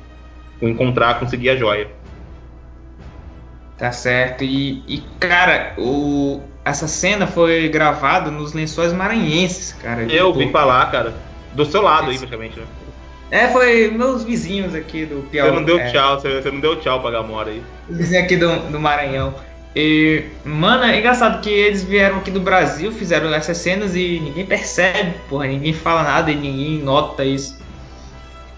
com 0.59 0.69
encontrar, 0.69 1.19
conseguir 1.19 1.49
a 1.49 1.57
joia. 1.57 1.89
Tá 3.77 3.91
certo. 3.91 4.45
E, 4.45 4.81
e, 4.87 5.03
cara, 5.19 5.73
o, 5.77 6.39
essa 6.63 6.87
cena 6.87 7.27
foi 7.27 7.67
gravada 7.67 8.31
nos 8.31 8.53
lençóis 8.53 8.93
maranhenses, 8.93 9.73
cara. 9.73 10.03
Eu 10.03 10.27
ouvi 10.27 10.49
falar, 10.51 10.89
cara. 10.89 11.13
Do 11.53 11.65
seu 11.65 11.81
lado 11.81 12.03
Esse. 12.03 12.11
aí, 12.11 12.17
praticamente, 12.19 12.59
né? 12.59 12.65
É, 13.29 13.47
foi 13.47 13.89
meus 13.89 14.23
vizinhos 14.23 14.75
aqui 14.75 15.05
do 15.05 15.27
Piauí. 15.29 15.49
Você 15.49 15.55
não 15.55 15.63
deu 15.63 15.79
é. 15.79 15.91
tchau, 15.91 16.19
você, 16.19 16.41
você, 16.41 16.51
não 16.51 16.59
deu 16.59 16.75
tchau 16.77 17.01
pra 17.01 17.11
Gamora 17.11 17.49
aí. 17.49 17.63
Vizinho 17.89 18.23
aqui 18.23 18.37
do, 18.37 18.55
do 18.71 18.79
Maranhão. 18.79 19.33
E, 19.75 20.25
mano, 20.43 20.83
é 20.83 20.99
engraçado 20.99 21.41
que 21.41 21.49
eles 21.49 21.83
vieram 21.83 22.17
aqui 22.17 22.29
do 22.29 22.41
Brasil, 22.41 22.91
fizeram 22.91 23.33
essas 23.33 23.57
cenas 23.57 23.95
e 23.95 24.19
ninguém 24.19 24.45
percebe, 24.45 25.13
porra, 25.29 25.47
ninguém 25.47 25.71
fala 25.71 26.03
nada 26.03 26.29
e 26.29 26.35
ninguém 26.35 26.83
nota 26.83 27.23
isso. 27.23 27.61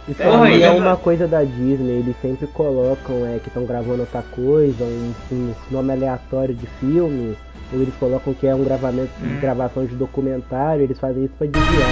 Isso 0.08 0.22
é, 0.22 0.62
é 0.64 0.72
uma 0.72 0.98
coisa 0.98 1.28
da 1.28 1.44
Disney, 1.44 2.00
eles 2.00 2.16
sempre 2.22 2.48
colocam 2.48 3.26
é, 3.26 3.40
que 3.40 3.48
estão 3.48 3.66
gravando 3.66 4.02
outra 4.02 4.22
coisa, 4.36 4.84
um, 4.84 5.14
um, 5.32 5.54
nome 5.72 5.94
aleatório 5.94 6.54
de 6.54 6.66
filme, 6.80 7.38
ou 7.72 7.82
eles 7.82 7.94
colocam 8.00 8.34
que 8.34 8.46
é 8.46 8.54
um 8.54 8.64
gravamento, 8.66 9.12
hum. 9.22 9.40
gravação 9.40 9.86
de 9.86 9.96
documentário, 9.96 10.84
eles 10.84 11.00
fazem 11.00 11.24
isso 11.24 11.34
pra 11.38 11.48
desviar. 11.48 11.90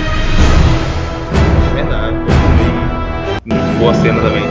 É 1.70 1.74
verdade, 1.76 2.18
muito 3.46 3.80
boa 3.80 3.94
cena 3.94 4.20
também. 4.20 4.44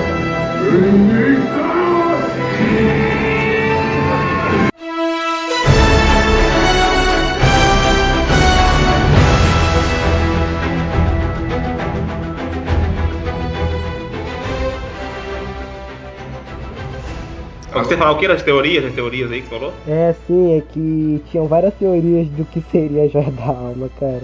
Você 17.84 17.96
falou 17.96 18.16
o 18.16 18.18
que 18.18 18.28
das 18.28 18.42
teorias, 18.42 18.84
as 18.84 18.92
teorias 18.92 19.30
aí 19.30 19.42
que 19.42 19.48
você 19.48 19.58
falou? 19.58 19.72
É, 19.86 20.14
sim, 20.26 20.56
é 20.56 20.60
que 20.60 21.22
tinham 21.30 21.46
várias 21.46 21.74
teorias 21.74 22.28
do 22.28 22.44
que 22.44 22.60
seria 22.70 23.04
a 23.04 23.08
joia 23.08 23.30
da 23.30 23.46
alma, 23.46 23.88
cara. 23.98 24.22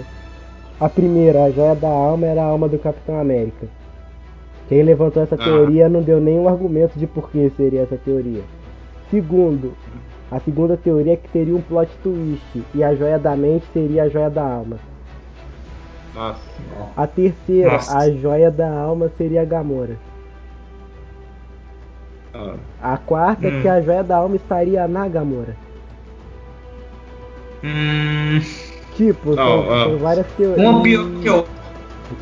A 0.79 0.87
primeira, 0.87 1.45
a 1.45 1.51
joia 1.51 1.75
da 1.75 1.89
alma 1.89 2.27
era 2.27 2.41
a 2.41 2.45
alma 2.45 2.67
do 2.67 2.77
Capitão 2.77 3.19
América. 3.19 3.67
Quem 4.69 4.83
levantou 4.83 5.23
essa 5.23 5.35
ah. 5.35 5.37
teoria 5.37 5.89
não 5.89 6.01
deu 6.01 6.19
nenhum 6.19 6.47
argumento 6.47 6.99
de 6.99 7.07
por 7.07 7.29
que 7.31 7.51
seria 7.55 7.81
essa 7.81 7.97
teoria. 7.97 8.43
Segundo, 9.09 9.73
a 10.29 10.39
segunda 10.39 10.75
teoria 10.75 11.13
é 11.13 11.15
que 11.15 11.29
teria 11.29 11.55
um 11.55 11.61
plot 11.61 11.89
twist 12.03 12.63
e 12.75 12.83
a 12.83 12.93
joia 12.93 13.17
da 13.17 13.35
mente 13.35 13.65
seria 13.73 14.03
a 14.03 14.09
joia 14.09 14.29
da 14.29 14.43
alma. 14.43 14.77
Nossa. 16.13 16.41
A 16.95 17.07
terceira, 17.07 17.73
Nossa. 17.73 17.97
a 17.97 18.11
joia 18.11 18.51
da 18.51 18.69
alma 18.69 19.09
seria 19.17 19.43
a 19.43 19.45
Gamora. 19.45 19.97
Ah. 22.33 22.55
A 22.81 22.97
quarta 22.97 23.47
hum. 23.47 23.57
é 23.57 23.61
que 23.61 23.67
a 23.67 23.81
joia 23.81 24.03
da 24.03 24.17
alma 24.17 24.35
estaria 24.35 24.87
na 24.87 25.07
Gamora. 25.07 25.55
Hum. 27.63 28.39
Tipo, 28.95 29.35
são, 29.35 29.65
são, 29.65 29.97
várias 29.97 30.27
teorias. 30.35 30.67
Uma 30.67 30.81
pior 30.81 31.05
que 31.21 31.29
outra. 31.29 31.57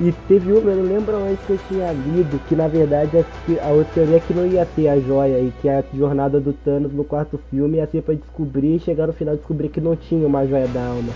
E 0.01 0.11
teve 0.27 0.51
uma, 0.51 0.71
eu 0.71 0.77
não 0.77 0.83
lembro 0.83 1.15
onde 1.15 1.37
que 1.45 1.51
eu 1.51 1.59
tinha 1.67 1.91
lido, 1.91 2.39
que 2.47 2.55
na 2.55 2.67
verdade 2.67 3.17
a, 3.17 3.67
a 3.67 3.69
outra 3.69 3.93
teoria 3.93 4.17
é 4.17 4.19
que 4.19 4.33
não 4.33 4.45
ia 4.45 4.65
ter 4.65 4.87
a 4.87 4.99
joia 4.99 5.39
e 5.39 5.53
que 5.61 5.69
a 5.69 5.83
jornada 5.93 6.39
do 6.39 6.53
Thanos 6.53 6.91
no 6.91 7.03
quarto 7.03 7.39
filme 7.51 7.77
ia 7.77 7.85
ser 7.85 8.01
pra 8.01 8.15
descobrir 8.15 8.75
e 8.75 8.79
chegar 8.79 9.05
no 9.05 9.13
final 9.13 9.35
descobrir 9.35 9.69
que 9.69 9.79
não 9.79 9.95
tinha 9.95 10.25
uma 10.25 10.45
joia 10.47 10.67
da 10.67 10.87
alma. 10.87 11.13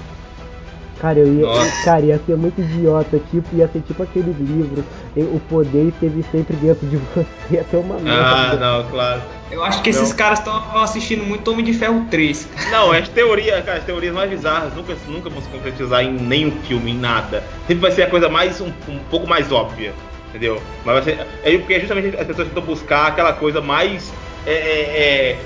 Cara, 1.00 1.20
eu 1.20 1.34
ia, 1.34 1.45
cara, 1.86 2.02
ia 2.02 2.20
ser 2.26 2.36
muito 2.36 2.60
idiota, 2.60 3.22
tipo, 3.32 3.56
ia 3.56 3.70
ser 3.70 3.82
tipo 3.82 4.04
aquele 4.04 4.34
livro, 4.34 4.84
o 5.16 5.39
poder 5.47 5.88
esteve 5.88 6.24
sempre 6.30 6.58
dentro 6.58 6.86
de 6.88 6.97
você, 6.97 7.26
ia 7.56 7.64
ter 7.64 7.78
uma 7.78 7.95
merda. 7.95 8.22
Ah, 8.22 8.56
não, 8.56 8.84
claro. 8.89 9.22
Eu 9.50 9.64
acho 9.64 9.82
que 9.82 9.91
não. 9.91 9.97
esses 9.97 10.14
caras 10.14 10.39
estão 10.39 10.78
assistindo 10.78 11.24
muito 11.24 11.50
Homem 11.50 11.64
de 11.64 11.74
Ferro 11.74 12.06
3. 12.12 12.47
Não, 12.70 12.91
as 12.91 13.08
teorias, 13.08 13.64
cara, 13.64 13.78
as 13.78 13.86
teorias 13.86 14.14
mais 14.14 14.30
bizarras 14.30 14.74
nunca, 14.76 14.95
nunca 15.08 15.30
vão 15.30 15.41
se 15.41 15.47
concretizar 15.47 16.04
em 16.04 16.12
nenhum 16.12 16.52
filme, 16.64 16.91
em 16.91 16.97
nada. 16.97 17.43
Sempre 17.66 17.82
vai 17.82 17.91
ser 17.91 18.04
a 18.04 18.10
coisa 18.10 18.28
mais, 18.28 18.60
um, 18.60 18.72
um 18.88 19.00
pouco 19.10 19.26
mais 19.26 19.54
óbvia, 19.54 19.93
entendeu? 20.30 20.62
Mas 20.84 20.95
vai 20.95 21.04
ser, 21.04 21.28
é 21.43 21.58
porque 21.58 21.80
justamente 21.80 22.18
as 22.18 22.28
pessoas 22.28 22.50
tentam 22.50 22.64
buscar 22.64 23.08
aquela 23.08 23.32
coisa 23.32 23.62
mais 23.62 24.12
é, 24.45 24.52
é, 24.52 25.32
é 25.32 25.39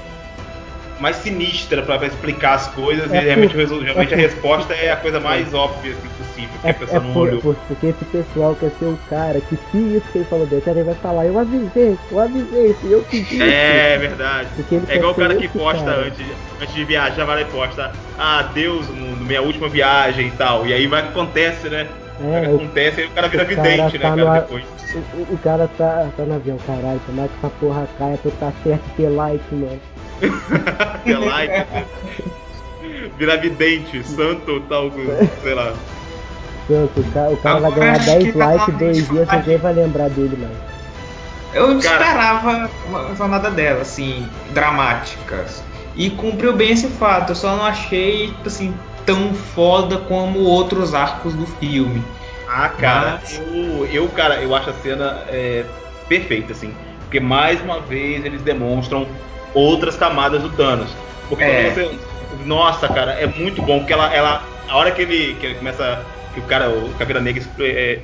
mais 1.04 1.18
sinistra 1.18 1.82
para 1.82 2.08
explicar 2.08 2.54
as 2.54 2.68
coisas 2.68 3.12
é 3.12 3.18
e 3.18 3.26
realmente, 3.26 3.54
por, 3.54 3.84
realmente 3.84 4.14
é 4.16 4.18
a 4.18 4.20
resposta 4.20 4.74
é 4.74 4.90
a 4.90 4.96
coisa 4.96 5.20
mais 5.20 5.54
óbvia 5.54 5.92
assim, 5.92 6.08
possível, 6.18 6.60
que 6.62 6.68
é, 6.68 6.72
a 6.72 6.74
pessoa 6.74 6.98
é 6.98 7.02
não 7.02 7.14
por, 7.14 7.28
olhou. 7.28 7.42
Por, 7.42 7.56
porque 7.68 7.88
esse 7.88 8.06
pessoal 8.06 8.56
quer 8.56 8.72
ser 8.80 8.86
o 8.86 8.98
cara 9.10 9.42
que 9.42 9.58
se 9.70 9.78
isso 9.78 10.06
que 10.14 10.20
ele 10.20 10.26
falou 10.26 10.46
dele, 10.46 10.64
ele 10.66 10.84
vai 10.84 10.96
falar, 10.96 11.26
eu 11.26 11.38
avisei, 11.38 11.98
eu 12.10 12.20
avisei, 12.20 12.76
eu 12.90 13.04
que 13.04 13.20
disse. 13.20 13.44
É 13.44 13.98
verdade. 13.98 14.48
É 14.88 14.96
igual 14.96 15.12
o 15.12 15.16
cara 15.16 15.36
que 15.36 15.50
posta 15.50 15.84
cara. 15.84 16.08
Antes, 16.08 16.26
antes 16.62 16.74
de 16.74 16.86
viajar, 16.86 17.26
vai 17.26 17.36
lá 17.36 17.42
e 17.42 17.52
posta, 17.52 17.92
ah, 18.18 18.50
Deus, 18.54 18.88
mundo, 18.88 19.26
minha 19.26 19.42
última 19.42 19.68
viagem 19.68 20.28
e 20.28 20.32
tal. 20.32 20.66
E 20.66 20.74
aí 20.74 20.88
vai 20.88 21.02
acontece, 21.02 21.68
né? 21.68 21.86
É, 22.22 22.46
acontece, 22.46 23.02
aí 23.02 23.08
o 23.08 23.12
cara 23.12 23.28
vira 23.28 23.44
vidente, 23.44 24.00
tá 24.00 24.16
né, 24.16 24.24
cara, 24.24 24.40
depois. 24.40 24.64
O, 24.96 25.34
o, 25.34 25.38
cara 25.40 25.68
tá, 25.78 26.08
tá 26.16 26.24
no 26.24 26.36
avião, 26.36 26.58
caralho, 26.66 27.02
tomara 27.06 27.28
que 27.28 27.36
essa 27.46 27.50
porra 27.60 27.88
caia 27.98 28.18
pra 28.18 28.32
eu 28.32 28.38
tá 28.38 28.54
certo 28.64 28.84
ter 28.96 29.10
like, 29.10 29.44
mano. 29.54 29.80
Ter 31.04 31.18
like. 31.18 31.68
Virar 33.18 33.38
vidente, 33.38 34.04
santo 34.04 34.60
tal, 34.62 34.92
sei 35.42 35.54
lá. 35.54 35.74
Santo, 36.68 37.00
o 37.00 37.12
cara, 37.12 37.32
o 37.32 37.38
cara 37.38 37.60
vai 37.60 37.72
ganhar 37.72 38.00
10 38.00 38.36
likes, 38.36 38.78
dois 38.78 39.10
dias, 39.10 39.28
ninguém 39.32 39.58
vai 39.58 39.74
lembrar 39.74 40.10
dele 40.10 40.38
mais. 40.38 40.74
Eu 41.54 41.68
cara, 41.68 41.78
esperava 41.78 42.70
uma 42.88 43.16
jornada 43.16 43.52
dela, 43.52 43.82
assim, 43.82 44.28
dramática. 44.52 45.46
E 45.96 46.10
cumpriu 46.10 46.54
bem 46.54 46.72
esse 46.72 46.88
fato. 46.88 47.32
Eu 47.32 47.36
só 47.36 47.56
não 47.56 47.66
achei, 47.66 48.28
tipo 48.28 48.48
assim, 48.48 48.74
tão 49.06 49.34
foda 49.34 49.98
como 49.98 50.40
outros 50.40 50.96
arcos 50.96 51.34
do 51.36 51.46
filme. 51.46 52.04
Ah, 52.48 52.70
cara, 52.70 53.20
Mas... 53.22 53.40
eu, 53.40 53.86
eu, 53.92 54.10
cara, 54.10 54.42
eu 54.42 54.56
acho 54.56 54.70
a 54.70 54.74
cena 54.74 55.24
é, 55.28 55.64
perfeita, 56.08 56.54
assim. 56.54 56.74
Porque 57.02 57.20
mais 57.20 57.62
uma 57.62 57.80
vez 57.80 58.26
eles 58.26 58.42
demonstram 58.42 59.08
outras 59.54 59.96
camadas 59.96 60.42
do 60.42 60.50
Thanos. 60.50 60.96
Porque 61.30 61.44
é. 61.44 61.72
você. 61.72 62.00
Nossa, 62.46 62.88
cara, 62.88 63.14
é 63.14 63.28
muito 63.28 63.62
bom, 63.62 63.80
porque 63.80 63.94
ela. 63.94 64.14
ela 64.14 64.44
a 64.68 64.78
hora 64.78 64.92
que 64.92 65.02
ele, 65.02 65.36
que 65.36 65.46
ele 65.46 65.56
começa. 65.56 66.04
Que 66.34 66.40
o 66.40 66.44
cara, 66.44 66.70
o 66.70 66.90
Caveira 66.98 67.22
Negra, 67.22 67.44
é, 67.60 68.00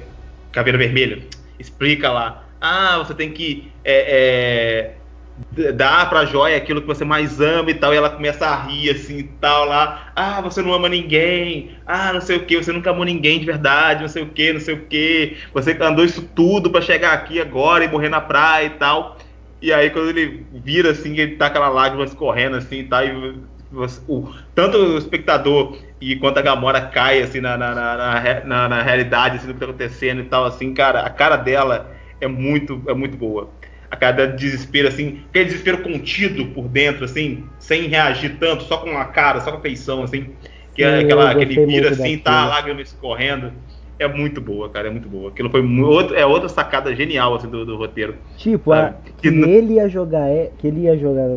Caveira 0.52 0.78
Vermelha, 0.78 1.24
explica 1.58 2.12
lá. 2.12 2.44
Ah, 2.62 2.98
você 3.00 3.14
tem 3.14 3.32
que. 3.32 3.72
É, 3.84 4.94
é, 4.96 5.72
dar 5.74 6.10
pra 6.10 6.26
joia 6.26 6.58
aquilo 6.58 6.82
que 6.82 6.88
você 6.88 7.06
mais 7.06 7.40
ama 7.40 7.72
e 7.72 7.74
tal, 7.74 7.94
e 7.94 7.98
ela 7.98 8.10
começa 8.10 8.46
a 8.46 8.64
rir 8.64 8.90
assim 8.90 9.20
e 9.20 9.24
tal 9.24 9.66
lá, 9.66 10.12
ah, 10.16 10.42
você 10.42 10.62
não 10.62 10.74
ama 10.74 10.90
ninguém, 10.90 11.72
ah, 11.88 12.12
não 12.14 12.22
sei 12.22 12.38
o 12.38 12.46
que, 12.46 12.58
você 12.58 12.72
nunca 12.72 12.92
amou 12.92 13.06
ninguém 13.06 13.40
de 13.40 13.46
verdade, 13.46 14.02
não 14.02 14.10
sei 14.10 14.24
o 14.24 14.28
que, 14.28 14.54
não 14.54 14.60
sei 14.60 14.76
o 14.76 14.86
que, 14.86 15.38
você 15.54 15.78
andou 15.82 16.04
isso 16.04 16.22
tudo 16.36 16.70
para 16.70 16.82
chegar 16.82 17.14
aqui 17.14 17.40
agora 17.40 17.86
e 17.86 17.88
morrer 17.88 18.10
na 18.10 18.22
praia 18.22 18.66
e 18.66 18.72
tal. 18.72 19.18
E 19.62 19.74
aí 19.74 19.90
quando 19.90 20.10
ele 20.10 20.46
vira 20.54 20.92
assim, 20.92 21.18
ele 21.18 21.36
tá 21.36 21.48
aquela 21.48 21.70
lágrima 21.70 22.04
escorrendo 22.04 22.56
assim, 22.56 22.86
tá? 22.86 23.04
E 23.04 23.36
você, 23.72 24.02
o, 24.08 24.28
tanto 24.56 24.78
o 24.78 24.98
espectador 24.98 25.78
e 26.02 26.16
quanto 26.16 26.40
a 26.40 26.42
Gamora 26.42 26.82
cai 26.82 27.22
assim 27.22 27.40
na, 27.40 27.58
na, 27.58 27.76
na, 27.76 28.44
na, 28.46 28.70
na 28.70 28.82
realidade 28.82 29.38
assim, 29.38 29.48
do 29.48 29.54
que 29.54 29.60
tá 29.60 29.66
acontecendo 29.66 30.22
e 30.22 30.26
tal, 30.26 30.46
assim, 30.46 30.74
cara, 30.74 31.02
a 31.02 31.10
cara 31.10 31.36
dela 31.36 31.92
é 32.20 32.28
muito, 32.28 32.82
é 32.88 32.94
muito 32.94 33.18
boa. 33.18 33.50
A 33.92 33.96
cara 33.96 34.28
de 34.28 34.38
desespero, 34.38 34.88
assim, 34.88 35.24
aquele 35.30 35.46
desespero 35.46 35.80
contido 35.80 36.46
por 36.48 36.68
dentro, 36.68 37.06
assim, 37.06 37.44
sem 37.58 37.88
reagir 37.88 38.38
tanto, 38.40 38.64
só 38.64 38.78
com 38.78 38.96
a 38.98 39.06
cara, 39.06 39.42
só 39.42 39.52
com 39.52 39.58
a 39.58 39.62
feição, 39.62 40.04
assim, 40.04 40.30
que 40.76 40.84
é 40.84 41.00
aquela, 41.00 41.32
aquele 41.32 41.66
vira 41.66 41.90
assim, 41.90 42.18
tá 42.18 42.44
a 42.44 42.48
lágrima 42.48 42.82
escorrendo 42.82 43.52
é 44.00 44.08
muito 44.08 44.40
boa, 44.40 44.70
cara, 44.70 44.88
é 44.88 44.92
muito 44.92 45.10
boa. 45.10 45.30
Aquilo 45.30 45.50
foi 45.50 45.62
muito, 45.62 46.14
é 46.14 46.26
outra 46.26 46.48
sacada 46.48 46.96
genial 46.96 47.36
assim, 47.36 47.50
do, 47.50 47.66
do 47.66 47.76
roteiro. 47.76 48.16
Tipo, 48.38 48.72
a, 48.72 48.94
que, 49.04 49.14
que 49.22 49.28
ele 49.28 49.74
ia 49.74 49.90
jogar, 49.90 50.30
é, 50.30 50.52
que 50.58 50.68
ele 50.68 50.82
ia 50.82 50.98
jogar 50.98 51.28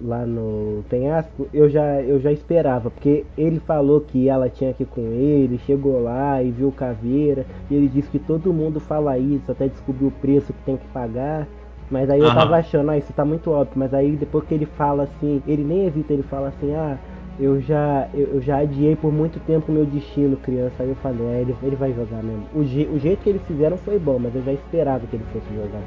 lá 0.00 0.26
no 0.26 0.84
penhasco, 0.90 1.48
eu 1.54 1.70
já, 1.70 2.02
eu 2.02 2.20
já 2.20 2.32
esperava, 2.32 2.90
porque 2.90 3.24
ele 3.38 3.60
falou 3.60 4.00
que 4.00 4.28
ela 4.28 4.48
tinha 4.48 4.72
que 4.72 4.82
ir 4.82 4.86
com 4.86 5.00
ele, 5.00 5.60
chegou 5.64 6.02
lá 6.02 6.42
e 6.42 6.50
viu 6.50 6.72
caveira, 6.72 7.46
e 7.70 7.76
ele 7.76 7.88
disse 7.88 8.10
que 8.10 8.18
todo 8.18 8.52
mundo 8.52 8.80
fala 8.80 9.16
isso, 9.16 9.50
até 9.50 9.68
descobrir 9.68 10.06
o 10.06 10.10
preço 10.10 10.52
que 10.52 10.62
tem 10.64 10.76
que 10.76 10.86
pagar. 10.88 11.46
Mas 11.88 12.08
aí 12.08 12.20
eu 12.20 12.26
Aham. 12.26 12.34
tava 12.34 12.56
achando, 12.56 12.90
ah, 12.90 12.96
isso 12.96 13.12
tá 13.12 13.24
muito 13.24 13.50
óbvio, 13.50 13.74
mas 13.76 13.92
aí 13.92 14.16
depois 14.16 14.44
que 14.44 14.54
ele 14.54 14.64
fala 14.64 15.04
assim, 15.04 15.42
ele 15.46 15.62
nem 15.62 15.86
hesita, 15.86 16.12
ele 16.14 16.22
fala 16.22 16.48
assim, 16.48 16.74
ah, 16.74 16.98
eu 17.38 17.60
já, 17.60 18.08
eu, 18.12 18.34
eu, 18.34 18.42
já 18.42 18.58
adiei 18.58 18.94
por 18.94 19.12
muito 19.12 19.40
tempo 19.40 19.72
meu 19.72 19.84
destino 19.84 20.36
criança. 20.36 20.74
Aí 20.80 20.88
eu 20.88 20.96
falei, 20.96 21.26
é, 21.26 21.40
ele, 21.40 21.56
ele 21.62 21.76
vai 21.76 21.92
jogar 21.92 22.22
mesmo. 22.22 22.46
O, 22.54 22.64
je, 22.64 22.88
o 22.92 22.98
jeito 22.98 23.22
que 23.22 23.30
eles 23.30 23.42
fizeram 23.46 23.76
foi 23.78 23.98
bom, 23.98 24.18
mas 24.18 24.34
eu 24.34 24.42
já 24.42 24.52
esperava 24.52 25.06
que 25.06 25.16
ele 25.16 25.24
fosse 25.32 25.46
jogar. 25.54 25.82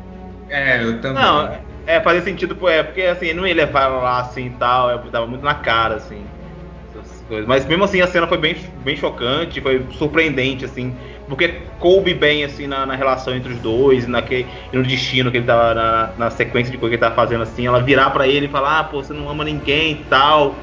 É, 0.50 0.84
eu 0.84 1.00
também. 1.02 1.24
Não, 1.24 1.52
é, 1.88 2.02
fazia 2.02 2.22
sentido, 2.22 2.58
é, 2.68 2.84
porque 2.84 3.02
assim, 3.02 3.34
não 3.34 3.46
ia 3.46 3.54
levar 3.54 3.88
lá 3.88 4.20
assim 4.20 4.48
e 4.48 4.50
tal, 4.52 4.90
eu 4.90 5.00
tava 5.12 5.28
muito 5.28 5.44
na 5.44 5.56
cara, 5.56 5.96
assim. 5.96 6.24
Mas 7.48 7.66
mesmo 7.66 7.84
assim 7.84 8.02
a 8.02 8.08
cena 8.08 8.28
foi 8.28 8.38
bem, 8.38 8.56
bem 8.84 8.96
chocante, 8.96 9.60
foi 9.60 9.84
surpreendente, 9.94 10.64
assim, 10.64 10.96
porque 11.28 11.56
coube 11.80 12.14
bem 12.14 12.44
assim 12.44 12.68
na, 12.68 12.86
na 12.86 12.96
relação 12.96 13.36
entre 13.36 13.52
os 13.52 13.60
dois, 13.60 14.08
naquele, 14.08 14.46
no 14.72 14.84
destino 14.84 15.32
que 15.32 15.38
ele 15.38 15.46
tava 15.46 15.74
na, 15.74 16.10
na 16.18 16.30
sequência 16.30 16.72
de 16.72 16.78
coisa 16.78 16.92
que 16.92 16.96
ele 16.96 17.10
tava 17.10 17.16
fazendo 17.16 17.42
assim, 17.42 17.66
ela 17.66 17.82
virar 17.82 18.12
para 18.12 18.28
ele 18.28 18.46
e 18.46 18.50
falar, 18.50 18.80
ah, 18.80 18.84
pô, 18.84 19.04
você 19.04 19.12
não 19.12 19.28
ama 19.28 19.44
ninguém 19.44 19.94
e 19.94 20.04
tal 20.08 20.56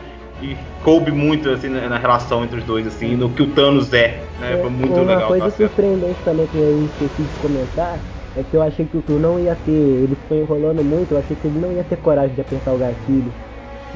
e 0.43 0.57
coube 0.83 1.13
muito 1.13 1.49
assim 1.49 1.69
na, 1.69 1.97
relação 1.97 2.45
entre 2.45 2.59
os 2.59 2.65
dois 2.65 2.87
assim 2.87 3.17
no 3.17 3.31
que 3.31 3.43
o 3.43 3.47
Thanos 3.55 3.93
é, 3.93 4.21
né? 4.41 4.59
Foi 4.61 4.71
muito 4.71 4.93
uma 4.95 5.03
legal. 5.03 5.31
Uma 5.31 5.39
coisa 5.39 5.51
surpreendente 5.51 6.21
também 6.25 6.47
que 6.47 6.59
eu 6.59 6.85
esqueci 6.85 7.23
de 7.23 7.41
comentar 7.41 8.01
é 8.37 8.43
que 8.43 8.57
eu 8.57 8.63
achei 8.63 8.85
que 8.85 8.97
o 8.97 9.03
Tu 9.03 9.13
não 9.13 9.39
ia 9.39 9.55
ter, 9.55 9.71
ele 9.71 10.17
foi 10.29 10.39
enrolando 10.39 10.83
muito, 10.83 11.13
eu 11.13 11.19
achei 11.19 11.37
que 11.37 11.47
ele 11.47 11.59
não 11.59 11.73
ia 11.73 11.85
ter 11.85 11.97
coragem 11.97 12.35
de 12.35 12.41
apertar 12.41 12.73
o 12.73 12.79
gatilho. 12.79 13.33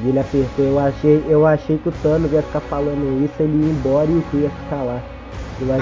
E 0.05 0.09
ele 0.09 0.18
apertou, 0.18 0.64
eu 0.64 0.78
achei, 0.78 1.23
eu 1.28 1.47
achei 1.47 1.78
que 1.78 1.89
o 1.89 1.93
Thanos 1.93 2.31
ia 2.32 2.43
ficar 2.43 2.60
falando 2.60 3.24
isso, 3.24 3.43
ele 3.43 3.64
ia 3.64 3.73
embora 3.73 4.06
e 4.10 4.14
o 4.14 4.23
Tu 4.31 4.36
ia 4.39 4.51
ficar 4.51 4.82
lá. 4.82 5.02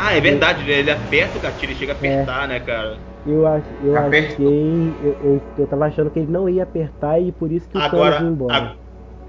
ah, 0.01 0.16
é 0.16 0.20
verdade, 0.20 0.70
ele 0.70 0.91
aperta 0.91 1.36
o 1.36 1.43
gatilho, 1.43 1.73
ele 1.73 1.78
chega 1.78 1.93
a 1.93 1.97
apertar, 1.97 2.45
é. 2.45 2.47
né, 2.47 2.61
cara? 2.61 2.97
Eu, 3.27 3.47
ach, 3.47 3.65
eu 3.82 3.97
achei. 3.97 4.95
Eu, 5.03 5.16
eu, 5.24 5.43
eu 5.59 5.66
tava 5.66 5.86
achando 5.86 6.11
que 6.11 6.20
ele 6.20 6.31
não 6.31 6.49
ia 6.49 6.62
apertar 6.62 7.19
e 7.19 7.32
por 7.32 7.51
isso 7.51 7.69
que 7.69 7.77
o 7.77 7.81
Agora, 7.81 8.12
Thanos 8.12 8.20
ia 8.20 8.28
embora 8.28 8.84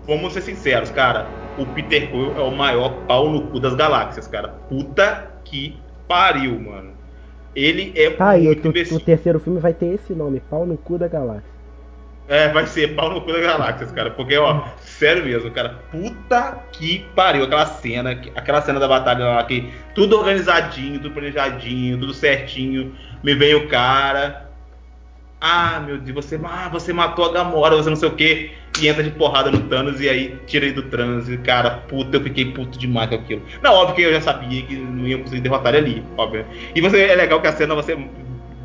vamos 0.08 0.34
ser 0.34 0.42
sinceros, 0.42 0.90
cara. 0.90 1.28
O 1.58 1.66
Peter 1.66 2.10
Quill 2.10 2.36
é 2.38 2.42
o 2.42 2.52
maior 2.52 2.90
pau 3.08 3.30
no 3.30 3.48
cu 3.48 3.60
das 3.60 3.76
galáxias, 3.76 4.28
cara. 4.28 4.50
Puta 4.70 5.32
que 5.44 5.78
pariu, 6.08 6.60
mano. 6.60 6.94
Ele 7.56 7.94
é 7.96 8.10
tá, 8.10 8.38
muito 8.38 8.68
o, 8.68 8.96
o 8.96 9.00
terceiro 9.00 9.40
filme 9.40 9.60
vai 9.60 9.74
ter 9.74 9.94
esse 9.94 10.14
nome, 10.14 10.42
Pau 10.50 10.66
no 10.66 10.78
cu 10.78 10.98
da 10.98 11.08
galáxia. 11.08 11.56
É, 12.28 12.50
vai 12.50 12.66
ser 12.66 12.96
pau 12.96 13.10
no 13.10 13.22
cu 13.22 13.32
das 13.32 13.42
galáxias, 13.42 13.92
cara. 13.92 14.12
Porque, 14.12 14.36
ó, 14.38 14.64
sério 14.82 15.24
mesmo, 15.24 15.50
cara. 15.52 15.76
Puta 15.92 16.58
que 16.72 17.06
pariu. 17.16 17.46
Aquela 17.46 17.66
cena, 17.66 18.12
aquela 18.36 18.62
cena 18.62 18.80
da 18.80 18.88
batalha 18.88 19.26
lá, 19.26 19.44
que 19.44 19.72
tudo 19.94 20.18
organizadinho, 20.18 21.00
tudo 21.00 21.14
planejadinho, 21.14 22.00
tudo 22.00 22.14
certinho. 22.14 22.94
Me 23.24 23.34
vem 23.36 23.56
o 23.56 23.68
cara 23.68 24.45
ah, 25.48 25.80
meu 25.80 26.00
Deus, 26.00 26.26
você, 26.26 26.40
ah, 26.44 26.70
você 26.70 26.92
matou 26.92 27.24
a 27.24 27.32
Gamora, 27.32 27.76
você 27.76 27.88
não 27.88 27.96
sei 27.96 28.10
o 28.10 28.14
que, 28.14 28.50
e 28.82 28.88
entra 28.88 29.04
de 29.04 29.12
porrada 29.12 29.52
no 29.52 29.60
Thanos 29.60 30.02
e 30.02 30.10
aí 30.10 30.36
tira 30.48 30.66
ele 30.66 30.74
do 30.74 30.84
trânsito. 30.84 31.44
Cara, 31.44 31.70
puta, 31.70 32.18
eu 32.18 32.24
fiquei 32.24 32.46
puto 32.46 32.80
demais 32.80 33.10
com 33.10 33.16
aquilo. 33.16 33.44
Não, 33.62 33.72
óbvio 33.74 33.96
que 33.96 34.02
eu 34.02 34.14
já 34.14 34.22
sabia 34.22 34.64
que 34.64 34.76
não 34.76 35.08
ia 35.08 35.20
conseguir 35.20 35.42
derrotar 35.42 35.76
ele 35.76 35.86
ali, 35.86 36.04
óbvio. 36.18 36.44
E 36.74 36.82
você, 36.82 37.00
é 37.04 37.16
legal 37.16 37.40
que 37.40 37.48
a 37.48 37.54
cena 37.54 37.76
você. 37.76 37.96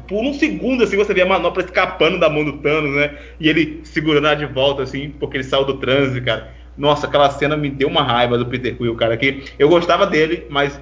Por 0.09 0.25
um 0.25 0.33
segundo, 0.33 0.83
assim, 0.83 0.97
você 0.97 1.13
vê 1.13 1.21
a 1.21 1.27
manopla 1.27 1.63
escapando 1.63 2.19
da 2.19 2.31
mão 2.31 2.45
do 2.45 2.55
Thanos, 2.55 2.97
né? 2.97 3.15
E 3.39 3.49
ele 3.51 3.81
segurando 3.85 4.27
ela 4.27 4.35
de 4.35 4.47
volta, 4.47 4.83
assim, 4.83 5.11
porque 5.21 5.37
ele 5.37 5.45
saiu 5.45 5.67
do 5.67 5.75
trânsito, 5.75 6.25
cara. 6.25 6.51
Nossa, 6.79 7.07
aquela 7.07 7.29
cena 7.29 7.59
me 7.59 7.69
deu 7.69 7.89
uma 7.89 8.03
raiva 8.03 8.39
do 8.39 8.47
Peter 8.47 8.75
Quill, 8.75 8.97
cara. 8.97 9.19
Que 9.19 9.45
eu 9.59 9.69
gostava 9.69 10.07
dele, 10.07 10.47
mas 10.49 10.81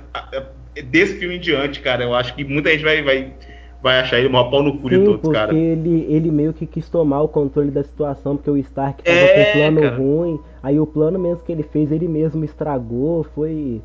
desse 0.84 1.18
filme 1.18 1.36
em 1.36 1.40
diante, 1.40 1.80
cara, 1.80 2.04
eu 2.04 2.14
acho 2.14 2.34
que 2.36 2.44
muita 2.44 2.70
gente 2.70 2.84
vai, 2.84 3.02
vai 3.02 3.32
vai 3.82 4.00
achar 4.00 4.18
ele 4.18 4.28
maior 4.28 4.50
pau 4.50 4.62
no 4.62 4.78
cu 4.78 4.88
Sim, 4.88 4.98
de 4.98 5.04
todos, 5.04 5.32
cara. 5.32 5.48
Porque 5.48 5.60
ele, 5.60 6.06
ele 6.08 6.30
meio 6.30 6.52
que 6.52 6.66
quis 6.66 6.88
tomar 6.88 7.22
o 7.22 7.28
controle 7.28 7.70
da 7.70 7.82
situação, 7.82 8.36
porque 8.36 8.50
o 8.50 8.56
Stark 8.56 9.02
tava 9.02 9.16
é, 9.16 9.44
com 9.44 9.50
um 9.50 9.52
plano 9.52 9.80
cara. 9.80 9.96
ruim. 9.96 10.40
Aí 10.62 10.80
o 10.80 10.86
plano 10.86 11.18
mesmo 11.18 11.42
que 11.44 11.52
ele 11.52 11.62
fez, 11.62 11.92
ele 11.92 12.08
mesmo 12.08 12.44
estragou. 12.44 13.24
Foi. 13.34 13.80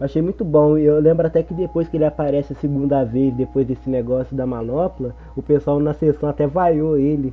Achei 0.00 0.20
muito 0.20 0.44
bom. 0.44 0.76
Eu 0.76 1.00
lembro 1.00 1.26
até 1.26 1.42
que 1.42 1.54
depois 1.54 1.88
que 1.88 1.96
ele 1.96 2.04
aparece 2.04 2.52
a 2.52 2.56
segunda 2.56 3.04
vez, 3.04 3.32
depois 3.34 3.66
desse 3.66 3.88
negócio 3.88 4.36
da 4.36 4.46
manopla, 4.46 5.14
o 5.36 5.42
pessoal 5.42 5.78
na 5.80 5.94
sessão 5.94 6.28
até 6.28 6.46
vaiou 6.46 6.98
ele. 6.98 7.32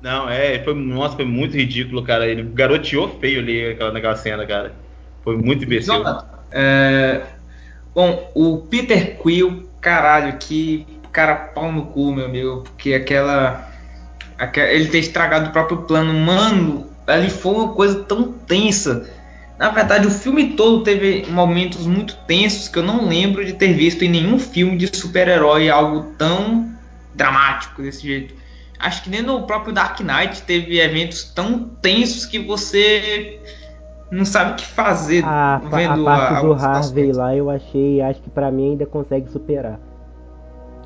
Não, 0.00 0.28
é, 0.28 0.58
foi, 0.62 0.74
nossa, 0.74 1.16
foi 1.16 1.24
muito 1.24 1.56
ridículo, 1.56 2.02
cara. 2.02 2.26
Ele 2.26 2.42
garoteou 2.42 3.08
feio 3.08 3.40
ali 3.40 3.68
naquela, 3.68 3.92
naquela 3.92 4.16
cena, 4.16 4.46
cara. 4.46 4.72
Foi 5.22 5.36
muito 5.36 5.64
imbecil. 5.64 6.02
É... 6.50 7.22
Bom, 7.94 8.30
o 8.34 8.58
Peter 8.58 9.16
Quill, 9.20 9.68
caralho, 9.80 10.36
que 10.38 10.86
cara 11.16 11.34
pau 11.34 11.72
no 11.72 11.86
cu, 11.86 12.12
meu 12.12 12.26
amigo, 12.26 12.60
porque 12.60 12.92
aquela, 12.92 13.66
aquela 14.38 14.68
ele 14.68 14.90
ter 14.90 14.98
estragado 14.98 15.48
o 15.48 15.52
próprio 15.52 15.78
plano, 15.78 16.12
mano, 16.12 16.90
ali 17.06 17.30
foi 17.30 17.54
uma 17.54 17.68
coisa 17.68 18.04
tão 18.04 18.32
tensa. 18.32 19.08
Na 19.58 19.70
verdade, 19.70 20.06
o 20.06 20.10
filme 20.10 20.50
todo 20.50 20.84
teve 20.84 21.24
momentos 21.30 21.86
muito 21.86 22.14
tensos 22.26 22.68
que 22.68 22.78
eu 22.78 22.82
não 22.82 23.08
lembro 23.08 23.42
de 23.46 23.54
ter 23.54 23.72
visto 23.72 24.02
em 24.02 24.10
nenhum 24.10 24.38
filme 24.38 24.76
de 24.76 24.94
super-herói 24.94 25.70
algo 25.70 26.12
tão 26.18 26.70
dramático 27.14 27.80
desse 27.80 28.06
jeito. 28.06 28.34
Acho 28.78 29.02
que 29.02 29.08
nem 29.08 29.22
no 29.22 29.46
próprio 29.46 29.72
Dark 29.72 29.98
Knight 30.00 30.42
teve 30.42 30.78
eventos 30.78 31.24
tão 31.24 31.60
tensos 31.80 32.26
que 32.26 32.38
você 32.38 33.40
não 34.10 34.26
sabe 34.26 34.52
o 34.52 34.56
que 34.56 34.66
fazer 34.66 35.24
a, 35.24 35.62
vendo 35.64 36.02
a 36.02 36.04
parte 36.04 36.34
a, 36.34 36.40
do 36.42 36.52
Harvey 36.52 37.10
lá 37.10 37.34
eu 37.34 37.48
achei, 37.50 38.02
acho 38.02 38.20
que 38.20 38.30
para 38.30 38.52
mim 38.52 38.72
ainda 38.72 38.86
consegue 38.86 39.28
superar 39.32 39.80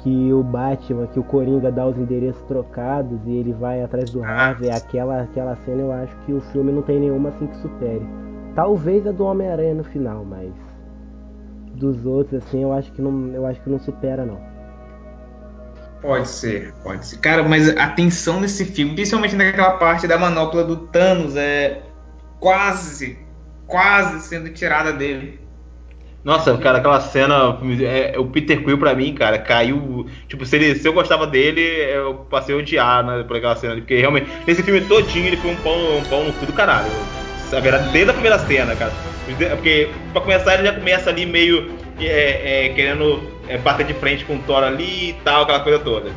que 0.02 0.32
o 0.32 0.42
Batman, 0.42 1.06
que 1.06 1.20
o 1.20 1.22
Coringa 1.22 1.70
dá 1.70 1.86
os 1.86 1.96
endereços 1.98 2.42
trocados 2.42 3.18
e 3.26 3.32
ele 3.32 3.52
vai 3.52 3.82
atrás 3.82 4.10
do 4.10 4.22
Harvey, 4.22 4.70
aquela, 4.70 5.22
aquela 5.22 5.56
cena 5.64 5.82
eu 5.82 5.92
acho 5.92 6.14
que 6.24 6.32
o 6.32 6.40
filme 6.52 6.72
não 6.72 6.82
tem 6.82 7.00
nenhuma 7.00 7.28
assim 7.28 7.46
que 7.46 7.56
supere. 7.58 8.06
Talvez 8.54 9.06
a 9.06 9.12
do 9.12 9.24
Homem-Aranha 9.24 9.74
no 9.74 9.84
final, 9.84 10.24
mas 10.24 10.52
dos 11.74 12.04
outros 12.06 12.42
assim 12.42 12.62
eu 12.62 12.72
acho 12.72 12.90
que 12.92 13.02
não, 13.02 13.28
eu 13.34 13.46
acho 13.46 13.60
que 13.60 13.70
não 13.70 13.78
supera 13.78 14.24
não. 14.24 14.40
Pode 16.00 16.28
ser, 16.28 16.72
pode 16.82 17.06
ser. 17.06 17.18
Cara, 17.18 17.42
mas 17.42 17.68
a 17.76 17.88
tensão 17.88 18.40
desse 18.40 18.64
filme, 18.64 18.94
principalmente 18.94 19.36
naquela 19.36 19.72
parte 19.72 20.06
da 20.06 20.18
manopla 20.18 20.64
do 20.64 20.86
Thanos, 20.86 21.36
é 21.36 21.82
quase, 22.38 23.18
quase 23.66 24.20
sendo 24.22 24.48
tirada 24.48 24.94
dele. 24.94 25.38
Nossa, 26.22 26.56
cara, 26.58 26.78
aquela 26.78 27.00
cena. 27.00 27.58
É, 27.82 28.18
o 28.18 28.26
Peter 28.26 28.62
Quill 28.62 28.78
pra 28.78 28.94
mim, 28.94 29.14
cara, 29.14 29.38
caiu. 29.38 30.06
Tipo, 30.28 30.44
se, 30.44 30.56
ele, 30.56 30.74
se 30.74 30.86
eu 30.86 30.92
gostava 30.92 31.26
dele, 31.26 31.60
eu 31.60 32.14
passei 32.28 32.54
a 32.54 32.58
odiar 32.58 33.04
né, 33.04 33.22
por 33.22 33.36
aquela 33.36 33.56
cena. 33.56 33.76
Porque 33.76 33.96
realmente, 33.96 34.28
nesse 34.46 34.62
filme 34.62 34.82
todinho, 34.82 35.26
ele 35.26 35.38
foi 35.38 35.50
um 35.50 35.56
pão, 35.56 35.74
um 35.74 36.24
no 36.24 36.32
cu 36.34 36.46
do 36.46 36.52
caralho. 36.52 36.90
A 37.52 37.58
verdade, 37.58 37.90
desde 37.90 38.10
a 38.10 38.12
primeira 38.12 38.38
cena, 38.38 38.76
cara. 38.76 38.92
Porque, 39.50 39.88
pra 40.12 40.20
começar, 40.20 40.54
ele 40.54 40.64
já 40.64 40.74
começa 40.74 41.10
ali 41.10 41.26
meio 41.26 41.70
é, 41.98 42.66
é, 42.66 42.68
querendo 42.70 43.22
é, 43.48 43.56
bater 43.58 43.86
de 43.86 43.94
frente 43.94 44.24
com 44.24 44.36
o 44.36 44.38
Thor 44.40 44.62
ali 44.62 45.10
e 45.10 45.16
tal, 45.24 45.42
aquela 45.42 45.60
coisa 45.60 45.78
toda. 45.78 46.10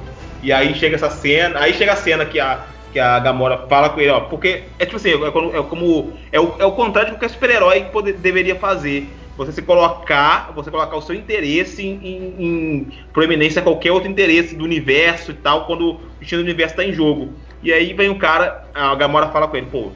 E 0.43 0.51
aí 0.51 0.75
chega 0.75 0.95
essa 0.95 1.09
cena. 1.09 1.59
Aí 1.59 1.73
chega 1.73 1.93
a 1.93 1.95
cena 1.95 2.25
que 2.25 2.39
a, 2.39 2.59
que 2.91 2.99
a 2.99 3.17
Gamora 3.19 3.57
fala 3.69 3.89
com 3.89 4.01
ele, 4.01 4.11
ó. 4.11 4.19
Porque 4.21 4.63
é 4.77 4.85
tipo 4.85 4.97
assim, 4.97 5.11
é. 5.11 5.27
É, 5.27 5.31
como, 5.63 6.13
é, 6.31 6.39
o, 6.39 6.55
é 6.59 6.65
o 6.65 6.71
contrário 6.73 7.11
de 7.11 7.15
qualquer 7.15 7.29
super-herói 7.29 7.85
deveria 8.19 8.55
fazer 8.55 9.07
você 9.37 9.51
se 9.51 9.61
colocar, 9.61 10.51
você 10.55 10.69
colocar 10.69 10.95
o 10.95 11.01
seu 11.01 11.15
interesse 11.15 11.85
em, 11.85 11.99
em, 12.03 12.45
em 12.45 12.91
proeminência 13.11 13.61
a 13.61 13.63
qualquer 13.63 13.91
outro 13.91 14.09
interesse 14.09 14.55
do 14.55 14.63
universo 14.63 15.31
e 15.31 15.35
tal, 15.35 15.65
quando 15.65 15.93
o 15.93 15.99
destino 16.19 16.41
do 16.41 16.45
universo 16.45 16.73
está 16.73 16.83
em 16.83 16.93
jogo. 16.93 17.33
E 17.61 17.71
aí 17.73 17.93
vem 17.93 18.09
o 18.09 18.17
cara, 18.17 18.67
a 18.73 18.93
Gamora 18.95 19.29
fala 19.29 19.47
com 19.47 19.57
ele, 19.57 19.67
pô, 19.67 19.91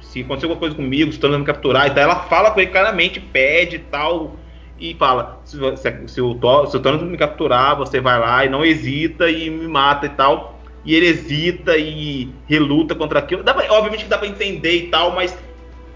se 0.00 0.20
acontecer 0.20 0.46
alguma 0.46 0.60
coisa 0.60 0.74
comigo, 0.74 1.10
se 1.10 1.18
estão 1.18 1.36
me 1.36 1.44
capturar 1.44 1.86
e 1.86 1.90
tal, 1.90 2.02
ela 2.02 2.16
fala 2.24 2.50
com 2.50 2.60
ele 2.60 2.70
claramente, 2.70 3.20
pede 3.20 3.76
e 3.76 3.80
tal, 3.80 4.36
e 4.78 4.94
fala, 4.94 5.40
se, 5.44 5.58
se, 5.76 6.08
se 6.08 6.20
o, 6.20 6.38
se 6.66 6.76
o 6.76 6.80
Thanos 6.80 7.02
me 7.02 7.16
capturar, 7.16 7.76
você 7.76 8.00
vai 8.00 8.18
lá 8.18 8.44
e 8.44 8.48
não 8.48 8.64
hesita 8.64 9.30
e 9.30 9.48
me 9.48 9.66
mata 9.66 10.06
e 10.06 10.10
tal. 10.10 10.60
E 10.84 10.94
ele 10.94 11.06
hesita 11.06 11.76
e 11.76 12.30
reluta 12.48 12.94
contra 12.94 13.18
aquilo. 13.18 13.42
Dá 13.42 13.52
pra, 13.52 13.66
obviamente 13.72 14.04
que 14.04 14.10
dá 14.10 14.18
pra 14.18 14.28
entender 14.28 14.76
e 14.76 14.88
tal, 14.88 15.12
mas 15.12 15.36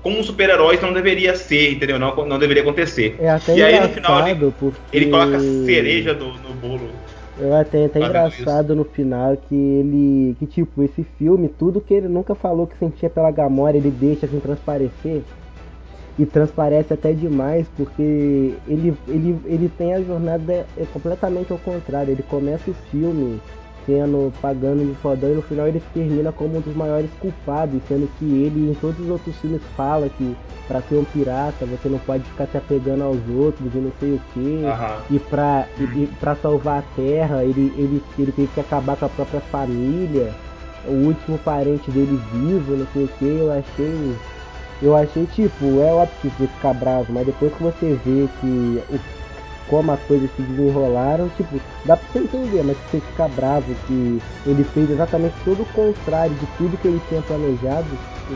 como 0.02 0.18
um 0.18 0.22
super-herói 0.22 0.78
não 0.81 0.93
deveria 0.93 1.35
ser, 1.35 1.72
entendeu? 1.72 1.98
Não, 1.98 2.14
não 2.27 2.39
deveria 2.39 2.62
acontecer. 2.62 3.16
É 3.20 3.31
até 3.31 3.55
e 3.55 3.62
aí 3.62 3.81
no 3.81 3.89
final 3.89 4.27
ele, 4.27 4.52
porque... 4.59 4.78
ele 4.93 5.10
coloca 5.10 5.39
cereja 5.39 6.14
no, 6.14 6.32
no 6.39 6.55
bolo. 6.55 6.89
Eu 7.39 7.55
até 7.55 7.86
até 7.86 8.01
engraçado 8.01 8.72
isso. 8.72 8.74
no 8.74 8.85
final 8.85 9.36
que 9.36 9.55
ele. 9.55 10.36
Que 10.39 10.47
tipo, 10.47 10.82
esse 10.82 11.05
filme, 11.18 11.48
tudo 11.48 11.81
que 11.81 11.94
ele 11.94 12.09
nunca 12.09 12.35
falou 12.35 12.66
que 12.66 12.77
sentia 12.78 13.09
pela 13.09 13.31
Gamora, 13.31 13.77
ele 13.77 13.90
deixa 13.90 14.27
assim 14.27 14.40
transparecer. 14.40 15.22
E 16.18 16.27
transparece 16.27 16.93
até 16.93 17.12
demais, 17.12 17.66
porque 17.78 18.02
ele, 18.68 18.94
ele, 19.09 19.39
ele 19.47 19.70
tem 19.78 19.94
a 19.94 20.02
jornada 20.02 20.66
é 20.77 20.85
completamente 20.93 21.51
ao 21.51 21.56
contrário. 21.56 22.12
Ele 22.12 22.22
começa 22.22 22.70
o 22.70 22.74
filme 22.90 23.40
sendo 23.91 24.33
pagando 24.41 24.87
de 24.87 24.95
fodão 25.01 25.33
e 25.33 25.35
no 25.35 25.43
final 25.43 25.67
ele 25.67 25.83
termina 25.93 26.31
como 26.31 26.59
um 26.59 26.61
dos 26.61 26.77
maiores 26.77 27.11
culpados, 27.19 27.81
sendo 27.89 28.09
que 28.19 28.25
ele 28.25 28.71
em 28.71 28.75
todos 28.75 29.01
os 29.01 29.11
outros 29.11 29.37
filmes 29.37 29.61
fala 29.77 30.09
que 30.09 30.37
para 30.69 30.81
ser 30.83 30.95
um 30.95 31.05
pirata 31.05 31.67
você 31.67 31.89
não 31.89 31.99
pode 31.99 32.23
ficar 32.25 32.47
se 32.47 32.57
apegando 32.57 33.03
aos 33.03 33.19
outros 33.29 33.75
e 33.75 33.79
não 33.79 33.93
sei 33.99 34.12
o 34.12 34.21
que. 34.33 34.62
E 35.11 35.19
pra, 35.19 35.67
e, 35.77 35.83
e 35.83 36.11
pra 36.21 36.37
salvar 36.37 36.79
a 36.79 36.95
terra 36.95 37.43
ele, 37.43 37.73
ele, 37.77 38.03
ele 38.17 38.33
teve 38.33 38.49
que 38.49 38.61
acabar 38.61 38.97
com 38.97 39.07
a 39.07 39.09
própria 39.09 39.41
família, 39.41 40.33
o 40.87 40.93
último 40.93 41.37
parente 41.39 41.91
dele 41.91 42.21
vivo, 42.33 42.77
não 42.77 42.87
sei 42.93 43.05
o 43.05 43.09
que, 43.19 43.25
eu 43.25 43.53
achei. 43.53 44.17
eu 44.81 44.97
achei 44.97 45.27
tipo, 45.27 45.81
é 45.81 45.93
óbvio 45.93 46.17
que 46.23 46.29
você 46.29 46.47
ficar 46.47 46.75
bravo, 46.75 47.12
mas 47.12 47.27
depois 47.27 47.53
que 47.53 47.62
você 47.62 47.99
vê 48.05 48.29
que 48.41 48.83
o, 48.89 49.19
como 49.70 49.92
as 49.92 50.01
coisas 50.01 50.28
se 50.34 50.42
desenrolaram, 50.42 51.30
tipo, 51.36 51.60
dá 51.84 51.97
pra 51.97 52.06
você 52.12 52.18
entender, 52.18 52.62
mas 52.64 52.76
se 52.76 52.82
você 52.90 53.01
ficar 53.01 53.28
bravo 53.28 53.74
que 53.86 54.20
ele 54.44 54.64
fez 54.64 54.90
exatamente 54.90 55.34
todo 55.44 55.62
o 55.62 55.66
contrário 55.66 56.34
de 56.34 56.47
tudo 56.59 56.76
que 56.76 56.88
ele 56.88 57.01
tinha 57.09 57.22
planejado. 57.22 57.86
Tipo... 57.86 58.34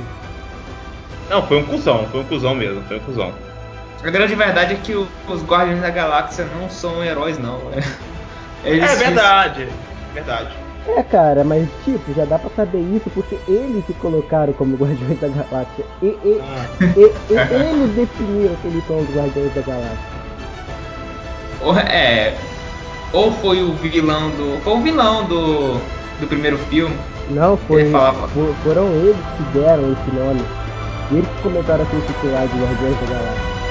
Não, 1.28 1.46
foi 1.46 1.58
um 1.58 1.64
cuzão, 1.64 2.06
foi 2.06 2.20
um 2.20 2.24
cuzão 2.24 2.54
mesmo, 2.54 2.80
foi 2.82 2.98
um 2.98 3.00
cuzão. 3.00 3.32
A 4.02 4.10
grande 4.10 4.34
verdade 4.34 4.74
é 4.74 4.76
que 4.76 4.94
os 4.94 5.42
Guardiões 5.44 5.82
da 5.82 5.90
Galáxia 5.90 6.46
não 6.58 6.70
são 6.70 7.02
heróis, 7.02 7.38
não. 7.38 7.58
É, 8.64 8.70
Eles 8.70 8.90
é 8.90 8.96
verdade, 8.96 9.68
verdade. 10.14 10.56
É, 10.86 11.02
cara, 11.02 11.42
mas 11.42 11.66
tipo, 11.84 12.12
já 12.14 12.26
dá 12.26 12.38
pra 12.38 12.50
saber 12.50 12.78
isso 12.78 13.10
porque 13.10 13.38
eles 13.48 13.84
se 13.86 13.94
colocaram 13.94 14.52
como 14.52 14.76
Guardiões 14.76 15.18
da 15.18 15.28
Galáxia. 15.28 15.84
E, 16.02 16.06
e, 16.06 16.40
ah. 16.42 16.66
e, 16.80 17.32
e 17.32 17.36
eles 17.36 17.94
definiram 17.96 18.54
que 18.56 18.68
eles 18.68 18.86
são 18.86 18.98
os 18.98 19.08
Guardiões 19.14 19.54
da 19.54 19.62
Galáxia. 19.62 20.13
É. 21.72 22.34
Ou 23.12 23.32
foi 23.32 23.62
o 23.62 23.72
vilão 23.74 24.30
do. 24.30 24.60
Foi 24.62 24.72
o 24.74 24.80
vilão 24.80 25.24
do. 25.24 25.74
do 26.20 26.26
primeiro 26.28 26.58
filme. 26.58 26.96
Não, 27.30 27.56
foi. 27.56 27.90
For, 27.90 28.54
foram 28.62 28.88
eles 28.88 29.16
que 29.36 29.58
deram 29.58 29.92
esse 29.92 30.16
nome. 30.16 30.42
Eles 31.10 31.28
que 31.28 31.42
começaram 31.42 31.84
a 31.84 31.86
se 31.86 31.96
intitular 31.96 32.46
de 32.46 32.58
Guardiões 32.58 33.00
da 33.00 33.06
Galáxia. 33.14 33.63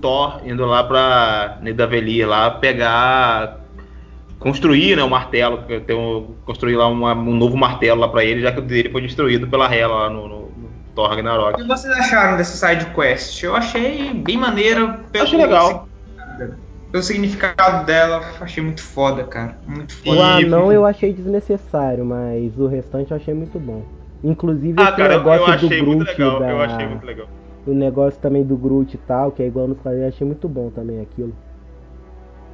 Thor 0.00 0.40
indo 0.44 0.64
lá 0.64 0.84
pra 0.84 1.58
Nidavellir 1.60 2.28
lá 2.28 2.50
pegar. 2.50 3.58
Construir 4.38 4.96
né, 4.96 5.04
o 5.04 5.10
martelo, 5.10 5.58
ter 5.86 5.92
um, 5.92 6.34
construir 6.46 6.74
lá 6.74 6.88
uma, 6.88 7.12
um 7.12 7.34
novo 7.34 7.58
martelo 7.58 8.00
lá 8.00 8.08
pra 8.08 8.24
ele, 8.24 8.40
já 8.40 8.50
que 8.50 8.58
o 8.58 8.62
dele 8.62 8.88
foi 8.88 9.02
destruído 9.02 9.46
pela 9.46 9.72
Hela 9.72 9.94
lá 9.94 10.08
no, 10.08 10.26
no, 10.26 10.38
no 10.38 10.70
Thor 10.94 11.10
Ragnarok. 11.10 11.60
O 11.60 11.62
que 11.62 11.68
vocês 11.68 11.92
acharam 11.92 12.38
desse 12.38 12.56
side 12.56 12.86
quest? 12.94 13.42
Eu 13.42 13.54
achei 13.54 14.14
bem 14.14 14.38
maneiro. 14.38 14.94
Pelo 15.12 15.24
achei 15.24 15.38
legal. 15.38 15.86
Pelo 16.90 17.02
significado 17.02 17.84
dela, 17.84 18.22
achei 18.40 18.64
muito 18.64 18.82
foda, 18.82 19.24
cara. 19.24 19.58
Muito 19.66 19.94
foda. 19.94 20.18
O 20.18 20.22
anão 20.22 20.72
eu 20.72 20.86
achei 20.86 21.12
desnecessário, 21.12 22.04
mas 22.04 22.58
o 22.58 22.66
restante 22.66 23.10
eu 23.10 23.18
achei 23.18 23.34
muito 23.34 23.58
bom. 23.58 23.84
Inclusive 24.24 24.74
ah, 24.80 24.84
esse 24.84 24.96
cara, 24.96 25.18
negócio 25.18 25.46
eu 25.46 25.52
achei 25.52 25.68
do 25.68 25.84
Groot 25.84 25.96
muito 25.96 26.08
legal, 26.08 26.40
da... 26.40 26.50
Eu 26.50 26.60
achei 26.62 26.86
muito 26.86 27.04
legal 27.04 27.28
o 27.66 27.72
negócio 27.72 28.20
também 28.20 28.44
do 28.44 28.56
Groot 28.56 28.94
e 28.94 28.98
tal, 28.98 29.32
que 29.32 29.42
é 29.42 29.46
igual 29.46 29.68
nos 29.68 29.78
quadrinhos, 29.78 30.14
achei 30.14 30.26
muito 30.26 30.48
bom 30.48 30.70
também 30.70 31.00
aquilo. 31.00 31.34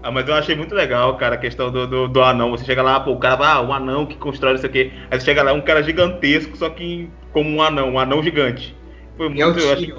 Ah, 0.03 0.11
mas 0.11 0.29
eu 0.29 0.35
achei 0.35 0.55
muito 0.55 0.75
legal, 0.75 1.17
cara, 1.17 1.35
a 1.35 1.39
questão 1.39 1.71
do, 1.71 1.87
do, 1.87 2.09
do 2.09 2.23
anão. 2.23 2.51
Você 2.53 2.65
chega 2.65 2.83
lá, 2.83 3.01
pô, 3.01 3.13
o 3.13 3.19
cara, 3.19 3.55
ah, 3.55 3.61
um 3.61 3.73
anão 3.73 4.07
que 4.07 4.17
constrói 4.17 4.55
isso 4.55 4.67
aqui. 4.67 4.93
Aí 5.11 5.19
você 5.19 5.25
chega 5.25 5.43
lá, 5.43 5.53
um 5.53 5.61
cara 5.61 5.83
gigantesco, 5.83 6.57
só 6.57 6.71
que 6.71 7.11
como 7.33 7.51
um 7.51 7.61
anão, 7.61 7.91
um 7.91 7.99
anão 7.99 8.23
gigante. 8.23 8.77
Foi 9.17 9.29
muito, 9.29 9.59
eu, 9.59 9.73
achei, 9.73 9.93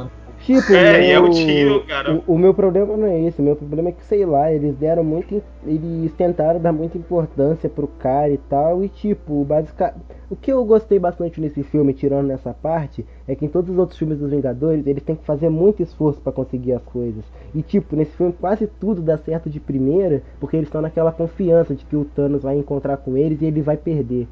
Tipo, 0.47 0.73
é, 0.73 0.99
meu, 1.01 1.09
é 1.09 1.19
o 1.19 1.29
tio, 1.29 1.83
cara. 1.85 2.23
O, 2.25 2.35
o, 2.35 2.37
meu 2.37 2.53
problema 2.53 2.95
não 2.95 3.05
é 3.05 3.19
esse, 3.19 3.41
o 3.41 3.43
meu 3.43 3.53
problema 3.53 3.89
é 3.89 3.91
que, 3.91 4.05
sei 4.05 4.25
lá, 4.25 4.49
eles 4.49 4.77
deram 4.77 5.03
muito. 5.03 5.43
Eles 5.65 6.13
tentaram 6.13 6.57
dar 6.57 6.71
muita 6.71 6.97
importância 6.97 7.69
pro 7.69 7.85
cara 7.85 8.29
e 8.29 8.37
tal, 8.37 8.81
e 8.81 8.87
tipo, 8.87 9.43
basicamente. 9.43 9.97
O 10.29 10.37
que 10.37 10.49
eu 10.49 10.63
gostei 10.63 10.99
bastante 10.99 11.41
nesse 11.41 11.63
filme, 11.63 11.93
tirando 11.93 12.27
nessa 12.27 12.53
parte, 12.53 13.05
é 13.27 13.35
que 13.35 13.43
em 13.43 13.49
todos 13.49 13.71
os 13.71 13.77
outros 13.77 13.99
filmes 13.99 14.19
dos 14.19 14.31
Vingadores, 14.31 14.87
eles 14.87 15.03
têm 15.03 15.17
que 15.17 15.25
fazer 15.25 15.49
muito 15.49 15.83
esforço 15.83 16.21
para 16.21 16.31
conseguir 16.31 16.71
as 16.71 16.83
coisas. 16.83 17.25
E 17.53 17.61
tipo, 17.61 17.97
nesse 17.97 18.15
filme 18.15 18.31
quase 18.31 18.67
tudo 18.79 19.01
dá 19.01 19.17
certo 19.17 19.49
de 19.49 19.59
primeira, 19.59 20.21
porque 20.39 20.55
eles 20.55 20.69
estão 20.69 20.81
naquela 20.81 21.11
confiança 21.11 21.75
de 21.75 21.83
que 21.83 21.95
o 21.97 22.05
Thanos 22.05 22.43
vai 22.43 22.57
encontrar 22.57 22.95
com 22.95 23.17
eles 23.17 23.41
e 23.41 23.45
ele 23.45 23.61
vai 23.61 23.75
perder. 23.75 24.29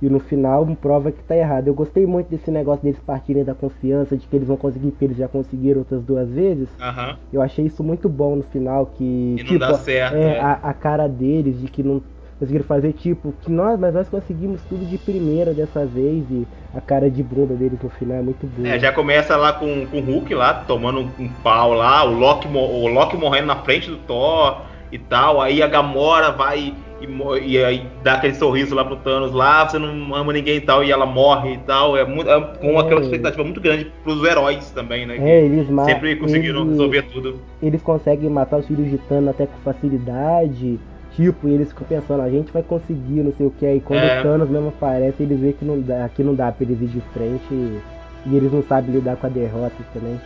E 0.00 0.08
no 0.08 0.20
final 0.20 0.64
prova 0.80 1.10
que 1.10 1.22
tá 1.24 1.36
errado. 1.36 1.66
Eu 1.66 1.74
gostei 1.74 2.06
muito 2.06 2.28
desse 2.28 2.50
negócio 2.50 2.84
deles 2.84 3.00
partirem 3.04 3.44
da 3.44 3.54
confiança 3.54 4.16
de 4.16 4.26
que 4.26 4.36
eles 4.36 4.46
vão 4.46 4.56
conseguir, 4.56 4.90
porque 4.90 5.04
eles 5.04 5.16
já 5.16 5.26
conseguiram 5.26 5.80
outras 5.80 6.02
duas 6.02 6.28
vezes. 6.28 6.68
Uhum. 6.80 7.16
Eu 7.32 7.42
achei 7.42 7.66
isso 7.66 7.82
muito 7.82 8.08
bom 8.08 8.36
no 8.36 8.42
final, 8.44 8.86
que. 8.86 9.34
E 9.38 9.44
tipo, 9.44 9.52
não 9.52 9.58
dá 9.58 9.74
certo. 9.74 10.14
É, 10.14 10.36
é. 10.36 10.40
A, 10.40 10.52
a, 10.62 10.72
cara 10.72 11.08
deles 11.08 11.60
de 11.60 11.66
que 11.66 11.82
não 11.82 12.00
conseguiram 12.38 12.64
fazer, 12.64 12.92
tipo, 12.92 13.34
que 13.42 13.50
nós, 13.50 13.78
mas 13.78 13.92
nós 13.92 14.08
conseguimos 14.08 14.62
tudo 14.68 14.86
de 14.86 14.96
primeira 14.98 15.52
dessa 15.52 15.84
vez. 15.84 16.24
E 16.30 16.46
a 16.72 16.80
cara 16.80 17.10
de 17.10 17.22
bunda 17.22 17.54
deles 17.54 17.80
no 17.82 17.90
final 17.90 18.18
é 18.18 18.22
muito 18.22 18.46
boa. 18.46 18.68
É, 18.68 18.78
já 18.78 18.92
começa 18.92 19.36
lá 19.36 19.52
com, 19.52 19.84
com 19.86 19.98
o 19.98 20.00
Hulk 20.00 20.32
lá, 20.32 20.54
tomando 20.54 21.00
um, 21.00 21.10
um 21.18 21.28
pau 21.42 21.72
lá, 21.72 22.04
o 22.04 22.12
Loki, 22.12 22.46
o 22.46 22.86
Loki 22.86 23.16
morrendo 23.16 23.46
na 23.46 23.56
frente 23.56 23.90
do 23.90 23.96
Thor 23.96 24.62
e 24.90 24.98
tal. 24.98 25.40
Aí 25.40 25.62
a 25.62 25.66
Gamora 25.66 26.30
vai 26.32 26.74
e, 27.00 27.46
e 27.46 27.64
aí 27.64 27.86
dá 28.02 28.14
aquele 28.14 28.34
sorriso 28.34 28.74
lá 28.74 28.84
pro 28.84 28.96
Thanos 28.96 29.32
lá, 29.32 29.68
você 29.68 29.78
não 29.78 30.14
ama 30.14 30.32
ninguém 30.32 30.56
e 30.56 30.60
tal, 30.60 30.82
e 30.82 30.90
ela 30.90 31.06
morre 31.06 31.54
e 31.54 31.58
tal. 31.58 31.96
É, 31.96 32.04
muito, 32.04 32.28
é 32.28 32.40
com 32.40 32.78
aquela 32.78 33.00
expectativa 33.00 33.44
muito 33.44 33.60
grande 33.60 33.90
pros 34.02 34.22
heróis 34.24 34.70
também, 34.70 35.06
né? 35.06 35.16
É, 35.18 35.44
eles 35.44 35.66
sempre 35.84 36.16
conseguiram 36.16 36.60
eles, 36.62 36.72
resolver 36.72 37.02
tudo. 37.02 37.40
Eles 37.62 37.82
conseguem 37.82 38.28
matar 38.28 38.58
os 38.58 38.66
filhos 38.66 38.90
de 38.90 38.98
Thanos 38.98 39.30
até 39.30 39.46
com 39.46 39.58
facilidade. 39.64 40.78
Tipo, 41.14 41.48
e 41.48 41.54
eles 41.54 41.68
ficam 41.68 41.86
pensando, 41.88 42.22
a 42.22 42.30
gente 42.30 42.52
vai 42.52 42.62
conseguir, 42.62 43.22
não 43.22 43.32
sei 43.32 43.46
o 43.46 43.50
que. 43.50 43.66
Aí 43.66 43.80
quando 43.80 44.00
é. 44.00 44.20
o 44.20 44.22
Thanos 44.22 44.48
mesmo 44.48 44.68
aparece, 44.68 45.22
eles 45.22 45.40
veem 45.40 45.52
que 45.52 45.64
não 45.64 45.80
dá, 45.80 46.08
que 46.08 46.22
não 46.22 46.34
dá 46.34 46.52
pra 46.52 46.64
eles 46.64 46.80
ir 46.80 46.86
de 46.86 47.00
frente. 47.12 47.42
E, 47.50 47.80
e 48.26 48.36
eles 48.36 48.52
não 48.52 48.62
sabem 48.62 48.92
lidar 48.94 49.16
com 49.16 49.26
a 49.26 49.30
derrota 49.30 49.74
também. 49.92 50.20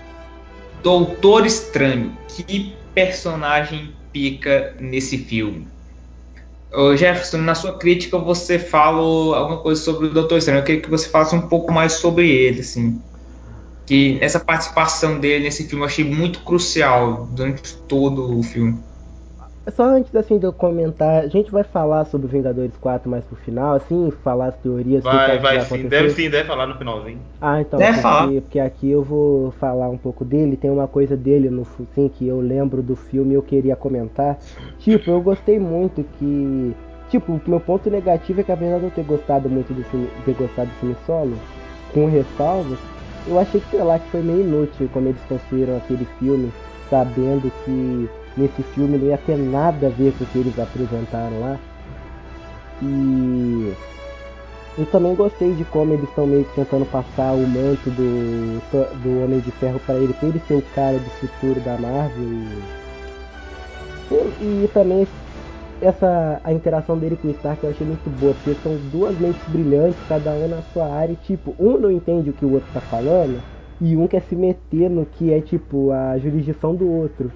Doutor 0.82 1.47
Estranho, 1.47 2.12
que 2.28 2.74
personagem 2.94 3.90
pica 4.12 4.74
nesse 4.80 5.18
filme. 5.18 5.66
Ô 6.72 6.97
Jefferson, 6.97 7.39
na 7.39 7.55
sua 7.55 7.76
crítica 7.76 8.18
você 8.18 8.59
fala 8.59 9.36
alguma 9.36 9.59
coisa 9.59 9.80
sobre 9.80 10.06
o 10.06 10.10
Doutor 10.10 10.39
Estranho. 10.39 10.60
Eu 10.60 10.64
queria 10.64 10.80
que 10.80 10.90
você 10.90 11.09
falasse 11.09 11.34
um 11.34 11.43
pouco 11.43 11.72
mais 11.72 11.94
sobre 11.94 12.30
ele, 12.30 12.60
assim. 12.60 13.01
Que 13.86 14.16
essa 14.20 14.40
participação 14.40 15.20
dele 15.20 15.44
nesse 15.44 15.64
filme 15.64 15.84
eu 15.84 15.89
achei 15.89 16.05
muito 16.05 16.40
crucial 16.40 17.28
durante 17.32 17.74
todo 17.89 18.39
o 18.39 18.43
filme. 18.43 18.78
Só 19.70 19.84
antes 19.84 20.14
assim 20.16 20.39
de 20.39 20.44
eu 20.44 20.52
comentar, 20.52 21.22
a 21.22 21.28
gente 21.28 21.51
vai 21.51 21.62
falar 21.62 22.05
sobre 22.06 22.26
Vingadores 22.26 22.76
4 22.78 23.09
mais 23.09 23.24
pro 23.24 23.36
final, 23.36 23.76
assim, 23.76 24.10
falar 24.24 24.47
as 24.47 24.56
teorias. 24.56 25.05
Vai, 25.05 25.39
vai 25.39 25.60
sim, 25.60 25.86
deve 25.86 26.10
sim, 26.10 26.28
deve 26.28 26.48
falar 26.48 26.66
no 26.66 26.74
finalzinho. 26.74 27.20
Ah, 27.40 27.60
então, 27.60 27.78
deve 27.78 27.93
porque, 27.93 28.02
falar. 28.02 28.26
porque 28.28 28.59
aqui 28.59 28.90
eu 28.90 29.05
vou 29.05 29.52
falar 29.52 29.89
um 29.89 29.97
pouco 29.97 30.24
dele, 30.24 30.56
tem 30.56 30.68
uma 30.68 30.89
coisa 30.89 31.16
dele 31.16 31.48
no 31.48 31.64
sim, 31.94 32.09
que 32.09 32.26
eu 32.26 32.40
lembro 32.40 32.82
do 32.82 32.97
filme 32.97 33.32
e 33.32 33.34
eu 33.34 33.43
queria 33.43 33.76
comentar. 33.76 34.36
Tipo, 34.80 35.10
eu 35.10 35.20
gostei 35.20 35.60
muito 35.60 36.05
que. 36.18 36.74
Tipo, 37.09 37.32
o 37.32 37.40
meu 37.47 37.60
ponto 37.60 37.89
negativo 37.89 38.40
é 38.40 38.44
que 38.44 38.51
apesar 38.51 38.78
de 38.78 38.84
eu 38.84 38.90
ter 38.90 39.05
gostado 39.05 39.48
muito 39.48 39.72
do 39.72 39.84
filme, 39.84 40.09
ter 40.24 40.34
gostado 40.34 40.70
do 40.70 40.74
filme 40.76 40.97
solo, 41.06 41.36
com 41.93 42.06
ressalvas, 42.06 42.78
eu 43.28 43.39
achei 43.39 43.60
que, 43.60 43.70
sei 43.70 43.82
lá, 43.82 43.98
que 43.98 44.10
foi 44.10 44.22
meio 44.22 44.40
inútil 44.40 44.89
como 44.93 45.09
eles 45.09 45.20
construíram 45.28 45.76
aquele 45.76 46.06
filme, 46.18 46.51
sabendo 46.89 47.52
que 47.64 48.09
nesse 48.36 48.62
filme 48.62 48.98
não 48.98 49.06
ia 49.06 49.18
ter 49.18 49.36
nada 49.36 49.86
a 49.86 49.90
ver 49.90 50.12
com 50.12 50.24
o 50.24 50.26
que 50.26 50.38
eles 50.38 50.59
apresentaram 50.59 51.40
lá. 51.40 51.59
E 52.82 53.72
eu 54.78 54.86
também 54.86 55.14
gostei 55.14 55.52
de 55.54 55.64
como 55.66 55.92
eles 55.92 56.09
estão 56.09 56.26
meio 56.26 56.44
que 56.44 56.54
tentando 56.54 56.86
passar 56.86 57.32
o 57.32 57.46
manto 57.46 57.90
do, 57.90 58.60
do 59.02 59.24
Homem 59.24 59.40
de 59.40 59.50
Ferro 59.52 59.78
para 59.80 59.96
ele, 59.96 60.14
pra 60.14 60.28
ele 60.28 60.40
ser 60.40 60.54
o 60.54 60.62
cara 60.74 60.98
do 60.98 61.10
futuro 61.10 61.60
da 61.60 61.76
Marvel. 61.76 62.24
E, 64.40 64.44
e, 64.44 64.64
e 64.64 64.68
também 64.68 65.06
essa 65.82 66.40
a 66.44 66.52
interação 66.52 66.96
dele 66.96 67.16
com 67.16 67.28
o 67.28 67.30
Stark 67.32 67.62
eu 67.64 67.70
achei 67.70 67.86
muito 67.86 68.09
boa, 68.09 68.32
porque 68.34 68.54
são 68.62 68.76
duas 68.90 69.18
mentes 69.18 69.42
brilhantes, 69.48 70.00
cada 70.09 70.30
um 70.32 70.48
na 70.48 70.62
sua 70.72 70.86
área, 70.86 71.12
e 71.12 71.16
tipo, 71.16 71.54
um 71.59 71.76
não 71.76 71.90
entende 71.90 72.30
o 72.30 72.32
que 72.32 72.44
o 72.44 72.52
outro 72.52 72.70
tá 72.72 72.80
falando, 72.80 73.42
e 73.80 73.96
um 73.96 74.06
quer 74.06 74.22
se 74.22 74.36
meter 74.36 74.88
no 74.88 75.04
que 75.04 75.32
é 75.32 75.40
tipo 75.40 75.90
a 75.90 76.16
jurisdição 76.18 76.74
do 76.74 76.88
outro. 76.88 77.30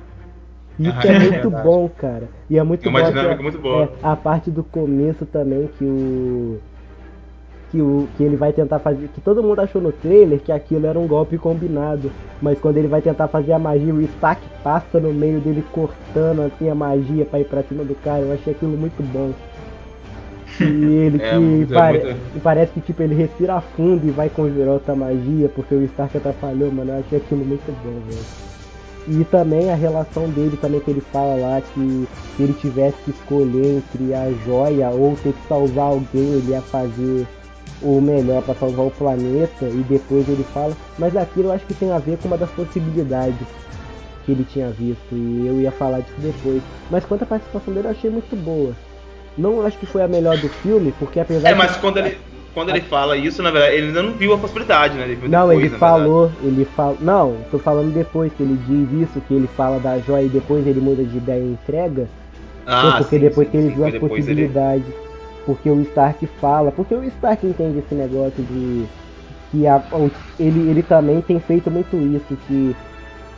Isso 0.78 0.94
ah, 0.94 1.06
é, 1.06 1.16
é 1.16 1.30
muito 1.30 1.50
bom, 1.50 1.88
cara. 1.88 2.28
E 2.48 2.58
é 2.58 2.62
muito 2.62 2.86
é 2.86 2.88
uma 2.88 3.02
dinâmica 3.02 3.42
muito 3.42 3.58
boa. 3.58 3.84
É, 3.84 3.88
a 4.02 4.16
parte 4.16 4.50
do 4.50 4.62
começo 4.62 5.24
também 5.26 5.68
que 5.78 5.84
o 5.84 6.58
que 7.70 7.80
o 7.80 8.08
que 8.16 8.22
ele 8.22 8.36
vai 8.36 8.52
tentar 8.52 8.78
fazer, 8.78 9.08
que 9.08 9.20
todo 9.20 9.42
mundo 9.42 9.60
achou 9.60 9.82
no 9.82 9.90
trailer 9.90 10.38
que 10.38 10.52
aquilo 10.52 10.86
era 10.86 10.98
um 10.98 11.06
golpe 11.06 11.36
combinado, 11.36 12.12
mas 12.40 12.58
quando 12.58 12.76
ele 12.76 12.88
vai 12.88 13.02
tentar 13.02 13.28
fazer 13.28 13.52
a 13.52 13.58
magia, 13.58 13.92
o 13.92 14.00
Stark 14.02 14.40
passa 14.62 15.00
no 15.00 15.12
meio 15.12 15.40
dele 15.40 15.64
cortando 15.72 16.42
assim 16.42 16.68
a 16.70 16.74
magia 16.74 17.24
para 17.24 17.40
ir 17.40 17.44
para 17.44 17.62
cima 17.64 17.84
do 17.84 17.94
cara. 17.96 18.20
Eu 18.20 18.32
achei 18.32 18.52
aquilo 18.52 18.76
muito 18.76 19.02
bom. 19.02 19.32
E 20.60 20.64
ele 20.64 21.20
é, 21.20 21.30
que 21.30 21.74
pare... 21.74 21.98
muito... 22.04 22.42
parece 22.42 22.72
que 22.72 22.80
tipo 22.80 23.02
ele 23.02 23.14
respira 23.14 23.60
fundo 23.60 24.06
e 24.06 24.10
vai 24.10 24.28
conjurar 24.28 24.74
outra 24.74 24.94
magia 24.94 25.48
porque 25.54 25.74
o 25.74 25.82
Stark 25.84 26.16
atrapalhou, 26.16 26.70
mano. 26.70 26.92
Eu 26.92 26.98
achei 27.00 27.18
aquilo 27.18 27.44
muito 27.44 27.66
bom, 27.82 28.00
velho. 28.08 28.55
E 29.08 29.24
também 29.24 29.70
a 29.70 29.74
relação 29.74 30.28
dele 30.30 30.56
também 30.60 30.80
que 30.80 30.90
ele 30.90 31.00
fala 31.12 31.36
lá 31.36 31.60
que 31.60 32.08
se 32.36 32.42
ele 32.42 32.54
tivesse 32.54 32.96
que 33.04 33.10
escolher 33.10 33.78
entre 33.78 34.12
a 34.14 34.30
joia 34.44 34.90
ou 34.90 35.16
ter 35.16 35.32
que 35.32 35.48
salvar 35.48 35.86
alguém, 35.86 36.32
ele 36.32 36.50
ia 36.50 36.60
fazer 36.60 37.26
o 37.82 38.00
melhor 38.00 38.42
para 38.42 38.54
salvar 38.54 38.86
o 38.86 38.90
planeta 38.90 39.66
e 39.66 39.84
depois 39.88 40.28
ele 40.28 40.44
fala, 40.52 40.76
mas 40.98 41.16
aquilo 41.16 41.48
eu 41.48 41.52
acho 41.52 41.64
que 41.66 41.74
tem 41.74 41.92
a 41.92 41.98
ver 41.98 42.18
com 42.18 42.28
uma 42.28 42.38
das 42.38 42.50
possibilidades 42.50 43.46
que 44.24 44.32
ele 44.32 44.44
tinha 44.52 44.70
visto 44.70 45.12
e 45.12 45.46
eu 45.46 45.60
ia 45.60 45.70
falar 45.70 46.00
disso 46.00 46.20
depois. 46.20 46.62
Mas 46.90 47.04
quanto 47.04 47.22
à 47.22 47.26
participação 47.26 47.72
dele 47.72 47.86
eu 47.86 47.92
achei 47.92 48.10
muito 48.10 48.34
boa. 48.36 48.72
Não 49.38 49.64
acho 49.64 49.78
que 49.78 49.86
foi 49.86 50.02
a 50.02 50.08
melhor 50.08 50.36
do 50.38 50.48
filme, 50.48 50.92
porque 50.98 51.20
apesar 51.20 51.50
É, 51.50 51.54
mas 51.54 51.76
quando 51.76 51.98
ele 51.98 52.18
quando 52.56 52.70
ele 52.70 52.80
fala 52.80 53.18
isso, 53.18 53.42
na 53.42 53.50
verdade, 53.50 53.74
ele 53.74 53.88
ainda 53.88 54.02
não 54.02 54.12
viu 54.12 54.32
a 54.32 54.38
possibilidade, 54.38 54.96
né? 54.96 55.04
Ele 55.04 55.28
não, 55.28 55.52
ele 55.52 55.68
falou, 55.68 56.32
ele 56.42 56.64
fala, 56.64 56.96
não, 57.02 57.36
tô 57.50 57.58
falando 57.58 57.92
depois 57.92 58.32
que 58.32 58.42
ele 58.42 58.58
diz 58.66 59.10
isso, 59.10 59.20
que 59.28 59.34
ele 59.34 59.46
fala 59.46 59.78
da 59.78 59.98
joia 59.98 60.24
e 60.24 60.30
depois 60.30 60.66
ele 60.66 60.80
muda 60.80 61.04
de 61.04 61.18
ideia 61.18 61.42
e 61.42 61.52
entrega. 61.52 62.08
Ah, 62.66 62.94
porque 62.96 63.16
sim, 63.16 63.20
depois 63.20 63.46
sim, 63.46 63.50
que 63.50 63.56
ele 63.58 63.68
sim, 63.68 63.74
viu 63.74 63.84
as 63.84 63.92
depois 63.92 64.10
possibilidades. 64.10 64.86
Porque 65.44 65.68
o 65.68 65.82
Stark 65.82 66.26
fala, 66.40 66.72
porque 66.72 66.94
o 66.94 67.04
Stark 67.04 67.46
entende 67.46 67.80
esse 67.80 67.94
negócio 67.94 68.42
de 68.42 68.86
que 69.52 69.66
a, 69.66 69.82
ele, 70.40 70.70
ele 70.70 70.82
também 70.82 71.20
tem 71.20 71.38
feito 71.38 71.70
muito 71.70 71.94
isso, 71.94 72.38
que, 72.48 72.74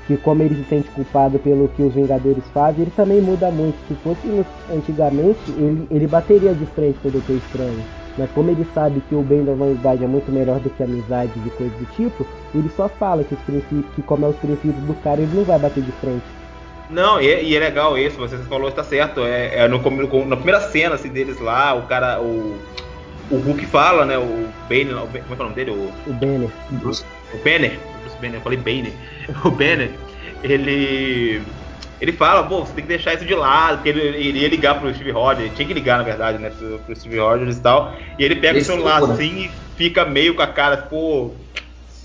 que 0.07 0.16
como 0.19 0.45
ele 0.45 0.55
se 0.55 0.69
sente 0.69 0.89
culpado 0.90 1.40
pelo 1.40 1.66
que 1.66 1.82
os 1.82 1.93
Vingadores 1.93 2.45
fazem, 2.55 2.82
ele 2.82 2.93
também 2.95 3.20
muda 3.20 3.51
muito. 3.51 3.77
Se 3.89 3.95
fosse 3.97 4.45
antigamente, 4.73 5.40
ele, 5.57 5.89
ele 5.90 6.07
bateria 6.07 6.55
de 6.55 6.66
frente 6.66 7.01
com 7.01 7.09
o 7.09 7.11
Doutor 7.11 7.35
Estranho. 7.35 7.98
Mas 8.19 8.28
como 8.32 8.51
ele 8.51 8.66
sabe 8.74 9.01
que 9.09 9.15
o 9.15 9.23
bem 9.23 9.45
da 9.45 9.53
humanidade 9.53 10.03
é 10.03 10.07
muito 10.07 10.31
melhor 10.32 10.59
do 10.59 10.69
que 10.70 10.82
a 10.82 10.86
amizade 10.86 11.31
e 11.36 11.51
coisas 11.51 11.78
do 11.78 11.86
tipo, 11.95 12.27
ele 12.53 12.69
só 12.77 12.89
fala 12.89 13.23
que 13.23 13.35
os 13.35 13.40
princípios, 13.43 13.86
que 13.95 14.03
como 14.03 14.27
é 14.27 14.28
os 14.28 14.36
princípios 14.36 14.74
do 14.74 14.95
cara, 14.95 15.20
ele 15.20 15.35
não 15.35 15.45
vai 15.45 15.59
bater 15.59 15.82
de 15.82 15.93
frente. 15.93 16.24
Não, 16.90 17.20
e, 17.20 17.45
e 17.45 17.57
é 17.57 17.61
legal 17.61 17.97
isso, 17.97 18.19
você 18.19 18.36
falou 18.39 18.69
está 18.69 18.82
certo. 18.82 19.20
É, 19.20 19.61
é 19.61 19.69
no, 19.69 19.78
no, 19.78 20.27
na 20.27 20.36
primeira 20.36 20.61
cena 20.61 20.97
assim, 20.97 21.11
deles 21.11 21.39
lá, 21.40 21.74
o 21.74 21.82
cara, 21.82 22.20
o, 22.20 22.57
o 23.31 23.36
Hulk 23.36 23.65
fala, 23.66 24.05
né? 24.05 24.19
O 24.19 24.49
Banner, 24.69 24.97
como 24.97 25.16
é 25.16 25.20
que 25.20 25.32
é 25.32 25.35
o 25.35 25.36
nome 25.36 25.55
dele? 25.55 25.70
O, 25.70 26.11
o 26.11 26.12
Banner. 26.15 26.51
O 26.73 27.39
Banner, 27.45 27.78
o 27.78 28.01
Bruce 28.01 28.16
Banner, 28.20 28.35
eu 28.35 28.40
falei 28.40 28.59
Banner. 28.59 28.93
O 29.45 29.51
Banner, 29.51 29.90
ele 30.43 31.43
ele 32.01 32.12
fala, 32.12 32.45
pô, 32.45 32.61
você 32.61 32.73
tem 32.73 32.83
que 32.83 32.89
deixar 32.89 33.15
isso 33.15 33.25
de 33.25 33.35
lado, 33.35 33.77
porque 33.77 33.89
ele 33.89 34.19
iria 34.19 34.49
ligar 34.49 34.79
pro 34.79 34.93
Steve 34.95 35.11
Rogers, 35.11 35.47
ele 35.47 35.55
tinha 35.55 35.66
que 35.66 35.75
ligar, 35.75 35.99
na 35.99 36.05
verdade, 36.05 36.39
né, 36.39 36.51
pro, 36.51 36.79
pro 36.79 36.97
Steve 36.97 37.19
Rogers 37.19 37.57
e 37.57 37.61
tal. 37.61 37.93
E 38.19 38.25
ele 38.25 38.37
pega 38.37 38.59
o 38.59 38.65
celular 38.65 39.03
assim 39.03 39.45
e 39.45 39.51
fica 39.77 40.05
meio 40.05 40.35
com 40.35 40.43
a 40.43 40.47
cara, 40.47 40.77
pô, 40.77 41.33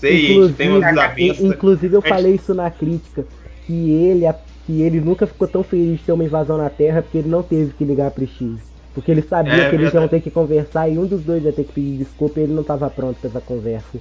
sei, 0.00 0.32
inclusive, 0.32 0.54
tem 0.54 0.68
uma 0.70 0.80
desavença. 0.80 1.42
Inclusive 1.46 1.94
eu 1.94 2.02
falei 2.02 2.34
isso 2.34 2.54
na 2.54 2.70
crítica, 2.70 3.24
que 3.66 3.90
ele, 3.90 4.32
que 4.66 4.82
ele 4.82 5.00
nunca 5.00 5.26
ficou 5.26 5.46
tão 5.46 5.62
feliz 5.62 5.98
de 5.98 6.04
ter 6.04 6.12
uma 6.12 6.24
invasão 6.24 6.58
na 6.58 6.68
Terra 6.68 7.02
porque 7.02 7.18
ele 7.18 7.28
não 7.28 7.42
teve 7.42 7.72
que 7.72 7.84
ligar 7.84 8.10
pro 8.10 8.26
Steve. 8.26 8.58
Porque 8.94 9.10
ele 9.10 9.22
sabia 9.22 9.54
é, 9.54 9.70
que 9.70 9.76
eles 9.76 9.92
iam 9.92 10.06
ter 10.06 10.20
que 10.20 10.30
conversar 10.30 10.88
e 10.88 10.98
um 10.98 11.06
dos 11.06 11.22
dois 11.22 11.44
ia 11.44 11.52
ter 11.52 11.64
que 11.64 11.72
pedir 11.72 11.98
desculpa 11.98 12.38
e 12.38 12.44
ele 12.44 12.52
não 12.52 12.62
estava 12.62 12.88
pronto 12.88 13.16
para 13.20 13.28
essa 13.28 13.40
conversa. 13.40 13.98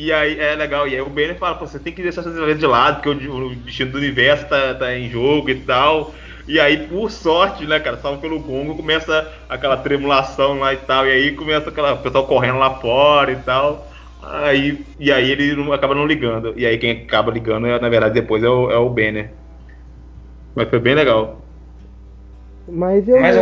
E 0.00 0.12
aí 0.12 0.38
é 0.38 0.54
legal, 0.54 0.86
e 0.86 0.94
aí 0.94 1.00
o 1.00 1.10
Banner 1.10 1.34
fala, 1.34 1.58
você 1.58 1.76
tem 1.76 1.92
que 1.92 2.00
deixar 2.00 2.20
essas 2.20 2.32
desenvolvimentos 2.32 2.60
de 2.60 2.70
lado, 2.70 3.02
porque 3.02 3.26
o, 3.26 3.46
o, 3.48 3.54
destino 3.56 3.90
do 3.90 3.98
universo 3.98 4.46
tá, 4.46 4.72
tá 4.72 4.96
em 4.96 5.10
jogo 5.10 5.50
e 5.50 5.56
tal. 5.56 6.14
E 6.46 6.60
aí, 6.60 6.86
por 6.86 7.10
sorte, 7.10 7.66
né, 7.66 7.80
cara, 7.80 7.96
salvo 7.96 8.20
pelo 8.20 8.38
gongo, 8.38 8.76
começa 8.76 9.28
aquela 9.48 9.76
tremulação 9.76 10.60
lá 10.60 10.72
e 10.72 10.76
tal, 10.76 11.04
e 11.04 11.10
aí 11.10 11.32
começa 11.32 11.68
aquela 11.70 11.94
o 11.94 11.98
pessoal 11.98 12.28
correndo 12.28 12.60
lá 12.60 12.76
fora 12.76 13.32
e 13.32 13.36
tal. 13.38 13.88
Aí, 14.22 14.86
e 15.00 15.10
aí 15.10 15.32
ele 15.32 15.56
não, 15.56 15.72
acaba 15.72 15.96
não 15.96 16.06
ligando. 16.06 16.54
E 16.56 16.64
aí 16.64 16.78
quem 16.78 16.92
acaba 16.92 17.32
ligando, 17.32 17.66
é, 17.66 17.80
na 17.80 17.88
verdade, 17.88 18.14
depois 18.14 18.44
é 18.44 18.48
o, 18.48 18.70
é 18.70 18.76
o 18.76 18.88
Banner. 18.88 19.32
Mas 20.54 20.68
foi 20.68 20.78
bem 20.78 20.94
legal. 20.94 21.40
Mas 22.68 23.08
eu. 23.08 23.20
Mas 23.20 23.36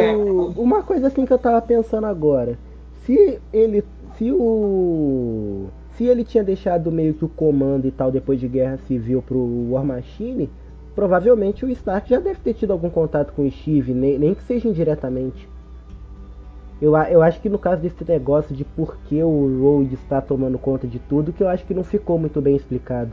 Uma 0.56 0.82
coisa 0.82 1.08
assim 1.08 1.26
que 1.26 1.32
eu 1.34 1.38
tava 1.38 1.60
pensando 1.60 2.06
agora. 2.06 2.58
Se 3.04 3.38
ele. 3.52 3.84
Se 4.16 4.32
o 4.32 5.68
se 5.96 6.04
ele 6.04 6.24
tinha 6.24 6.44
deixado 6.44 6.92
meio 6.92 7.14
que 7.14 7.24
o 7.24 7.28
comando 7.28 7.86
e 7.86 7.90
tal 7.90 8.10
depois 8.10 8.38
de 8.38 8.48
Guerra 8.48 8.78
Civil 8.86 9.22
pro 9.22 9.70
War 9.70 9.84
Machine, 9.84 10.50
provavelmente 10.94 11.64
o 11.64 11.70
Stark 11.70 12.08
já 12.08 12.18
deve 12.18 12.40
ter 12.40 12.54
tido 12.54 12.72
algum 12.72 12.90
contato 12.90 13.32
com 13.32 13.46
o 13.46 13.50
Steve, 13.50 13.92
nem, 13.92 14.18
nem 14.18 14.34
que 14.34 14.42
seja 14.42 14.68
indiretamente. 14.68 15.48
Eu, 16.80 16.94
eu 16.96 17.22
acho 17.22 17.40
que 17.40 17.48
no 17.48 17.58
caso 17.58 17.80
desse 17.80 18.04
negócio 18.06 18.54
de 18.54 18.64
por 18.64 18.98
que 19.08 19.22
o 19.22 19.60
Road 19.62 19.94
está 19.94 20.20
tomando 20.20 20.58
conta 20.58 20.86
de 20.86 20.98
tudo, 20.98 21.32
que 21.32 21.42
eu 21.42 21.48
acho 21.48 21.64
que 21.64 21.72
não 21.72 21.82
ficou 21.82 22.18
muito 22.18 22.40
bem 22.40 22.54
explicado. 22.54 23.12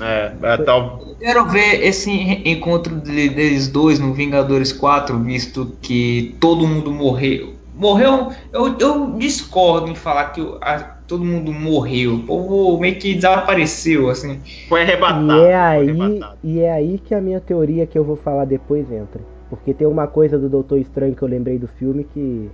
É, 0.00 0.32
é 0.42 0.56
tal. 0.58 1.00
Quero 1.18 1.48
ver 1.48 1.84
esse 1.84 2.10
encontro 2.10 2.96
deles 2.96 3.68
dois 3.68 3.98
no 3.98 4.12
Vingadores 4.12 4.72
4, 4.72 5.18
visto 5.20 5.76
que 5.80 6.36
todo 6.40 6.66
mundo 6.66 6.90
morreu. 6.92 7.54
Morreu. 7.74 8.32
Eu, 8.52 8.78
eu 8.78 9.10
discordo 9.18 9.90
em 9.90 9.94
falar 9.94 10.30
que 10.30 10.40
a, 10.60 10.78
todo 11.06 11.24
mundo 11.24 11.52
morreu. 11.52 12.14
O 12.14 12.22
povo 12.22 12.78
meio 12.80 12.96
que 12.96 13.14
desapareceu, 13.14 14.08
assim. 14.08 14.40
Foi 14.68 14.82
arrebatado. 14.82 15.32
E 15.32 15.46
é, 15.46 15.54
aí, 15.56 15.90
arrebatado. 15.90 16.38
e 16.42 16.60
é 16.60 16.72
aí 16.72 17.00
que 17.04 17.14
a 17.14 17.20
minha 17.20 17.40
teoria 17.40 17.86
que 17.86 17.98
eu 17.98 18.04
vou 18.04 18.16
falar 18.16 18.44
depois 18.44 18.90
entra. 18.90 19.20
Porque 19.50 19.74
tem 19.74 19.86
uma 19.86 20.06
coisa 20.06 20.38
do 20.38 20.48
Doutor 20.48 20.78
Estranho 20.78 21.14
que 21.14 21.22
eu 21.22 21.28
lembrei 21.28 21.58
do 21.58 21.68
filme 21.68 22.04
que. 22.04 22.50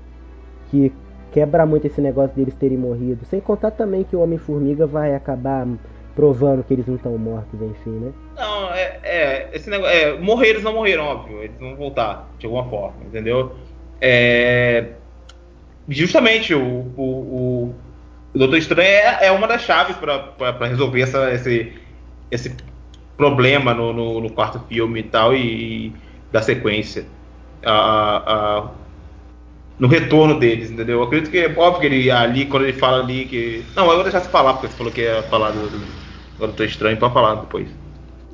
que 0.71 0.93
quebra 1.33 1.65
muito 1.65 1.87
esse 1.87 2.01
negócio 2.01 2.35
deles 2.35 2.55
terem 2.55 2.77
morrido. 2.77 3.25
Sem 3.27 3.41
contar 3.41 3.71
também 3.71 4.03
que 4.03 4.17
o 4.17 4.21
Homem-Formiga 4.21 4.87
vai 4.87 5.15
acabar 5.15 5.67
provando 6.15 6.65
que 6.65 6.75
eles 6.75 6.87
não 6.87 6.97
estão 6.97 7.17
mortos, 7.17 7.61
enfim, 7.63 7.91
né? 7.91 8.13
Não, 8.37 8.75
é, 8.75 8.99
é 9.03 9.51
esse 9.53 9.71
negócio. 9.71 9.95
É, 9.95 10.19
morrer 10.19 10.49
eles 10.49 10.63
não 10.63 10.75
morreram, 10.75 11.05
óbvio. 11.05 11.43
Eles 11.43 11.59
vão 11.59 11.77
voltar, 11.77 12.29
de 12.39 12.47
alguma 12.47 12.65
forma, 12.69 12.97
entendeu? 13.07 13.53
É, 14.01 14.95
justamente 15.91 16.55
o, 16.55 16.93
o, 16.97 17.75
o, 18.35 18.39
Doutor 18.39 18.57
Estranho 18.57 18.89
é, 18.89 19.27
é 19.27 19.33
uma 19.33 19.47
das 19.47 19.63
chaves 19.63 19.97
para 19.97 20.67
resolver 20.67 21.03
essa, 21.03 21.33
esse, 21.33 21.73
esse 22.31 22.55
problema 23.17 23.75
no, 23.75 23.93
no, 23.93 24.21
no, 24.21 24.31
quarto 24.31 24.61
filme 24.69 25.01
e 25.01 25.03
tal, 25.03 25.35
e, 25.35 25.87
e 25.87 25.93
da 26.31 26.41
sequência. 26.41 27.05
A, 27.65 27.73
a, 28.17 28.71
no 29.79 29.89
retorno 29.89 30.39
deles, 30.39 30.71
entendeu? 30.71 30.99
Eu 30.99 31.03
acredito 31.05 31.31
que 31.31 31.39
é 31.39 31.55
óbvio 31.57 31.81
que 31.81 31.87
ele 31.87 32.11
ali, 32.11 32.47
quando 32.47 32.65
ele 32.65 32.79
fala 32.79 33.03
ali 33.03 33.25
que. 33.25 33.65
Não, 33.75 33.87
eu 33.87 33.95
vou 33.95 34.03
deixar 34.03 34.21
você 34.21 34.29
falar, 34.29 34.55
porque 34.55 34.69
você 34.69 34.77
falou 34.77 34.93
que 34.93 35.01
ia 35.01 35.23
falar 35.25 35.51
do, 35.51 35.69
do 35.69 35.87
Doutor 36.39 36.67
Estranho, 36.67 36.97
para 36.97 37.11
falar 37.11 37.35
depois. 37.37 37.69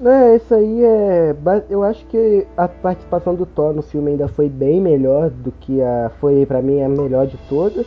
É, 0.04 0.36
isso 0.36 0.54
aí 0.54 0.84
é. 0.84 1.34
Eu 1.70 1.82
acho 1.82 2.04
que 2.06 2.46
a 2.56 2.68
participação 2.68 3.34
do 3.34 3.46
Thor 3.46 3.72
no 3.72 3.82
filme 3.82 4.10
ainda 4.10 4.28
foi 4.28 4.48
bem 4.48 4.80
melhor 4.80 5.30
do 5.30 5.50
que 5.50 5.80
a. 5.80 6.10
Foi 6.20 6.44
para 6.44 6.60
mim 6.60 6.82
a 6.82 6.88
melhor 6.88 7.26
de 7.26 7.38
todas. 7.48 7.86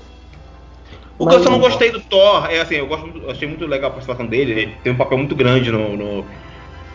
O 1.20 1.28
que 1.28 1.36
eu 1.36 1.44
só 1.44 1.52
não 1.52 1.60
gostei 1.60 1.92
do 1.92 2.00
Thor 2.00 2.50
é 2.50 2.62
assim, 2.62 2.76
eu 2.76 2.88
gosto, 2.88 3.30
achei 3.30 3.46
muito 3.46 3.66
legal 3.66 3.90
a 3.90 3.92
participação 3.92 4.26
dele, 4.26 4.54
ele 4.54 4.76
tem 4.82 4.94
um 4.94 4.96
papel 4.96 5.18
muito 5.18 5.36
grande 5.36 5.70
no, 5.70 5.98
no, 5.98 6.26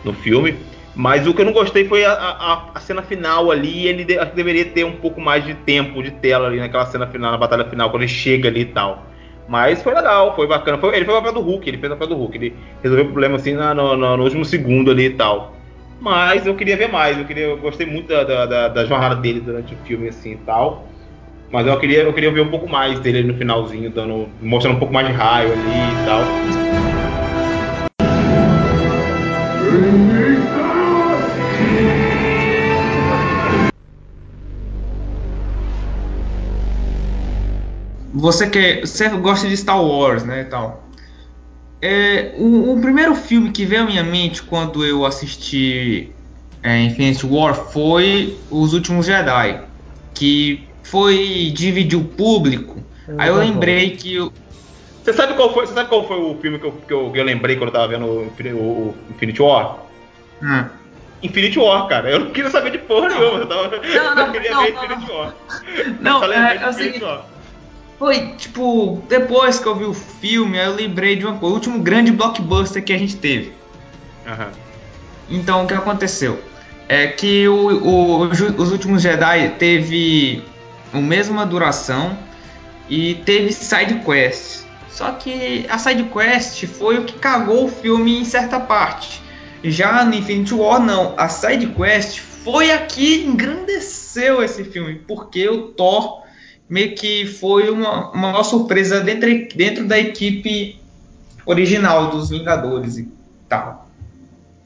no 0.03 0.13
filme. 0.13 0.55
Mas 0.95 1.27
o 1.27 1.33
que 1.33 1.41
eu 1.41 1.45
não 1.45 1.53
gostei 1.53 1.87
foi 1.87 2.03
a, 2.05 2.11
a, 2.11 2.71
a 2.73 2.79
cena 2.79 3.03
final 3.03 3.51
ali, 3.51 3.85
ele 3.85 4.03
de, 4.03 4.17
deveria 4.33 4.65
ter 4.65 4.83
um 4.83 4.93
pouco 4.93 5.21
mais 5.21 5.45
de 5.45 5.53
tempo 5.53 6.01
de 6.01 6.09
tela 6.09 6.47
ali 6.47 6.57
naquela 6.57 6.85
cena 6.87 7.05
final, 7.05 7.31
na 7.31 7.37
batalha 7.37 7.65
final, 7.65 7.91
quando 7.91 8.03
ele 8.03 8.11
chega 8.11 8.49
ali 8.49 8.61
e 8.61 8.65
tal. 8.65 9.05
Mas 9.47 9.81
foi 9.81 9.93
legal, 9.93 10.35
foi 10.35 10.47
bacana. 10.47 10.77
Foi, 10.77 10.95
ele 10.95 11.05
foi 11.05 11.13
o 11.13 11.17
papel 11.17 11.33
do 11.33 11.41
Hulk, 11.41 11.69
ele 11.69 11.77
fez 11.77 11.91
o 11.91 11.95
papel 11.95 12.15
do 12.15 12.21
Hulk. 12.21 12.37
Ele 12.37 12.55
resolveu 12.81 13.05
o 13.05 13.09
problema 13.09 13.35
assim 13.35 13.53
no, 13.53 13.73
no, 13.73 14.17
no, 14.17 14.23
último 14.23 14.43
segundo 14.43 14.91
ali 14.91 15.05
e 15.05 15.09
tal. 15.11 15.55
Mas 16.01 16.45
eu 16.45 16.55
queria 16.55 16.75
ver 16.75 16.91
mais, 16.91 17.17
eu, 17.17 17.25
queria, 17.25 17.45
eu 17.45 17.57
gostei 17.57 17.85
muito 17.85 18.07
da, 18.07 18.23
da, 18.45 18.67
da, 18.67 18.85
jornada 18.85 19.15
dele 19.15 19.39
durante 19.39 19.73
o 19.73 19.77
filme 19.85 20.07
assim 20.07 20.33
e 20.33 20.37
tal. 20.37 20.87
Mas 21.51 21.67
eu 21.67 21.79
queria, 21.79 22.01
eu 22.01 22.13
queria 22.13 22.31
ver 22.31 22.41
um 22.41 22.49
pouco 22.49 22.67
mais 22.67 22.99
dele 22.99 23.23
no 23.23 23.35
finalzinho, 23.35 23.89
dando, 23.89 24.27
mostrando 24.41 24.75
um 24.75 24.79
pouco 24.79 24.93
mais 24.93 25.07
de 25.07 25.13
raio 25.13 25.53
ali 25.53 25.93
e 25.93 25.95
tal. 26.03 26.41
Você 38.15 38.49
que 38.49 38.81
você 38.81 39.09
gosta 39.09 39.47
de 39.47 39.57
Star 39.57 39.83
Wars, 39.83 40.23
né, 40.23 40.41
e 40.41 40.45
tal. 40.45 40.83
É, 41.81 42.33
o, 42.37 42.73
o, 42.73 42.81
primeiro 42.81 43.13
filme 43.13 43.51
que 43.51 43.65
veio 43.65 43.83
à 43.83 43.85
minha 43.85 44.03
mente 44.03 44.41
quando 44.41 44.83
eu 44.83 45.05
assisti 45.05 46.09
é, 46.63 46.81
Infinity 46.81 47.25
War 47.27 47.53
foi 47.53 48.37
Os 48.49 48.73
Últimos 48.73 49.05
Jedi, 49.05 49.61
que 50.13 50.67
foi 50.81 51.51
dividir 51.53 51.99
o 51.99 52.03
público. 52.05 52.81
Eu 53.07 53.15
Aí 53.19 53.27
eu 53.27 53.35
lembrei 53.35 53.91
bom. 53.91 53.97
que 53.97 54.31
você 55.03 55.13
sabe 55.13 55.35
qual 55.35 55.53
foi? 55.53 55.67
Você 55.67 55.73
sabe 55.73 55.89
qual 55.89 56.07
foi 56.07 56.17
o 56.17 56.35
filme 56.41 56.57
que 56.57 56.65
eu, 56.65 56.71
que 56.71 56.93
eu, 56.93 57.11
que 57.11 57.19
eu 57.19 57.23
lembrei 57.23 57.57
quando 57.57 57.67
eu 57.67 57.73
tava 57.73 57.89
vendo 57.89 58.05
o, 58.05 58.31
o 58.31 58.95
Infinity 59.11 59.41
War? 59.41 59.77
Hum. 60.41 60.65
Infinity 61.21 61.59
War, 61.59 61.87
cara. 61.87 62.09
Eu 62.09 62.19
não 62.21 62.31
queria 62.31 62.49
saber 62.49 62.71
de 62.71 62.79
porra 62.79 63.09
não. 63.09 63.19
nenhuma. 63.19 63.39
Eu, 63.39 63.47
tava, 63.47 63.63
não, 63.67 63.69
não, 64.15 64.25
eu 64.25 64.31
queria 64.31 64.51
não, 64.51 64.63
ver 64.63 64.73
Infinity 64.73 65.11
War. 65.11 65.35
Não, 66.01 66.23
eu 66.23 66.33
é, 66.33 66.55
é 66.55 66.69
o 66.69 66.73
seguinte, 66.73 67.03
War. 67.03 67.34
Foi, 67.97 68.33
tipo, 68.37 69.01
depois 69.07 69.57
que 69.57 69.65
eu 69.65 69.75
vi 69.75 69.85
o 69.85 69.93
filme, 69.93 70.57
eu 70.57 70.75
lembrei 70.75 71.15
de 71.15 71.25
uma 71.25 71.37
coisa. 71.37 71.53
O 71.53 71.55
último 71.55 71.79
grande 71.79 72.11
blockbuster 72.11 72.83
que 72.83 72.91
a 72.91 72.97
gente 72.97 73.15
teve. 73.15 73.53
Uhum. 74.25 74.51
Então, 75.29 75.63
o 75.63 75.67
que 75.67 75.73
aconteceu? 75.73 76.41
É 76.89 77.07
que 77.07 77.47
o, 77.47 77.55
o, 77.55 78.21
os 78.23 78.71
últimos 78.71 79.01
Jedi 79.01 79.55
teve 79.57 80.43
a 80.93 80.97
mesma 80.97 81.45
duração 81.45 82.17
e 82.89 83.15
teve 83.25 83.51
side 83.51 84.01
quest. 84.05 84.65
Só 84.89 85.11
que 85.11 85.65
a 85.69 85.77
side 85.77 86.03
quest 86.03 86.65
foi 86.67 86.99
o 86.99 87.05
que 87.05 87.17
cagou 87.17 87.65
o 87.65 87.69
filme 87.69 88.19
em 88.19 88.25
certa 88.25 88.59
parte. 88.59 89.21
Já 89.63 90.05
no 90.05 90.13
Infinity 90.13 90.53
War 90.53 90.79
não, 90.79 91.13
a 91.17 91.27
side 91.27 91.67
quest 91.67 92.19
foi 92.19 92.71
a 92.71 92.77
que 92.77 93.25
engrandeceu 93.25 94.43
esse 94.43 94.63
filme, 94.63 95.01
porque 95.07 95.49
o 95.49 95.69
Thor 95.69 96.24
meio 96.69 96.95
que 96.95 97.25
foi 97.25 97.69
uma, 97.69 98.11
uma 98.11 98.43
surpresa 98.43 99.01
dentro, 99.01 99.29
dentro 99.55 99.87
da 99.87 99.99
equipe 99.99 100.79
original 101.45 102.09
dos 102.09 102.29
Vingadores 102.29 102.97
e 102.97 103.07
tal. 103.47 103.85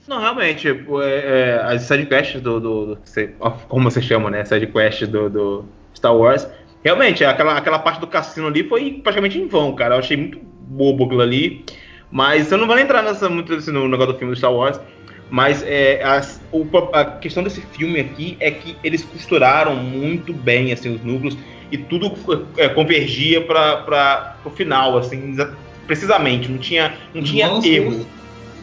Não, 0.07 0.19
realmente, 0.19 0.67
é, 0.67 0.73
é, 1.03 1.61
as 1.63 1.83
sidequests 1.83 2.41
do, 2.41 2.59
do, 2.59 2.85
do, 2.95 2.99
Como 3.67 3.91
você 3.91 4.01
chama, 4.01 4.31
né? 4.31 4.43
Sidequests 4.43 5.07
do, 5.07 5.29
do 5.29 5.65
Star 5.93 6.15
Wars. 6.15 6.47
Realmente, 6.83 7.23
aquela, 7.23 7.55
aquela 7.55 7.77
parte 7.77 7.99
do 7.99 8.07
cassino 8.07 8.47
ali 8.47 8.67
foi 8.67 9.01
praticamente 9.03 9.37
em 9.37 9.47
vão, 9.47 9.75
cara. 9.75 9.95
Eu 9.95 9.99
achei 9.99 10.17
muito 10.17 10.39
bobo 10.39 11.05
aquilo 11.05 11.21
ali. 11.21 11.63
Mas 12.09 12.51
eu 12.51 12.57
não 12.57 12.65
vou 12.65 12.79
entrar 12.79 13.03
nessa, 13.03 13.29
muito 13.29 13.53
assim, 13.53 13.71
no 13.71 13.87
negócio 13.87 14.13
do 14.13 14.17
filme 14.17 14.33
do 14.33 14.37
Star 14.37 14.51
Wars. 14.51 14.79
Mas 15.29 15.61
é, 15.61 16.01
a, 16.03 16.21
a, 16.93 17.05
questão 17.05 17.43
desse 17.43 17.61
filme 17.61 17.99
aqui 17.99 18.35
é 18.39 18.49
que 18.49 18.75
eles 18.83 19.03
costuraram 19.03 19.75
muito 19.75 20.33
bem 20.33 20.73
assim, 20.73 20.95
os 20.95 21.03
núcleos 21.03 21.37
e 21.71 21.77
tudo 21.77 22.13
é, 22.57 22.69
convergia 22.69 23.41
para 23.41 24.35
o 24.45 24.49
final, 24.49 24.97
assim, 24.97 25.35
precisamente. 25.85 26.49
Não 26.49 26.57
tinha, 26.57 26.93
não 27.13 27.23
tinha 27.23 27.45
erro. 27.45 28.05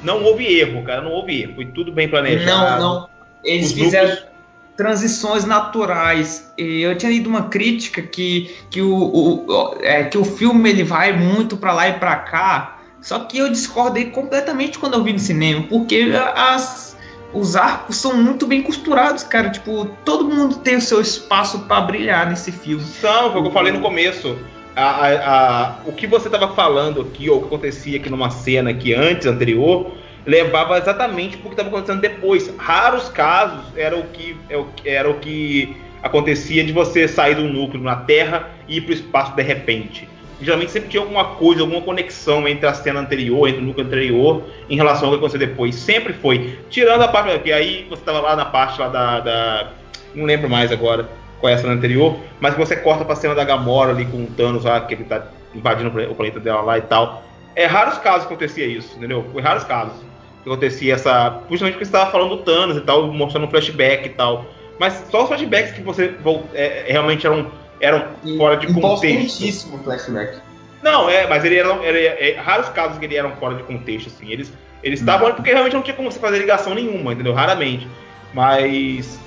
Não 0.02 0.22
houve 0.22 0.46
erro, 0.46 0.82
cara, 0.82 1.00
não 1.00 1.10
houve 1.10 1.42
erro. 1.42 1.54
Foi 1.54 1.66
tudo 1.66 1.92
bem 1.92 2.08
planejado. 2.08 2.80
Não, 2.80 2.94
não. 3.00 3.08
Eles 3.44 3.68
Os 3.68 3.72
fizeram 3.72 4.08
núcleos... 4.08 4.28
transições 4.76 5.44
naturais. 5.44 6.52
Eu 6.56 6.96
tinha 6.96 7.10
lido 7.10 7.28
uma 7.28 7.44
crítica 7.48 8.02
que, 8.02 8.54
que, 8.70 8.80
o, 8.80 8.94
o, 8.94 9.76
é, 9.80 10.04
que 10.04 10.18
o 10.18 10.24
filme 10.24 10.70
ele 10.70 10.84
vai 10.84 11.12
muito 11.12 11.56
para 11.56 11.72
lá 11.72 11.88
e 11.88 11.94
para 11.94 12.16
cá. 12.16 12.78
Só 13.00 13.20
que 13.20 13.38
eu 13.38 13.48
discordei 13.50 14.06
completamente 14.06 14.78
quando 14.78 14.94
eu 14.94 15.04
vi 15.04 15.12
no 15.12 15.18
cinema, 15.18 15.62
porque 15.68 16.10
as, 16.34 16.95
os 17.32 17.56
arcos 17.56 17.96
são 17.96 18.16
muito 18.16 18.46
bem 18.46 18.62
costurados, 18.62 19.22
cara. 19.22 19.50
Tipo, 19.50 19.86
todo 20.04 20.24
mundo 20.24 20.56
tem 20.56 20.76
o 20.76 20.80
seu 20.80 21.00
espaço 21.00 21.60
para 21.60 21.80
brilhar 21.82 22.28
nesse 22.28 22.52
filme. 22.52 22.82
São, 22.82 23.30
foi 23.32 23.40
o 23.40 23.42
que 23.42 23.48
eu 23.48 23.52
falei 23.52 23.72
no 23.72 23.80
começo 23.80 24.36
a, 24.74 24.82
a, 24.82 25.66
a, 25.66 25.76
o 25.86 25.92
que 25.92 26.06
você 26.06 26.28
estava 26.28 26.54
falando 26.54 27.00
aqui, 27.00 27.30
ou 27.30 27.38
o 27.38 27.40
que 27.40 27.46
acontecia 27.46 27.98
aqui 27.98 28.10
numa 28.10 28.30
cena 28.30 28.70
aqui 28.70 28.92
antes, 28.92 29.26
anterior, 29.26 29.92
levava 30.26 30.76
exatamente 30.76 31.38
para 31.38 31.46
o 31.46 31.48
que 31.50 31.54
estava 31.54 31.68
acontecendo 31.68 32.00
depois. 32.00 32.52
Raros 32.58 33.08
casos 33.08 33.64
era 33.76 33.96
o 33.96 34.04
que, 34.08 34.36
é 34.50 34.64
era 34.84 35.10
o 35.10 35.14
que 35.14 35.76
acontecia 36.02 36.62
de 36.62 36.72
você 36.72 37.08
sair 37.08 37.36
do 37.36 37.44
núcleo 37.44 37.82
na 37.82 37.96
Terra 37.96 38.50
e 38.68 38.76
ir 38.76 38.82
para 38.82 38.90
o 38.90 38.94
espaço 38.94 39.34
de 39.34 39.42
repente. 39.42 40.08
Geralmente 40.40 40.70
sempre 40.70 40.90
tinha 40.90 41.02
alguma 41.02 41.24
coisa, 41.36 41.62
alguma 41.62 41.80
conexão 41.80 42.46
entre 42.46 42.66
a 42.66 42.74
cena 42.74 43.00
anterior, 43.00 43.48
entre 43.48 43.62
o 43.62 43.64
núcleo 43.64 43.86
anterior, 43.86 44.42
em 44.68 44.76
relação 44.76 45.08
ao 45.08 45.12
que 45.12 45.18
aconteceu 45.18 45.40
depois. 45.40 45.74
Sempre 45.74 46.12
foi. 46.12 46.58
Tirando 46.68 47.02
a 47.02 47.08
parte. 47.08 47.38
que 47.38 47.52
aí 47.52 47.86
você 47.88 48.02
estava 48.02 48.20
lá 48.20 48.36
na 48.36 48.44
parte 48.44 48.78
lá 48.78 48.88
da, 48.88 49.20
da. 49.20 49.72
Não 50.14 50.24
lembro 50.24 50.48
mais 50.48 50.70
agora 50.70 51.08
com 51.40 51.48
essa 51.48 51.66
anterior, 51.68 52.16
mas 52.40 52.54
você 52.56 52.76
corta 52.76 53.04
pra 53.04 53.14
cena 53.14 53.34
da 53.34 53.44
Gamora 53.44 53.92
ali 53.92 54.04
com 54.06 54.24
o 54.24 54.26
Thanos 54.26 54.64
lá, 54.64 54.80
que 54.80 54.94
ele 54.94 55.04
tá 55.04 55.26
invadindo 55.54 55.88
o 55.88 56.14
planeta 56.14 56.40
dela 56.40 56.60
lá 56.60 56.78
e 56.78 56.82
tal. 56.82 57.22
É 57.54 57.64
raros 57.66 57.98
casos 57.98 58.26
que 58.26 58.34
acontecia 58.34 58.66
isso, 58.66 58.96
entendeu? 58.96 59.24
Foi 59.32 59.40
raros 59.40 59.64
casos 59.64 59.94
que 60.42 60.50
acontecia 60.50 60.94
essa. 60.94 61.40
Justamente 61.50 61.74
porque 61.74 61.84
você 61.84 61.96
estava 61.96 62.10
falando 62.10 62.36
do 62.36 62.42
Thanos 62.42 62.76
e 62.76 62.80
tal, 62.82 63.06
mostrando 63.12 63.46
um 63.46 63.50
flashback 63.50 64.06
e 64.06 64.10
tal. 64.10 64.46
Mas 64.78 65.06
só 65.10 65.22
os 65.22 65.28
flashbacks 65.28 65.72
que 65.72 65.82
você 65.82 66.14
é, 66.54 66.84
é, 66.88 66.92
realmente 66.92 67.26
eram, 67.26 67.50
eram 67.80 68.04
fora 68.36 68.56
de 68.56 68.72
contexto. 68.72 69.78
flashback. 69.84 70.38
Não, 70.82 71.08
é, 71.08 71.26
mas 71.26 71.44
ele 71.44 71.56
era, 71.56 71.68
era, 71.84 71.98
é, 71.98 72.36
raros 72.38 72.68
casos 72.68 72.98
que 72.98 73.04
ele 73.04 73.16
eram 73.16 73.32
fora 73.36 73.54
de 73.54 73.62
contexto, 73.62 74.08
assim. 74.08 74.30
Eles 74.30 74.52
eles 74.82 75.00
estavam 75.00 75.28
hum. 75.28 75.34
porque 75.34 75.50
realmente 75.50 75.74
não 75.74 75.82
tinha 75.82 75.96
como 75.96 76.10
você 76.10 76.18
fazer 76.20 76.38
ligação 76.38 76.74
nenhuma, 76.74 77.12
entendeu? 77.12 77.32
Raramente. 77.32 77.88
Mas 78.32 79.18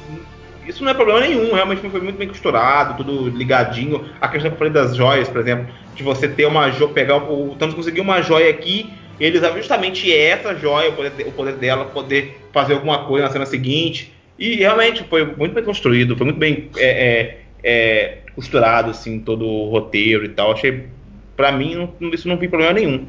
isso 0.65 0.83
não 0.83 0.91
é 0.91 0.93
problema 0.93 1.19
nenhum, 1.19 1.53
realmente 1.53 1.81
foi 1.89 1.99
muito 1.99 2.17
bem 2.17 2.27
costurado, 2.27 3.03
tudo 3.03 3.27
ligadinho. 3.29 4.07
A 4.21 4.27
questão 4.27 4.51
que 4.51 4.55
eu 4.55 4.57
falei 4.57 4.71
das 4.71 4.95
joias, 4.95 5.27
por 5.27 5.41
exemplo, 5.41 5.67
de 5.95 6.03
você 6.03 6.27
ter 6.27 6.45
uma 6.45 6.69
joia, 6.69 6.93
pegar 6.93 7.17
o 7.17 7.55
Thanos 7.57 7.75
conseguiu 7.75 8.03
uma 8.03 8.21
joia 8.21 8.49
aqui, 8.49 8.93
eles 9.19 9.41
justamente 9.55 10.15
essa 10.15 10.55
joia, 10.55 10.91
o 10.91 10.93
poder, 10.93 11.27
o 11.27 11.31
poder 11.31 11.55
dela, 11.55 11.85
poder 11.85 12.39
fazer 12.53 12.73
alguma 12.73 13.05
coisa 13.05 13.25
na 13.25 13.31
cena 13.31 13.45
seguinte. 13.45 14.13
E 14.37 14.55
realmente 14.55 15.03
foi 15.03 15.25
muito 15.25 15.53
bem 15.53 15.63
construído, 15.63 16.15
foi 16.15 16.25
muito 16.25 16.39
bem 16.39 16.69
é, 16.77 16.87
é, 16.87 17.37
é, 17.61 18.17
costurado, 18.39 18.91
assim, 18.91 19.19
todo 19.19 19.45
o 19.45 19.69
roteiro 19.69 20.23
e 20.23 20.29
tal. 20.29 20.53
Achei, 20.53 20.87
pra 21.35 21.51
mim, 21.51 21.75
não, 21.99 22.09
isso 22.13 22.27
não 22.27 22.37
vi 22.37 22.47
problema 22.47 22.73
nenhum. 22.73 23.05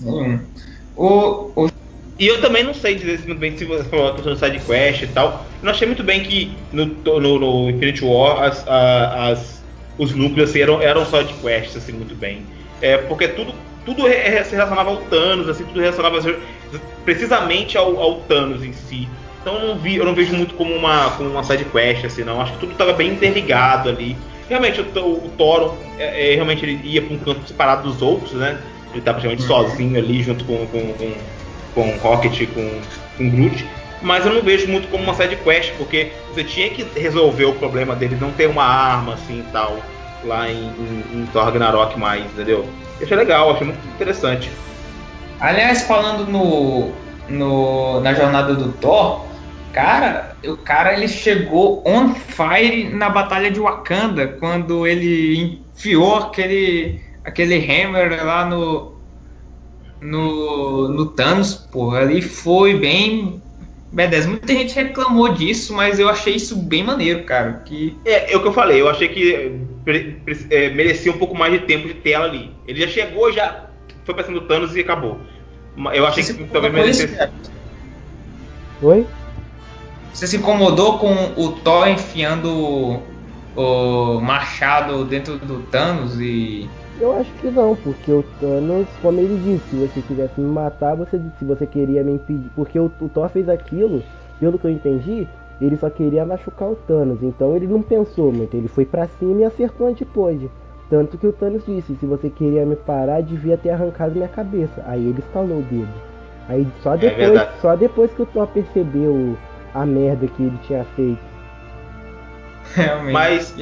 Nenhum. 0.00 0.40
O, 0.96 1.50
o 1.56 1.68
e 2.18 2.28
eu 2.28 2.40
também 2.40 2.62
não 2.62 2.72
sei 2.72 2.94
dizer 2.94 3.26
muito 3.26 3.40
bem 3.40 3.56
se 3.56 3.64
você 3.64 3.82
falou 3.84 4.10
a 4.10 4.14
questão 4.14 4.32
do 4.32 4.38
side 4.38 4.60
quest 4.60 5.02
e 5.02 5.06
tal. 5.08 5.44
Eu 5.60 5.64
não 5.64 5.72
achei 5.72 5.86
muito 5.88 6.04
bem 6.04 6.22
que 6.22 6.56
no, 6.72 6.86
no, 6.86 7.38
no 7.38 7.70
Infinity 7.70 8.04
War 8.04 8.44
as, 8.44 8.64
as, 8.68 9.62
os 9.98 10.14
núcleos 10.14 10.50
assim, 10.50 10.60
eram, 10.60 10.80
eram 10.80 11.04
side 11.04 11.34
quests 11.42 11.76
assim, 11.76 11.92
muito 11.92 12.14
bem. 12.14 12.46
É, 12.80 12.98
porque 12.98 13.26
tudo, 13.26 13.52
tudo 13.84 14.02
se 14.02 14.54
relacionava 14.54 14.90
ao 14.90 14.98
Thanos, 14.98 15.48
assim, 15.48 15.64
tudo 15.64 15.80
relacionava 15.80 16.20
precisamente 17.04 17.76
ao, 17.76 18.00
ao 18.00 18.20
Thanos 18.20 18.62
em 18.62 18.72
si. 18.72 19.08
Então 19.40 19.56
eu 19.56 19.68
não, 19.68 19.78
vi, 19.78 19.96
eu 19.96 20.04
não 20.04 20.14
vejo 20.14 20.36
muito 20.36 20.54
como 20.54 20.72
uma, 20.72 21.10
como 21.16 21.28
uma 21.28 21.42
side 21.42 21.64
quest, 21.64 22.04
assim, 22.04 22.22
não. 22.22 22.40
Acho 22.40 22.52
que 22.52 22.60
tudo 22.60 22.72
estava 22.72 22.92
bem 22.92 23.12
interligado 23.14 23.88
ali. 23.88 24.16
Realmente 24.52 24.80
o, 24.80 25.00
o, 25.00 25.26
o 25.26 25.28
Thor 25.36 25.74
é, 25.98 26.32
é, 26.32 26.34
realmente 26.34 26.64
ele 26.64 26.80
ia 26.84 27.02
para 27.02 27.14
um 27.14 27.18
canto 27.18 27.48
separado 27.48 27.90
dos 27.90 28.02
outros, 28.02 28.32
né? 28.32 28.60
Ele 28.90 28.98
estava 28.98 29.18
praticamente 29.20 29.50
uhum. 29.50 29.68
sozinho 29.68 29.98
ali 29.98 30.22
junto 30.22 30.44
com, 30.44 30.66
com, 30.66 30.92
com 30.92 31.12
com 31.74 31.90
Rocket, 32.02 32.48
com, 32.52 32.80
com 33.16 33.30
Groot, 33.30 33.66
mas 34.00 34.26
eu 34.26 34.34
não 34.34 34.42
vejo 34.42 34.68
muito 34.68 34.88
como 34.88 35.04
uma 35.04 35.14
side 35.14 35.36
quest, 35.36 35.72
porque 35.76 36.12
você 36.32 36.44
tinha 36.44 36.70
que 36.70 36.86
resolver 36.98 37.44
o 37.44 37.54
problema 37.54 37.94
dele 37.94 38.16
não 38.20 38.30
ter 38.32 38.48
uma 38.48 38.64
arma 38.64 39.14
assim 39.14 39.40
e 39.40 39.52
tal, 39.52 39.76
lá 40.24 40.50
em, 40.50 40.56
em, 40.56 41.04
em 41.14 41.26
Thor 41.32 41.44
Ragnarok 41.44 41.98
mais, 41.98 42.24
entendeu? 42.24 42.66
Eu 42.98 43.04
achei 43.04 43.16
legal, 43.16 43.52
achei 43.52 43.66
muito 43.66 43.80
interessante. 43.88 44.50
Aliás, 45.40 45.82
falando 45.82 46.30
no, 46.30 46.92
no 47.28 48.00
na 48.00 48.14
jornada 48.14 48.54
do 48.54 48.72
Thor, 48.72 49.24
cara, 49.72 50.36
o 50.44 50.56
cara 50.56 50.92
ele 50.92 51.08
chegou 51.08 51.82
on 51.86 52.14
fire 52.14 52.90
na 52.90 53.08
batalha 53.08 53.50
de 53.50 53.58
Wakanda 53.58 54.28
quando 54.28 54.86
ele 54.86 55.60
enfiou 55.74 56.16
aquele 56.16 57.00
aquele 57.24 57.56
hammer 57.56 58.24
lá 58.24 58.44
no 58.44 58.92
no, 60.00 60.88
no 60.88 61.06
Thanos, 61.06 61.54
pô, 61.54 61.92
ali 61.92 62.20
foi 62.20 62.76
bem 62.76 63.40
B10. 63.94 64.26
Muita 64.26 64.52
gente 64.52 64.74
reclamou 64.74 65.32
disso, 65.32 65.72
mas 65.74 65.98
eu 65.98 66.08
achei 66.08 66.34
isso 66.34 66.56
bem 66.56 66.82
maneiro, 66.82 67.22
cara. 67.24 67.62
Que... 67.64 67.96
É, 68.04 68.32
é 68.32 68.36
o 68.36 68.42
que 68.42 68.48
eu 68.48 68.52
falei, 68.52 68.80
eu 68.80 68.88
achei 68.88 69.08
que 69.08 69.60
é, 70.50 70.70
merecia 70.70 71.12
um 71.12 71.18
pouco 71.18 71.36
mais 71.36 71.52
de 71.52 71.60
tempo 71.60 71.86
de 71.86 71.94
tela 71.94 72.24
ali. 72.24 72.50
Ele 72.66 72.80
já 72.80 72.88
chegou, 72.88 73.32
já 73.32 73.66
foi 74.04 74.14
pra 74.14 74.24
cima 74.24 74.40
do 74.40 74.46
Thanos 74.46 74.74
e 74.74 74.80
acabou. 74.80 75.20
Eu 75.94 76.06
achei 76.06 76.22
Você 76.22 76.34
que 76.34 76.44
também 76.44 76.72
merecia. 76.72 77.30
Oi? 78.82 79.06
Você 80.12 80.26
se 80.26 80.36
incomodou 80.36 80.98
com 80.98 81.14
o 81.36 81.52
Thor 81.52 81.88
enfiando 81.88 83.00
o 83.56 84.20
machado 84.20 85.04
dentro 85.04 85.38
do 85.38 85.60
Thanos 85.70 86.20
e 86.20 86.68
eu 87.00 87.16
acho 87.16 87.32
que 87.40 87.50
não, 87.50 87.74
porque 87.74 88.12
o 88.12 88.22
Thanos, 88.38 88.86
como 89.00 89.18
ele 89.18 89.36
disse, 89.42 89.70
se 89.70 89.76
você 89.76 90.00
quisesse 90.02 90.40
me 90.40 90.46
matar, 90.46 90.94
você 90.94 91.20
se 91.36 91.44
você 91.44 91.66
queria 91.66 92.04
me 92.04 92.12
impedir. 92.12 92.48
Porque 92.54 92.78
o, 92.78 92.90
o 93.00 93.08
Thor 93.08 93.28
fez 93.28 93.48
aquilo, 93.48 94.02
pelo 94.38 94.56
que 94.56 94.66
eu 94.66 94.70
entendi, 94.70 95.26
ele 95.60 95.76
só 95.76 95.90
queria 95.90 96.24
machucar 96.24 96.68
o 96.68 96.76
Thanos. 96.76 97.20
Então 97.22 97.56
ele 97.56 97.66
não 97.66 97.82
pensou 97.82 98.32
muito, 98.32 98.56
ele 98.56 98.68
foi 98.68 98.84
para 98.84 99.08
cima 99.18 99.40
e 99.40 99.44
acertou 99.44 99.88
onde 99.88 100.04
pôde. 100.04 100.48
Tanto 100.88 101.18
que 101.18 101.26
o 101.26 101.32
Thanos 101.32 101.64
disse, 101.66 101.96
se 101.96 102.06
você 102.06 102.28
queria 102.28 102.64
me 102.64 102.76
parar, 102.76 103.22
devia 103.22 103.56
ter 103.56 103.70
arrancado 103.70 104.14
minha 104.14 104.28
cabeça. 104.28 104.84
Aí 104.86 105.00
ele 105.00 105.18
estalou 105.18 105.58
o 105.58 105.62
dedo. 105.62 105.88
Aí 106.48 106.66
só 106.82 106.94
é 106.94 106.98
depois, 106.98 107.40
é 107.40 107.50
só 107.60 107.74
depois 107.74 108.12
que 108.12 108.22
o 108.22 108.26
Thor 108.26 108.46
percebeu 108.46 109.36
a 109.74 109.84
merda 109.86 110.26
que 110.26 110.42
ele 110.42 110.58
tinha 110.66 110.84
feito. 110.96 111.18
Realmente. 112.74 113.12
Mas, 113.12 113.56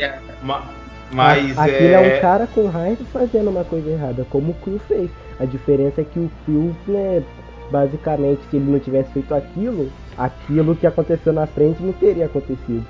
mas 1.11 1.59
Aquilo 1.59 1.95
é... 1.95 2.15
é... 2.15 2.19
um 2.19 2.21
cara 2.21 2.47
com 2.47 2.67
raiva 2.67 3.05
fazendo 3.13 3.51
uma 3.51 3.65
coisa 3.65 3.91
errada, 3.91 4.27
como 4.31 4.53
o 4.53 4.55
Quill 4.55 4.81
fez. 4.87 5.11
A 5.39 5.45
diferença 5.45 6.01
é 6.01 6.05
que 6.05 6.19
o 6.19 6.31
Quill, 6.45 6.77
né, 6.87 7.23
basicamente, 7.71 8.41
se 8.51 8.57
ele 8.57 8.71
não 8.71 8.79
tivesse 8.79 9.13
feito 9.13 9.35
aquilo, 9.35 9.91
aquilo 10.17 10.77
que 10.77 10.87
aconteceu 10.87 11.33
na 11.33 11.47
frente 11.47 11.83
não 11.83 11.93
teria 11.93 12.27
acontecido. 12.27 12.85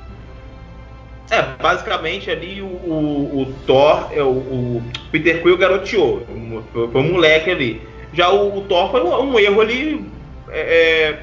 É, 1.30 1.42
basicamente 1.62 2.28
ali 2.28 2.60
o, 2.60 2.66
o, 2.66 3.42
o 3.42 3.54
Thor, 3.64 4.08
é, 4.12 4.20
o, 4.20 4.30
o, 4.30 4.82
Peter 5.12 5.40
Quill 5.40 5.56
garoteou, 5.56 6.26
foi 6.74 7.00
um 7.00 7.12
moleque 7.12 7.50
ali. 7.50 7.82
Já 8.12 8.30
o, 8.30 8.58
o 8.58 8.62
Thor 8.62 8.90
foi 8.90 9.00
um, 9.00 9.30
um 9.30 9.38
erro 9.38 9.60
ali 9.60 10.04
é, 10.48 11.18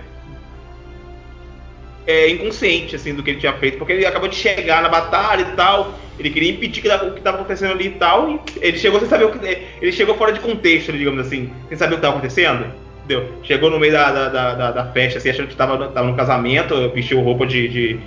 é 2.08 2.18
é, 2.18 2.30
inconsciente 2.30 2.96
assim 2.96 3.14
do 3.14 3.22
que 3.22 3.32
ele 3.32 3.40
tinha 3.40 3.54
feito, 3.54 3.78
porque 3.78 3.94
ele 3.94 4.06
acabou 4.06 4.30
de 4.30 4.36
chegar 4.36 4.82
na 4.82 4.90
batalha 4.90 5.42
e 5.42 5.56
tal, 5.56 5.94
ele 6.18 6.30
queria 6.30 6.52
impedir 6.52 6.82
que, 6.82 6.88
o 6.88 7.12
que 7.12 7.20
estava 7.20 7.38
acontecendo 7.38 7.72
ali 7.72 7.88
e 7.88 7.92
tal, 7.92 8.32
e 8.32 8.40
ele 8.62 8.78
chegou 8.78 9.00
sem 9.00 9.10
saber 9.10 9.26
o 9.26 9.32
que. 9.32 9.46
Ele 9.82 9.92
chegou 9.92 10.16
fora 10.16 10.32
de 10.32 10.40
contexto, 10.40 10.92
digamos 10.94 11.20
assim, 11.28 11.52
sem 11.68 11.78
saber 11.78 11.96
o 11.96 11.98
que 11.98 12.00
estava 12.00 12.16
acontecendo. 12.16 12.66
Entendeu? 13.04 13.30
Chegou 13.44 13.70
no 13.70 13.80
meio 13.80 13.94
da, 13.94 14.12
da, 14.12 14.54
da, 14.56 14.72
da 14.72 14.86
festa, 14.92 15.20
assim, 15.20 15.30
achando 15.30 15.48
que 15.48 15.54
estava 15.54 16.04
no 16.04 16.16
casamento, 16.16 16.90
vestiu 16.90 17.22
roupa 17.22 17.46
de, 17.46 17.68
de 17.68 18.00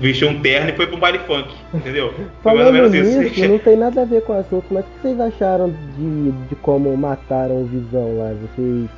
vestiu 0.00 0.28
um 0.28 0.40
terno 0.40 0.70
e 0.70 0.76
foi 0.76 0.86
para 0.86 0.96
um 0.96 1.00
baile 1.00 1.18
funk, 1.20 1.52
entendeu? 1.74 2.14
Falando 2.42 2.88
nisso, 2.88 3.22
isso. 3.22 3.48
não 3.48 3.58
tem 3.58 3.76
nada 3.76 4.02
a 4.02 4.04
ver 4.04 4.22
com 4.22 4.32
o 4.32 4.38
assunto, 4.38 4.64
mas 4.70 4.84
o 4.84 4.88
que 4.88 5.02
vocês 5.02 5.20
acharam 5.20 5.74
de, 5.96 6.30
de 6.48 6.54
como 6.56 6.96
mataram 6.96 7.62
o 7.62 7.66
Visão 7.66 8.16
lá? 8.16 8.32
Vocês 8.32 8.88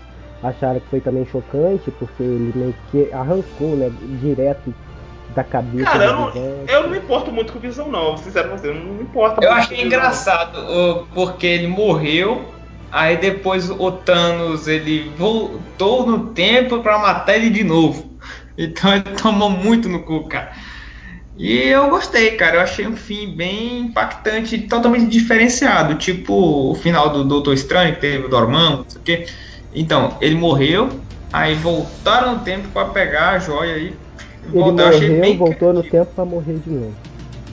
acharam 0.42 0.80
que 0.80 0.88
foi 0.88 1.00
também 1.00 1.26
chocante, 1.26 1.90
porque 1.92 2.22
ele 2.22 2.52
meio 2.54 2.74
que 2.90 3.12
arrancou, 3.12 3.76
né, 3.76 3.90
direto 4.20 4.74
da 5.34 5.44
cabeça 5.44 5.84
Cara, 5.84 6.06
eu 6.06 6.12
não, 6.12 6.32
eu 6.66 6.82
não 6.82 6.90
me 6.90 6.98
importo 6.98 7.30
muito 7.30 7.52
com 7.52 7.58
o 7.58 7.62
Visão, 7.62 7.88
não. 7.88 8.16
Sinceramente, 8.16 8.66
eu 8.66 8.74
não 8.74 8.94
me 8.94 9.02
importo. 9.02 9.42
Eu 9.42 9.52
achei 9.52 9.82
engraçado, 9.82 11.06
porque 11.14 11.46
ele 11.46 11.68
morreu, 11.68 12.52
aí 12.90 13.16
depois 13.16 13.70
o 13.70 13.92
Thanos 13.92 14.66
ele 14.66 15.12
voltou 15.16 16.06
no 16.06 16.28
tempo 16.28 16.80
para 16.80 16.98
matar 16.98 17.36
ele 17.36 17.50
de 17.50 17.62
novo. 17.62 18.18
Então 18.58 18.92
ele 18.92 19.04
tomou 19.16 19.48
muito 19.48 19.88
no 19.88 20.02
cu, 20.02 20.28
cara. 20.28 20.52
E 21.38 21.68
eu 21.68 21.88
gostei, 21.88 22.32
cara. 22.32 22.56
Eu 22.56 22.60
achei 22.60 22.86
um 22.86 22.96
fim 22.96 23.34
bem 23.34 23.78
impactante, 23.78 24.58
totalmente 24.58 25.06
diferenciado. 25.06 25.94
Tipo 25.94 26.70
o 26.70 26.74
final 26.74 27.08
do 27.08 27.24
Doutor 27.24 27.54
Estranho, 27.54 27.94
que 27.94 28.00
teve 28.00 28.26
o 28.26 28.28
Dormammu, 28.28 28.78
não 28.78 28.84
sei 28.86 29.00
o 29.00 29.04
quê. 29.04 29.26
Então, 29.74 30.16
ele 30.20 30.34
morreu, 30.34 30.88
aí 31.32 31.54
voltaram 31.54 32.34
no 32.34 32.38
tempo 32.40 32.68
para 32.68 32.88
pegar 32.88 33.30
a 33.30 33.38
joia 33.38 33.74
aí. 33.74 33.94
Ele 34.52 34.72
morreu, 34.72 35.20
bem 35.20 35.36
voltou 35.36 35.72
no 35.72 35.82
tempo 35.82 36.06
para 36.14 36.24
morrer 36.24 36.54
de 36.54 36.70
novo. 36.70 36.94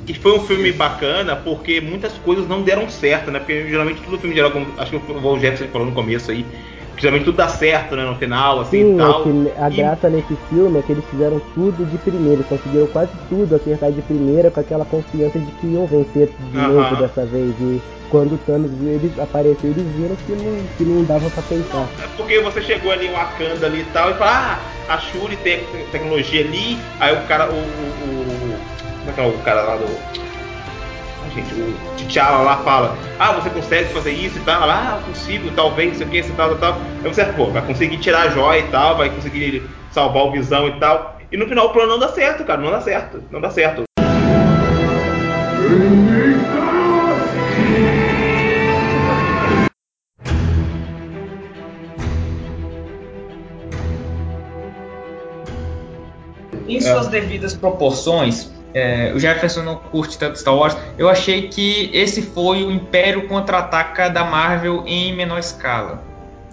E 0.08 0.14
foi 0.14 0.38
um 0.38 0.40
filme 0.40 0.72
bacana 0.72 1.36
porque 1.36 1.82
muitas 1.82 2.14
coisas 2.14 2.48
não 2.48 2.62
deram 2.62 2.90
certo, 2.90 3.30
né? 3.30 3.40
Porque 3.40 3.68
geralmente 3.68 4.02
todo 4.02 4.18
filme 4.18 4.34
geral, 4.34 4.52
acho 4.78 4.92
que 4.92 5.12
o 5.12 5.40
Jefferson 5.40 5.68
falou 5.68 5.88
no 5.88 5.94
começo 5.94 6.32
aí, 6.32 6.46
geralmente 6.98 7.26
tudo 7.26 7.38
dá 7.38 7.48
certo, 7.48 7.96
né, 7.96 8.04
no 8.04 8.16
final, 8.16 8.62
assim 8.62 8.84
Sim, 8.84 8.96
e 8.96 8.98
tal. 8.98 9.24
É 9.56 9.64
a 9.64 9.70
graça 9.70 10.10
nesse 10.10 10.36
filme 10.50 10.80
é 10.80 10.82
que 10.82 10.92
eles 10.92 11.06
fizeram 11.06 11.40
tudo 11.54 11.86
de 11.86 11.98
primeira, 12.00 12.44
conseguiram 12.44 12.88
quase 12.88 13.12
tudo 13.30 13.56
acertar 13.56 13.92
de 13.92 14.02
primeira 14.02 14.52
com 14.52 14.60
aquela 14.60 14.86
confiança 14.86 15.38
de 15.40 15.52
que 15.54 15.68
iam 15.68 15.86
vencer 15.86 16.30
de 16.52 16.58
uh 16.58 16.62
-huh. 16.62 16.68
novo 16.68 16.96
dessa 16.96 17.26
vez. 17.26 17.56
E 17.60 17.82
quando 18.10 18.34
o 18.34 18.38
Thanos 18.40 18.72
eles 18.82 19.20
apareceu, 19.20 19.70
eles 19.70 19.86
viram 19.96 20.16
que 20.16 20.32
não, 20.32 20.68
que 20.78 20.84
não 20.84 21.04
dava 21.04 21.30
pra 21.30 21.44
pensar. 21.44 21.88
É 22.02 22.08
porque 22.16 22.40
você 22.40 22.62
chegou 22.62 22.92
ali 22.92 23.08
em 23.08 23.12
Wakanda 23.12 23.66
ali 23.66 23.82
e 23.82 23.86
tal, 23.94 24.12
e 24.12 24.14
fala, 24.16 24.60
ah, 24.88 24.94
a 24.94 24.98
Shuri 24.98 25.36
tem 25.38 25.64
tecnologia 25.92 26.42
ali, 26.42 26.78
aí 27.00 27.14
o 27.16 27.28
cara, 27.28 27.50
o. 27.50 27.54
o, 27.54 27.58
o 27.58 28.78
como 29.00 29.10
é 29.10 29.14
que 29.14 29.22
é 29.22 29.28
o 29.28 29.44
cara 29.44 29.62
lá 29.62 29.76
do. 29.78 29.86
Gente, 31.38 31.54
o 31.54 32.08
T'Challa 32.08 32.42
lá 32.42 32.58
fala, 32.64 32.98
ah, 33.20 33.34
você 33.34 33.52
consegue 33.52 33.94
fazer 33.94 34.12
isso 34.12 34.40
e 34.40 34.42
tal, 34.42 34.68
ah, 34.68 35.00
consigo, 35.06 35.52
talvez, 35.52 35.94
isso 35.94 36.04
aqui, 36.04 36.18
isso 36.18 36.34
tal, 36.36 36.56
tal, 36.56 36.74
tal. 36.74 36.82
Aí 37.04 37.14
você, 37.14 37.26
pô, 37.26 37.46
vai 37.46 37.62
conseguir 37.64 37.98
tirar 38.00 38.24
a 38.24 38.30
joia 38.30 38.60
e 38.62 38.68
tal, 38.70 38.98
vai 38.98 39.08
conseguir 39.12 39.62
salvar 39.92 40.24
o 40.24 40.32
visão 40.32 40.68
e 40.68 40.80
tal. 40.80 41.20
E 41.32 41.38
no 41.38 41.48
final 41.48 41.68
o 41.68 41.70
plano 41.70 41.92
não 41.92 42.00
dá 42.00 42.08
certo, 42.08 42.44
cara, 42.44 42.60
não 42.60 42.72
dá 42.72 42.82
certo, 42.82 43.24
não 43.30 43.40
dá 43.40 43.52
certo. 43.52 43.84
Em 56.68 56.82
suas 56.82 57.08
devidas 57.08 57.54
proporções, 57.54 58.52
é, 58.74 59.12
o 59.16 59.20
Jefferson 59.20 59.64
não 59.64 59.76
curte 59.76 60.18
tanto 60.18 60.38
Star 60.38 60.56
Wars. 60.56 60.78
Eu 60.98 61.10
achei 61.10 61.48
que 61.48 61.90
esse 61.94 62.22
foi 62.22 62.64
o 62.64 62.72
Império 62.72 63.28
contra-ataca 63.28 64.10
da 64.10 64.24
Marvel 64.24 64.84
em 64.86 65.16
menor 65.16 65.40
escala. 65.40 66.04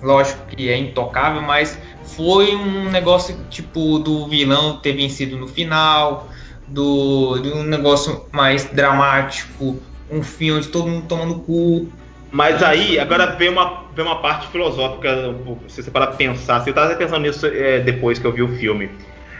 Lógico 0.02 0.46
que 0.48 0.68
é 0.68 0.76
intocável, 0.76 1.40
mas 1.42 1.78
foi 2.02 2.54
um 2.54 2.90
negócio 2.90 3.36
tipo 3.48 3.98
do 3.98 4.26
vilão 4.26 4.78
ter 4.78 4.92
vencido 4.92 5.36
no 5.36 5.48
final, 5.48 6.28
do, 6.66 7.38
de 7.38 7.50
um 7.50 7.62
negócio 7.62 8.24
mais 8.30 8.64
dramático, 8.64 9.78
um 10.10 10.22
filme 10.22 10.58
onde 10.58 10.68
todo 10.68 10.88
mundo 10.88 11.06
tomando 11.08 11.36
cu. 11.40 11.88
Mas 12.30 12.62
aí, 12.62 12.98
agora 12.98 13.26
vem 13.36 13.48
uma, 13.48 13.84
vem 13.94 14.04
uma 14.04 14.20
parte 14.20 14.48
filosófica, 14.48 15.34
se 15.68 15.82
você 15.82 15.90
parar 15.90 16.08
pensar. 16.08 16.60
Você 16.60 16.70
estava 16.70 16.94
pensando 16.96 17.20
nisso 17.20 17.46
é, 17.46 17.80
depois 17.80 18.18
que 18.18 18.26
eu 18.26 18.32
vi 18.32 18.42
o 18.42 18.48
filme. 18.56 18.90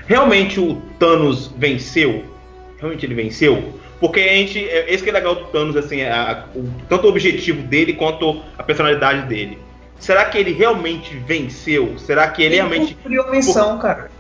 Realmente 0.06 0.60
o 0.60 0.76
Thanos 0.98 1.52
venceu? 1.59 2.34
Realmente 2.85 3.06
ele 3.06 3.15
venceu? 3.15 3.81
Porque 3.98 4.20
a 4.20 4.35
gente. 4.35 4.62
É, 4.62 4.93
esse 4.93 5.02
que 5.02 5.09
é 5.09 5.12
legal 5.15 5.35
do 5.35 5.44
Thanos, 5.47 5.74
assim, 5.74 6.02
é 6.02 6.12
a, 6.12 6.44
o, 6.55 6.69
tanto 6.86 7.06
o 7.06 7.09
objetivo 7.09 7.62
dele 7.62 7.94
quanto 7.94 8.43
a 8.59 8.62
personalidade 8.62 9.27
dele. 9.27 9.59
Será 9.98 10.27
que 10.27 10.36
ele 10.36 10.52
realmente 10.52 11.16
venceu? 11.16 11.98
Será 11.98 12.28
que 12.28 12.43
ele, 12.43 12.56
ele 12.56 12.56
realmente. 12.56 12.82
Ele 12.82 12.94
cumpriu 12.94 13.23
a 13.23 13.31
missão, 13.31 13.77
Por... 13.77 13.82
cara. 13.82 14.11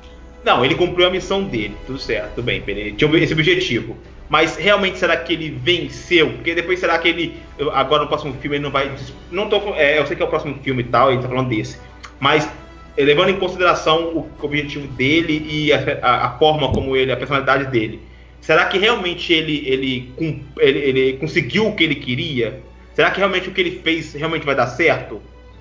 Não, 0.42 0.64
ele 0.64 0.74
cumpriu 0.74 1.06
a 1.06 1.10
missão 1.10 1.44
dele, 1.44 1.76
tudo 1.86 1.98
certo, 1.98 2.36
tudo 2.36 2.44
bem, 2.44 2.62
ele 2.66 2.92
tinha 2.92 3.16
esse 3.18 3.32
objetivo. 3.34 3.96
Mas 4.30 4.56
realmente 4.56 4.98
será 4.98 5.16
que 5.16 5.34
ele 5.34 5.50
venceu? 5.50 6.30
Porque 6.32 6.54
depois 6.54 6.80
será 6.80 6.98
que 6.98 7.08
ele. 7.08 7.36
Agora 7.74 8.04
no 8.04 8.08
próximo 8.08 8.32
filme 8.40 8.56
ele 8.56 8.64
não 8.64 8.70
vai. 8.70 8.90
Não 9.30 9.50
tô, 9.50 9.74
é, 9.74 9.98
eu 9.98 10.06
sei 10.06 10.16
que 10.16 10.22
é 10.22 10.24
o 10.24 10.28
próximo 10.28 10.58
filme 10.62 10.82
e 10.82 10.86
tal, 10.86 11.12
ele 11.12 11.20
tá 11.20 11.28
falando 11.28 11.50
desse. 11.50 11.78
Mas 12.18 12.48
levando 12.96 13.28
em 13.28 13.38
consideração 13.38 14.04
o 14.04 14.30
objetivo 14.40 14.86
dele 14.86 15.46
e 15.46 15.72
a, 15.72 15.98
a, 16.00 16.26
a, 16.26 16.30
forma 16.38 16.72
como 16.72 16.96
ele, 16.96 17.12
a 17.12 17.16
personalidade 17.16 17.66
dele. 17.66 18.00
Será 18.44 18.66
que 18.66 18.76
realmente 18.76 19.32
ele, 19.32 19.66
ele, 19.66 20.12
ele, 20.58 20.78
ele, 20.78 21.12
conseguiu 21.14 21.66
o 21.66 21.74
que 21.74 21.82
ele 21.82 21.94
queria? 21.94 22.60
Será 22.92 23.10
que 23.10 23.16
realmente 23.16 23.48
o 23.48 23.52
que 23.52 23.60
ele 23.60 23.80
fez 23.80 24.12
realmente 24.12 24.44
vai 24.44 24.54
dar 24.54 24.66
certo? 24.66 25.18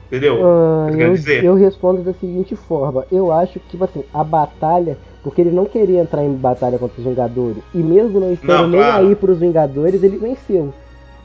Entendeu? 0.07 0.35
Uh, 0.35 0.89
eu, 0.99 1.15
eu, 1.43 1.55
respondo 1.55 2.01
da 2.03 2.13
seguinte 2.13 2.57
forma: 2.57 3.05
eu 3.09 3.31
acho 3.31 3.53
que 3.53 3.69
tipo 3.69 3.85
assim, 3.85 4.03
a 4.13 4.21
batalha, 4.21 4.97
porque 5.23 5.39
ele 5.39 5.51
não 5.51 5.63
queria 5.63 6.01
entrar 6.01 6.25
em 6.25 6.33
batalha 6.33 6.77
contra 6.77 6.99
os 6.99 7.07
Vingadores, 7.07 7.63
e 7.73 7.77
mesmo 7.77 8.19
não 8.19 8.33
estando 8.33 8.67
nem 8.67 8.81
claro. 8.81 9.07
aí 9.07 9.15
para 9.15 9.31
os 9.31 9.39
Vingadores, 9.39 10.03
ele 10.03 10.17
venceu. 10.17 10.73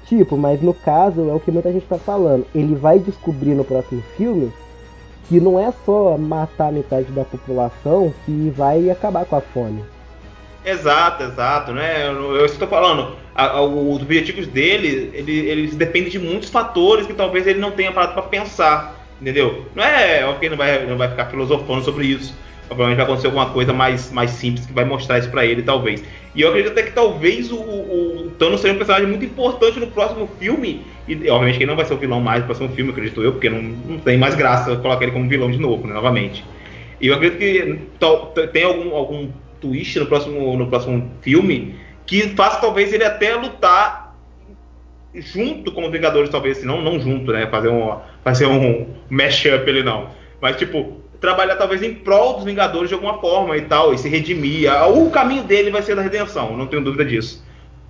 Tipo, 0.06 0.38
mas 0.38 0.62
no 0.62 0.72
caso 0.72 1.28
é 1.28 1.34
o 1.34 1.40
que 1.40 1.50
muita 1.50 1.72
gente 1.72 1.82
está 1.82 1.98
falando. 1.98 2.46
Ele 2.54 2.76
vai 2.76 3.00
descobrir 3.00 3.54
no 3.54 3.64
próximo 3.64 4.00
filme 4.16 4.50
que 5.28 5.40
não 5.40 5.58
é 5.58 5.72
só 5.84 6.16
matar 6.16 6.72
metade 6.72 7.10
da 7.12 7.24
população 7.24 8.14
que 8.24 8.50
vai 8.56 8.88
acabar 8.88 9.26
com 9.26 9.36
a 9.36 9.40
fome. 9.40 9.82
Exato, 10.64 11.22
exato, 11.22 11.72
né? 11.72 12.08
Eu, 12.08 12.36
eu 12.36 12.44
estou 12.44 12.68
falando, 12.68 13.16
a, 13.34 13.46
a, 13.46 13.62
os 13.62 14.02
objetivos 14.02 14.46
dele, 14.46 15.10
ele, 15.14 15.32
eles 15.32 15.76
dependem 15.76 16.10
de 16.10 16.18
muitos 16.18 16.50
fatores 16.50 17.06
que 17.06 17.14
talvez 17.14 17.46
ele 17.46 17.60
não 17.60 17.70
tenha 17.70 17.92
parado 17.92 18.12
para 18.12 18.22
pensar, 18.22 19.06
entendeu? 19.20 19.66
Não 19.74 19.84
é, 19.84 20.26
ok, 20.26 20.50
não 20.50 20.56
vai, 20.56 20.84
não 20.84 20.98
vai 20.98 21.08
ficar 21.08 21.26
filosofando 21.26 21.84
sobre 21.84 22.06
isso. 22.06 22.34
Provavelmente 22.66 22.98
vai 22.98 23.06
acontecer 23.06 23.28
alguma 23.28 23.48
coisa 23.50 23.72
mais, 23.72 24.12
mais 24.12 24.30
simples 24.32 24.66
que 24.66 24.72
vai 24.74 24.84
mostrar 24.84 25.18
isso 25.18 25.30
para 25.30 25.46
ele, 25.46 25.62
talvez. 25.62 26.04
E 26.34 26.42
eu 26.42 26.48
acredito 26.48 26.72
até 26.72 26.82
que 26.82 26.92
talvez 26.92 27.50
o, 27.50 27.56
o, 27.56 28.26
o, 28.26 28.30
Thanos 28.38 28.60
seja 28.60 28.74
um 28.74 28.76
personagem 28.76 29.08
muito 29.08 29.24
importante 29.24 29.80
no 29.80 29.86
próximo 29.86 30.28
filme. 30.38 30.84
E 31.06 31.14
obviamente 31.30 31.56
que 31.56 31.64
ele 31.64 31.70
não 31.70 31.76
vai 31.76 31.86
ser 31.86 31.94
o 31.94 31.96
vilão 31.96 32.20
mais 32.20 32.42
do 32.42 32.46
próximo 32.46 32.68
filme, 32.70 32.90
acredito 32.90 33.22
eu, 33.22 33.32
porque 33.32 33.48
não, 33.48 33.62
não 33.62 33.98
tem 33.98 34.18
mais 34.18 34.34
graça 34.34 34.76
colocar 34.76 35.02
ele 35.02 35.12
como 35.12 35.28
vilão 35.28 35.50
de 35.50 35.58
novo, 35.58 35.86
né, 35.86 35.94
novamente. 35.94 36.44
E 37.00 37.06
eu 37.06 37.14
acredito 37.14 37.38
que 37.38 38.46
tem 38.52 38.64
algum, 38.64 38.94
algum 38.94 39.30
twist 39.60 39.98
no 39.98 40.06
próximo, 40.06 40.56
no 40.56 40.66
próximo 40.68 41.10
filme 41.20 41.74
que 42.06 42.22
faça 42.30 42.60
talvez 42.60 42.92
ele 42.92 43.04
até 43.04 43.34
lutar 43.34 44.16
junto 45.14 45.72
com 45.72 45.84
os 45.84 45.92
Vingadores, 45.92 46.30
talvez, 46.30 46.58
assim, 46.58 46.66
não, 46.66 46.80
não 46.80 46.98
junto, 46.98 47.32
né? 47.32 47.46
Fazer 47.46 47.68
um, 47.68 47.98
fazer 48.24 48.46
um 48.46 48.86
mashup 49.10 49.68
ele 49.68 49.82
não. 49.82 50.10
Mas 50.40 50.56
tipo, 50.56 51.00
trabalhar 51.20 51.56
talvez 51.56 51.82
em 51.82 51.94
prol 51.94 52.34
dos 52.34 52.44
Vingadores 52.44 52.88
de 52.88 52.94
alguma 52.94 53.18
forma 53.18 53.56
e 53.56 53.62
tal, 53.62 53.92
e 53.92 53.98
se 53.98 54.08
redimir. 54.08 54.70
O 54.90 55.10
caminho 55.10 55.44
dele 55.44 55.70
vai 55.70 55.82
ser 55.82 55.94
da 55.94 56.02
redenção, 56.02 56.56
não 56.56 56.66
tenho 56.66 56.82
dúvida 56.82 57.04
disso. 57.04 57.44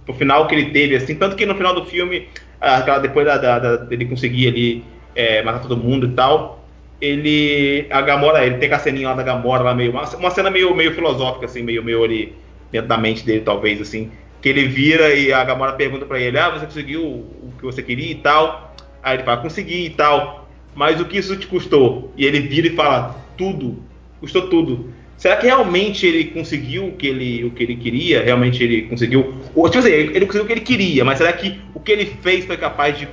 O 0.07 0.13
final 0.13 0.47
que 0.47 0.55
ele 0.55 0.71
teve, 0.71 0.97
assim, 0.97 1.15
tanto 1.15 1.37
que 1.37 1.45
no 1.45 1.55
final 1.55 1.75
do 1.75 1.85
filme, 1.85 2.29
aquela, 2.61 2.99
depois 2.99 3.27
da, 3.27 3.37
da, 3.37 3.59
da, 3.59 3.77
dele 3.77 4.07
conseguir 4.07 4.49
ali 4.49 4.85
é, 5.15 5.43
matar 5.43 5.61
todo 5.61 5.77
mundo 5.77 6.07
e 6.07 6.13
tal, 6.13 6.67
ele. 7.01 7.87
A 7.91 8.03
Gamora, 8.03 8.45
ele 8.45 8.59
tem 8.59 8.73
a 8.73 8.79
ceninha 8.79 9.09
lá 9.09 9.15
da 9.15 9.23
Gamora 9.23 9.63
lá 9.63 9.75
meio. 9.75 9.93
Uma, 9.93 10.31
cena 10.31 10.51
meio, 10.51 10.75
meio 10.75 10.95
filosófica, 10.95 11.47
assim, 11.47 11.63
meio, 11.63 11.83
meio 11.83 12.03
ali 12.05 12.35
dentro 12.71 12.89
da 12.89 12.99
mente 12.99 13.25
dele, 13.25 13.41
talvez, 13.41 13.81
assim. 13.81 14.11
Que 14.41 14.49
ele 14.49 14.69
vira 14.69 15.15
e 15.15 15.33
a 15.33 15.43
Gamora 15.45 15.73
pergunta 15.73 16.07
para 16.07 16.21
ele, 16.21 16.39
ah, 16.39 16.51
você 16.51 16.67
conseguiu 16.67 17.03
o 17.03 17.53
que 17.59 17.65
você 17.65 17.83
queria 17.83 18.13
e 18.13 18.17
tal. 18.17 18.77
Aí 19.03 19.17
ele 19.17 19.25
fala, 19.25 19.39
consegui 19.39 19.87
e 19.87 19.91
tal 19.91 20.49
mas 20.79 21.01
o 21.01 21.05
que 21.07 21.19
isso 21.19 21.37
te 21.37 21.49
custou? 21.49 22.13
E 22.17 22.25
ele 22.25 22.39
vira 22.39 22.69
e 22.69 22.77
fala, 22.77 23.17
tudo, 23.37 23.83
custou 24.21 24.49
tudo. 24.49 24.93
Será 25.17 25.37
que 25.37 25.47
realmente 25.47 26.07
ele 26.07 26.27
conseguiu 26.27 26.87
o 26.87 26.93
que 26.93 27.09
ele, 27.09 27.45
o 27.45 27.51
que 27.51 27.65
ele 27.65 27.75
queria? 27.75 28.23
Realmente 28.23 28.63
ele 28.63 28.83
conseguiu. 28.83 29.35
Ou, 29.57 29.69
tipo 29.69 29.81
assim, 29.81 29.91
ele 29.91 30.25
conseguiu 30.25 30.45
o 30.45 30.47
que 30.47 30.53
ele 30.53 30.61
queria, 30.61 31.05
mas 31.05 31.19
será 31.19 31.33
que 31.33 31.59
o 31.75 31.81
que 31.81 31.91
ele 31.91 32.07
fez 32.23 32.45
foi 32.45 32.57
capaz 32.57 32.97
de 32.97 33.09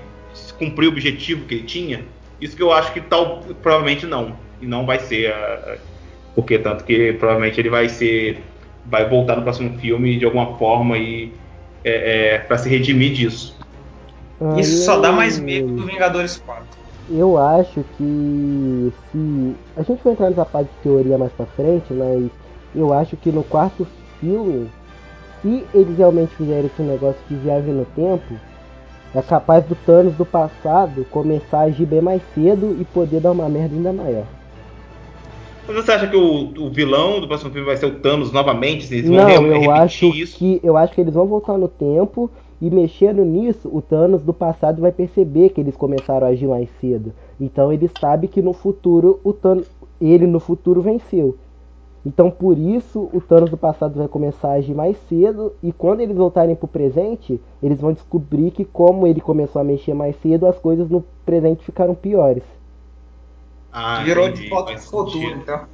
cumprir 0.59 0.85
o 0.85 0.91
objetivo 0.91 1.45
que 1.45 1.55
ele 1.55 1.63
tinha? 1.63 2.05
Isso 2.39 2.55
que 2.55 2.63
eu 2.63 2.71
acho 2.71 2.91
que 2.93 3.01
tal, 3.01 3.41
provavelmente 3.61 4.05
não. 4.05 4.35
E 4.61 4.65
não 4.65 4.85
vai 4.85 4.99
ser. 4.99 5.33
porque 6.33 6.59
tanto 6.59 6.83
que 6.83 7.13
provavelmente 7.13 7.59
ele 7.59 7.69
vai 7.69 7.87
ser 7.89 8.43
vai 8.85 9.07
voltar 9.09 9.35
no 9.35 9.41
próximo 9.41 9.77
filme 9.79 10.17
de 10.17 10.25
alguma 10.25 10.57
forma 10.57 10.97
e 10.97 11.33
é, 11.83 12.35
é, 12.35 12.37
para 12.39 12.57
se 12.57 12.69
redimir 12.69 13.13
disso. 13.13 13.57
Ah, 14.39 14.59
Isso 14.59 14.85
só 14.85 14.99
dá 14.99 15.11
mais 15.11 15.39
medo 15.39 15.67
do 15.67 15.85
Vingadores 15.85 16.37
4. 16.37 16.65
Eu 17.09 17.37
acho 17.37 17.85
que 17.97 18.93
se. 19.11 19.55
A 19.77 19.83
gente 19.83 20.03
vai 20.03 20.13
entrar 20.13 20.29
nessa 20.29 20.45
parte 20.45 20.67
de 20.67 20.81
teoria 20.81 21.17
mais 21.17 21.31
pra 21.33 21.45
frente, 21.45 21.93
mas 21.93 22.29
eu 22.75 22.91
acho 22.91 23.15
que 23.15 23.31
no 23.31 23.43
quarto 23.43 23.87
filme, 24.19 24.69
se 25.41 25.63
eles 25.73 25.97
realmente 25.97 26.35
fizerem 26.35 26.65
esse 26.65 26.81
negócio 26.81 27.21
de 27.29 27.35
viagem 27.35 27.73
no 27.73 27.85
tempo, 27.85 28.39
é 29.19 29.21
capaz 29.21 29.65
do 29.65 29.75
Thanos 29.75 30.15
do 30.15 30.25
passado 30.25 31.05
começar 31.09 31.59
a 31.59 31.63
agir 31.63 31.85
bem 31.85 32.01
mais 32.01 32.21
cedo 32.33 32.77
e 32.79 32.85
poder 32.85 33.19
dar 33.21 33.31
uma 33.31 33.47
merda 33.49 33.75
ainda 33.75 33.93
maior. 33.93 34.25
Mas 35.67 35.77
você 35.77 35.91
acha 35.93 36.07
que 36.07 36.15
o, 36.15 36.53
o 36.65 36.69
vilão 36.69 37.19
do 37.19 37.27
próximo 37.27 37.49
filme 37.51 37.65
vai 37.65 37.77
ser 37.77 37.87
o 37.87 37.99
Thanos 37.99 38.31
novamente? 38.31 38.93
Eles 38.93 39.09
vão 39.09 39.17
Não, 39.17 39.47
eu 39.47 39.71
acho 39.71 40.07
isso? 40.07 40.37
que 40.37 40.59
eu 40.63 40.77
acho 40.77 40.93
que 40.93 41.01
eles 41.01 41.13
vão 41.13 41.25
voltar 41.25 41.57
no 41.57 41.67
tempo 41.67 42.29
e 42.61 42.69
mexendo 42.69 43.25
nisso, 43.25 43.69
o 43.71 43.81
Thanos 43.81 44.21
do 44.21 44.33
passado 44.33 44.81
vai 44.81 44.91
perceber 44.91 45.49
que 45.49 45.59
eles 45.59 45.75
começaram 45.75 46.27
a 46.27 46.29
agir 46.29 46.47
mais 46.47 46.69
cedo. 46.79 47.13
Então 47.39 47.71
ele 47.71 47.89
sabe 47.99 48.27
que 48.27 48.41
no 48.41 48.53
futuro 48.53 49.19
o 49.23 49.33
Thanos, 49.33 49.67
ele 49.99 50.27
no 50.27 50.39
futuro 50.39 50.81
venceu. 50.81 51.35
Então 52.05 52.29
por 52.29 52.57
isso 52.57 53.09
o 53.11 53.19
Thanos 53.19 53.49
do 53.49 53.57
passado 53.57 53.97
vai 53.97 54.07
começar 54.07 54.49
a 54.49 54.53
agir 54.53 54.75
mais 54.75 54.95
cedo 55.09 55.53
e 55.63 55.71
quando 55.71 56.01
eles 56.01 56.15
voltarem 56.15 56.55
pro 56.55 56.67
presente, 56.67 57.41
eles 57.63 57.81
vão 57.81 57.93
descobrir 57.93 58.51
que 58.51 58.63
como 58.63 59.07
ele 59.07 59.19
começou 59.19 59.59
a 59.59 59.65
mexer 59.65 59.93
mais 59.93 60.15
cedo, 60.21 60.45
as 60.45 60.57
coisas 60.59 60.89
no 60.89 61.03
presente 61.25 61.65
ficaram 61.65 61.95
piores. 61.95 62.43
Ah, 63.71 64.03
Virou 64.03 64.27
entendi. 64.27 64.43
de 64.43 64.49
volta 64.49 64.73
pro 64.73 64.81
futuro, 64.81 65.37
então. 65.41 65.65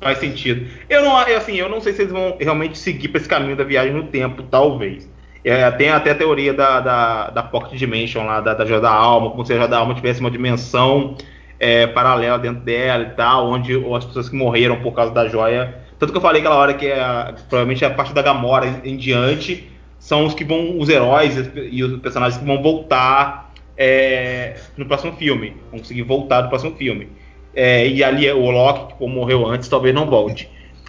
Faz 0.00 0.18
sentido. 0.18 0.64
Eu 0.88 1.02
não, 1.02 1.16
assim, 1.16 1.56
eu 1.56 1.68
não 1.68 1.80
sei 1.80 1.92
se 1.92 2.02
eles 2.02 2.12
vão 2.12 2.36
realmente 2.38 2.78
seguir 2.78 3.08
para 3.08 3.18
esse 3.18 3.28
caminho 3.28 3.56
da 3.56 3.64
viagem 3.64 3.92
no 3.92 4.04
tempo, 4.04 4.44
talvez. 4.44 5.10
É, 5.42 5.68
tem 5.72 5.88
até 5.88 6.10
a 6.10 6.14
teoria 6.14 6.52
da, 6.52 6.80
da, 6.80 7.30
da 7.30 7.42
Pocket 7.42 7.76
Dimension 7.78 8.24
lá, 8.24 8.40
da, 8.40 8.54
da 8.54 8.64
Joia 8.64 8.80
da 8.80 8.92
Alma, 8.92 9.30
como 9.30 9.44
se 9.44 9.52
a 9.52 9.56
Joia 9.56 9.68
da 9.68 9.78
Alma 9.78 9.94
tivesse 9.94 10.20
uma 10.20 10.30
dimensão 10.30 11.16
é, 11.58 11.86
paralela 11.86 12.38
dentro 12.38 12.62
dela 12.62 13.04
e 13.04 13.10
tal, 13.10 13.50
onde 13.50 13.74
as 13.94 14.04
pessoas 14.04 14.28
que 14.28 14.36
morreram 14.36 14.80
por 14.80 14.92
causa 14.92 15.12
da 15.12 15.28
joia. 15.28 15.74
Tanto 15.98 16.12
que 16.12 16.16
eu 16.16 16.22
falei 16.22 16.40
aquela 16.40 16.56
hora 16.56 16.74
que 16.74 16.86
é, 16.86 17.34
provavelmente 17.48 17.84
a 17.84 17.90
partir 17.90 18.14
da 18.14 18.22
Gamora 18.22 18.66
em, 18.66 18.92
em, 18.92 18.96
diante 18.96 19.68
são 19.98 20.24
os 20.24 20.34
que 20.34 20.44
vão, 20.44 20.78
os 20.78 20.88
heróis 20.88 21.50
e 21.56 21.82
os 21.82 22.00
personagens 22.00 22.38
que 22.40 22.46
vão 22.46 22.62
voltar 22.62 23.52
é, 23.76 24.56
no 24.76 24.86
próximo 24.86 25.12
filme. 25.14 25.56
Vão 25.70 25.80
conseguir 25.80 26.02
voltar 26.02 26.42
no 26.42 26.48
próximo 26.48 26.76
filme. 26.76 27.08
É, 27.54 27.88
e 27.88 28.04
ali 28.04 28.30
o 28.30 28.50
Loki, 28.50 28.94
que 28.94 29.06
morreu 29.06 29.44
antes, 29.46 29.68
talvez 29.68 29.92
não 29.92 30.06
volte. 30.06 30.48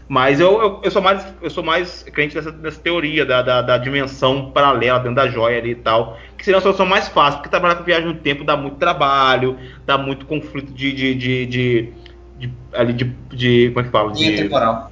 Mas 0.10 0.40
eu, 0.40 0.60
eu, 0.60 0.80
eu, 0.81 0.90
sou 0.90 1.03
mais 1.03 1.23
eu 1.40 1.52
sou 1.52 1.64
mais 1.64 2.02
crente 2.02 2.34
dessa, 2.34 2.52
dessa 2.52 2.80
teoria 2.80 3.23
da, 3.23 3.44
da, 3.44 3.61
da, 3.61 3.77
dimensão 3.77 4.49
paralela 4.49 4.98
dentro 4.98 5.15
da 5.15 5.27
joia 5.27 5.60
ali 5.60 5.69
e 5.69 5.76
tal. 5.76 6.18
Que 6.36 6.44
seria 6.44 6.57
uma 6.57 6.64
solução 6.64 6.84
mais 6.84 7.07
fácil, 7.07 7.38
porque 7.38 7.49
trabalhar 7.49 7.76
com 7.76 7.84
viagem 7.84 8.07
no 8.07 8.15
tempo 8.15 8.44
dá 8.44 8.57
muito 8.57 8.77
trabalho, 8.77 9.56
dá 9.86 9.99
muito 9.99 10.26
conflito 10.26 10.73
de. 10.73 10.91
de, 10.94 11.14
de, 11.14 11.45
de, 11.45 11.94
de 12.40 12.49
ali 12.73 12.94
de, 12.94 13.03
de. 13.31 13.69
Como 13.69 13.81
é 13.81 13.84
que 13.84 13.91
fala? 13.91 14.11
De, 14.11 14.36
temporal. 14.36 14.91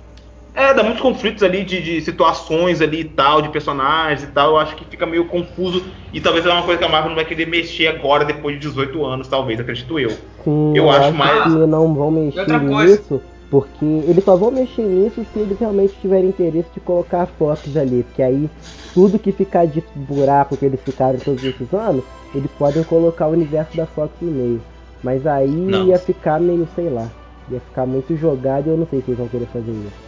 É, 0.54 0.72
dá 0.72 0.84
muitos 0.84 1.02
conflitos 1.02 1.42
ali 1.42 1.64
de, 1.64 1.82
de, 1.82 2.02
situações 2.02 2.80
ali 2.80 3.02
e 3.02 3.06
tal, 3.06 3.42
de 3.42 3.50
personagens 3.50 4.24
e 4.24 4.32
tal. 4.32 4.52
Eu 4.52 4.58
acho 4.58 4.76
que 4.76 4.86
fica 4.86 5.08
meio 5.08 5.26
confuso 5.26 5.84
e 6.14 6.22
talvez 6.22 6.46
é 6.46 6.50
uma 6.52 6.64
coisa 6.64 6.78
que 6.78 6.86
a 6.86 6.90
Marvel 6.90 7.10
não 7.10 7.16
vai 7.16 7.26
querer 7.26 7.48
mexer 7.48 7.88
agora, 7.88 8.24
depois 8.24 8.56
de 8.56 8.68
18 8.68 9.04
anos, 9.04 9.28
talvez, 9.28 9.60
acredito 9.60 10.00
eu. 10.00 10.12
Sim, 10.44 10.76
eu, 10.76 10.92
acho 10.92 11.12
mais. 11.14 11.44
Que 11.44 11.50
não 11.50 11.94
vão 11.96 12.12
mexer 12.12 12.48
nisso, 12.60 13.22
porque 13.50 13.86
eles 13.86 14.24
só 14.24 14.36
vão 14.36 14.52
mexer 14.52 14.84
nisso 14.84 15.26
se 15.34 15.40
eles 15.40 15.58
realmente 15.58 15.96
tiverem 16.02 16.30
interesse 16.30 16.70
de 16.74 16.80
colocar 16.80 17.26
Fox 17.26 17.76
ali. 17.78 18.04
Porque 18.04 18.22
aí 18.22 18.50
tudo 18.94 19.20
que 19.20 19.32
ficar 19.32 19.66
de 19.66 19.84
buraco 19.96 20.58
que 20.58 20.66
eles 20.66 20.82
ficaram 20.82 21.20
todos 21.20 21.44
esses 21.44 21.74
anos, 21.74 22.04
eles 22.36 22.52
podem 22.58 22.84
colocar 22.84 23.28
o 23.28 23.32
universo 23.32 23.76
da 23.78 23.86
Fox 23.86 24.12
no 24.22 24.32
meio. 24.32 24.62
Mas 25.02 25.26
aí 25.26 25.48
não. 25.48 25.88
ia 25.88 25.98
ficar 25.98 26.40
meio, 26.40 26.68
sei 26.76 26.90
lá. 26.90 27.08
Ia 27.50 27.62
ficar 27.62 27.86
muito 27.86 28.18
jogado 28.18 28.68
e 28.68 28.70
eu 28.72 28.78
não 28.78 28.88
sei 28.88 29.02
se 29.02 29.10
eles 29.10 29.20
vão 29.20 29.28
querer 29.28 29.48
fazer 29.48 29.72
isso. 29.72 30.08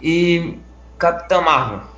E 0.00 0.58
Capitã 0.98 1.40
Marvel. 1.40 1.95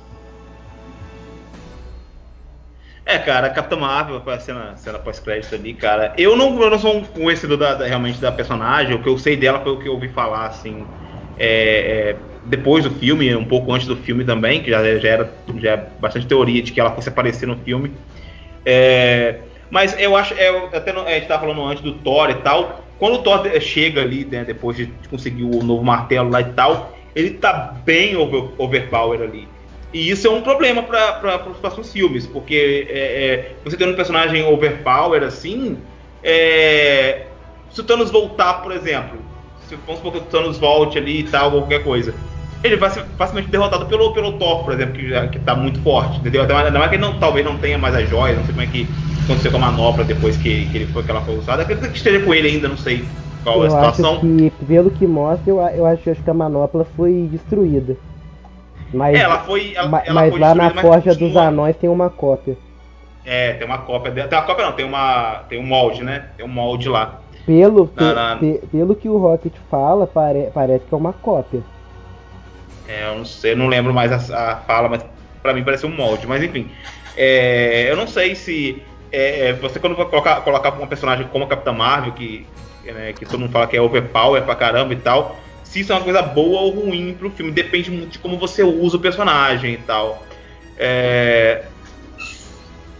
É, 3.09 3.17
cara, 3.17 3.49
Capitã 3.49 3.75
Marvel, 3.75 4.21
a 4.23 4.39
cena, 4.39 4.77
cena 4.77 4.99
pós-crédito 4.99 5.55
ali, 5.55 5.73
cara. 5.73 6.13
Eu 6.15 6.35
não, 6.35 6.61
eu 6.61 6.69
não 6.69 6.77
sou 6.77 6.95
um 6.95 7.03
conhecedor 7.03 7.57
da, 7.57 7.73
da, 7.73 7.87
realmente 7.87 8.21
da 8.21 8.31
personagem, 8.31 8.93
o 8.93 9.01
que 9.01 9.09
eu 9.09 9.17
sei 9.17 9.35
dela 9.35 9.59
foi 9.61 9.71
o 9.71 9.79
que 9.79 9.87
eu 9.87 9.93
ouvi 9.93 10.09
falar, 10.09 10.45
assim, 10.45 10.85
é, 11.35 12.11
é, 12.11 12.15
depois 12.45 12.83
do 12.83 12.91
filme, 12.91 13.35
um 13.35 13.43
pouco 13.43 13.73
antes 13.73 13.87
do 13.87 13.95
filme 13.95 14.23
também, 14.23 14.61
que 14.61 14.69
já, 14.69 14.99
já 14.99 15.09
era 15.09 15.33
já 15.57 15.71
é 15.71 15.87
bastante 15.99 16.27
teoria 16.27 16.61
de 16.61 16.71
que 16.71 16.79
ela 16.79 16.91
fosse 16.91 17.09
aparecer 17.09 17.47
no 17.47 17.57
filme. 17.57 17.91
É, 18.63 19.39
mas 19.71 19.99
eu 19.99 20.15
acho, 20.15 20.35
é, 20.35 20.49
até 20.71 20.91
a 20.91 21.09
gente 21.09 21.23
estava 21.23 21.47
falando 21.47 21.65
antes 21.65 21.81
do 21.81 21.93
Thor 21.93 22.29
e 22.29 22.35
tal, 22.35 22.85
quando 22.99 23.15
o 23.15 23.23
Thor 23.23 23.41
chega 23.59 24.01
ali, 24.01 24.23
né, 24.23 24.43
depois 24.43 24.77
de 24.77 24.85
conseguir 25.09 25.45
o 25.45 25.63
novo 25.63 25.83
martelo 25.83 26.29
lá 26.29 26.41
e 26.41 26.53
tal, 26.53 26.95
ele 27.15 27.31
tá 27.31 27.73
bem 27.83 28.15
over, 28.15 28.51
overpower 28.59 29.19
ali. 29.19 29.47
E 29.93 30.09
isso 30.09 30.27
é 30.27 30.29
um 30.29 30.41
problema 30.41 30.83
para 30.83 31.49
os 31.49 31.57
próximos 31.57 31.91
filmes, 31.91 32.27
porque 32.27 32.87
é, 32.89 32.97
é, 32.97 33.51
você 33.63 33.75
tendo 33.75 33.93
um 33.93 33.95
personagem 33.95 34.43
overpower 34.45 35.23
assim, 35.23 35.77
é, 36.23 37.25
se 37.71 37.81
o 37.81 37.83
Thanos 37.83 38.11
voltar, 38.11 38.61
por 38.61 38.71
exemplo, 38.71 39.17
se 39.67 39.75
vamos 39.75 39.97
supor 39.97 40.11
que 40.11 40.17
o 40.19 40.21
Thanos 40.21 40.57
volte 40.57 40.97
ali 40.97 41.21
e 41.21 41.23
tal, 41.23 41.51
qualquer 41.51 41.83
coisa, 41.83 42.13
ele 42.63 42.75
vai 42.75 42.89
ser 42.89 43.03
facilmente 43.17 43.49
derrotado 43.49 43.85
pelo, 43.85 44.13
pelo 44.13 44.33
Thor, 44.33 44.63
por 44.63 44.73
exemplo, 44.73 44.93
que, 44.93 45.27
que 45.29 45.39
tá 45.39 45.55
muito 45.55 45.79
forte, 45.81 46.19
entendeu? 46.19 46.41
Ainda 46.41 46.77
mais 46.77 46.89
que 46.89 46.95
ele 46.95 47.01
não, 47.03 47.17
talvez 47.17 47.45
não 47.45 47.57
tenha 47.57 47.77
mais 47.77 47.95
as 47.95 48.07
joias, 48.09 48.37
não 48.37 48.43
sei 48.45 48.53
como 48.53 48.63
é 48.63 48.67
que 48.67 48.87
aconteceu 49.23 49.51
com 49.51 49.57
a 49.57 49.61
manopla 49.61 50.03
depois 50.03 50.35
que, 50.37 50.65
que, 50.67 50.77
ele 50.77 50.87
foi, 50.87 51.03
que 51.03 51.11
ela 51.11 51.21
foi 51.21 51.37
usada. 51.37 51.63
Acredito 51.63 51.89
que 51.89 51.97
esteja 51.97 52.23
com 52.23 52.33
ele 52.33 52.49
ainda, 52.49 52.67
não 52.67 52.77
sei 52.77 53.05
qual 53.43 53.63
eu 53.63 53.67
a 53.67 53.69
situação. 53.69 54.13
Acho 54.13 54.21
que, 54.21 54.51
pelo 54.65 54.91
que 54.91 55.07
mostra, 55.07 55.49
eu, 55.49 55.59
eu 55.59 55.85
acho, 55.85 56.09
acho 56.09 56.21
que 56.21 56.29
a 56.29 56.33
manopla 56.33 56.85
foi 56.95 57.27
destruída. 57.31 57.95
Mas, 58.93 59.15
é, 59.15 59.21
ela 59.21 59.39
foi, 59.39 59.73
ela, 59.75 59.87
mas, 59.87 60.07
ela 60.07 60.29
foi 60.29 60.39
lá 60.39 60.55
na 60.55 60.69
Forja 60.71 61.13
dos 61.13 61.35
Anões 61.35 61.75
tem 61.77 61.89
uma 61.89 62.09
cópia. 62.09 62.57
É, 63.25 63.53
tem 63.53 63.65
uma 63.65 63.79
cópia. 63.79 64.11
Tem 64.11 64.23
uma 64.23 64.41
cópia 64.41 64.65
não, 64.65 64.73
tem 64.73 64.85
uma. 64.85 65.43
Tem 65.47 65.59
um 65.59 65.65
molde, 65.65 66.03
né? 66.03 66.29
Tem 66.35 66.45
um 66.45 66.49
molde 66.49 66.89
lá. 66.89 67.19
Pelo, 67.45 67.91
na, 67.95 68.13
na... 68.13 68.35
Pe, 68.37 68.61
pelo 68.71 68.95
que 68.95 69.09
o 69.09 69.17
Rocket 69.17 69.53
fala, 69.69 70.07
pare, 70.07 70.49
parece 70.53 70.85
que 70.85 70.93
é 70.93 70.97
uma 70.97 71.13
cópia. 71.13 71.61
É, 72.87 73.07
eu 73.07 73.17
não 73.17 73.25
sei, 73.25 73.51
eu 73.51 73.57
não 73.57 73.67
lembro 73.67 73.93
mais 73.93 74.11
a, 74.11 74.51
a 74.51 74.55
fala, 74.57 74.89
mas 74.89 75.05
pra 75.41 75.53
mim 75.53 75.63
parece 75.63 75.85
um 75.85 75.95
molde. 75.95 76.25
Mas 76.25 76.43
enfim. 76.43 76.69
É, 77.15 77.87
eu 77.89 77.95
não 77.95 78.07
sei 78.07 78.33
se. 78.33 78.81
É, 79.11 79.49
é 79.49 79.53
você 79.53 79.79
quando 79.79 79.95
vai 79.95 80.05
colocar, 80.05 80.41
colocar 80.41 80.71
uma 80.71 80.87
personagem 80.87 81.27
como 81.27 81.45
a 81.45 81.47
Capitã 81.47 81.71
Marvel, 81.71 82.13
que, 82.13 82.47
né, 82.83 83.13
que 83.13 83.25
todo 83.25 83.39
mundo 83.39 83.51
fala 83.51 83.67
que 83.67 83.77
é 83.77 83.81
overpower 83.81 84.43
pra 84.43 84.55
caramba 84.55 84.93
e 84.93 84.97
tal 84.97 85.35
se 85.69 85.81
isso 85.81 85.91
é 85.91 85.95
uma 85.95 86.03
coisa 86.03 86.21
boa 86.23 86.61
ou 86.61 86.71
ruim 86.71 87.15
pro 87.17 87.29
filme. 87.29 87.51
Depende 87.51 87.91
muito 87.91 88.13
de 88.13 88.19
como 88.19 88.37
você 88.37 88.63
usa 88.63 88.97
o 88.97 88.99
personagem 88.99 89.73
e 89.73 89.77
tal. 89.77 90.25
É... 90.75 91.63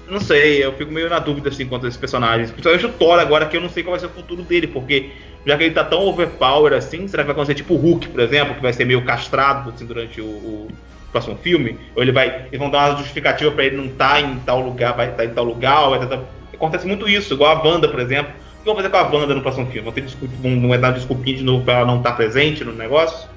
Não 0.08 0.20
sei, 0.20 0.64
eu 0.64 0.74
fico 0.74 0.92
meio 0.92 1.10
na 1.10 1.18
dúvida 1.18 1.50
assim 1.50 1.66
quanto 1.66 1.86
a 1.86 1.88
esses 1.88 2.00
personagens. 2.00 2.52
Principalmente 2.52 2.86
o 2.86 2.90
Thor 2.90 3.20
agora, 3.20 3.48
que 3.48 3.58
eu 3.58 3.62
não 3.62 3.70
sei 3.70 3.82
qual 3.82 3.92
vai 3.92 4.00
ser 4.00 4.06
o 4.06 4.10
futuro 4.10 4.44
dele, 4.44 4.68
porque 4.68 5.10
já 5.46 5.58
que 5.58 5.64
ele 5.64 5.74
tá 5.74 5.84
tão 5.84 6.06
overpower 6.06 6.74
assim, 6.74 7.08
será 7.08 7.24
que 7.24 7.28
vai 7.28 7.34
acontecer 7.34 7.56
tipo 7.56 7.74
o 7.74 7.78
Hulk, 7.78 8.10
por 8.10 8.20
exemplo, 8.20 8.54
que 8.54 8.62
vai 8.62 8.74
ser 8.74 8.86
meio 8.86 9.04
castrado 9.04 9.72
assim, 9.72 9.86
durante 9.86 10.22
o, 10.22 10.26
o 10.26 10.68
próximo 11.12 11.38
filme? 11.38 11.76
Ou 11.96 12.04
ele 12.04 12.12
vai. 12.12 12.46
Eles 12.48 12.60
vão 12.60 12.70
dar 12.70 12.92
uma 12.92 12.98
justificativa 12.98 13.52
para 13.52 13.66
ele 13.66 13.78
não 13.78 13.86
estar 13.86 14.14
tá 14.14 14.22
em 14.22 14.38
tal 14.40 14.62
lugar, 14.62 14.96
vai 14.96 15.08
estar 15.08 15.24
tá 15.24 15.26
em 15.26 15.34
tal 15.34 15.44
lugar, 15.44 15.90
vai 15.90 16.08
tá, 16.08 16.20
Acontece 16.54 16.86
muito 16.86 17.10
isso, 17.10 17.34
igual 17.34 17.56
a 17.56 17.68
Wanda, 17.68 17.88
por 17.88 18.00
exemplo 18.00 18.32
que 18.60 18.66
vão 18.66 18.76
fazer 18.76 18.90
com 18.90 18.98
a 18.98 19.10
Wanda 19.10 19.36
no 19.36 19.42
próximo 19.42 19.66
filme? 19.68 19.82
Vão, 19.82 19.94
ter 19.94 20.02
desculpa, 20.02 20.34
vão, 20.42 20.62
vão 20.62 20.80
dar 20.80 20.92
desculpinha 20.92 21.38
de 21.38 21.44
novo 21.44 21.64
pra 21.64 21.76
ela 21.76 21.88
não 21.88 21.98
estar 21.98 22.12
tá 22.12 22.16
presente 22.16 22.64
no 22.64 22.74
negócio? 22.74 23.28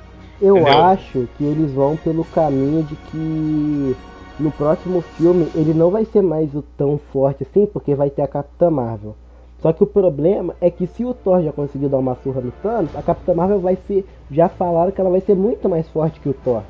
Eu 0.41 0.57
Entendeu? 0.57 0.85
acho 0.85 1.29
que 1.37 1.45
eles 1.45 1.73
vão 1.73 1.97
pelo 1.97 2.25
caminho 2.25 2.83
de 2.83 2.97
que 2.97 3.97
no 4.41 4.51
próximo 4.51 5.03
filme 5.17 5.47
ele 5.55 5.73
não 5.73 5.91
vai 5.91 6.05
ser 6.05 6.23
mais 6.23 6.53
o 6.55 6.63
tão 6.77 6.99
forte 7.13 7.45
assim, 7.45 7.67
porque 7.67 7.95
vai 7.95 8.11
ter 8.11 8.23
a 8.23 8.29
Capitã 8.29 8.71
Marvel. 8.71 9.15
Só 9.63 9.73
que 9.73 9.85
o 9.85 9.87
problema 9.87 10.57
é 10.61 10.69
que 10.69 10.89
se 10.89 11.05
o 11.05 11.15
Thor 11.15 11.41
já 11.41 11.53
conseguiu 11.53 11.89
dar 11.89 11.99
uma 11.99 12.17
surra 12.17 12.41
no 12.41 12.51
Thanos, 12.51 12.97
a 12.97 13.03
Capitã 13.03 13.33
Marvel 13.33 13.61
vai 13.61 13.79
ser. 13.87 14.05
Já 14.29 14.49
falaram 14.49 14.91
que 14.91 15.01
ela 15.01 15.11
vai 15.11 15.21
ser 15.21 15.37
muito 15.37 15.69
mais 15.69 15.89
forte 15.89 16.19
que 16.19 16.29
o 16.29 16.35
Thor. 16.35 16.63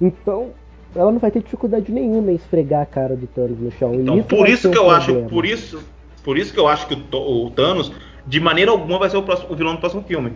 Então, 0.00 0.48
ela 0.96 1.12
não 1.12 1.20
vai 1.20 1.30
ter 1.30 1.42
dificuldade 1.42 1.92
nenhuma 1.92 2.32
em 2.32 2.34
esfregar 2.34 2.82
a 2.82 2.86
cara 2.86 3.14
do 3.14 3.28
Thanos 3.28 3.60
no 3.60 3.70
chão. 3.70 3.94
Então, 3.94 4.18
isso 4.18 4.26
por 4.26 4.48
isso 4.48 4.68
que 4.68 4.76
eu 4.76 4.86
problema. 4.86 4.98
acho. 4.98 5.28
Por 5.28 5.46
isso, 5.46 5.80
por 6.24 6.38
isso 6.38 6.52
que 6.52 6.60
eu 6.60 6.68
acho 6.68 6.86
que 6.86 6.94
o, 6.94 7.46
o 7.46 7.50
Thanos, 7.50 7.92
de 8.26 8.40
maneira 8.40 8.70
alguma, 8.70 8.98
vai 8.98 9.10
ser 9.10 9.16
o, 9.16 9.22
próximo, 9.22 9.48
o, 9.50 9.56
vilão 9.56 9.74
do 9.74 9.80
próximo 9.80 10.04
filme. 10.06 10.32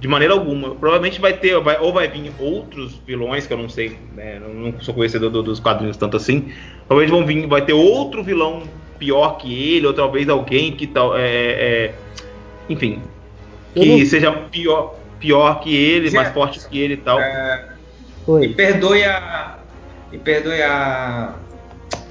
De 0.00 0.06
maneira 0.06 0.34
alguma. 0.34 0.74
Provavelmente 0.76 1.20
vai 1.20 1.32
ter, 1.32 1.58
vai, 1.60 1.78
ou 1.80 1.92
vai 1.92 2.06
vir 2.06 2.32
outros 2.38 3.00
vilões, 3.06 3.46
que 3.46 3.52
eu 3.52 3.58
não 3.58 3.68
sei, 3.68 3.98
né, 4.14 4.40
não 4.40 4.80
sou 4.80 4.94
conhecedor 4.94 5.30
do, 5.30 5.42
dos 5.42 5.58
quadrinhos 5.58 5.96
tanto 5.96 6.16
assim. 6.16 6.52
Talvez 6.88 7.10
vão 7.10 7.26
vir, 7.26 7.46
vai 7.46 7.64
ter 7.64 7.72
outro 7.72 8.22
vilão 8.22 8.62
pior 8.98 9.38
que 9.38 9.74
ele, 9.74 9.86
ou 9.86 9.94
talvez 9.94 10.28
alguém 10.28 10.72
que 10.72 10.86
tal. 10.86 11.16
É, 11.16 11.22
é, 11.22 11.94
enfim. 12.68 13.02
Que 13.74 13.98
não... 13.98 14.06
seja 14.06 14.32
pior, 14.32 14.94
pior 15.18 15.60
que 15.60 15.74
ele, 15.74 16.10
mais 16.10 16.32
forte 16.32 16.60
que 16.68 16.78
ele 16.78 16.94
e 16.94 16.98
tal. 16.98 17.20
É... 17.20 17.68
E 18.42 18.48
perdoe 18.48 19.04
a. 19.04 19.58
E 20.12 20.18
perdoe 20.18 20.62
a. 20.62 21.34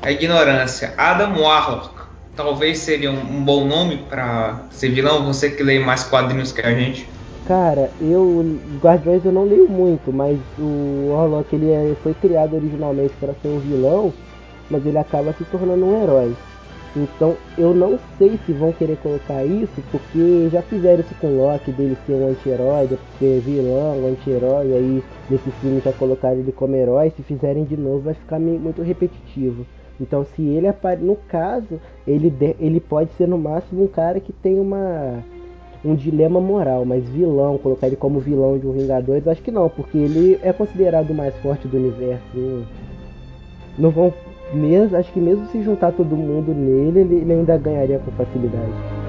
A 0.02 0.12
ignorância. 0.12 0.94
Adam 0.98 1.40
Warlock. 1.40 1.97
Talvez 2.38 2.78
seria 2.78 3.12
um, 3.12 3.20
um 3.20 3.44
bom 3.44 3.66
nome 3.66 3.98
para 4.10 4.68
ser 4.70 4.90
vilão. 4.90 5.26
Você 5.26 5.50
que 5.50 5.64
lê 5.64 5.80
mais 5.80 6.04
quadrinhos 6.04 6.52
que 6.52 6.62
a 6.62 6.72
gente. 6.72 7.10
Cara, 7.48 7.90
eu 8.00 8.60
Guardiões 8.82 9.26
eu 9.26 9.32
não 9.32 9.46
leio 9.46 9.68
muito, 9.68 10.14
mas 10.14 10.38
o 10.60 11.14
Warlock 11.14 11.56
ele 11.56 11.72
é, 11.72 11.96
foi 12.04 12.14
criado 12.14 12.56
originalmente 12.56 13.14
para 13.20 13.34
ser 13.42 13.48
um 13.48 13.60
vilão, 13.60 14.14
mas 14.70 14.86
ele 14.86 14.98
acaba 14.98 15.34
se 15.34 15.46
tornando 15.46 15.86
um 15.86 16.04
herói. 16.04 16.36
Então 16.96 17.38
eu 17.58 17.74
não 17.74 17.98
sei 18.18 18.40
se 18.46 18.52
vão 18.52 18.74
querer 18.74 18.98
colocar 18.98 19.46
isso, 19.46 19.82
porque 19.92 20.50
já 20.52 20.62
fizeram 20.62 21.00
isso 21.00 21.16
com 21.22 21.28
o 21.28 21.38
Loki, 21.38 21.72
dele 21.72 21.98
ser 22.06 22.14
um 22.14 22.28
anti-herói, 22.30 22.88
depois 22.88 23.00
ser 23.18 23.40
vilão, 23.42 24.08
anti-herói, 24.08 24.74
aí 24.74 25.04
nesse 25.30 25.50
filme 25.62 25.82
já 25.84 25.94
colocaram 25.94 26.40
ele 26.40 26.52
como 26.52 26.76
herói, 26.76 27.14
se 27.16 27.24
fizerem 27.24 27.64
de 27.64 27.78
novo 27.78 28.00
vai 28.00 28.14
ficar 28.14 28.40
muito 28.40 28.82
repetitivo. 28.82 29.66
Então 30.00 30.26
se 30.26 30.42
ele 30.42 30.68
aparece, 30.68 31.04
no 31.04 31.16
caso, 31.16 31.80
ele, 32.08 32.30
de, 32.30 32.56
ele 32.60 32.80
pode 32.80 33.12
ser 33.14 33.28
no 33.28 33.38
máximo 33.38 33.84
um 33.84 33.88
cara 33.88 34.20
que 34.20 34.32
tem 34.32 34.60
uma 34.60 35.24
um 35.86 35.96
dilema 35.96 36.42
moral, 36.42 36.84
mas 36.86 37.08
vilão, 37.10 37.58
colocar 37.58 37.88
ele 37.88 37.96
como 37.96 38.20
vilão 38.20 38.58
de 38.58 38.68
um 38.68 38.74
Vingadores, 38.74 39.28
acho 39.28 39.42
que 39.42 39.52
não, 39.52 39.70
porque 39.70 39.98
ele 39.98 40.40
é 40.42 40.52
considerado 40.52 41.12
o 41.12 41.14
mais 41.14 41.36
forte 41.38 41.68
do 41.68 41.78
universo. 41.78 42.66
Não 43.78 43.92
vão 43.92 44.14
mesmo, 44.54 44.98
acho 44.98 45.12
que 45.12 45.20
mesmo 45.20 45.46
se 45.48 45.62
juntar 45.62 45.92
todo 45.92 46.16
mundo 46.16 46.54
nele, 46.54 47.02
ele, 47.02 47.16
ele 47.16 47.34
ainda 47.34 47.58
ganharia 47.58 48.00
com 48.00 48.12
facilidade. 48.12 49.07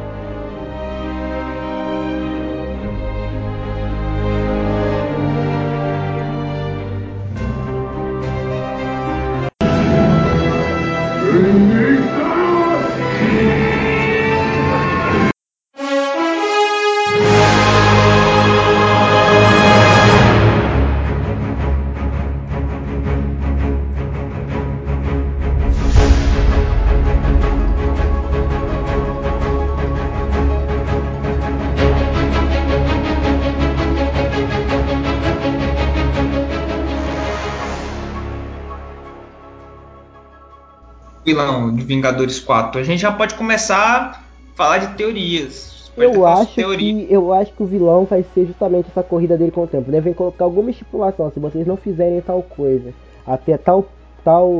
Vilão 41.38 41.74
de 41.74 41.84
Vingadores 41.84 42.40
4. 42.40 42.80
A 42.80 42.84
gente 42.84 43.00
já 43.00 43.12
pode 43.12 43.34
começar 43.34 43.76
a 43.76 44.20
falar 44.54 44.78
de 44.78 44.96
teorias. 44.96 45.90
Eu 45.96 46.24
acho, 46.26 46.54
teoria. 46.54 47.06
que, 47.06 47.12
eu 47.12 47.32
acho 47.32 47.52
que 47.52 47.62
o 47.62 47.66
vilão 47.66 48.04
vai 48.04 48.24
ser 48.34 48.46
justamente 48.46 48.88
essa 48.88 49.02
corrida 49.02 49.36
dele 49.36 49.50
com 49.50 49.64
o 49.64 49.66
tempo. 49.66 49.90
Devem 49.90 50.12
colocar 50.12 50.44
alguma 50.44 50.70
estipulação. 50.70 51.30
Se 51.32 51.40
vocês 51.40 51.66
não 51.66 51.76
fizerem 51.76 52.20
tal 52.20 52.40
coisa 52.42 52.92
até 53.26 53.56
tal, 53.56 53.88
tal 54.24 54.50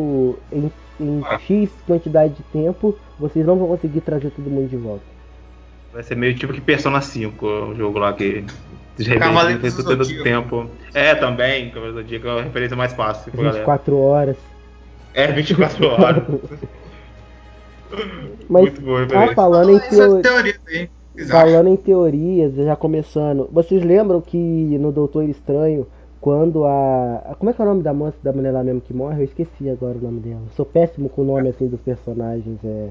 em, 0.53 0.71
em 1.01 1.23
ah. 1.25 1.39
X 1.39 1.71
quantidade 1.87 2.35
de 2.35 2.43
tempo, 2.45 2.97
vocês 3.19 3.47
não 3.47 3.57
vão 3.57 3.69
conseguir 3.69 4.01
trazer 4.01 4.31
todo 4.31 4.51
mundo 4.51 4.69
de 4.69 4.77
volta. 4.77 5.05
Vai 5.93 6.03
ser 6.03 6.17
meio 6.17 6.35
tipo 6.35 6.53
que 6.53 6.61
Persona 6.61 7.01
5, 7.01 7.47
o 7.47 7.75
jogo 7.75 7.99
lá 8.01 8.13
que 8.13 8.45
de 8.97 9.05
repente 9.09 9.59
fez 9.61 9.77
todo 9.77 10.03
o 10.03 10.23
tempo. 10.25 10.69
É, 10.93 11.15
também, 11.15 11.71
Cavaleiro 11.71 11.95
do 11.95 12.03
Zodíaco 12.03 12.27
é 12.27 12.33
uma 12.33 12.43
referência 12.43 12.77
mais 12.77 12.93
fácil. 12.93 13.33
24 13.33 13.97
horas. 13.97 14.37
É, 15.19 15.33
24 15.33 15.85
horas. 15.91 16.23
Mas, 18.49 18.63
Muito 18.63 18.81
bom, 18.81 18.95
ah, 19.17 19.35
falando 19.35 19.73
em 19.73 19.81
teorias, 19.81 20.61
falando 21.29 21.69
em 21.69 21.77
teorias, 21.77 22.55
já 22.55 22.77
começando. 22.77 23.49
Vocês 23.51 23.83
lembram 23.83 24.21
que 24.21 24.39
no 24.39 24.93
Doutor 24.93 25.25
Estranho, 25.29 25.89
quando 26.21 26.65
a. 26.65 27.35
Como 27.37 27.51
é 27.51 27.53
que 27.53 27.61
é 27.61 27.65
o 27.65 27.69
nome 27.69 27.83
da 27.83 27.93
moça, 27.93 28.17
da 28.23 28.33
mulher 28.33 28.53
lá 28.53 28.63
mesmo 28.63 28.81
que 28.81 28.95
morre? 28.95 29.23
Eu 29.23 29.25
esqueci 29.25 29.69
agora 29.69 29.99
o 29.99 30.01
nome 30.01 30.21
dela. 30.21 30.43
Sou 30.55 30.65
péssimo 30.65 31.09
com 31.09 31.23
o 31.23 31.25
nome 31.25 31.49
assim 31.49 31.67
dos 31.67 31.81
personagens. 31.81 32.59
É... 32.65 32.89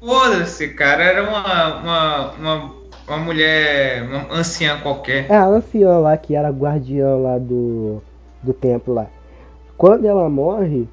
Foda-se, 0.00 0.68
cara. 0.70 1.04
Era 1.04 1.22
uma, 1.22 1.76
uma, 1.76 2.32
uma, 2.32 2.74
uma 3.06 3.18
mulher. 3.18 4.02
Uma 4.02 4.34
anciã 4.36 4.80
qualquer. 4.80 5.30
É, 5.30 5.36
a 5.36 5.46
anciã 5.46 5.98
lá 5.98 6.16
que 6.16 6.34
era 6.34 6.50
guardiã 6.50 7.14
lá 7.14 7.38
do, 7.38 8.02
do 8.42 8.52
templo 8.52 8.92
lá. 8.92 9.06
Quando 9.76 10.06
ela 10.06 10.28
morre, 10.28 10.88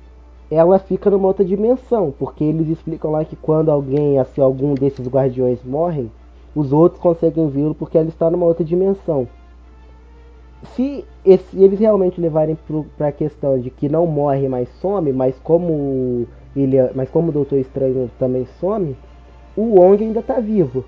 ela 0.54 0.80
fica 0.80 1.10
numa 1.10 1.28
outra 1.28 1.44
dimensão, 1.44 2.14
porque 2.18 2.44
eles 2.44 2.70
explicam 2.70 3.12
lá 3.12 3.26
que 3.26 3.36
quando 3.36 3.70
alguém, 3.70 4.20
assim, 4.20 4.42
algum 4.42 4.74
desses 4.74 5.08
guardiões 5.08 5.64
morrem, 5.64 6.12
os 6.56 6.72
outros 6.72 7.02
conseguem 7.02 7.50
vê-lo 7.50 7.74
porque 7.74 7.98
ela 7.98 8.08
está 8.08 8.30
numa 8.30 8.46
outra 8.46 8.64
dimensão. 8.64 9.28
Se 10.76 11.04
esse, 11.26 11.62
eles 11.62 11.80
realmente 11.80 12.22
levarem 12.22 12.58
para 12.98 13.08
a 13.08 13.12
questão 13.12 13.60
de 13.60 13.70
que 13.70 13.90
não 13.90 14.06
morre, 14.06 14.48
mas 14.48 14.70
some, 14.80 15.12
mas 15.12 15.38
como 15.44 16.26
ele, 16.56 16.78
mas 16.96 17.10
como 17.10 17.30
o 17.30 17.32
Doutor 17.32 17.60
Estranho 17.60 18.10
também 18.18 18.46
some, 18.60 18.96
o 19.56 19.80
Wong 19.80 20.04
ainda 20.04 20.20
está 20.20 20.40
vivo. 20.40 20.86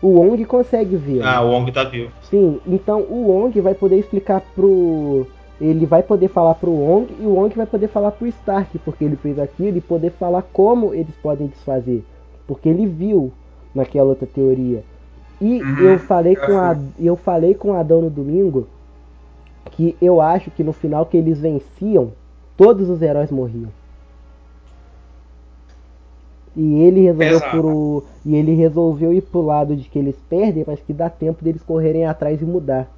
O 0.00 0.08
Wong 0.20 0.44
consegue 0.44 0.96
ver. 0.96 1.22
Ah, 1.22 1.42
o 1.42 1.50
Wong 1.50 1.68
está 1.68 1.84
vivo. 1.84 2.10
Sim, 2.22 2.60
então 2.66 3.00
o 3.00 3.28
Wong 3.28 3.60
vai 3.60 3.74
poder 3.74 3.98
explicar 3.98 4.42
pro 4.54 5.26
ele 5.60 5.86
vai 5.86 6.02
poder 6.02 6.28
falar 6.28 6.54
pro 6.54 6.70
Wong 6.70 7.14
e 7.18 7.24
o 7.24 7.34
Wong 7.34 7.54
vai 7.54 7.66
poder 7.66 7.88
falar 7.88 8.10
pro 8.10 8.26
Stark, 8.26 8.78
porque 8.80 9.04
ele 9.04 9.16
fez 9.16 9.38
aquilo 9.38 9.76
e 9.76 9.80
poder 9.80 10.10
falar 10.10 10.42
como 10.52 10.92
eles 10.92 11.14
podem 11.22 11.46
desfazer, 11.46 12.04
porque 12.46 12.68
ele 12.68 12.86
viu 12.86 13.32
naquela 13.74 14.08
outra 14.08 14.26
teoria. 14.26 14.84
E 15.40 15.62
uhum, 15.62 15.78
eu 15.78 15.98
falei 15.98 16.34
com 16.34 16.58
a 16.58 16.76
eu 16.98 17.16
falei 17.16 17.54
com 17.54 17.74
Adão 17.74 18.02
no 18.02 18.10
domingo 18.10 18.66
que 19.72 19.96
eu 20.00 20.20
acho 20.20 20.50
que 20.50 20.64
no 20.64 20.72
final 20.72 21.04
que 21.06 21.16
eles 21.16 21.38
venciam, 21.38 22.12
todos 22.56 22.88
os 22.88 23.02
heróis 23.02 23.30
morriam. 23.30 23.70
E 26.54 26.82
ele 26.82 27.02
resolveu 27.02 27.40
pro, 27.50 28.04
e 28.24 28.34
ele 28.34 28.54
resolveu 28.54 29.12
ir 29.12 29.20
pro 29.20 29.42
lado 29.42 29.76
de 29.76 29.88
que 29.90 29.98
eles 29.98 30.16
perdem, 30.28 30.64
mas 30.66 30.80
que 30.80 30.92
dá 30.94 31.10
tempo 31.10 31.44
deles 31.44 31.62
correrem 31.62 32.06
atrás 32.06 32.40
e 32.40 32.44
mudar. 32.46 32.88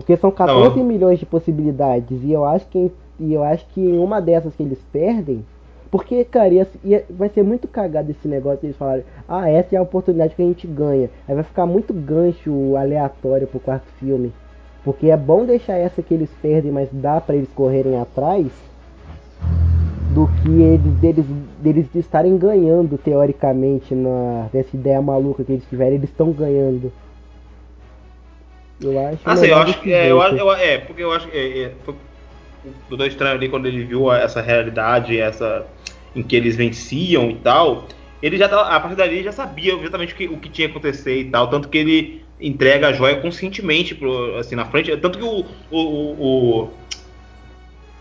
Porque 0.00 0.16
são 0.16 0.30
14 0.30 0.78
não. 0.78 0.84
milhões 0.84 1.18
de 1.18 1.26
possibilidades. 1.26 2.22
E 2.22 2.32
eu 2.32 2.44
acho 2.44 2.66
que 2.66 2.90
e 3.20 3.34
eu 3.34 3.44
acho 3.44 3.66
que 3.68 3.80
em 3.80 3.98
uma 3.98 4.20
dessas 4.20 4.54
que 4.54 4.62
eles 4.62 4.78
perdem. 4.90 5.44
Porque, 5.90 6.24
cara, 6.24 6.48
ia, 6.48 6.66
ia, 6.82 7.04
vai 7.10 7.28
ser 7.28 7.42
muito 7.42 7.68
cagado 7.68 8.10
esse 8.10 8.26
negócio 8.26 8.60
de 8.60 8.68
eles 8.68 8.76
falarem, 8.76 9.04
ah, 9.28 9.50
essa 9.50 9.74
é 9.74 9.78
a 9.78 9.82
oportunidade 9.82 10.34
que 10.34 10.42
a 10.42 10.46
gente 10.46 10.66
ganha. 10.66 11.10
Aí 11.28 11.34
vai 11.34 11.44
ficar 11.44 11.66
muito 11.66 11.92
gancho 11.92 12.76
aleatório 12.76 13.46
pro 13.46 13.60
quarto 13.60 13.86
filme. 13.98 14.32
Porque 14.82 15.10
é 15.10 15.16
bom 15.16 15.44
deixar 15.44 15.76
essa 15.76 16.02
que 16.02 16.14
eles 16.14 16.30
perdem, 16.40 16.72
mas 16.72 16.88
dá 16.90 17.20
para 17.20 17.36
eles 17.36 17.50
correrem 17.54 17.98
atrás. 17.98 18.46
Do 20.14 20.28
que 20.42 20.48
eles 20.48 20.94
deles, 20.94 21.26
deles 21.60 21.94
estarem 21.94 22.38
ganhando, 22.38 22.96
teoricamente, 22.96 23.94
na, 23.94 24.48
nessa 24.52 24.74
ideia 24.74 25.02
maluca 25.02 25.44
que 25.44 25.52
eles 25.52 25.64
tiverem, 25.68 25.96
eles 25.96 26.08
estão 26.08 26.32
ganhando. 26.32 26.90
Eu 28.82 28.98
acho. 29.06 29.18
Assim, 29.24 29.46
eu 29.46 29.58
acho 29.58 29.80
que. 29.80 29.92
É, 29.92 30.10
eu, 30.10 30.20
eu, 30.20 30.52
é, 30.52 30.78
porque 30.78 31.02
eu 31.02 31.12
acho 31.12 31.28
que. 31.28 31.36
É, 31.36 31.62
é, 31.64 31.72
foi 31.84 31.94
o 31.94 32.68
Doutor 32.88 33.06
Estranho 33.06 33.34
ali, 33.34 33.48
quando 33.48 33.66
ele 33.66 33.84
viu 33.84 34.12
essa 34.12 34.40
realidade, 34.40 35.18
essa. 35.18 35.66
em 36.14 36.22
que 36.22 36.34
eles 36.36 36.56
venciam 36.56 37.30
e 37.30 37.36
tal. 37.36 37.86
Ele 38.22 38.36
já 38.36 38.46
a 38.46 38.80
partir 38.80 38.96
dali 38.96 39.22
já 39.22 39.32
sabia 39.32 39.74
exatamente 39.74 40.12
o 40.12 40.16
que, 40.16 40.28
o 40.28 40.36
que 40.36 40.48
tinha 40.50 40.68
que 40.68 40.76
acontecer 40.76 41.20
e 41.20 41.24
tal. 41.24 41.48
Tanto 41.48 41.68
que 41.68 41.78
ele 41.78 42.22
entrega 42.40 42.88
a 42.88 42.92
joia 42.92 43.16
conscientemente 43.16 43.94
pro, 43.94 44.36
assim, 44.36 44.54
na 44.54 44.66
frente. 44.66 44.94
Tanto 44.96 45.18
que 45.18 45.24
o, 45.24 45.44
o, 45.70 46.68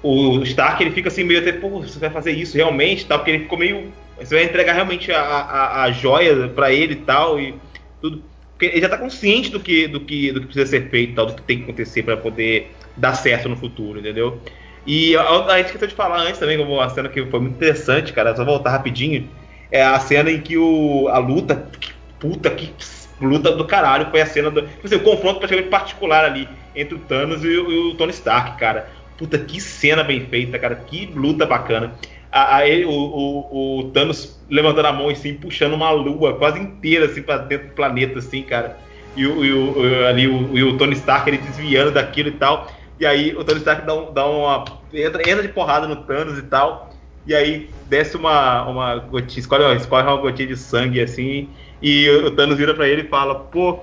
o, 0.02 0.40
o 0.40 0.44
Stark 0.44 0.82
ele 0.82 0.92
fica 0.92 1.10
assim 1.10 1.24
meio 1.24 1.40
até, 1.40 1.52
pô, 1.52 1.70
você 1.70 2.00
vai 2.00 2.10
fazer 2.10 2.32
isso 2.32 2.56
realmente 2.56 3.06
tal, 3.06 3.20
porque 3.20 3.32
ele 3.32 3.44
ficou 3.44 3.58
meio. 3.58 3.92
Você 4.18 4.36
vai 4.36 4.44
entregar 4.44 4.74
realmente 4.74 5.12
a, 5.12 5.22
a, 5.22 5.84
a 5.84 5.92
joia 5.92 6.48
para 6.50 6.72
ele 6.72 6.94
e 6.94 6.98
tal, 6.98 7.40
e 7.40 7.56
tudo. 8.02 8.24
Porque 8.60 8.66
ele 8.66 8.82
já 8.82 8.88
está 8.88 8.98
consciente 8.98 9.50
do 9.50 9.58
que, 9.58 9.88
do, 9.88 10.02
que, 10.02 10.34
do 10.34 10.42
que 10.42 10.48
precisa 10.48 10.66
ser 10.66 10.90
feito, 10.90 11.16
tal, 11.16 11.28
do 11.28 11.34
que 11.34 11.42
tem 11.44 11.60
que 11.60 11.64
acontecer 11.64 12.04
para 12.04 12.18
poder 12.18 12.70
dar 12.98 13.14
certo 13.14 13.48
no 13.48 13.56
futuro, 13.56 14.02
entendeu? 14.02 14.42
E 14.86 15.16
a, 15.16 15.58
gente 15.60 15.68
esqueceu 15.68 15.88
de 15.88 15.96
falar 15.96 16.20
antes 16.24 16.42
também, 16.42 16.58
uma 16.58 16.90
cena 16.90 17.08
que 17.08 17.26
foi 17.28 17.40
muito 17.40 17.56
interessante, 17.56 18.12
cara, 18.12 18.36
só 18.36 18.44
voltar 18.44 18.72
rapidinho. 18.72 19.30
É 19.72 19.82
a 19.82 19.98
cena 20.02 20.30
em 20.30 20.42
que 20.42 20.58
o, 20.58 21.08
a 21.08 21.20
luta, 21.20 21.70
que, 21.80 21.94
puta 22.20 22.50
que 22.50 22.74
luta 23.22 23.56
do 23.56 23.64
caralho, 23.64 24.10
foi 24.12 24.20
a 24.20 24.26
cena 24.26 24.52
do. 24.52 24.64
Tipo 24.64 24.88
assim, 24.88 24.96
o 24.98 25.04
confronto 25.04 25.40
praticamente 25.40 25.70
particular 25.70 26.26
ali 26.26 26.46
entre 26.76 26.96
o 26.96 27.00
Thanos 27.00 27.46
e 27.46 27.48
o, 27.48 27.72
e 27.72 27.92
o 27.92 27.96
Tony 27.96 28.12
Stark, 28.12 28.60
cara. 28.60 28.90
Puta 29.18 29.38
que 29.38 29.62
cena 29.62 30.04
bem 30.04 30.26
feita, 30.26 30.60
cara, 30.60 30.76
que 30.76 31.06
luta 31.16 31.46
bacana 31.46 31.94
a, 32.32 32.58
a 32.58 32.68
ele, 32.68 32.86
o, 32.86 32.92
o, 32.92 33.80
o, 33.80 33.92
Thanos 33.92 34.40
levantando 34.50 34.88
a 34.88 34.94
mão 34.94 35.10
assim, 35.10 35.34
puxando 35.34 35.74
uma 35.74 35.92
lua 35.92 36.36
quase 36.36 36.60
inteira 36.60 37.06
assim 37.06 37.22
para 37.22 37.38
dentro 37.38 37.70
do 37.70 37.74
planeta, 37.74 38.20
assim, 38.20 38.44
cara. 38.44 38.78
E, 39.16 39.26
o, 39.26 39.44
e 39.44 39.52
o 39.52 40.08
ali 40.08 40.28
o, 40.28 40.78
Tony 40.78 40.94
Stark 40.94 41.30
ele 41.30 41.40
desviando 41.40 41.92
daquilo 41.92 42.30
e 42.30 42.34
tal. 42.34 42.72
E 43.00 43.06
aí 43.06 43.36
o 43.36 43.44
Tony 43.44 43.60
Stark 43.60 43.86
dá, 43.86 43.94
um, 43.94 44.14
dá 44.14 44.26
uma. 44.26 44.66
Entra, 44.94 45.30
entra 45.30 45.42
de 45.42 45.50
porrada 45.50 45.88
no 45.88 45.96
Thanos 45.98 46.38
e 46.38 46.44
tal. 46.44 46.90
E 47.26 47.34
aí 47.36 47.70
desce 47.88 48.16
uma, 48.16 48.64
uma 48.68 48.96
gotinha, 48.96 49.40
escolhe, 49.40 49.76
escolhe 49.76 50.08
uma 50.08 50.18
gotinha 50.18 50.48
de 50.48 50.58
sangue 50.58 51.02
assim. 51.02 51.50
E 51.82 52.10
o 52.10 52.32
Thanos 52.32 52.58
vira 52.58 52.74
pra 52.74 52.88
ele 52.88 53.04
e 53.04 53.08
fala: 53.08 53.36
pô, 53.36 53.80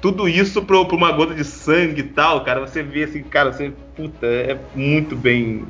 tudo 0.00 0.28
isso 0.28 0.62
pra, 0.62 0.84
pra 0.84 0.96
uma 0.96 1.12
gota 1.12 1.34
de 1.34 1.44
sangue 1.44 2.00
e 2.00 2.04
tal, 2.04 2.44
cara. 2.44 2.60
Você 2.60 2.82
vê 2.82 3.04
assim, 3.04 3.22
cara, 3.22 3.52
você. 3.52 3.72
Puta, 3.96 4.26
é 4.26 4.56
muito 4.74 5.16
bem. 5.16 5.64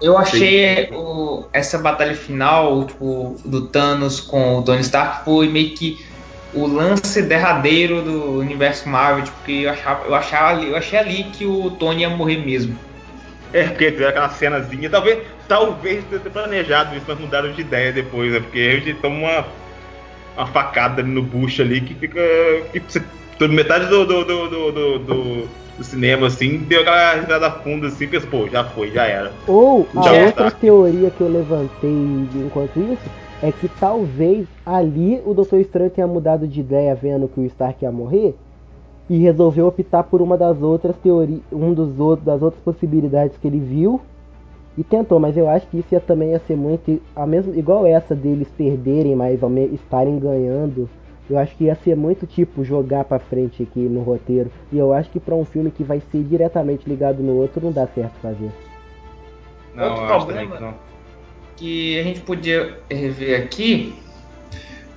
Eu 0.00 0.16
achei 0.16 0.88
o, 0.92 1.44
essa 1.52 1.78
batalha 1.78 2.14
final, 2.14 2.84
tipo, 2.86 3.36
do 3.44 3.68
Thanos 3.68 4.20
com 4.20 4.58
o 4.58 4.62
Tony 4.62 4.80
Stark 4.80 5.24
foi 5.24 5.48
meio 5.48 5.74
que 5.74 5.98
o 6.54 6.66
lance 6.66 7.22
derradeiro 7.22 8.02
do 8.02 8.38
universo 8.38 8.88
Marvel, 8.88 9.24
tipo, 9.24 9.36
porque 9.36 9.52
eu 9.52 9.70
achava, 9.70 10.06
eu 10.06 10.14
achava 10.14 10.48
ali, 10.48 10.70
eu 10.70 10.76
achei 10.76 10.98
ali 10.98 11.24
que 11.24 11.44
o 11.44 11.70
Tony 11.72 12.02
ia 12.02 12.10
morrer 12.10 12.38
mesmo. 12.38 12.76
É, 13.52 13.64
porque 13.64 13.90
teve 13.90 14.06
aquela 14.06 14.28
cenazinha, 14.30 14.88
talvez, 14.88 15.24
talvez 15.48 16.04
tenha 16.04 16.20
planejado 16.20 16.96
isso, 16.96 17.04
mas 17.06 17.18
mudaram 17.18 17.52
de 17.52 17.60
ideia 17.60 17.92
depois, 17.92 18.32
né? 18.32 18.40
Porque 18.40 18.58
a 18.58 18.84
gente 18.86 19.00
toma 19.00 19.16
uma, 19.16 19.46
uma 20.36 20.46
facada 20.46 21.02
ali 21.02 21.10
no 21.10 21.22
bucho 21.22 21.60
ali 21.60 21.80
que 21.80 21.94
fica. 21.94 22.20
Que 22.72 22.80
você, 22.80 23.02
metade 23.48 23.86
do, 23.86 24.04
do, 24.04 24.24
do, 24.24 24.48
do, 24.48 24.98
do, 24.98 25.48
do 25.80 25.84
cinema, 25.84 26.26
assim, 26.26 26.58
deu 26.58 26.82
aquela 26.82 27.14
risada 27.14 27.50
funda 27.50 27.86
assim, 27.86 28.06
pensou, 28.06 28.28
pô, 28.28 28.46
já 28.46 28.62
foi, 28.62 28.90
já 28.90 29.06
era. 29.06 29.32
Ou 29.48 29.88
a 29.96 30.02
já 30.02 30.26
outra 30.26 30.50
teoria 30.50 31.10
que 31.10 31.22
eu 31.22 31.28
levantei 31.28 31.90
enquanto 32.34 32.78
isso 32.78 33.10
é 33.40 33.50
que 33.50 33.66
talvez 33.66 34.46
ali 34.64 35.22
o 35.24 35.32
Doutor 35.32 35.58
Estranho 35.58 35.88
tenha 35.88 36.06
mudado 36.06 36.46
de 36.46 36.60
ideia 36.60 36.94
vendo 36.94 37.26
que 37.28 37.40
o 37.40 37.46
Stark 37.46 37.82
ia 37.82 37.90
morrer 37.90 38.36
e 39.08 39.16
resolveu 39.16 39.66
optar 39.66 40.02
por 40.02 40.20
uma 40.20 40.36
das 40.36 40.60
outras 40.60 40.94
teorias, 40.98 41.40
um 41.50 41.72
dos 41.72 41.98
outros 41.98 42.26
das 42.26 42.42
outras 42.42 42.62
possibilidades 42.62 43.38
que 43.38 43.48
ele 43.48 43.58
viu 43.58 44.02
e 44.76 44.84
tentou, 44.84 45.18
mas 45.18 45.34
eu 45.34 45.48
acho 45.48 45.66
que 45.66 45.78
isso 45.78 45.94
ia 45.94 46.00
também 46.00 46.32
ia 46.32 46.40
ser 46.40 46.56
muito 46.56 47.00
a 47.16 47.26
mesma 47.26 47.56
igual 47.56 47.86
essa 47.86 48.14
deles 48.14 48.48
perderem, 48.56 49.16
mas 49.16 49.42
ao 49.42 49.50
estarem 49.72 50.18
ganhando. 50.18 50.88
Eu 51.30 51.38
acho 51.38 51.54
que 51.56 51.64
ia 51.64 51.76
ser 51.76 51.96
muito 51.96 52.26
tipo 52.26 52.64
jogar 52.64 53.04
para 53.04 53.20
frente 53.20 53.62
aqui 53.62 53.78
no 53.78 54.02
roteiro. 54.02 54.50
E 54.72 54.78
eu 54.78 54.92
acho 54.92 55.08
que 55.10 55.20
para 55.20 55.34
um 55.36 55.44
filme 55.44 55.70
que 55.70 55.84
vai 55.84 56.02
ser 56.10 56.24
diretamente 56.24 56.88
ligado 56.88 57.22
no 57.22 57.36
outro 57.36 57.64
não 57.64 57.70
dá 57.70 57.86
certo 57.86 58.14
fazer. 58.20 58.50
Não, 59.72 59.90
Outro 59.90 60.06
problema 60.06 60.74
que, 61.56 61.94
que, 61.94 62.00
a 62.00 62.02
gente 62.02 62.20
podia 62.22 62.78
rever 62.90 63.44
aqui 63.44 63.94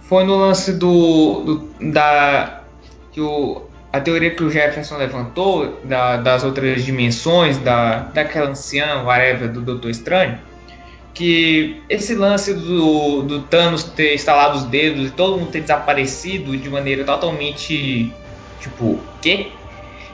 foi 0.01 0.23
no 0.23 0.35
lance 0.35 0.73
do, 0.73 1.43
do 1.43 1.91
da 1.91 2.63
que 3.11 3.21
o 3.21 3.61
a 3.93 4.01
teoria 4.01 4.31
que 4.31 4.43
o 4.43 4.49
Jefferson 4.49 4.97
levantou 4.97 5.79
da, 5.83 6.17
das 6.17 6.43
outras 6.43 6.83
dimensões, 6.83 7.59
da, 7.59 7.99
daquela 7.99 8.49
anciã, 8.49 9.03
whatever, 9.03 9.51
do 9.51 9.61
Doutor 9.61 9.91
Estranho, 9.91 10.39
que 11.13 11.81
esse 11.87 12.15
lance 12.15 12.53
do, 12.53 13.21
do 13.21 13.41
Thanos 13.43 13.83
ter 13.83 14.15
instalado 14.15 14.57
os 14.57 14.63
dedos 14.63 15.07
e 15.07 15.11
todo 15.11 15.37
mundo 15.37 15.51
ter 15.51 15.61
desaparecido 15.61 16.57
de 16.57 16.69
maneira 16.69 17.03
totalmente 17.03 18.11
tipo, 18.59 18.97
quê? 19.21 19.47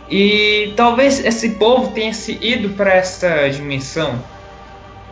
E 0.09 0.73
talvez 0.75 1.23
esse 1.23 1.51
povo 1.51 1.91
tenha 1.91 2.13
se 2.13 2.37
ido 2.41 2.69
para 2.69 2.95
essa 2.95 3.47
dimensão. 3.49 4.19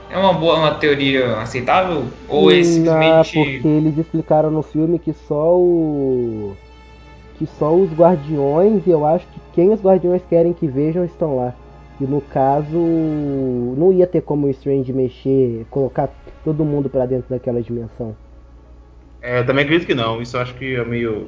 É 0.10 0.18
uma 0.18 0.34
boa, 0.34 0.58
uma 0.58 0.76
teoria 0.76 1.38
aceitável 1.38 2.06
ou 2.28 2.52
é 2.52 2.64
simplesmente 2.64 3.34
porque 3.34 3.68
eles 3.68 3.98
explicaram 3.98 4.50
no 4.50 4.64
filme 4.64 4.98
que 4.98 5.14
só 5.28 5.56
o 5.56 6.56
que 7.38 7.46
só 7.60 7.72
os 7.72 7.92
guardiões, 7.94 8.82
e 8.88 8.90
eu 8.90 9.06
acho 9.06 9.28
que 9.28 9.40
quem 9.54 9.70
os 9.70 9.80
guardiões 9.80 10.24
querem 10.28 10.54
que 10.54 10.66
vejam 10.66 11.06
estão 11.06 11.36
lá. 11.36 11.54
E 12.00 12.04
no 12.06 12.22
caso, 12.22 12.78
não 12.78 13.92
ia 13.92 14.06
ter 14.06 14.22
como 14.22 14.48
o 14.48 14.50
Strange 14.50 14.94
mexer, 14.94 15.66
colocar 15.70 16.10
todo 16.44 16.64
mundo 16.64 16.90
para 16.90 17.06
dentro 17.06 17.30
daquela 17.30 17.62
dimensão. 17.62 18.16
É, 19.22 19.40
eu 19.40 19.46
também 19.46 19.66
acredito 19.66 19.88
que 19.88 19.96
não. 19.96 20.22
Isso 20.22 20.38
eu 20.38 20.42
acho 20.42 20.54
que 20.56 20.76
é 20.76 20.86
meio. 20.86 21.28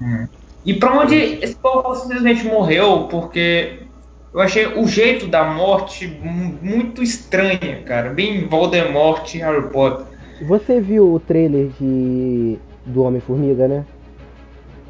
Hum. 0.00 0.26
E 0.64 0.74
pra 0.74 0.98
onde 0.98 1.14
esse 1.14 1.54
povo 1.54 1.94
simplesmente 1.94 2.44
morreu? 2.44 3.08
Porque 3.10 3.80
eu 4.32 4.40
achei 4.40 4.66
o 4.66 4.86
jeito 4.86 5.26
da 5.26 5.44
morte 5.44 6.06
muito 6.62 7.02
estranha, 7.02 7.82
cara. 7.84 8.10
Bem 8.10 8.46
Voldemort 8.46 9.34
e 9.34 9.38
Harry 9.38 9.68
Potter. 9.68 10.06
Você 10.42 10.80
viu 10.80 11.12
o 11.12 11.20
trailer 11.20 11.68
de 11.78 12.58
do 12.86 13.02
Homem-Formiga, 13.02 13.68
né? 13.68 13.84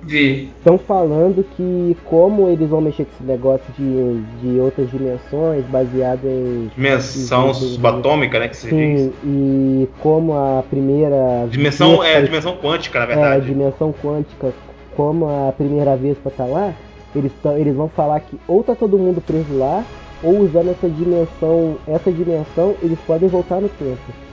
Vi. 0.03 0.51
Estão 0.59 0.79
falando 0.79 1.45
que 1.57 1.97
como 2.05 2.49
eles 2.49 2.69
vão 2.69 2.81
mexer 2.81 3.05
com 3.05 3.11
esse 3.15 3.25
negócio 3.25 3.67
de, 3.79 4.23
de 4.41 4.59
outras 4.59 4.91
dimensões, 4.91 5.65
baseado 5.67 6.25
em. 6.25 6.71
Dimensão 6.75 7.53
subatômica, 7.53 8.39
né? 8.39 8.49
Que 8.49 8.57
se 8.57 8.69
Sim, 8.69 8.95
diz. 8.95 9.13
E 9.25 9.89
como 10.01 10.35
a 10.35 10.65
primeira. 10.69 11.47
Dimensão 11.51 12.03
é 12.03 12.21
dimensão 12.23 12.57
quântica, 12.57 13.01
na 13.01 13.07
verdade. 13.07 13.37
É, 13.37 13.41
dimensão 13.53 13.93
quântica, 14.03 14.53
como 14.97 15.27
a 15.27 15.53
primeira 15.53 15.97
vez 15.97 16.17
pra 16.19 16.31
estar 16.31 16.45
tá 16.45 16.51
lá, 16.51 16.75
eles, 17.15 17.33
tão, 17.43 17.57
eles 17.57 17.75
vão 17.75 17.89
falar 17.89 18.21
que 18.21 18.39
ou 18.47 18.63
tá 18.63 18.75
todo 18.75 18.99
mundo 18.99 19.21
preso 19.21 19.57
lá, 19.57 19.85
ou 20.23 20.41
usando 20.41 20.71
essa 20.71 20.89
dimensão, 20.89 21.77
essa 21.87 22.11
dimensão, 22.11 22.75
eles 22.83 22.99
podem 23.07 23.29
voltar 23.29 23.61
no 23.61 23.69
tempo. 23.69 24.30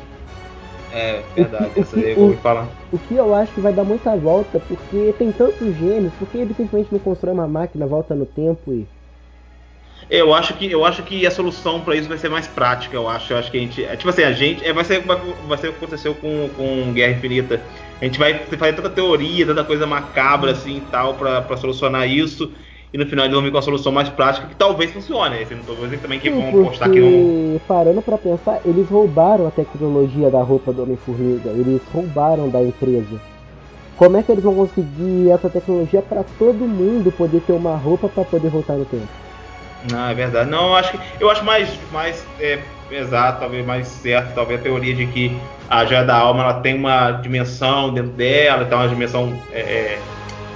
É, 0.98 1.24
verdade, 1.36 1.72
essa 1.80 1.96
aí 1.96 2.12
eu 2.12 2.16
vou 2.16 2.38
falar. 2.38 2.68
O 2.92 2.98
que 2.98 3.16
eu 3.16 3.36
acho 3.36 3.54
que 3.54 3.62
vai 3.62 3.72
dar 3.72 3.84
muita 3.84 4.16
volta, 4.16 4.60
porque 4.60 5.14
tem 5.20 5.32
tantos 5.32 5.76
gênios, 5.76 6.12
porque 6.18 6.40
ele 6.40 6.56
simplesmente 6.56 6.92
não 6.92 7.00
constrói 7.00 7.34
uma 7.34 7.48
máquina, 7.48 7.86
volta 7.86 8.16
no 8.16 8.26
tempo 8.26 8.74
e. 8.74 8.88
Eu 10.10 10.34
acho 10.34 10.54
que 10.54 10.72
eu 10.72 10.86
acho 10.86 11.04
que 11.04 11.26
a 11.28 11.32
solução 11.32 11.82
para 11.82 11.96
isso 11.96 12.08
vai 12.08 12.18
ser 12.18 12.30
mais 12.30 12.48
prática, 12.48 12.96
eu 12.96 13.08
acho. 13.08 13.34
Eu 13.34 13.38
acho 13.38 13.52
que 13.52 13.58
a 13.58 13.60
gente. 13.60 13.84
É, 13.84 13.96
tipo 13.96 14.10
assim, 14.10 14.24
a 14.24 14.32
gente. 14.32 14.66
É, 14.66 14.74
vai, 14.74 14.84
ser, 14.84 15.02
vai 15.02 15.58
ser 15.58 15.68
o 15.68 15.72
que 15.72 15.78
aconteceu 15.78 16.16
com, 16.16 16.50
com 16.56 16.94
Guerra 16.94 17.14
Infinita. 17.14 17.62
A 18.02 18.06
gente 18.06 18.18
vai 18.18 18.40
fazer 18.40 18.74
tanta 18.74 18.90
teoria, 18.90 19.46
tanta 19.46 19.64
coisa 19.64 19.86
macabra 19.86 20.52
assim 20.52 20.78
e 20.78 20.82
tal, 20.82 21.16
para 21.16 21.58
solucionar 21.58 22.08
isso 22.08 22.52
e 22.94 22.98
no 22.98 23.06
final 23.06 23.26
eles 23.26 23.36
vão 23.36 23.44
vir 23.44 23.52
com 23.52 23.58
a 23.58 23.62
solução 23.62 23.92
mais 23.92 24.10
prática 24.10 24.48
que 24.48 24.56
talvez 24.56 24.92
funcione. 24.92 25.40
Assim, 25.40 25.56
não 25.56 25.62
estou 25.62 25.76
dizendo 25.76 26.02
também 26.02 26.20
que 26.20 26.30
Sim, 26.30 26.40
vão 26.40 26.62
apostar 26.62 26.90
que 26.90 27.00
não. 27.00 27.60
Parando 27.68 28.02
para 28.02 28.18
pensar, 28.18 28.62
eles 28.66 28.90
roubaram 28.90 29.48
a 29.48 29.52
tecnologia 29.52 30.30
da 30.30 30.42
roupa 30.42 30.72
do 30.72 30.84
Homem-Formiga, 30.84 31.50
eles 31.50 31.82
roubaram 31.94 32.50
da 32.50 32.62
empresa. 32.62 33.20
Como 33.98 34.16
é 34.16 34.24
que 34.24 34.32
eles 34.32 34.44
vão 34.44 34.54
conseguir 34.54 35.32
essa 35.32 35.50
tecnologia 35.50 36.02
para 36.02 36.24
todo 36.38 36.60
mundo 36.68 37.12
poder 37.12 37.42
ter 37.42 37.54
uma 37.54 37.76
roupa 37.76 38.08
para 38.08 38.24
poder 38.24 38.50
voltar 38.50 38.74
no 38.74 38.86
tempo? 38.86 39.08
Ah, 39.94 40.12
é 40.12 40.14
verdade. 40.14 40.50
Não, 40.50 40.68
eu 40.68 40.76
acho 40.76 40.92
que 40.92 41.00
eu 41.20 41.30
acho 41.30 41.44
mais, 41.44 41.70
mais 41.92 42.26
é, 42.40 42.60
exato, 42.92 43.40
talvez 43.40 43.66
mais 43.66 43.88
certo, 43.88 44.34
talvez 44.34 44.60
a 44.60 44.64
teoria 44.64 44.94
de 44.94 45.08
que 45.08 45.36
a 45.70 45.86
joia 45.86 46.04
da 46.04 46.16
alma 46.16 46.44
ela 46.44 46.54
tem 46.62 46.76
uma 46.76 47.12
dimensão 47.12 47.94
dentro 47.94 48.12
dela, 48.12 48.66
tem 48.66 48.78
uma 48.78 48.88
dimensão 48.88 49.34
é, 49.52 49.60
é 49.60 50.00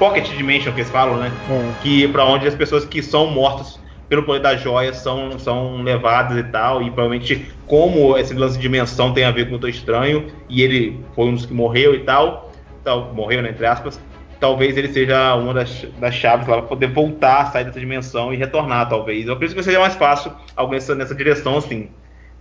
Pocket 0.02 0.28
Dimension 0.36 0.74
que 0.74 0.80
eles 0.80 0.90
falam, 0.90 1.16
né? 1.18 1.32
É. 1.48 1.84
Que 1.84 2.08
para 2.08 2.26
onde 2.26 2.48
as 2.48 2.56
pessoas 2.56 2.84
que 2.84 3.04
são 3.04 3.28
mortas 3.28 3.80
pelo 4.10 4.24
poder 4.24 4.40
da 4.40 4.58
joia 4.58 4.92
são, 4.96 5.38
são 5.38 5.84
levadas 5.84 6.40
e 6.40 6.44
tal. 6.46 6.82
E 6.82 6.86
provavelmente, 6.86 7.54
como 7.68 8.18
esse 8.18 8.34
lance 8.34 8.56
de 8.56 8.64
dimensão 8.64 9.14
tem 9.14 9.26
a 9.26 9.30
ver 9.30 9.44
com 9.44 9.50
o 9.50 9.52
Doutor 9.52 9.70
Estranho, 9.70 10.26
e 10.50 10.64
ele 10.64 11.00
foi 11.14 11.28
um 11.28 11.36
dos 11.36 11.46
que 11.46 11.54
morreu 11.54 11.94
e 11.94 12.00
tal, 12.00 12.52
tal 12.84 13.14
morreu, 13.14 13.44
né, 13.44 13.52
entre 13.52 13.64
aspas, 13.64 14.02
talvez 14.40 14.76
ele 14.76 14.92
seja 14.92 15.36
uma 15.36 15.54
das, 15.54 15.86
das 16.00 16.16
chaves 16.16 16.48
para 16.48 16.64
poder 16.64 16.88
voltar, 16.88 17.52
sair 17.52 17.66
dessa 17.66 17.80
dimensão 17.80 18.34
e 18.34 18.38
retornar, 18.38 18.90
talvez. 18.90 19.28
Eu 19.28 19.34
acredito 19.34 19.56
que 19.56 19.64
seja 19.64 19.80
mais 19.80 19.94
fácil 19.94 20.34
algo 20.56 20.74
nessa, 20.74 20.96
nessa 20.96 21.14
direção, 21.14 21.58
assim. 21.58 21.92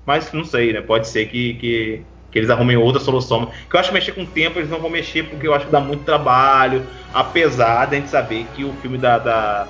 Mas 0.06 0.32
não 0.32 0.46
sei, 0.46 0.72
né? 0.72 0.80
Pode 0.80 1.06
ser 1.06 1.26
que, 1.26 1.52
que 1.54 2.02
que 2.30 2.38
eles 2.38 2.50
arrumem 2.50 2.76
outra 2.76 3.00
solução. 3.00 3.50
Que 3.68 3.76
eu 3.76 3.80
acho 3.80 3.88
que 3.90 3.94
mexer 3.94 4.12
com 4.12 4.22
o 4.22 4.26
tempo 4.26 4.58
eles 4.58 4.70
não 4.70 4.78
vão 4.78 4.90
mexer 4.90 5.24
porque 5.24 5.46
eu 5.46 5.54
acho 5.54 5.66
que 5.66 5.72
dá 5.72 5.80
muito 5.80 6.04
trabalho, 6.04 6.86
apesar 7.12 7.86
de 7.86 7.96
a 7.96 7.98
gente 7.98 8.10
saber 8.10 8.46
que 8.54 8.64
o 8.64 8.72
filme 8.74 8.98
da, 8.98 9.18
da, 9.18 9.68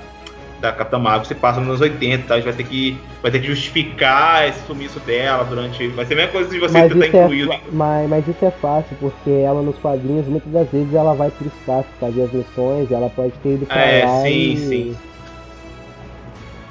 da 0.61 0.73
Capitã 0.73 0.99
Marvel 0.99 1.25
se 1.25 1.35
passa 1.35 1.59
nos 1.59 1.69
anos 1.69 1.81
80, 1.81 2.27
tá? 2.27 2.35
a 2.35 2.37
gente 2.37 2.45
vai 2.45 2.55
ter 2.55 2.65
que, 2.65 2.99
vai 3.23 3.31
ter 3.31 3.41
que 3.41 3.47
justificar 3.47 4.49
esse 4.49 4.61
sumiço 4.67 5.01
dela 5.01 5.45
durante. 5.45 5.89
Vai 5.89 6.05
ser 6.05 6.15
a 6.15 6.17
mesma 6.17 6.33
coisa 6.33 6.51
de 6.51 6.59
você 6.59 6.79
mas 6.79 6.93
tentar 6.93 7.07
incluir. 7.07 7.51
É, 7.51 7.61
mas, 7.73 8.09
mas 8.09 8.29
isso 8.29 8.45
é 8.45 8.51
fácil, 8.51 8.97
porque 9.01 9.31
ela 9.31 9.63
nos 9.63 9.79
quadrinhos, 9.79 10.27
muitas 10.27 10.53
das 10.53 10.69
vezes, 10.71 10.95
ela 10.95 11.15
vai 11.15 11.31
pro 11.31 11.47
espaço 11.47 11.89
fazer 11.99 12.23
as 12.23 12.33
missões, 12.33 12.91
ela 12.91 13.09
pode 13.11 13.33
ter 13.43 13.55
ido 13.55 13.67
pra 13.67 13.81
é, 13.81 14.05
lá. 14.05 14.23
Sim, 14.23 14.53
e... 14.53 14.57
sim. 14.57 14.97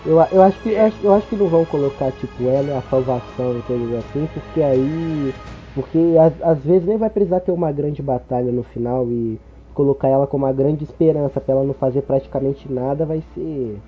Eu, 0.06 0.26
eu, 0.32 0.42
acho 0.44 0.58
que, 0.62 0.70
eu, 0.70 0.86
acho, 0.86 0.96
eu 1.04 1.14
acho 1.14 1.28
que 1.28 1.36
não 1.36 1.48
vão 1.48 1.66
colocar, 1.66 2.12
tipo, 2.14 2.48
ela 2.48 2.72
é 2.72 2.78
a 2.78 2.90
salvação 2.90 3.58
e 3.58 3.62
coisas 3.64 4.00
assim, 4.00 4.30
porque 4.34 4.62
aí 4.62 5.34
porque 5.80 6.16
às, 6.20 6.34
às 6.42 6.60
vezes 6.60 6.86
nem 6.86 6.98
vai 6.98 7.10
precisar 7.10 7.40
ter 7.40 7.54
uma 7.54 7.72
grande 7.72 8.02
batalha 8.02 8.52
no 8.52 8.64
final 8.64 9.08
e 9.08 9.40
colocar 9.74 10.10
ela 10.10 10.28
como 10.28 10.46
uma 10.46 10.52
grande 10.52 10.84
esperança 10.84 11.40
para 11.40 11.56
ela 11.56 11.64
não 11.64 11.74
fazer 11.74 12.02
praticamente 12.02 12.70
nada 12.70 13.06
vai 13.06 13.24
ser. 13.34 13.80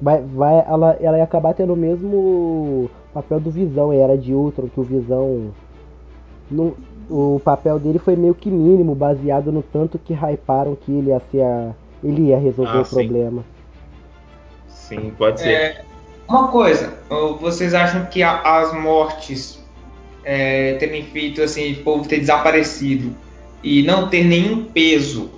Vai, 0.00 0.22
vai, 0.22 0.64
ela, 0.66 0.96
ela 0.98 1.18
ia 1.18 1.24
acabar 1.24 1.52
tendo 1.52 1.74
o 1.74 1.76
mesmo 1.76 2.90
papel 3.12 3.38
do 3.40 3.50
Visão, 3.50 3.92
era 3.92 4.16
de 4.16 4.32
Ultron, 4.32 4.68
que 4.68 4.80
o 4.80 4.82
Visão. 4.82 5.52
No, 6.50 6.74
o 7.10 7.40
papel 7.44 7.78
dele 7.78 7.98
foi 7.98 8.16
meio 8.16 8.34
que 8.34 8.50
mínimo, 8.50 8.94
baseado 8.94 9.52
no 9.52 9.62
tanto 9.62 9.98
que 9.98 10.14
hyparam 10.14 10.74
que 10.74 10.92
ele 10.92 11.10
ia 11.10 11.20
ser 11.30 11.42
a, 11.42 11.72
ele 12.02 12.28
ia 12.28 12.38
resolver 12.38 12.78
ah, 12.78 12.80
o 12.80 12.84
sim. 12.84 12.96
problema. 12.96 13.44
Sim, 14.68 15.12
pode 15.18 15.40
ser. 15.40 15.50
É, 15.50 15.84
Uma 16.28 16.48
coisa, 16.48 16.94
vocês 17.40 17.74
acham 17.74 18.06
que 18.06 18.22
as 18.22 18.72
mortes 18.72 19.65
é, 20.26 20.74
terem 20.74 21.04
feito 21.04 21.40
assim, 21.40 21.72
o 21.72 21.84
povo 21.84 22.08
ter 22.08 22.18
desaparecido 22.18 23.14
e 23.62 23.84
não 23.84 24.08
ter 24.08 24.24
nenhum 24.24 24.64
peso, 24.64 25.30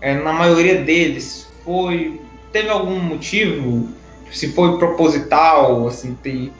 é, 0.00 0.14
na 0.14 0.32
maioria 0.32 0.80
deles, 0.82 1.48
foi. 1.64 2.20
Teve 2.52 2.68
algum 2.70 2.98
motivo? 2.98 3.88
Se 4.30 4.52
foi 4.52 4.78
proposital, 4.78 5.88
assim, 5.88 6.16
ter 6.22 6.52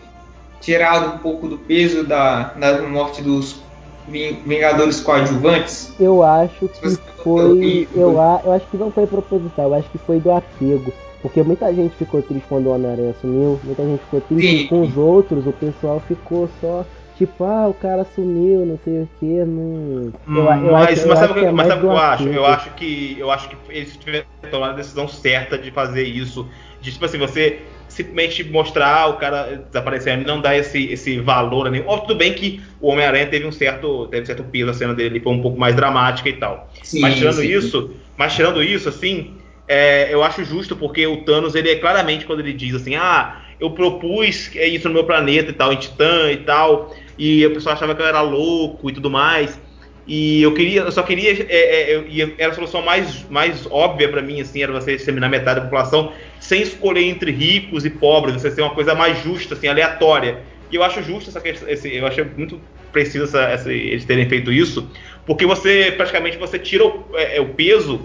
tirado 0.60 1.14
um 1.14 1.18
pouco 1.18 1.46
do 1.48 1.56
peso 1.56 2.02
da, 2.02 2.54
da 2.54 2.82
morte 2.82 3.22
dos 3.22 3.62
Vingadores 4.10 5.00
coadjuvantes? 5.00 5.92
Eu 6.00 6.22
acho 6.22 6.66
que 6.66 6.96
foi. 7.22 7.86
Eu, 7.94 8.12
eu 8.44 8.52
acho 8.52 8.66
que 8.70 8.76
não 8.78 8.90
foi 8.90 9.06
proposital, 9.06 9.68
eu 9.68 9.74
acho 9.74 9.88
que 9.90 9.98
foi 9.98 10.18
do 10.18 10.32
apego. 10.32 10.92
Porque 11.20 11.42
muita 11.42 11.72
gente 11.74 11.94
ficou 11.96 12.22
triste 12.22 12.46
quando 12.48 12.66
o 12.66 12.70
Homem-Aranha 12.70 13.14
sumiu, 13.20 13.60
muita 13.62 13.82
gente 13.82 14.00
ficou 14.04 14.20
triste 14.22 14.62
Sim. 14.62 14.66
com 14.68 14.80
os 14.82 14.96
outros, 14.96 15.46
o 15.46 15.52
pessoal 15.52 16.00
ficou 16.06 16.48
só 16.60 16.86
tipo, 17.18 17.44
ah, 17.44 17.68
o 17.68 17.74
cara 17.74 18.06
sumiu, 18.14 18.64
não 18.64 18.78
sei 18.84 19.02
o 19.02 19.08
que, 19.18 19.26
não. 19.26 20.12
Eu, 20.28 20.36
eu 20.36 20.72
mas, 20.72 20.98
acho, 20.98 21.08
mas, 21.08 21.18
sabe, 21.18 21.44
é 21.44 21.50
mas 21.50 21.66
sabe 21.66 21.80
o 21.80 21.88
que 21.88 21.94
eu 21.94 21.98
acho? 21.98 22.28
Eu 22.28 22.46
acho 22.46 22.70
que 22.70 23.16
eu 23.18 23.30
acho 23.30 23.48
que 23.48 23.56
eles 23.68 23.96
tiveram 23.96 24.26
tomado 24.50 24.70
a 24.70 24.76
decisão 24.76 25.08
certa 25.08 25.58
de 25.58 25.70
fazer 25.70 26.04
isso. 26.04 26.48
De 26.80 26.92
tipo 26.92 27.04
assim, 27.04 27.18
você 27.18 27.60
simplesmente 27.88 28.44
mostrar 28.44 29.08
o 29.08 29.14
cara 29.14 29.64
desaparecendo 29.66 30.22
e 30.22 30.26
não 30.26 30.40
dar 30.40 30.56
esse, 30.56 30.84
esse 30.92 31.18
valor 31.18 31.66
ali. 31.66 31.82
Ó, 31.86 31.98
tudo 31.98 32.14
bem 32.14 32.32
que 32.32 32.62
o 32.80 32.88
Homem-Aranha 32.88 33.26
teve 33.26 33.46
um 33.46 33.52
certo 33.52 34.06
teve 34.06 34.22
um 34.22 34.26
certo 34.26 34.44
peso, 34.44 34.70
a 34.70 34.74
cena 34.74 34.94
dele 34.94 35.18
foi 35.18 35.32
um 35.32 35.42
pouco 35.42 35.58
mais 35.58 35.74
dramática 35.74 36.28
e 36.28 36.34
tal. 36.34 36.70
Sim, 36.82 37.00
mas 37.00 37.16
tirando 37.16 37.40
sim. 37.40 37.48
isso, 37.48 37.96
mas 38.16 38.34
tirando 38.34 38.62
isso, 38.62 38.88
assim, 38.88 39.34
é, 39.66 40.12
eu 40.12 40.22
acho 40.22 40.44
justo 40.44 40.76
porque 40.76 41.06
o 41.06 41.24
Thanos 41.24 41.54
ele 41.54 41.70
é 41.70 41.76
claramente 41.76 42.24
quando 42.24 42.40
ele 42.40 42.52
diz 42.52 42.74
assim, 42.74 42.94
ah, 42.94 43.42
eu 43.58 43.70
propus 43.70 44.54
isso 44.54 44.88
no 44.88 44.94
meu 44.94 45.04
planeta 45.04 45.50
e 45.50 45.54
tal, 45.54 45.72
em 45.72 45.76
Titã 45.76 46.30
e 46.30 46.38
tal, 46.38 46.94
e 47.18 47.44
o 47.44 47.52
pessoal 47.52 47.74
achava 47.74 47.94
que 47.94 48.00
eu 48.00 48.06
era 48.06 48.20
louco 48.20 48.88
e 48.88 48.92
tudo 48.92 49.10
mais. 49.10 49.60
E 50.06 50.42
eu 50.42 50.54
queria, 50.54 50.80
eu 50.80 50.92
só 50.92 51.02
queria, 51.02 51.32
é, 51.50 51.92
é, 51.92 52.34
era 52.38 52.52
a 52.52 52.54
solução 52.54 52.80
mais, 52.80 53.28
mais 53.28 53.66
óbvia 53.70 54.08
para 54.08 54.22
mim, 54.22 54.40
assim, 54.40 54.62
era 54.62 54.72
você 54.72 54.92
exterminar 54.92 55.28
metade 55.28 55.60
da 55.60 55.66
população 55.66 56.12
sem 56.40 56.62
escolher 56.62 57.02
entre 57.02 57.30
ricos 57.30 57.84
e 57.84 57.90
pobres, 57.90 58.40
você 58.40 58.50
ser 58.50 58.62
uma 58.62 58.74
coisa 58.74 58.94
mais 58.94 59.22
justa, 59.22 59.54
assim, 59.54 59.68
aleatória. 59.68 60.38
E 60.70 60.76
eu 60.76 60.82
acho 60.82 61.02
justo 61.02 61.28
essa 61.28 61.40
questão, 61.42 61.68
esse, 61.68 61.94
eu 61.94 62.06
achei 62.06 62.24
muito 62.24 62.58
preciso 62.90 63.24
essa, 63.24 63.42
essa, 63.42 63.70
eles 63.70 64.06
terem 64.06 64.26
feito 64.28 64.50
isso, 64.50 64.90
porque 65.26 65.44
você 65.44 65.92
praticamente 65.94 66.38
você 66.38 66.58
tira 66.58 66.86
o, 66.86 67.04
é, 67.14 67.36
é 67.36 67.40
o 67.42 67.50
peso 67.50 68.00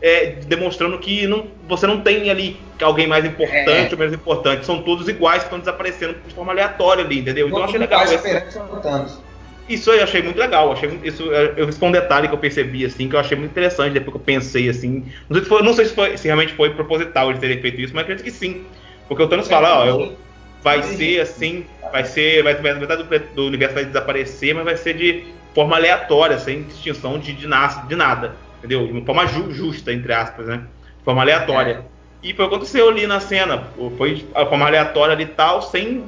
é, 0.00 0.36
demonstrando 0.46 0.98
que 0.98 1.26
não, 1.26 1.46
você 1.66 1.86
não 1.86 2.00
tem 2.00 2.30
ali 2.30 2.56
alguém 2.82 3.06
mais 3.06 3.24
importante 3.24 3.90
é. 3.90 3.92
ou 3.92 3.98
menos 3.98 4.14
importante. 4.14 4.66
São 4.66 4.82
todos 4.82 5.08
iguais 5.08 5.38
que 5.38 5.46
estão 5.46 5.58
desaparecendo 5.58 6.16
de 6.26 6.34
forma 6.34 6.52
aleatória 6.52 7.04
ali, 7.04 7.20
entendeu? 7.20 7.48
Então 7.48 7.60
eu 7.60 7.64
achei 7.64 7.78
legal. 7.78 8.04
Esse... 8.04 9.26
Isso 9.68 9.90
eu 9.90 10.02
achei 10.02 10.22
muito 10.22 10.38
legal. 10.38 10.70
Achei 10.72 11.00
isso, 11.02 11.24
eu 11.24 11.66
respondi 11.66 11.98
um 11.98 12.00
detalhe 12.00 12.28
que 12.28 12.34
eu 12.34 12.38
percebi 12.38 12.84
assim, 12.84 13.08
que 13.08 13.16
eu 13.16 13.20
achei 13.20 13.36
muito 13.36 13.50
interessante 13.50 13.94
depois 13.94 14.12
que 14.12 14.18
eu 14.18 14.24
pensei 14.24 14.68
assim. 14.68 15.04
Não 15.28 15.34
sei 15.36 15.42
se, 15.42 15.48
foi, 15.48 15.62
não 15.62 15.72
sei 15.72 15.84
se, 15.86 15.94
foi, 15.94 16.16
se 16.16 16.24
realmente 16.28 16.52
foi 16.52 16.70
proposital 16.70 17.30
eles 17.30 17.40
terem 17.40 17.60
feito 17.60 17.80
isso, 17.80 17.94
mas 17.94 18.02
acredito 18.02 18.24
que 18.24 18.30
sim. 18.30 18.64
Porque 19.08 19.22
o 19.22 19.28
Thanos 19.28 19.48
fala, 19.48 19.82
ó, 19.82 19.86
eu, 19.86 20.16
vai 20.62 20.82
ser 20.82 21.20
assim, 21.20 21.64
vai 21.90 22.04
ser, 22.04 22.42
vai 22.42 22.54
metade 22.60 23.02
do, 23.02 23.18
do 23.34 23.46
universo 23.46 23.74
vai 23.74 23.84
desaparecer, 23.84 24.54
mas 24.54 24.64
vai 24.64 24.76
ser 24.76 24.94
de 24.94 25.24
forma 25.54 25.76
aleatória, 25.76 26.38
sem 26.38 26.64
distinção 26.64 27.18
de, 27.18 27.32
de, 27.32 27.46
de 27.88 27.96
nada 27.96 28.45
entendeu? 28.66 28.86
De 28.86 28.92
uma 28.92 29.04
forma 29.04 29.26
ju 29.26 29.52
justa, 29.52 29.92
entre 29.92 30.12
aspas, 30.12 30.46
né? 30.46 30.62
De 30.98 31.04
forma 31.04 31.22
aleatória. 31.22 31.84
É. 32.22 32.28
E 32.28 32.34
foi 32.34 32.44
o 32.44 32.48
que 32.48 32.54
aconteceu 32.54 32.88
ali 32.88 33.06
na 33.06 33.20
cena. 33.20 33.68
Foi 33.96 34.14
de 34.14 34.24
forma 34.24 34.66
aleatória 34.66 35.14
ali 35.14 35.22
e 35.22 35.28
tal, 35.28 35.62
sem, 35.62 36.04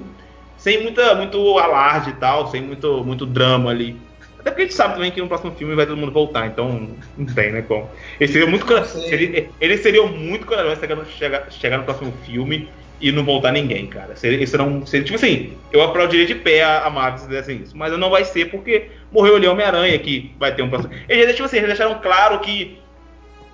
sem 0.57 0.83
muita, 0.83 1.15
muito 1.15 1.59
alarde 1.59 2.11
e 2.11 2.15
tal, 2.15 2.49
sem 2.49 2.61
muito, 2.61 3.05
muito 3.05 3.25
drama 3.25 3.71
ali. 3.71 3.97
Até 4.39 4.51
porque 4.51 4.63
a 4.63 4.65
gente 4.67 4.75
sabe 4.75 4.95
também 4.95 5.11
que 5.11 5.21
no 5.21 5.29
próximo 5.29 5.53
filme 5.53 5.75
vai 5.75 5.87
todo 5.87 5.97
mundo 5.97 6.13
voltar, 6.13 6.47
então 6.47 6.89
não 7.17 7.27
tem, 7.27 7.53
né, 7.53 7.63
como. 7.63 7.89
Ele 8.21 8.33
seria 8.33 8.47
muito, 8.47 8.67
seria, 8.85 9.49
ele 9.61 9.77
seria 9.79 10.07
muito 10.07 10.47
corajoso 10.47 10.81
chegar, 11.19 11.51
chegar 11.51 11.79
no 11.79 11.85
próximo 11.85 12.13
filme 12.25 12.69
e 13.01 13.13
não 13.13 13.25
voltar 13.25 13.53
ninguém, 13.53 13.87
cara. 13.87 14.17
Seria, 14.17 14.43
isso 14.43 14.57
não, 14.57 14.85
seria, 14.87 15.05
tipo 15.05 15.17
assim, 15.17 15.53
eu 15.73 15.83
aplaudiria 15.83 16.27
de 16.27 16.35
pé 16.35 16.63
a, 16.63 16.87
a 16.87 16.91
Marvel 16.91 17.19
se 17.19 17.27
fizessem 17.27 17.63
isso, 17.63 17.77
mas 17.77 17.97
não 17.99 18.11
vai 18.11 18.25
ser 18.25 18.51
porque 18.51 18.89
morreu 19.11 19.37
ali 19.37 19.47
Homem-Aranha 19.47 19.99
que 19.99 20.33
vai 20.39 20.55
ter 20.55 20.63
um 20.63 20.69
próximo. 20.69 20.93
Eles, 21.09 21.35
tipo 21.35 21.45
assim, 21.45 21.57
eles 21.57 21.69
deixaram 21.69 21.99
claro 22.01 22.39
que 22.41 22.79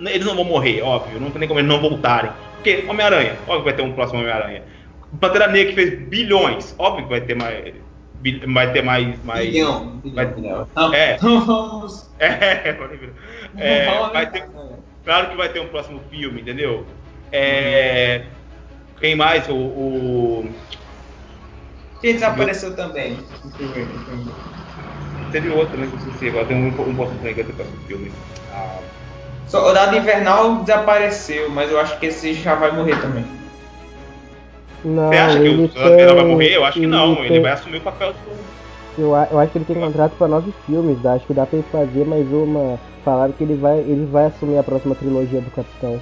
eles 0.00 0.26
não 0.26 0.34
vão 0.34 0.44
morrer, 0.44 0.82
óbvio, 0.82 1.20
não 1.20 1.30
tem 1.30 1.46
como 1.46 1.60
eles 1.60 1.68
não 1.68 1.80
voltarem. 1.80 2.30
Porque 2.54 2.84
Homem-Aranha, 2.88 3.36
óbvio 3.46 3.58
que 3.58 3.64
vai 3.64 3.74
ter 3.74 3.82
um 3.82 3.92
próximo 3.92 4.20
Homem-Aranha. 4.20 4.62
Pantera 5.20 5.46
Negra 5.48 5.72
que 5.72 5.74
fez 5.74 6.08
bilhões, 6.08 6.74
óbvio 6.78 7.04
que 7.04 7.10
vai 7.10 7.20
ter 7.20 7.36
mais. 7.36 7.74
Vai 8.52 8.72
ter 8.72 8.82
mais. 8.82 9.22
mais 9.22 9.46
bilhão, 9.50 10.00
vai, 10.14 10.26
bilhão. 10.26 10.66
É. 10.94 11.18
é, 12.18 12.68
é, 13.56 14.08
vai 14.12 14.30
ter, 14.30 14.48
claro 15.04 15.28
que 15.28 15.36
vai 15.36 15.48
ter 15.50 15.60
um 15.60 15.68
próximo 15.68 16.00
filme, 16.10 16.40
entendeu? 16.40 16.86
É. 17.30 18.24
Quem 18.98 19.14
mais? 19.14 19.46
O. 19.48 19.54
o... 19.54 20.50
Quem 22.00 22.14
desapareceu 22.14 22.74
também? 22.74 23.18
Teve 25.30 25.50
outro, 25.50 25.76
né? 25.76 25.86
Que 25.86 25.94
eu 25.94 25.98
esqueci 25.98 26.28
agora. 26.28 26.46
Tem 26.46 26.56
um, 26.56 26.68
um 26.68 26.94
posto 26.94 27.14
que 27.16 27.24
vai 27.24 27.34
ter 27.34 27.44
próximo 27.44 27.78
filme. 27.86 28.12
Ah. 28.52 28.78
Soldado 29.46 29.96
Invernal 29.96 30.62
desapareceu, 30.62 31.50
mas 31.50 31.70
eu 31.70 31.78
acho 31.78 31.98
que 31.98 32.06
esse 32.06 32.32
já 32.34 32.54
vai 32.54 32.72
morrer 32.72 33.00
também. 33.00 33.24
Não, 34.84 35.08
Você 35.08 35.16
acha 35.16 35.40
que 35.40 35.48
o 35.48 36.14
vai 36.14 36.24
morrer? 36.24 36.56
Eu 36.56 36.64
acho 36.64 36.80
que 36.80 36.86
não. 36.86 37.16
Tem... 37.16 37.26
Ele 37.26 37.40
vai 37.40 37.52
assumir 37.52 37.78
o 37.78 37.80
papel 37.80 38.12
do. 38.12 38.18
Eu, 38.96 39.08
eu 39.08 39.38
acho 39.40 39.52
que 39.52 39.58
ele 39.58 39.64
tem 39.64 39.76
contrato 39.76 40.12
para 40.16 40.28
nove 40.28 40.52
filmes, 40.66 41.04
acho 41.04 41.26
que 41.26 41.34
dá 41.34 41.44
pra 41.46 41.58
ele 41.58 41.66
fazer 41.70 42.04
mais 42.04 42.30
uma. 42.30 42.78
Falaram 43.04 43.32
que 43.32 43.42
ele 43.42 43.54
vai, 43.54 43.78
ele 43.78 44.06
vai 44.10 44.26
assumir 44.26 44.56
a 44.56 44.62
próxima 44.62 44.94
trilogia 44.94 45.40
do 45.40 45.50
Capitão. 45.50 46.00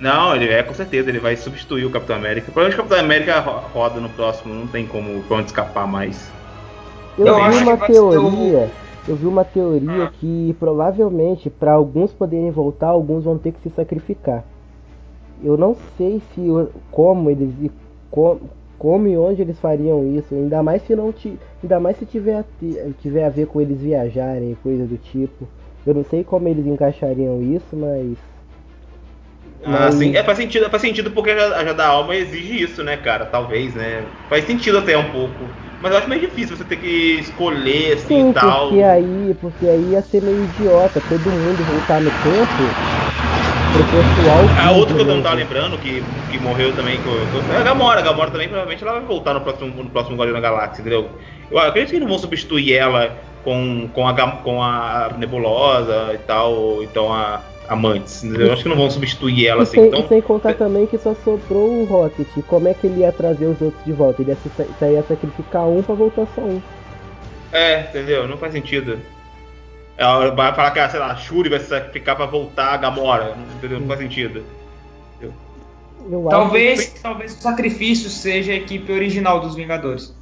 Não, 0.00 0.34
ele 0.34 0.48
é 0.48 0.62
com 0.62 0.74
certeza, 0.74 1.08
ele 1.08 1.18
vai 1.18 1.36
substituir 1.36 1.84
o 1.84 1.90
Capitão 1.90 2.16
América. 2.16 2.50
Provavelmente 2.50 2.74
o 2.74 2.82
Capitão 2.82 3.04
América 3.04 3.40
roda 3.40 4.00
no 4.00 4.08
próximo, 4.10 4.54
não 4.54 4.66
tem 4.66 4.86
como 4.86 5.22
pra 5.24 5.38
onde 5.38 5.46
escapar 5.46 5.86
mais. 5.86 6.30
Eu, 7.18 7.26
eu 7.26 7.50
vi 7.50 7.62
uma 7.62 7.76
teoria, 7.76 8.70
eu 9.06 9.16
vi 9.16 9.26
uma 9.26 9.44
teoria 9.44 10.10
que 10.18 10.56
provavelmente 10.58 11.50
para 11.50 11.72
alguns 11.72 12.12
poderem 12.12 12.50
voltar, 12.50 12.88
alguns 12.88 13.24
vão 13.24 13.36
ter 13.36 13.52
que 13.52 13.60
se 13.60 13.70
sacrificar. 13.74 14.44
Eu 15.42 15.56
não 15.56 15.76
sei 15.98 16.22
se 16.34 16.40
como 16.90 17.28
eles 17.28 17.52
como, 18.12 18.40
como 18.78 19.08
e 19.08 19.16
onde 19.16 19.42
eles 19.42 19.58
fariam 19.58 20.06
isso, 20.16 20.34
ainda 20.34 20.62
mais 20.62 20.82
se 20.82 20.94
não 20.94 21.12
ainda 21.62 21.80
mais 21.80 21.96
se 21.96 22.04
tiver 22.06 22.44
tiver 23.00 23.24
a 23.24 23.30
ver 23.30 23.46
com 23.46 23.60
eles 23.60 23.80
viajarem, 23.80 24.56
coisa 24.62 24.84
do 24.84 24.96
tipo. 24.96 25.48
Eu 25.84 25.94
não 25.94 26.04
sei 26.04 26.22
como 26.22 26.46
eles 26.46 26.64
encaixariam 26.64 27.42
isso, 27.42 27.74
mas 27.74 28.16
ah, 29.64 29.90
sim. 29.92 30.16
É, 30.16 30.22
faz 30.22 30.38
sentido, 30.38 30.68
faz 30.68 30.82
sentido 30.82 31.10
porque 31.12 31.30
a 31.30 31.64
já 31.64 31.72
da 31.72 31.86
alma 31.86 32.16
exige 32.16 32.62
isso, 32.62 32.82
né, 32.82 32.96
cara? 32.96 33.24
Talvez, 33.24 33.74
né? 33.74 34.04
Faz 34.28 34.44
sentido 34.44 34.78
até 34.78 34.96
um 34.98 35.10
pouco. 35.10 35.48
Mas 35.80 35.92
eu 35.92 35.98
acho 35.98 36.08
meio 36.08 36.20
difícil 36.20 36.56
você 36.56 36.64
ter 36.64 36.76
que 36.76 37.18
escolher 37.20 37.94
assim 37.94 38.06
sim, 38.06 38.30
e 38.30 38.34
tal. 38.34 38.68
Porque 38.68 38.82
aí, 38.82 39.36
porque 39.40 39.66
aí 39.66 39.90
ia 39.90 40.02
ser 40.02 40.22
meio 40.22 40.44
idiota 40.44 41.00
todo 41.00 41.30
mundo 41.30 41.64
voltar 41.64 42.00
no 42.00 42.10
tempo 42.10 42.74
pro 43.72 43.84
pessoal. 43.84 44.44
A 44.62 44.70
outra 44.72 44.94
que 44.94 45.00
eu 45.00 45.06
não 45.06 45.22
tava 45.22 45.36
lembrando, 45.36 45.78
que, 45.78 46.02
que 46.30 46.38
morreu 46.38 46.72
também, 46.74 46.98
que 46.98 47.06
eu, 47.06 47.54
é 47.54 47.56
a 47.58 47.62
Gamora. 47.62 48.00
A 48.00 48.02
Gamora 48.02 48.30
também 48.30 48.48
provavelmente 48.48 48.82
ela 48.82 48.92
vai 48.92 49.02
voltar 49.02 49.34
no 49.34 49.40
próximo, 49.40 49.82
no 49.82 49.90
próximo 49.90 50.16
Guardião 50.16 50.40
da 50.40 50.48
Galáxia, 50.48 50.82
entendeu? 50.82 51.08
Eu 51.50 51.58
acredito 51.58 51.90
que 51.90 52.00
não 52.00 52.08
vão 52.08 52.18
substituir 52.18 52.74
ela 52.74 53.16
com, 53.44 53.88
com, 53.92 54.06
a, 54.06 54.14
com 54.14 54.62
a 54.62 55.10
Nebulosa 55.18 56.10
e 56.14 56.18
tal, 56.18 56.82
então 56.82 57.12
a 57.12 57.40
amantes. 57.68 58.22
Eu 58.24 58.52
acho 58.52 58.62
que 58.62 58.68
não 58.68 58.76
vão 58.76 58.90
substituir 58.90 59.46
ela 59.46 59.60
e 59.60 59.62
assim. 59.62 59.78
Sem, 59.78 59.86
então... 59.88 60.08
Sem 60.08 60.20
contar 60.20 60.54
também 60.54 60.86
que 60.86 60.98
só 60.98 61.14
sobrou 61.24 61.82
o 61.82 61.84
Rocket. 61.84 62.28
Como 62.46 62.68
é 62.68 62.74
que 62.74 62.86
ele 62.86 63.00
ia 63.00 63.12
trazer 63.12 63.46
os 63.46 63.60
outros 63.60 63.84
de 63.84 63.92
volta? 63.92 64.22
Ele 64.22 64.32
ia, 64.32 64.88
ia 64.90 65.02
sacrificar 65.02 65.66
um 65.66 65.82
pra 65.82 65.94
voltar 65.94 66.26
só 66.34 66.42
um. 66.42 66.60
É, 67.52 67.80
entendeu? 67.80 68.26
Não 68.28 68.36
faz 68.36 68.52
sentido. 68.52 68.98
Ela 69.96 70.30
vai 70.30 70.54
falar 70.54 70.70
que, 70.70 70.78
ah, 70.78 70.88
sei 70.88 71.00
lá, 71.00 71.12
a 71.12 71.16
Shuri 71.16 71.48
vai 71.48 71.60
sacrificar 71.60 72.16
pra 72.16 72.26
voltar 72.26 72.74
a 72.74 72.76
Gamora. 72.76 73.36
Entendeu? 73.56 73.80
Não 73.80 73.86
faz 73.86 74.00
sentido. 74.00 74.42
Talvez, 76.28 76.86
que... 76.88 77.00
talvez 77.00 77.32
o 77.32 77.40
sacrifício 77.40 78.10
seja 78.10 78.52
a 78.52 78.56
equipe 78.56 78.90
original 78.90 79.38
dos 79.38 79.54
Vingadores. 79.54 80.14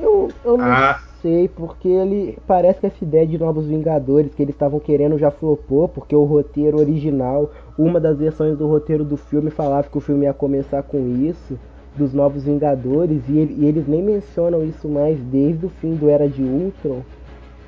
Eu, 0.00 0.30
eu 0.44 0.58
não 0.58 0.66
ah 0.66 1.00
sei, 1.22 1.48
porque 1.48 1.88
ele 1.88 2.38
parece 2.46 2.80
que 2.80 2.86
essa 2.86 3.04
ideia 3.04 3.26
de 3.26 3.38
Novos 3.38 3.66
Vingadores 3.66 4.34
que 4.34 4.42
eles 4.42 4.54
estavam 4.54 4.78
querendo 4.78 5.18
já 5.18 5.30
flopou, 5.30 5.88
porque 5.88 6.14
o 6.14 6.24
roteiro 6.24 6.78
original, 6.78 7.50
uma 7.76 8.00
das 8.00 8.18
versões 8.18 8.56
do 8.56 8.66
roteiro 8.66 9.04
do 9.04 9.16
filme 9.16 9.50
falava 9.50 9.88
que 9.88 9.98
o 9.98 10.00
filme 10.00 10.24
ia 10.24 10.32
começar 10.32 10.82
com 10.82 10.98
isso, 11.16 11.58
dos 11.96 12.14
Novos 12.14 12.44
Vingadores, 12.44 13.22
e, 13.28 13.38
ele, 13.38 13.56
e 13.58 13.66
eles 13.66 13.88
nem 13.88 14.02
mencionam 14.02 14.64
isso 14.64 14.88
mais 14.88 15.18
desde 15.20 15.66
o 15.66 15.68
fim 15.68 15.94
do 15.94 16.08
Era 16.08 16.28
de 16.28 16.42
Ultron. 16.42 17.02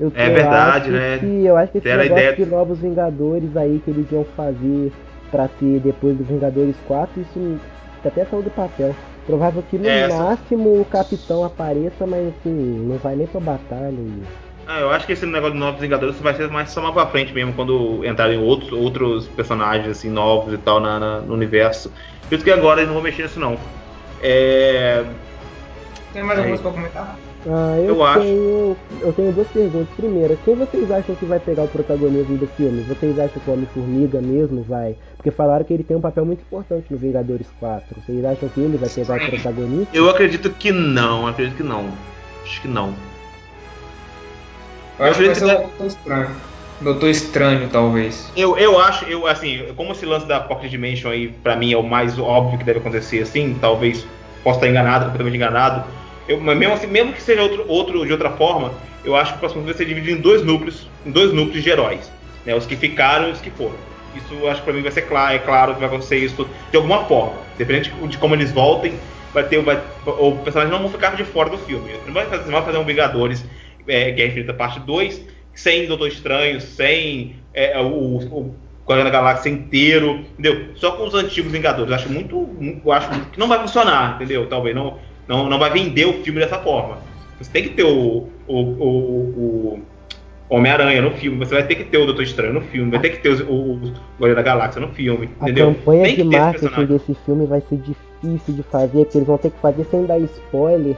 Eu, 0.00 0.10
é 0.14 0.30
verdade, 0.30 0.88
eu 0.88 0.94
né? 0.94 1.18
Que, 1.18 1.44
eu 1.44 1.56
acho 1.56 1.72
que 1.72 1.78
esse 1.78 1.88
Era 1.88 2.02
negócio 2.04 2.24
ideia... 2.24 2.36
de 2.36 2.46
Novos 2.46 2.78
Vingadores 2.78 3.54
aí 3.56 3.80
que 3.84 3.90
eles 3.90 4.10
iam 4.10 4.24
fazer 4.36 4.90
para 5.30 5.46
ter 5.46 5.78
depois 5.80 6.16
dos 6.16 6.26
Vingadores 6.26 6.74
4, 6.88 7.20
isso 7.20 7.60
até 8.04 8.24
saiu 8.24 8.42
do 8.42 8.50
papel. 8.50 8.94
Provável 9.26 9.62
que 9.70 9.76
no 9.78 9.86
É, 9.86 10.00
essa- 10.06 10.16
máximo 10.24 10.80
o 10.80 10.84
capitão 10.86 11.44
apareça, 11.44 12.06
mas 12.06 12.26
assim, 12.28 12.86
não 12.88 12.96
vai 12.96 13.14
nem 13.14 13.26
pra 13.26 13.40
batalha. 13.40 13.92
E... 13.92 14.22
Ah, 14.66 14.80
eu 14.80 14.90
acho 14.90 15.06
que 15.06 15.12
esse 15.12 15.26
negócio 15.26 15.52
de 15.54 15.60
Novos 15.60 15.80
Vingadores 15.80 16.18
vai 16.20 16.34
ser 16.34 16.48
mais 16.48 16.70
só 16.70 16.80
mais 16.80 16.94
pra 16.94 17.06
frente 17.06 17.32
mesmo, 17.34 17.52
quando 17.52 18.04
entrarem 18.04 18.38
outros, 18.38 18.72
outros 18.72 19.28
personagens 19.28 19.88
assim, 19.88 20.08
novos 20.08 20.52
e 20.54 20.58
tal 20.58 20.80
na, 20.80 20.98
na- 20.98 21.20
no 21.20 21.34
universo. 21.34 21.92
Por 22.28 22.34
isso 22.36 22.44
que 22.44 22.50
agora 22.50 22.80
eles 22.80 22.86
não 22.88 22.94
vão 22.94 23.02
mexer 23.02 23.22
nisso 23.24 23.38
não. 23.38 23.56
É, 24.22 25.04
Tem 26.12 26.22
mais 26.22 26.38
alguma 26.38 26.56
Aí. 26.56 26.62
coisa 26.62 26.62
pra 26.62 26.72
comentar? 26.72 27.18
Ah, 27.46 27.76
eu, 27.78 27.94
Eu 27.96 28.04
acho. 28.04 28.20
tenho. 28.20 28.76
Eu 29.00 29.12
tenho 29.14 29.32
duas 29.32 29.48
perguntas. 29.48 29.88
Primeira, 29.96 30.36
quem 30.44 30.54
vocês 30.54 30.90
acham 30.90 31.14
que 31.14 31.24
vai 31.24 31.38
pegar 31.40 31.62
o 31.64 31.68
protagonismo 31.68 32.36
do 32.36 32.46
filme? 32.48 32.82
Vocês 32.82 33.18
acham 33.18 33.40
que 33.40 33.48
o 33.50 33.54
Homem-Formiga 33.54 34.20
mesmo 34.20 34.62
vai? 34.68 34.94
Porque 35.16 35.30
falaram 35.30 35.64
que 35.64 35.72
ele 35.72 35.82
tem 35.84 35.96
um 35.96 36.00
papel 36.02 36.24
muito 36.26 36.42
importante 36.42 36.84
no 36.90 36.98
Vingadores 36.98 37.46
4. 37.58 37.86
Vocês 38.06 38.22
acham 38.24 38.48
que 38.48 38.60
ele 38.60 38.76
vai 38.76 38.88
pegar 38.90 39.16
o 39.16 39.30
protagonismo? 39.30 39.86
eu 39.92 40.10
acredito 40.10 40.50
que 40.50 40.70
não, 40.70 41.26
acredito 41.26 41.56
que 41.56 41.62
não. 41.62 41.86
Acho 42.44 42.60
que 42.60 42.68
não. 42.68 42.94
Eu 44.98 45.06
acho 45.06 45.18
que 45.18 45.26
vai 45.26 45.32
acredito 45.32 45.38
ser 45.38 45.46
que- 45.46 45.54
o 45.54 45.68
Doutor 45.68 45.86
Estranho. 45.86 46.30
Doutor 46.82 47.08
Estranho, 47.08 47.68
talvez. 47.70 48.32
Eu, 48.36 48.56
eu 48.58 48.78
acho, 48.78 49.04
eu 49.06 49.26
assim, 49.26 49.60
como 49.76 49.92
esse 49.92 50.04
lance 50.06 50.26
da 50.26 50.40
Pocket 50.40 50.70
Dimension 50.70 51.10
aí, 51.10 51.28
pra 51.28 51.56
mim, 51.56 51.72
é 51.72 51.76
o 51.76 51.82
mais 51.82 52.18
óbvio 52.18 52.58
que 52.58 52.64
deve 52.64 52.78
acontecer, 52.80 53.20
assim, 53.22 53.56
talvez 53.60 54.06
possa 54.42 54.58
estar 54.58 54.68
enganado, 54.68 55.04
completamente 55.06 55.36
enganado. 55.36 55.84
Eu, 56.28 56.40
mas 56.40 56.56
mesmo 56.56 56.74
assim, 56.74 56.86
mesmo 56.86 57.12
que 57.12 57.22
seja 57.22 57.42
outro, 57.42 57.64
outro 57.68 58.06
de 58.06 58.12
outra 58.12 58.30
forma, 58.30 58.72
eu 59.04 59.16
acho 59.16 59.32
que 59.32 59.36
o 59.38 59.40
próximo 59.40 59.62
vai 59.64 59.74
ser 59.74 59.84
dividido 59.84 60.18
em 60.18 60.20
dois 60.20 60.42
núcleos, 60.44 60.86
em 61.04 61.10
dois 61.10 61.32
núcleos 61.32 61.62
de 61.62 61.70
heróis. 61.70 62.10
Né, 62.44 62.54
os 62.54 62.64
que 62.66 62.76
ficaram 62.76 63.28
e 63.28 63.32
os 63.32 63.40
que 63.40 63.50
foram. 63.50 63.74
Isso 64.16 64.48
acho 64.48 64.60
que 64.60 64.64
pra 64.64 64.72
mim 64.72 64.82
vai 64.82 64.90
ser 64.90 65.02
claro, 65.02 65.34
é 65.34 65.38
claro 65.38 65.74
que 65.74 65.80
vai 65.80 65.88
acontecer 65.88 66.16
isso 66.18 66.48
de 66.70 66.76
alguma 66.76 67.04
forma. 67.04 67.34
Dependendo 67.58 68.08
de, 68.08 68.18
como 68.18 68.34
eles 68.34 68.50
voltem, 68.50 68.94
vai 69.32 69.44
ter. 69.44 69.60
Vai, 69.62 69.80
o 70.06 70.36
personagem 70.38 70.72
não 70.72 70.80
vão 70.80 70.90
ficar 70.90 71.14
de 71.14 71.24
fora 71.24 71.50
do 71.50 71.58
filme. 71.58 71.90
Não 72.06 72.12
vai 72.14 72.26
fazer, 72.26 72.50
vai 72.50 72.62
fazer 72.62 72.78
um 72.78 72.84
Vingadores 72.84 73.44
é, 73.86 74.10
Guerra 74.10 74.28
Infinita 74.30 74.54
parte 74.54 74.80
2 74.80 75.20
sem 75.54 75.86
Doutor 75.86 76.08
Estranho, 76.08 76.60
sem 76.60 77.36
é, 77.52 77.78
o, 77.78 78.16
o 78.18 78.54
da 78.86 79.08
Galáxia 79.10 79.50
inteiro, 79.50 80.24
entendeu? 80.36 80.70
Só 80.74 80.92
com 80.92 81.06
os 81.06 81.14
antigos 81.14 81.52
Vingadores. 81.52 81.92
Acho 81.92 82.08
muito, 82.08 82.36
muito- 82.36 82.90
acho 82.90 83.08
que 83.30 83.38
não 83.38 83.46
vai 83.46 83.60
funcionar, 83.60 84.16
entendeu? 84.16 84.46
Talvez 84.48 84.74
não, 84.74 84.98
não, 85.30 85.48
não 85.48 85.58
vai 85.60 85.70
vender 85.70 86.04
o 86.06 86.22
filme 86.24 86.40
dessa 86.40 86.58
forma. 86.58 86.98
Você 87.40 87.50
tem 87.50 87.62
que 87.62 87.70
ter 87.70 87.84
o, 87.84 88.28
o, 88.48 88.54
o, 88.56 89.80
o 90.48 90.54
Homem-Aranha 90.56 91.00
no 91.00 91.12
filme, 91.12 91.38
você 91.38 91.54
vai 91.54 91.62
ter 91.66 91.76
que 91.76 91.84
ter 91.84 91.98
o 91.98 92.04
Doutor 92.06 92.22
Estranho 92.22 92.52
no 92.54 92.60
filme, 92.62 92.90
vai 92.90 93.00
ter 93.00 93.10
que 93.10 93.18
ter 93.18 93.28
os- 93.28 93.40
o, 93.40 93.44
o 93.44 93.92
Guardião 94.18 94.34
da 94.34 94.42
Galáxia 94.42 94.80
no 94.80 94.88
filme, 94.88 95.30
A 95.40 95.44
entendeu? 95.44 95.66
campanha 95.72 96.04
Tem 96.04 96.16
de 96.16 96.24
marketing 96.24 96.84
desse 96.86 97.16
filme 97.24 97.46
vai 97.46 97.62
ser 97.68 97.76
difícil 97.76 98.54
de 98.54 98.62
fazer, 98.64 99.04
porque 99.04 99.18
eles 99.18 99.28
vão 99.28 99.38
ter 99.38 99.50
que 99.50 99.58
fazer 99.60 99.84
sem 99.90 100.04
dar 100.04 100.18
spoiler. 100.18 100.96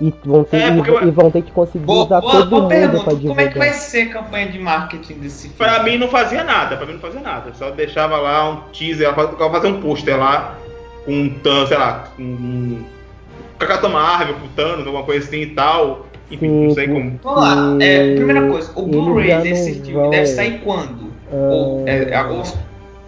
E 0.00 0.12
vão 0.24 0.42
ter, 0.42 0.56
É, 0.56 0.68
e- 0.70 0.76
porque- 0.82 1.04
e, 1.06 1.10
vão 1.12 1.30
ter 1.30 1.42
que 1.42 1.52
conseguir 1.52 1.84
Boa, 1.84 2.04
usar 2.06 2.20
boa, 2.20 2.32
todo 2.32 2.50
boa 2.50 2.62
mundo 2.62 2.70
pergunta. 2.70 2.94
pra 3.04 3.12
Como 3.12 3.20
divulgar. 3.20 3.46
é 3.46 3.48
que 3.50 3.58
vai 3.58 3.72
ser 3.74 4.02
a 4.02 4.12
campanha 4.14 4.48
de 4.48 4.58
marketing 4.58 5.14
desse 5.20 5.42
filme? 5.42 5.56
Pra 5.56 5.82
mim 5.84 5.98
não 5.98 6.08
fazia 6.08 6.42
nada, 6.42 6.76
pra 6.76 6.84
mim 6.86 6.94
não 6.94 7.00
fazia 7.00 7.20
nada. 7.20 7.52
Só 7.54 7.70
deixava 7.70 8.16
lá 8.16 8.50
um 8.50 8.56
teaser, 8.72 9.06
ela 9.06 9.14
faz- 9.14 9.30
ela 9.38 9.50
fazia 9.52 9.70
um 9.70 9.80
pôster 9.80 10.18
lá, 10.18 10.58
com 11.04 11.12
um 11.12 11.66
sei 11.68 11.76
lá, 11.78 12.08
com 12.16 12.82
um. 13.54 13.66
Capitão 13.66 13.90
Marvel, 13.90 14.34
com 14.36 14.48
Thanos, 14.48 14.86
alguma 14.86 15.04
coisa 15.04 15.26
assim 15.26 15.42
e 15.42 15.46
tal. 15.46 16.06
Enfim, 16.30 16.66
não 16.68 16.74
sei 16.74 16.88
como. 16.88 17.20
Vamos 17.22 17.40
lá. 17.42 17.76
É, 17.84 18.14
primeira 18.14 18.48
coisa, 18.48 18.72
o 18.74 18.82
Blu-ray 18.86 19.42
desse 19.42 19.74
filme 19.74 19.92
vão- 19.92 20.10
deve 20.10 20.26
sair 20.26 20.60
quando? 20.64 21.12
Ah, 21.30 21.36
Ou 21.52 21.84
é 21.86 22.14
agosto? 22.14 22.58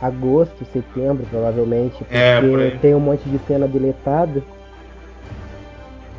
agosto, 0.01 0.67
setembro, 0.73 1.27
provavelmente, 1.31 1.97
porque 1.99 2.15
É, 2.15 2.41
por 2.41 2.79
tem 2.81 2.95
um 2.95 3.01
monte 3.01 3.27
de 3.29 3.39
cena 3.47 3.67
deletada. 3.67 4.43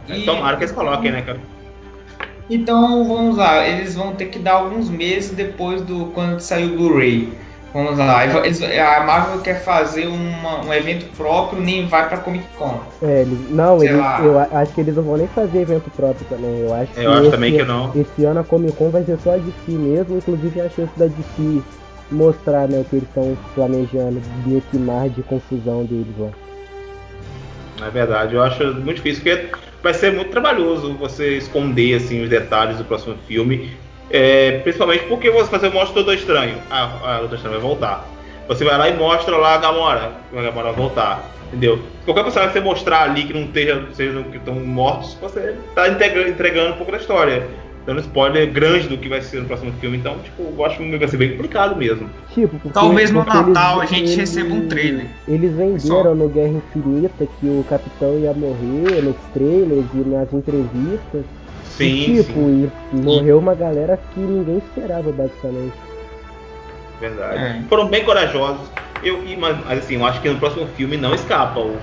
E- 0.08 0.24
Tomara 0.26 0.58
que 0.58 0.64
eles 0.64 0.74
coloquem, 0.74 1.12
né, 1.12 1.22
cara? 1.22 1.40
Então 2.50 3.06
vamos 3.08 3.36
lá, 3.38 3.68
eles 3.68 3.94
vão 3.94 4.16
ter 4.16 4.28
que 4.28 4.40
dar 4.40 4.54
alguns 4.54 4.90
meses 4.90 5.32
depois 5.32 5.82
do 5.82 6.08
quando 6.08 6.40
sair 6.40 6.72
o 6.72 6.78
Blu-ray. 6.78 7.30
Vamos 7.78 7.96
lá, 8.00 8.26
eles- 8.44 8.60
a 8.64 9.04
Marvel 9.06 9.40
quer 9.42 9.64
fazer 9.64 10.08
uma- 10.08 10.66
um 10.66 10.74
evento 10.74 11.06
próprio, 11.16 11.62
nem 11.62 11.86
vai 11.86 12.10
pra 12.10 12.18
Comic 12.18 12.44
Con. 12.58 12.80
É, 13.04 13.22
eles, 13.22 13.52
não, 13.52 13.84
eles, 13.84 13.96
eu 14.24 14.40
acho 14.40 14.74
que 14.74 14.82
eles 14.82 14.96
não 14.96 15.04
vão 15.04 15.18
nem 15.18 15.28
fazer 15.28 15.60
evento 15.60 15.88
próprio 15.96 16.26
também. 16.28 16.62
Eu 16.62 16.74
acho 16.74 16.92
que, 16.92 17.00
Eu 17.02 17.12
acho 17.12 17.22
esse, 17.22 17.32
também 17.32 17.56
que 17.56 17.64
não. 17.64 17.92
esse 17.96 18.26
ano 18.26 18.40
a 18.40 18.44
Comic 18.44 18.76
Con 18.78 18.90
vai 18.90 19.04
ser 19.04 19.20
só 19.20 19.36
a 19.36 19.38
DC 19.38 19.72
mesmo, 19.72 20.18
inclusive 20.18 20.60
a 20.60 20.70
chance 20.70 20.92
da 20.98 21.06
DC 21.06 21.62
mostrar 22.10 22.68
né, 22.68 22.80
o 22.80 22.84
que 22.84 22.96
eles 22.96 23.08
estão 23.10 23.38
planejando 23.54 24.20
nesse 24.48 24.78
mar 24.78 25.08
de 25.10 25.22
confusão 25.22 25.86
deles 25.86 26.16
lá. 26.18 26.30
É 27.86 27.92
verdade, 27.92 28.34
eu 28.34 28.42
acho 28.42 28.64
muito 28.74 28.96
difícil, 28.96 29.22
porque 29.24 29.52
vai 29.84 29.94
ser 29.94 30.14
muito 30.14 30.32
trabalhoso 30.32 30.96
você 30.96 31.38
esconder 31.38 31.94
assim, 31.94 32.24
os 32.24 32.30
detalhes 32.30 32.78
do 32.80 32.86
próximo 32.86 33.16
filme. 33.28 33.78
É, 34.10 34.60
principalmente 34.60 35.06
porque 35.06 35.30
você 35.30 35.50
fazer 35.50 35.70
mostra 35.70 35.92
o 35.92 36.04
Doutor 36.04 36.16
Estranho. 36.16 36.58
Ah, 36.70 36.92
ah, 37.04 37.16
o 37.18 37.20
Doutor 37.22 37.36
Estranho 37.36 37.60
vai 37.60 37.70
voltar. 37.70 38.08
Você 38.48 38.64
vai 38.64 38.78
lá 38.78 38.90
e 38.90 38.96
mostra 38.96 39.36
lá 39.36 39.56
a 39.56 39.58
Gamora. 39.58 40.12
A 40.32 40.42
Gamora 40.42 40.72
vai 40.72 40.74
voltar. 40.74 41.38
Entendeu? 41.48 41.80
Qualquer 42.06 42.24
personagem 42.24 42.54
que 42.54 42.60
você 42.60 42.66
mostrar 42.66 43.04
ali 43.04 43.24
que 43.24 43.34
não 43.34 43.44
esteja, 43.44 43.86
sejam 43.94 44.24
que 44.24 44.38
estão 44.38 44.56
mortos, 44.56 45.18
você 45.22 45.56
está 45.70 45.88
entregando 45.88 46.74
um 46.74 46.78
pouco 46.78 46.92
da 46.92 46.98
história. 46.98 47.48
Dando 47.86 48.02
spoiler 48.02 48.52
grande 48.52 48.90
do 48.90 48.98
que 48.98 49.08
vai 49.08 49.22
ser 49.22 49.40
no 49.40 49.46
próximo 49.46 49.72
filme. 49.80 49.96
Então, 49.96 50.18
tipo, 50.20 50.44
eu 50.44 50.66
acho 50.66 50.78
que 50.78 50.98
vai 50.98 51.08
ser 51.08 51.16
bem 51.16 51.32
complicado 51.32 51.74
mesmo. 51.78 52.10
Tipo, 52.34 52.50
porque, 52.60 52.70
Talvez 52.74 53.12
no 53.12 53.24
porque 53.24 53.38
Natal 53.38 53.80
a 53.80 53.86
gente 53.86 54.14
receba 54.14 54.54
um 54.54 54.68
trailer. 54.68 55.06
Eles 55.26 55.52
venderam 55.52 55.80
Só. 55.80 56.14
no 56.14 56.28
Guerra 56.28 56.50
Infinita 56.50 57.26
que 57.40 57.48
o 57.48 57.66
Capitão 57.70 58.20
ia 58.20 58.34
morrer 58.34 59.02
nos 59.02 59.16
trailers 59.34 59.86
e 59.94 59.98
nas 60.00 60.34
entrevistas. 60.34 61.24
Sim, 61.70 62.16
e, 62.18 62.24
tipo, 62.24 62.34
sim. 62.34 62.72
e 62.94 62.96
morreu 62.96 63.38
uma 63.40 63.54
galera 63.54 64.00
que 64.14 64.20
ninguém 64.20 64.58
esperava, 64.58 65.12
basicamente. 65.12 65.74
Verdade. 67.00 67.38
É. 67.38 67.62
Foram 67.70 67.88
bem 67.88 68.04
corajosos. 68.04 68.68
Eu, 69.04 69.24
e- 69.24 69.38
mas, 69.38 69.58
mas, 69.66 69.80
assim, 69.80 69.96
eu 69.96 70.06
acho 70.06 70.20
que 70.22 70.30
no 70.30 70.40
próximo 70.40 70.66
filme 70.76 70.98
não 70.98 71.14
escapa. 71.14 71.60
O 71.60 71.78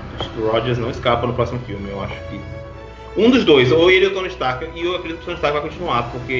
Rogers 0.51 0.77
não 0.77 0.89
escapa 0.89 1.25
no 1.25 1.33
próximo 1.33 1.59
filme. 1.65 1.89
Eu 1.89 2.01
acho 2.01 2.13
que. 2.29 2.39
Um 3.17 3.29
dos 3.31 3.45
dois, 3.45 3.71
ou 3.71 3.89
ele 3.89 4.07
ou 4.07 4.11
o 4.11 4.15
Tony 4.15 4.27
Stark. 4.27 4.67
E 4.75 4.83
eu 4.83 4.95
acredito 4.95 5.19
que 5.19 5.23
o 5.23 5.25
Tony 5.27 5.35
Stark 5.37 5.53
vai 5.57 5.69
continuar, 5.69 6.11
porque 6.11 6.33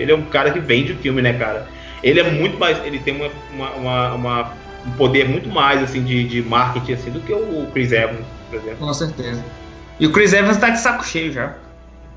ele 0.00 0.10
é 0.10 0.14
um 0.14 0.22
cara 0.24 0.50
que 0.50 0.58
vende 0.58 0.92
o 0.92 0.96
filme, 0.96 1.22
né, 1.22 1.34
cara? 1.34 1.68
Ele 2.02 2.18
é 2.18 2.28
muito 2.28 2.58
mais. 2.58 2.84
Ele 2.84 2.98
tem 2.98 3.14
uma, 3.14 3.30
uma, 3.52 3.70
uma- 3.74 4.14
uma- 4.14 4.52
um 4.86 4.90
poder 4.92 5.28
muito 5.28 5.48
mais 5.48 5.82
assim 5.82 6.02
de, 6.02 6.24
de 6.24 6.42
marketing 6.42 6.92
assim, 6.92 7.10
do 7.10 7.20
que 7.20 7.32
o 7.32 7.66
Chris 7.72 7.92
Evans, 7.92 8.24
por 8.50 8.56
exemplo. 8.58 8.78
Com 8.78 8.92
certeza. 8.94 9.44
E 10.00 10.06
o 10.06 10.12
Chris 10.12 10.32
Evans 10.32 10.56
tá 10.58 10.70
de 10.70 10.80
saco 10.80 11.04
cheio 11.06 11.32
já. 11.32 11.54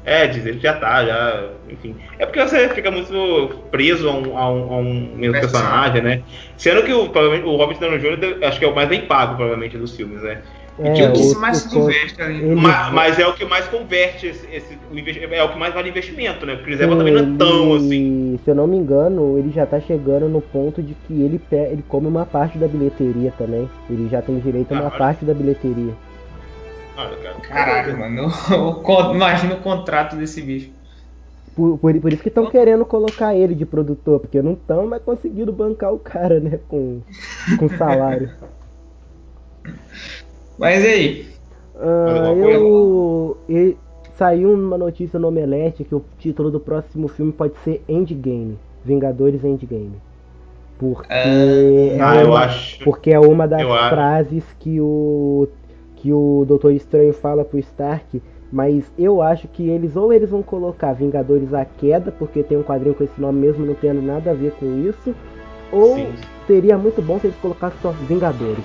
É, 0.09 0.27
diz 0.27 0.45
ele 0.45 0.57
que 0.57 0.63
já 0.63 0.73
tá, 0.73 1.05
já. 1.05 1.43
Enfim. 1.69 1.95
É 2.17 2.25
porque 2.25 2.41
você 2.41 2.67
fica 2.69 2.89
muito 2.89 3.49
preso 3.69 4.09
a 4.09 4.13
um, 4.13 4.37
a 4.37 4.51
um, 4.51 4.73
a 4.73 4.77
um 4.77 5.11
mesmo 5.15 5.39
personagem, 5.39 6.01
né? 6.01 6.21
Sendo 6.57 6.81
que 6.83 6.91
o, 6.91 7.09
provavelmente, 7.09 7.45
o 7.47 7.55
Robert 7.55 7.77
Downey 7.79 7.99
Jr. 7.99 8.43
acho 8.43 8.57
que 8.59 8.65
é 8.65 8.67
o 8.67 8.73
mais 8.75 8.89
bem 8.89 9.01
pago, 9.01 9.35
provavelmente, 9.35 9.77
dos 9.77 9.95
filmes, 9.95 10.21
né? 10.23 10.41
É, 10.81 10.97
E 10.97 11.03
o 11.07 11.11
que 11.11 11.35
mais 11.35 11.57
se 11.57 11.77
o- 11.77 11.81
diverte 11.81 12.21
ali. 12.21 12.37
ele- 12.37 12.55
Ma- 12.55 12.89
Mas, 12.91 13.19
é 13.19 13.27
o 13.27 13.33
que 13.33 13.43
mais 13.43 13.67
converte 13.67 14.27
esse, 14.27 14.47
esse- 14.51 14.77
o 14.89 15.33
é 15.35 15.43
o 15.43 15.49
que 15.49 15.59
mais 15.59 15.73
vale 15.73 15.89
investimento, 15.89 16.45
né? 16.45 16.53
O 16.53 16.63
Chris 16.63 16.79
Evans 16.79 16.97
também 16.97 17.13
não 17.13 17.21
é 17.21 17.37
tão 17.37 17.73
assim. 17.75 18.39
Se 18.45 18.49
eu 18.49 18.55
não 18.55 18.65
me 18.65 18.77
engano, 18.77 19.37
ele 19.37 19.51
já 19.51 19.65
tá 19.65 19.79
chegando 19.81 20.29
no 20.29 20.39
ponto 20.41 20.81
de 20.81 20.95
que 21.05 21.13
ele, 21.21 21.39
ele 21.51 21.83
come 21.87 22.07
uma 22.07 22.25
parte 22.25 22.57
da 22.57 22.65
bilheteria 22.67 23.33
também. 23.37 23.69
Ele 23.89 24.07
já 24.09 24.21
tem 24.21 24.39
direito 24.39 24.71
a 24.73 24.77
Ah, 24.77 24.81
uma 24.81 24.89
olha. 24.89 24.97
parte 24.97 25.25
da 25.25 25.33
bilheteria. 25.33 25.93
Olha, 26.99 27.15
cara. 27.17 27.35
Caraca, 27.47 27.93
mano. 27.95 28.27
o 28.51 29.15
Imagina 29.15 29.55
o 29.55 29.61
contrato 29.61 30.17
desse 30.17 30.41
bicho. 30.41 30.71
Por, 31.55 31.77
por, 31.77 31.99
por 31.99 32.13
isso 32.13 32.21
que 32.21 32.29
estão 32.29 32.49
querendo 32.49 32.85
colocar 32.85 33.35
ele 33.35 33.55
de 33.55 33.65
produtor, 33.65 34.19
porque 34.19 34.41
não 34.41 34.53
estão 34.53 34.85
mais 34.85 35.01
conseguindo 35.01 35.51
bancar 35.51 35.93
o 35.93 35.99
cara, 35.99 36.39
né? 36.39 36.59
Com, 36.67 36.99
com 37.57 37.69
salário. 37.77 38.29
Mas 40.59 40.83
e 40.83 40.87
aí? 40.87 41.27
Ah, 41.79 42.33
eu, 42.35 43.37
e- 43.47 43.75
Saiu 44.17 44.51
uma 44.51 44.77
notícia 44.77 45.17
no 45.17 45.29
Omelete 45.29 45.85
que 45.85 45.95
o 45.95 46.03
título 46.17 46.51
do 46.51 46.59
próximo 46.59 47.07
filme 47.07 47.31
pode 47.31 47.53
ser 47.63 47.81
Endgame. 47.87 48.59
Vingadores 48.83 49.45
Endgame. 49.45 49.93
Porque, 50.77 51.13
é 51.13 51.97
Ah, 52.03 52.21
eu 52.21 52.27
uma, 52.27 52.39
acho. 52.41 52.83
porque 52.83 53.11
é 53.11 53.19
uma 53.19 53.47
das 53.47 53.61
eu 53.61 53.73
acho. 53.73 53.95
frases 53.95 54.43
que 54.59 54.81
o 54.81 55.47
que 56.01 56.13
o 56.13 56.45
Doutor 56.47 56.71
Estranho 56.73 57.13
fala 57.13 57.43
pro 57.43 57.59
Stark, 57.59 58.21
mas 58.51 58.83
eu 58.97 59.21
acho 59.21 59.47
que 59.47 59.69
eles 59.69 59.95
ou 59.95 60.11
eles 60.11 60.29
vão 60.29 60.41
colocar 60.41 60.93
Vingadores 60.93 61.53
à 61.53 61.65
queda, 61.65 62.11
porque 62.11 62.41
tem 62.41 62.57
um 62.57 62.63
quadrinho 62.63 62.95
com 62.95 63.03
esse 63.03 63.19
nome 63.19 63.39
mesmo 63.39 63.65
não 63.65 63.75
tendo 63.75 64.01
nada 64.01 64.31
a 64.31 64.33
ver 64.33 64.51
com 64.53 64.65
isso, 64.87 65.13
ou 65.71 65.95
Sim. 65.95 66.13
seria 66.47 66.77
muito 66.77 67.01
bom 67.01 67.19
se 67.19 67.27
eles 67.27 67.37
colocassem 67.37 67.77
só 67.81 67.91
Vingadores. 67.91 68.63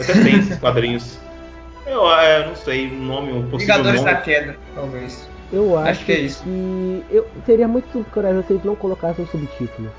Até 0.00 0.12
tem 0.14 0.38
esses 0.38 0.58
quadrinhos. 0.58 1.18
Eu 1.86 2.10
é, 2.12 2.46
não 2.46 2.54
sei 2.56 2.86
o 2.88 2.94
nome, 2.94 3.32
o 3.32 3.42
possível 3.50 3.58
Vingadores 3.76 4.00
nome. 4.00 4.12
da 4.14 4.20
Queda, 4.20 4.56
talvez. 4.74 5.28
Eu 5.52 5.76
acho, 5.76 5.90
Acho 5.90 6.04
que 6.04 6.12
é 6.12 6.20
isso. 6.20 6.42
que 6.44 7.04
eu, 7.10 7.26
seria 7.44 7.66
muito 7.66 8.06
corajoso 8.12 8.46
se 8.46 8.52
eles 8.52 8.64
não 8.64 8.76
colocassem 8.76 9.24
um 9.24 9.28
subtítulo. 9.28 9.90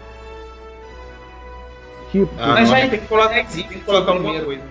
Tipo, 2.11 2.29
Ah, 2.39 2.53
Mas 2.53 2.69
já 2.69 2.75
tem 2.87 2.89
que 2.99 3.07
colocar, 3.07 3.45
tem 3.45 3.67
que 3.67 3.79
colocar 3.81 4.11
alguma 4.11 4.39
coisa. 4.39 4.63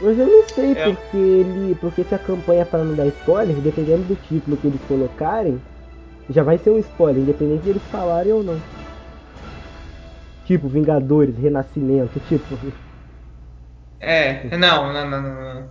Mas 0.00 0.18
eu 0.18 0.26
não 0.26 0.48
sei 0.48 0.72
é. 0.72 0.84
porque 0.84 1.16
ele. 1.16 1.74
Porque 1.80 2.04
se 2.04 2.14
a 2.14 2.18
campanha 2.18 2.64
para 2.64 2.84
não 2.84 2.94
dar 2.94 3.06
spoiler, 3.06 3.56
dependendo 3.56 4.04
do 4.04 4.16
título 4.16 4.56
que 4.56 4.66
eles 4.68 4.80
colocarem, 4.86 5.60
já 6.30 6.42
vai 6.42 6.58
ser 6.58 6.70
um 6.70 6.78
spoiler, 6.78 7.22
independente 7.22 7.62
de 7.64 7.70
eles 7.70 7.82
falarem 7.90 8.32
ou 8.32 8.42
não. 8.42 8.60
Tipo, 10.44 10.68
Vingadores, 10.68 11.36
Renascimento, 11.36 12.20
tipo. 12.28 12.56
É, 14.00 14.56
não, 14.56 14.92
não, 14.92 15.10
não, 15.10 15.22
não. 15.22 15.70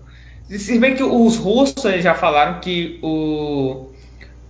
Se 0.50 0.78
bem 0.78 0.96
que 0.96 1.04
os 1.04 1.38
russos 1.38 2.02
já 2.02 2.14
falaram 2.14 2.60
que 2.60 3.00
o, 3.02 3.90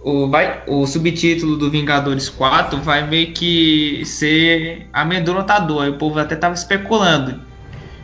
o, 0.04 0.28
vai, 0.30 0.64
o 0.68 0.86
subtítulo 0.86 1.58
do 1.58 1.72
Vingadores 1.72 2.30
4 2.30 2.80
vai 2.82 3.08
meio 3.08 3.34
que 3.34 4.04
ser 4.06 4.88
amedrontador. 4.92 5.84
Aí 5.84 5.90
o 5.90 5.98
povo 5.98 6.20
até 6.20 6.36
tava 6.36 6.56
especulando. 6.56 7.47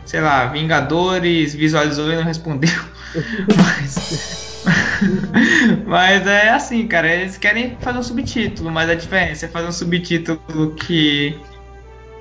Sei 0.04 0.20
lá, 0.20 0.46
Vingadores 0.46 1.54
visualizou 1.54 2.12
e 2.12 2.16
não 2.16 2.24
respondeu. 2.24 2.70
mas, 3.56 4.64
mas 5.86 6.26
é 6.26 6.50
assim, 6.50 6.86
cara. 6.86 7.08
Eles 7.08 7.38
querem 7.38 7.76
fazer 7.80 7.98
um 7.98 8.02
subtítulo, 8.02 8.70
mas 8.70 8.90
a 8.90 8.94
diferença 8.94 9.46
é 9.46 9.48
fazer 9.48 9.68
um 9.68 9.72
subtítulo 9.72 10.74
que 10.74 11.38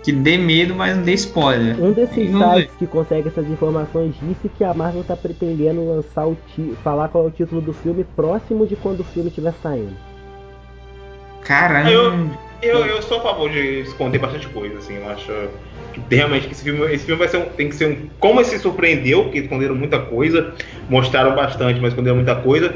que 0.04 0.12
dê 0.12 0.38
medo, 0.38 0.76
mas 0.76 0.98
não 0.98 1.04
dê 1.04 1.14
spoiler. 1.14 1.82
Um 1.82 1.94
desses 1.94 2.30
sites 2.30 2.76
que 2.78 2.86
consegue 2.86 3.30
essas 3.30 3.48
informações 3.48 4.14
disse 4.22 4.50
que 4.50 4.64
a 4.64 4.74
Marvel 4.74 5.02
está 5.02 5.16
pretendendo 5.16 5.88
lançar 5.88 6.28
o 6.28 6.38
falar 6.84 7.08
qual 7.08 7.24
é 7.24 7.28
o 7.28 7.32
título 7.32 7.62
do 7.62 7.72
filme 7.72 8.04
próximo 8.16 8.68
de 8.68 8.76
quando 8.76 9.00
o 9.00 9.04
filme 9.06 9.30
estiver 9.30 9.54
saindo. 9.64 9.96
Caramba! 11.42 11.90
Eu, 11.90 12.30
eu, 12.62 12.86
eu 12.86 13.02
sou 13.02 13.20
a 13.20 13.22
favor 13.22 13.50
de 13.50 13.82
esconder 13.82 14.20
bastante 14.20 14.48
coisa, 14.50 14.78
assim, 14.78 14.96
eu 14.96 15.10
acho 15.10 15.32
realmente 16.10 16.50
esse 16.52 16.64
filme, 16.64 16.94
esse 16.94 17.06
filme 17.06 17.20
vai 17.20 17.28
ser 17.28 17.38
um, 17.38 17.46
tem 17.46 17.70
que 17.70 17.76
ser 17.76 17.88
um. 17.88 18.10
Como 18.20 18.40
ele 18.40 18.48
se 18.48 18.60
surpreendeu, 18.60 19.30
que 19.30 19.40
esconderam 19.40 19.76
muita 19.76 20.00
coisa, 20.00 20.54
mostraram 20.90 21.36
bastante, 21.36 21.80
mas 21.80 21.92
esconderam 21.92 22.18
muita 22.18 22.36
coisa. 22.36 22.74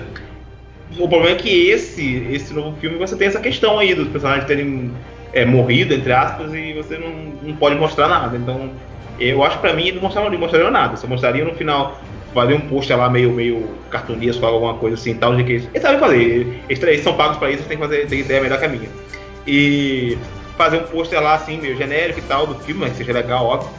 O 0.97 1.07
problema 1.07 1.31
é 1.31 1.35
que 1.35 1.69
esse, 1.69 2.27
esse 2.31 2.53
novo 2.53 2.77
filme 2.79 2.97
você 2.97 3.15
tem 3.15 3.27
essa 3.27 3.39
questão 3.39 3.77
aí 3.77 3.93
dos 3.93 4.07
personagens 4.07 4.45
terem 4.45 4.91
é, 5.33 5.45
morrido, 5.45 5.93
entre 5.93 6.11
aspas, 6.11 6.53
e 6.53 6.73
você 6.73 6.97
não, 6.97 7.11
não 7.43 7.55
pode 7.55 7.75
mostrar 7.75 8.07
nada. 8.07 8.37
Então, 8.37 8.71
eu 9.19 9.43
acho 9.43 9.57
que 9.57 9.61
pra 9.61 9.73
mim 9.73 9.87
ele 9.87 9.95
não 9.95 10.03
mostraria, 10.03 10.31
não 10.31 10.39
mostraria 10.39 10.71
nada. 10.71 10.95
Só 10.95 11.07
mostraria 11.07 11.43
no 11.43 11.53
final, 11.55 11.99
fazer 12.33 12.53
um 12.53 12.61
post 12.61 12.91
lá 12.93 13.09
meio, 13.09 13.31
meio 13.31 13.67
cartunesco, 13.89 14.45
alguma 14.45 14.75
coisa 14.75 14.95
assim, 14.95 15.13
tal, 15.15 15.35
de 15.35 15.43
que 15.43 15.51
eles, 15.53 15.69
eles 15.73 15.81
sabem 15.81 15.99
fazer. 15.99 16.61
Eles, 16.69 16.83
eles 16.83 17.01
são 17.01 17.15
pagos 17.15 17.37
pra 17.37 17.49
isso, 17.49 17.59
eles 17.59 17.67
têm 17.67 17.77
que 17.77 17.83
fazer, 17.83 18.07
tem 18.07 18.19
ideia 18.19 18.41
melhor 18.41 18.59
que 18.59 18.65
a 18.65 18.69
minha. 18.69 18.89
E 19.45 20.17
fazer 20.57 20.77
um 20.77 20.83
pôster 20.83 21.21
lá, 21.21 21.35
assim, 21.35 21.57
meio 21.57 21.77
genérico 21.77 22.19
e 22.19 22.23
tal, 22.23 22.47
do 22.47 22.55
filme, 22.55 22.81
mas 22.81 22.91
que 22.91 22.97
seja 22.97 23.13
legal, 23.13 23.45
óbvio. 23.45 23.69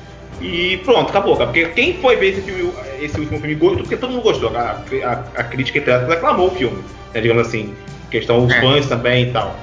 E 0.40 0.76
pronto, 0.84 1.10
acabou, 1.10 1.36
cara. 1.36 1.46
Porque 1.50 1.66
quem 1.66 1.94
foi 1.94 2.16
ver 2.16 2.28
esse 2.28 2.42
filme, 2.42 2.72
esse 3.00 3.18
último 3.18 3.40
filme, 3.40 3.54
gostou, 3.56 3.82
porque 3.82 3.96
todo 3.96 4.10
mundo 4.10 4.22
gostou. 4.22 4.56
A, 4.56 4.80
a, 5.04 5.12
a 5.40 5.44
crítica, 5.44 5.96
aclamou 6.12 6.48
o 6.48 6.50
filme, 6.50 6.78
né, 7.12 7.20
digamos 7.20 7.46
assim. 7.46 7.74
Questão 8.10 8.44
os 8.44 8.52
é. 8.52 8.60
fãs 8.60 8.86
também 8.86 9.28
e 9.28 9.32
tal. 9.32 9.54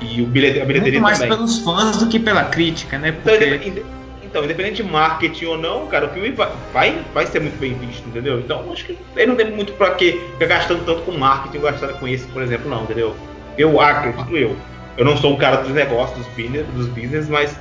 E 0.00 0.22
o 0.22 0.26
bilhete, 0.26 0.60
a 0.60 0.64
bilheteria 0.64 1.00
Muito 1.00 1.02
mais 1.02 1.18
também. 1.18 1.36
pelos 1.36 1.58
fãs 1.58 1.98
do 1.98 2.08
que 2.08 2.18
pela 2.18 2.44
crítica, 2.44 2.98
né? 2.98 3.10
Então, 3.10 3.36
Porque... 3.36 3.68
Então, 3.68 4.02
então, 4.32 4.44
independente 4.44 4.82
de 4.82 4.90
marketing 4.90 5.44
ou 5.44 5.58
não, 5.58 5.86
cara, 5.88 6.06
o 6.06 6.08
filme 6.08 6.30
vai, 6.30 6.48
vai, 6.72 7.04
vai 7.12 7.26
ser 7.26 7.38
muito 7.38 7.58
bem 7.60 7.74
visto, 7.74 8.08
entendeu? 8.08 8.40
Então, 8.40 8.64
acho 8.72 8.86
que 8.86 8.96
ele 9.14 9.26
não 9.26 9.36
tem 9.36 9.50
muito 9.50 9.74
pra 9.74 9.90
quê 9.90 10.22
ficar 10.32 10.46
gastando 10.46 10.86
tanto 10.86 11.02
com 11.02 11.12
marketing, 11.12 11.60
gastando 11.60 11.98
com 11.98 12.08
esse, 12.08 12.26
por 12.28 12.40
exemplo, 12.42 12.70
não, 12.70 12.84
entendeu? 12.84 13.14
Eu 13.58 13.78
acredito 13.78 14.34
eu. 14.34 14.56
Eu 14.96 15.04
não 15.04 15.16
sou 15.16 15.32
um 15.32 15.36
cara 15.36 15.58
dos 15.58 15.72
negócios, 15.72 16.18
dos 16.18 16.26
business, 16.34 16.66
dos 16.74 16.88
business 16.88 17.28
mas 17.28 17.56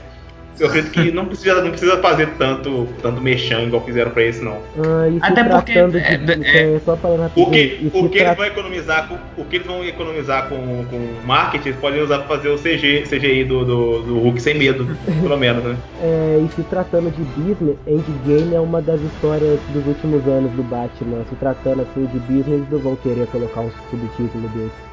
eu 0.61 0.67
acredito 0.67 0.91
que 0.91 1.11
não 1.11 1.25
precisa, 1.25 1.61
não 1.61 1.71
precisa 1.71 1.97
fazer 1.97 2.29
tanto, 2.37 2.87
tanto 3.01 3.19
mexão 3.19 3.63
igual 3.63 3.83
fizeram 3.83 4.11
pra 4.11 4.23
esse, 4.23 4.43
não. 4.43 4.61
Ah, 4.77 5.27
Até 5.27 5.43
porque. 5.43 5.73
De, 5.87 5.97
é, 5.97 6.19
é, 6.43 6.75
é, 6.75 6.79
só. 6.85 6.93
O 7.35 7.49
que, 7.49 7.91
o 7.91 8.09
que 8.09 8.19
eles 8.19 8.35
vão 8.35 8.45
economizar 8.45 9.07
com, 9.07 9.41
o 9.41 9.45
que 9.45 9.55
eles 9.55 9.67
vão 9.67 9.83
economizar 9.83 10.49
com, 10.49 10.85
com 10.85 11.25
marketing, 11.25 11.69
eles 11.69 11.79
podem 11.79 12.01
usar 12.01 12.19
pra 12.19 12.37
fazer 12.37 12.49
o 12.49 12.57
CG, 12.57 13.05
CGI 13.09 13.43
do, 13.43 13.65
do, 13.65 14.01
do 14.03 14.19
Hulk 14.19 14.39
sem 14.39 14.55
medo, 14.55 14.87
pelo 15.21 15.37
menos, 15.37 15.63
né? 15.63 15.77
É, 16.01 16.45
e 16.45 16.49
se 16.53 16.61
tratando 16.63 17.09
de 17.11 17.23
business, 17.41 17.77
Endgame 17.87 18.53
é 18.53 18.59
uma 18.59 18.81
das 18.81 19.01
histórias 19.01 19.59
dos 19.69 19.87
últimos 19.87 20.27
anos 20.27 20.51
do 20.51 20.63
Batman. 20.63 21.23
Se 21.29 21.35
tratando 21.35 21.81
assim 21.81 22.05
de 22.05 22.19
business, 22.19 22.47
eles 22.47 22.69
não 22.69 22.79
vão 22.79 22.95
querer 22.97 23.25
colocar 23.27 23.61
um 23.61 23.71
subtítulo 23.89 24.47
desse. 24.49 24.91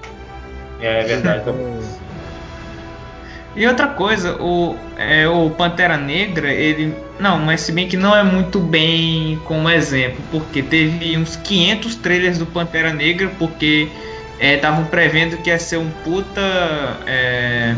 É, 0.81 1.01
é 1.01 1.05
verdade, 1.05 1.40
então. 1.43 1.55
E 3.59 3.66
outra 3.66 3.89
coisa, 3.89 4.40
o, 4.40 4.76
é, 4.97 5.26
o 5.26 5.51
Pantera 5.51 5.97
Negra, 5.97 6.48
ele. 6.48 6.94
Não, 7.18 7.40
mas 7.40 7.62
se 7.62 7.72
bem 7.72 7.89
que 7.89 7.97
não 7.97 8.14
é 8.14 8.22
muito 8.22 8.60
bem 8.60 9.36
como 9.47 9.68
exemplo, 9.68 10.22
porque 10.30 10.62
teve 10.62 11.18
uns 11.18 11.35
500 11.35 11.97
trailers 11.97 12.39
do 12.39 12.47
Pantera 12.47 12.93
Negra, 12.93 13.28
porque 13.36 13.89
estavam 14.39 14.85
é, 14.85 14.86
prevendo 14.86 15.39
que 15.39 15.51
ia 15.51 15.59
ser 15.59 15.76
um 15.78 15.90
puta 16.05 16.40
é, 17.05 17.74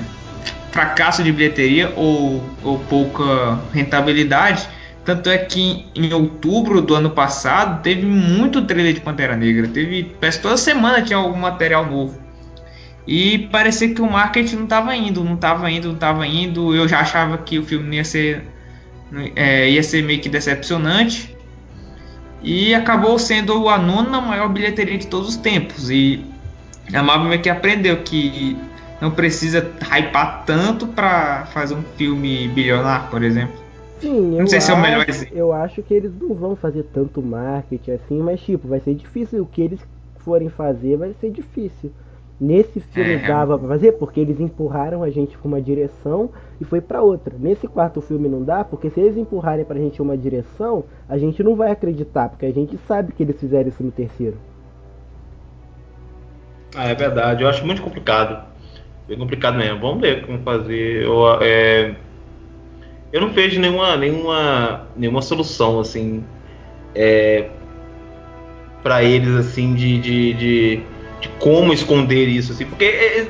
fracasso 0.70 1.22
de 1.22 1.32
bilheteria 1.32 1.90
ou, 1.96 2.44
ou 2.62 2.78
pouca 2.80 3.58
rentabilidade. 3.72 4.68
Tanto 5.02 5.30
é 5.30 5.38
que 5.38 5.86
em 5.96 6.12
outubro 6.12 6.82
do 6.82 6.94
ano 6.94 7.08
passado 7.08 7.82
teve 7.82 8.04
muito 8.04 8.60
trailer 8.66 8.92
de 8.92 9.00
Pantera 9.00 9.34
Negra. 9.34 9.66
Teve, 9.66 10.14
parece 10.20 10.42
toda 10.42 10.58
semana 10.58 11.00
tinha 11.00 11.16
algum 11.16 11.38
material 11.38 11.86
novo. 11.86 12.20
E 13.06 13.48
parecia 13.50 13.92
que 13.94 14.00
o 14.00 14.10
marketing 14.10 14.56
não 14.56 14.64
estava 14.64 14.94
indo, 14.94 15.24
não 15.24 15.34
estava 15.34 15.70
indo, 15.70 15.88
não 15.88 15.94
estava 15.94 16.26
indo. 16.26 16.74
Eu 16.74 16.86
já 16.86 17.00
achava 17.00 17.38
que 17.38 17.58
o 17.58 17.64
filme 17.64 17.96
ia 17.96 18.04
ser, 18.04 18.44
é, 19.34 19.70
ia 19.70 19.82
ser 19.82 20.02
meio 20.02 20.20
que 20.20 20.28
decepcionante. 20.28 21.36
E 22.42 22.74
acabou 22.74 23.18
sendo 23.18 23.68
a 23.68 23.78
nona 23.78 24.20
maior 24.20 24.48
bilheteria 24.48 24.96
de 24.96 25.06
todos 25.06 25.30
os 25.30 25.36
tempos. 25.36 25.90
E 25.90 26.24
a 26.92 27.02
Marvel 27.02 27.28
meio 27.28 27.42
que 27.42 27.50
aprendeu 27.50 27.98
que 27.98 28.56
não 29.00 29.10
precisa 29.10 29.70
hypar 29.80 30.44
tanto 30.44 30.86
para 30.86 31.46
fazer 31.46 31.74
um 31.74 31.82
filme 31.96 32.48
bilionário, 32.48 33.08
por 33.08 33.22
exemplo. 33.22 33.54
Sim, 34.00 34.38
não 34.38 34.46
sei 34.46 34.58
acho, 34.58 35.12
se 35.12 35.26
é. 35.26 35.30
Eu 35.32 35.52
acho 35.52 35.82
que 35.82 35.92
eles 35.92 36.12
não 36.18 36.34
vão 36.34 36.56
fazer 36.56 36.84
tanto 36.84 37.20
marketing 37.20 37.92
assim, 37.92 38.18
mas 38.20 38.40
tipo, 38.40 38.66
vai 38.66 38.80
ser 38.80 38.94
difícil. 38.94 39.42
O 39.42 39.46
que 39.46 39.60
eles 39.60 39.80
forem 40.18 40.48
fazer 40.48 40.96
vai 40.96 41.14
ser 41.20 41.30
difícil. 41.30 41.92
Nesse 42.40 42.80
filme 42.80 43.14
é, 43.14 43.26
dava 43.28 43.58
pra 43.58 43.68
fazer 43.68 43.92
porque 43.92 44.18
eles 44.18 44.40
empurraram 44.40 45.02
a 45.02 45.10
gente 45.10 45.36
pra 45.36 45.46
uma 45.46 45.60
direção 45.60 46.30
e 46.58 46.64
foi 46.64 46.80
para 46.80 47.02
outra. 47.02 47.34
Nesse 47.38 47.68
quarto 47.68 48.00
filme 48.00 48.30
não 48.30 48.42
dá, 48.42 48.64
porque 48.64 48.88
se 48.88 48.98
eles 48.98 49.18
empurrarem 49.18 49.64
pra 49.66 49.78
gente 49.78 50.00
uma 50.00 50.16
direção, 50.16 50.84
a 51.06 51.18
gente 51.18 51.42
não 51.42 51.54
vai 51.54 51.70
acreditar, 51.70 52.30
porque 52.30 52.46
a 52.46 52.52
gente 52.52 52.78
sabe 52.88 53.12
que 53.12 53.22
eles 53.22 53.38
fizeram 53.38 53.68
isso 53.68 53.82
no 53.82 53.90
terceiro. 53.90 54.38
Ah, 56.74 56.88
é 56.88 56.94
verdade. 56.94 57.42
Eu 57.42 57.48
acho 57.48 57.66
muito 57.66 57.82
complicado. 57.82 58.42
Bem 59.06 59.18
complicado 59.18 59.58
mesmo. 59.58 59.78
Vamos 59.78 60.00
ver 60.00 60.24
como 60.24 60.38
fazer. 60.38 61.02
Eu, 61.02 61.42
é... 61.42 61.94
eu 63.12 63.20
não 63.20 63.28
vejo 63.28 63.60
nenhuma, 63.60 63.98
nenhuma, 63.98 64.86
nenhuma 64.96 65.20
solução 65.20 65.78
assim 65.78 66.24
é... 66.94 67.50
para 68.82 69.02
eles 69.04 69.34
assim 69.34 69.74
de, 69.74 69.98
de, 69.98 70.32
de 70.34 70.82
de 71.20 71.28
como 71.38 71.72
esconder 71.72 72.26
isso, 72.28 72.52
assim, 72.52 72.64
porque 72.64 72.84
é, 72.84 73.20
é, 73.20 73.28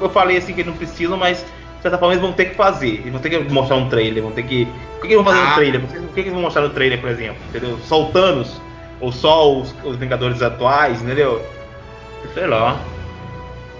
eu 0.00 0.10
falei 0.10 0.36
assim 0.36 0.52
que 0.52 0.62
não 0.62 0.74
precisam, 0.74 1.16
mas 1.16 1.38
de 1.38 1.82
certa 1.82 1.98
forma 1.98 2.14
eles 2.14 2.22
vão 2.22 2.32
ter 2.32 2.46
que 2.46 2.54
fazer, 2.54 3.00
eles 3.00 3.10
vão 3.10 3.20
ter 3.20 3.30
que 3.30 3.52
mostrar 3.52 3.76
um 3.76 3.88
trailer, 3.88 4.22
vão 4.22 4.32
ter 4.32 4.44
que. 4.44 4.66
Por 5.00 5.08
que 5.08 5.14
eles 5.14 5.16
vão 5.16 5.24
fazer 5.24 5.40
ah. 5.40 5.50
um 5.50 5.54
trailer? 5.54 5.80
Por 5.80 5.88
que, 5.90 6.14
que 6.14 6.20
eles 6.20 6.32
vão 6.32 6.42
mostrar 6.42 6.62
no 6.62 6.70
trailer, 6.70 7.00
por 7.00 7.10
exemplo? 7.10 7.36
Entendeu? 7.48 7.78
Só 7.84 8.04
o 8.04 8.12
Thanos? 8.12 8.60
Ou 9.00 9.10
só 9.10 9.52
os, 9.52 9.74
os 9.82 9.96
Vingadores 9.96 10.40
atuais, 10.42 11.02
entendeu? 11.02 11.44
Sei 12.34 12.46
lá. 12.46 12.80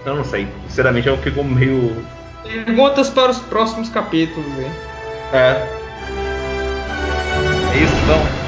Eu 0.05 0.15
não 0.15 0.23
sei. 0.25 0.47
Sinceramente 0.67 1.07
eu 1.07 1.17
fico 1.17 1.43
meio. 1.43 1.95
Perguntas 2.43 3.09
para 3.09 3.31
os 3.31 3.39
próximos 3.39 3.87
capítulos, 3.87 4.59
hein? 4.59 4.71
É. 5.31 5.65
É 7.73 7.77
isso 7.77 7.93
então. 8.03 8.42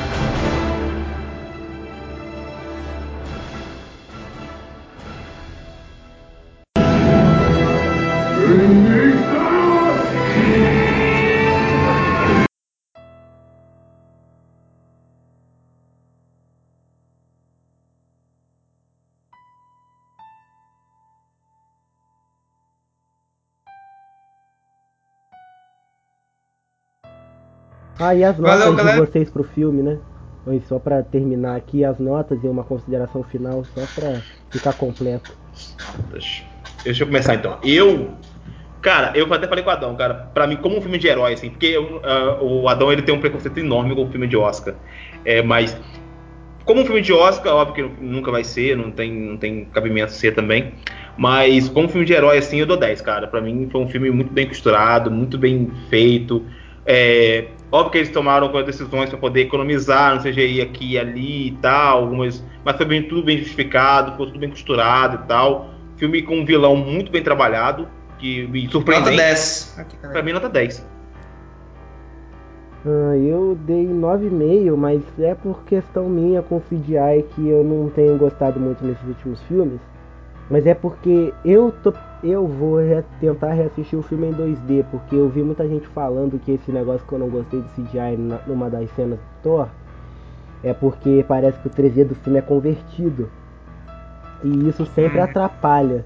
Ah, 27.99 28.13
e 28.13 28.23
as 28.23 28.37
notas 28.37 28.59
Valeu, 28.59 28.71
de 28.75 28.77
galera. 28.77 29.05
vocês 29.05 29.29
pro 29.29 29.43
filme, 29.43 29.81
né? 29.81 29.97
E 30.47 30.61
só 30.67 30.77
para 30.77 31.01
terminar 31.01 31.55
aqui 31.55 31.83
as 31.83 31.97
notas 31.97 32.43
e 32.43 32.47
uma 32.47 32.63
consideração 32.63 33.23
final, 33.23 33.65
só 33.73 33.81
para 33.95 34.21
ficar 34.51 34.73
completo. 34.73 35.31
Deixa 36.11 37.03
eu 37.03 37.07
começar 37.07 37.33
então. 37.33 37.57
Eu, 37.63 38.11
cara, 38.81 39.11
eu 39.15 39.31
até 39.33 39.47
falei 39.47 39.63
com 39.63 39.69
o 39.71 39.73
Adão, 39.73 39.95
cara, 39.95 40.13
para 40.33 40.45
mim 40.45 40.57
como 40.57 40.77
um 40.77 40.81
filme 40.81 40.99
de 40.99 41.07
herói 41.07 41.33
assim, 41.33 41.49
porque 41.49 41.75
uh, 41.77 42.43
o 42.43 42.69
Adão 42.69 42.91
ele 42.91 43.01
tem 43.01 43.15
um 43.15 43.19
preconceito 43.19 43.57
enorme 43.59 43.95
com 43.95 44.03
o 44.03 44.11
filme 44.11 44.27
de 44.27 44.37
Oscar. 44.37 44.75
É, 45.23 45.41
mas 45.41 45.75
como 46.65 46.81
um 46.81 46.85
filme 46.85 47.01
de 47.01 47.13
Oscar, 47.13 47.53
óbvio 47.53 47.89
que 47.89 48.03
nunca 48.03 48.31
vai 48.31 48.43
ser, 48.43 48.75
não 48.75 48.91
tem, 48.91 49.11
não 49.11 49.37
tem 49.37 49.65
cabimento 49.65 50.11
ser 50.11 50.33
também. 50.33 50.73
Mas 51.17 51.69
como 51.69 51.87
um 51.87 51.89
filme 51.89 52.05
de 52.05 52.13
herói, 52.13 52.37
assim, 52.37 52.59
eu 52.59 52.65
dou 52.65 52.75
10, 52.75 53.01
cara. 53.01 53.27
Pra 53.27 53.39
mim 53.39 53.69
foi 53.71 53.81
um 53.81 53.87
filme 53.87 54.09
muito 54.09 54.33
bem 54.33 54.47
costurado, 54.47 55.09
muito 55.09 55.37
bem 55.37 55.71
feito. 55.89 56.43
É, 56.85 57.45
óbvio 57.71 57.91
que 57.91 57.97
eles 57.99 58.09
tomaram 58.09 58.47
algumas 58.47 58.65
decisões 58.65 59.09
para 59.09 59.17
poder 59.17 59.41
economizar 59.41 60.15
no 60.15 60.21
CGI 60.21 60.61
aqui 60.61 60.93
e 60.93 60.99
ali 60.99 61.47
e 61.47 61.51
tal, 61.61 62.03
algumas, 62.03 62.43
mas 62.63 62.77
foi 62.77 62.85
bem, 62.85 63.03
tudo 63.03 63.23
bem 63.23 63.37
justificado, 63.37 64.15
foi 64.17 64.27
tudo 64.27 64.39
bem 64.39 64.49
costurado 64.49 65.23
e 65.23 65.27
tal. 65.27 65.69
Filme 65.97 66.21
com 66.21 66.39
um 66.39 66.45
vilão 66.45 66.75
muito 66.75 67.11
bem 67.11 67.23
trabalhado, 67.23 67.87
que 68.17 68.47
me 68.47 68.69
surpreendeu. 68.69 69.11
Nota 69.11 69.23
10. 69.23 69.75
Aqui, 69.79 69.97
pra 69.97 70.21
mim, 70.21 70.33
nota 70.33 70.49
10. 70.49 70.85
Ah, 72.85 73.17
eu 73.17 73.57
dei 73.65 73.87
9,5, 73.87 74.77
mas 74.77 75.01
é 75.19 75.33
por 75.33 75.63
questão 75.63 76.07
minha 76.07 76.43
com 76.43 76.57
o 76.57 76.61
CGI 76.61 77.25
que 77.33 77.49
eu 77.49 77.63
não 77.63 77.89
tenho 77.89 78.15
gostado 78.17 78.59
muito 78.59 78.85
nesses 78.85 79.03
últimos 79.07 79.41
filmes. 79.43 79.79
Mas 80.49 80.67
é 80.67 80.75
porque 80.75 81.33
eu 81.43 81.73
tô, 81.81 81.91
eu 82.23 82.47
vou 82.47 82.77
re 82.77 83.03
tentar 83.19 83.53
reassistir 83.53 83.97
o 83.97 84.03
filme 84.03 84.27
em 84.27 84.33
2D, 84.33 84.85
porque 84.89 85.15
eu 85.15 85.29
vi 85.29 85.43
muita 85.43 85.67
gente 85.67 85.87
falando 85.87 86.39
que 86.39 86.51
esse 86.53 86.71
negócio 86.71 87.05
que 87.07 87.13
eu 87.13 87.19
não 87.19 87.29
gostei 87.29 87.61
do 87.61 87.69
CGI 87.69 88.17
na, 88.17 88.39
numa 88.47 88.69
das 88.69 88.89
cenas 88.91 89.19
do 89.19 89.25
Thor 89.43 89.67
é 90.63 90.73
porque 90.73 91.23
parece 91.27 91.59
que 91.59 91.67
o 91.67 91.71
3D 91.71 92.05
do 92.05 92.15
filme 92.15 92.39
é 92.39 92.41
convertido. 92.41 93.29
E 94.43 94.67
isso 94.67 94.85
sempre 94.87 95.19
uhum. 95.19 95.23
atrapalha 95.23 96.05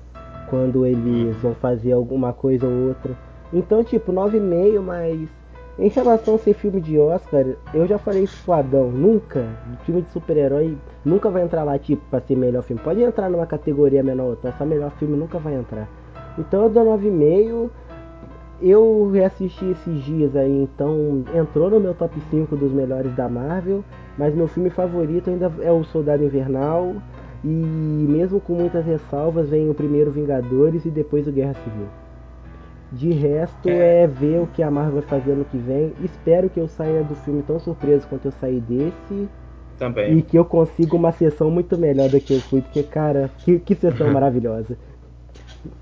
quando 0.49 0.85
eles 0.85 1.35
vão 1.37 1.53
fazer 1.55 1.93
alguma 1.93 2.33
coisa 2.33 2.67
ou 2.67 2.89
outra. 2.89 3.13
Então, 3.53 3.83
tipo, 3.83 4.11
9,5, 4.11 4.81
mas 4.81 5.29
em 5.77 5.87
relação 5.87 6.35
a 6.35 6.37
ser 6.37 6.53
filme 6.53 6.81
de 6.81 6.99
Oscar, 6.99 7.45
eu 7.73 7.87
já 7.87 7.97
falei 7.97 8.23
isso 8.23 8.43
pro 8.43 8.53
Adão, 8.53 8.91
nunca, 8.91 9.45
filme 9.85 10.01
de 10.01 10.11
super-herói 10.11 10.77
nunca 11.05 11.29
vai 11.29 11.41
entrar 11.41 11.63
lá, 11.63 11.79
tipo, 11.79 12.01
pra 12.09 12.19
ser 12.19 12.35
melhor 12.35 12.63
filme. 12.63 12.81
Pode 12.81 13.01
entrar 13.01 13.29
numa 13.29 13.45
categoria 13.45 14.03
menor, 14.03 14.37
mas 14.43 14.57
só 14.57 14.65
melhor 14.65 14.91
filme 14.99 15.15
nunca 15.15 15.39
vai 15.39 15.55
entrar. 15.55 15.87
Então 16.39 16.63
eu 16.63 16.69
dou 16.69 16.85
9,5. 16.97 17.69
Eu 18.61 19.09
reassisti 19.11 19.65
esses 19.71 20.03
dias 20.03 20.35
aí, 20.35 20.63
então 20.63 21.23
entrou 21.33 21.69
no 21.69 21.79
meu 21.79 21.93
top 21.93 22.19
5 22.29 22.57
dos 22.57 22.73
melhores 22.73 23.15
da 23.15 23.29
Marvel, 23.29 23.85
mas 24.17 24.35
meu 24.35 24.49
filme 24.49 24.69
favorito 24.69 25.29
ainda 25.29 25.49
é 25.61 25.71
o 25.71 25.83
Soldado 25.83 26.23
Invernal. 26.23 26.95
E 27.41 27.47
mesmo 27.47 28.41
com 28.41 28.53
muitas 28.53 28.85
ressalvas, 28.85 29.49
vem 29.49 29.69
o 29.69 29.73
primeiro 29.73 30.11
Vingadores 30.11 30.83
e 30.83 30.89
depois 30.89 31.25
o 31.25 31.31
Guerra 31.31 31.53
Civil. 31.53 31.87
De 32.91 33.11
resto 33.11 33.69
é. 33.69 34.03
é 34.03 34.07
ver 34.07 34.41
o 34.41 34.47
que 34.47 34.61
a 34.63 34.69
Marvel 34.69 34.99
vai 34.99 35.03
fazer 35.03 35.31
ano 35.31 35.45
que 35.45 35.57
vem. 35.57 35.93
Espero 36.03 36.49
que 36.49 36.59
eu 36.59 36.67
saia 36.67 37.03
do 37.03 37.15
filme 37.15 37.41
tão 37.43 37.59
surpreso 37.59 38.07
quanto 38.07 38.25
eu 38.25 38.31
saí 38.31 38.59
desse. 38.59 39.29
Também. 39.77 40.17
E 40.17 40.21
que 40.21 40.37
eu 40.37 40.43
consiga 40.43 40.95
uma 40.95 41.13
sessão 41.13 41.49
muito 41.49 41.77
melhor 41.77 42.09
do 42.09 42.19
que 42.19 42.33
eu 42.33 42.41
fui, 42.41 42.61
porque, 42.61 42.83
cara, 42.83 43.29
que, 43.37 43.59
que 43.59 43.73
sessão 43.73 44.11
maravilhosa. 44.11 44.77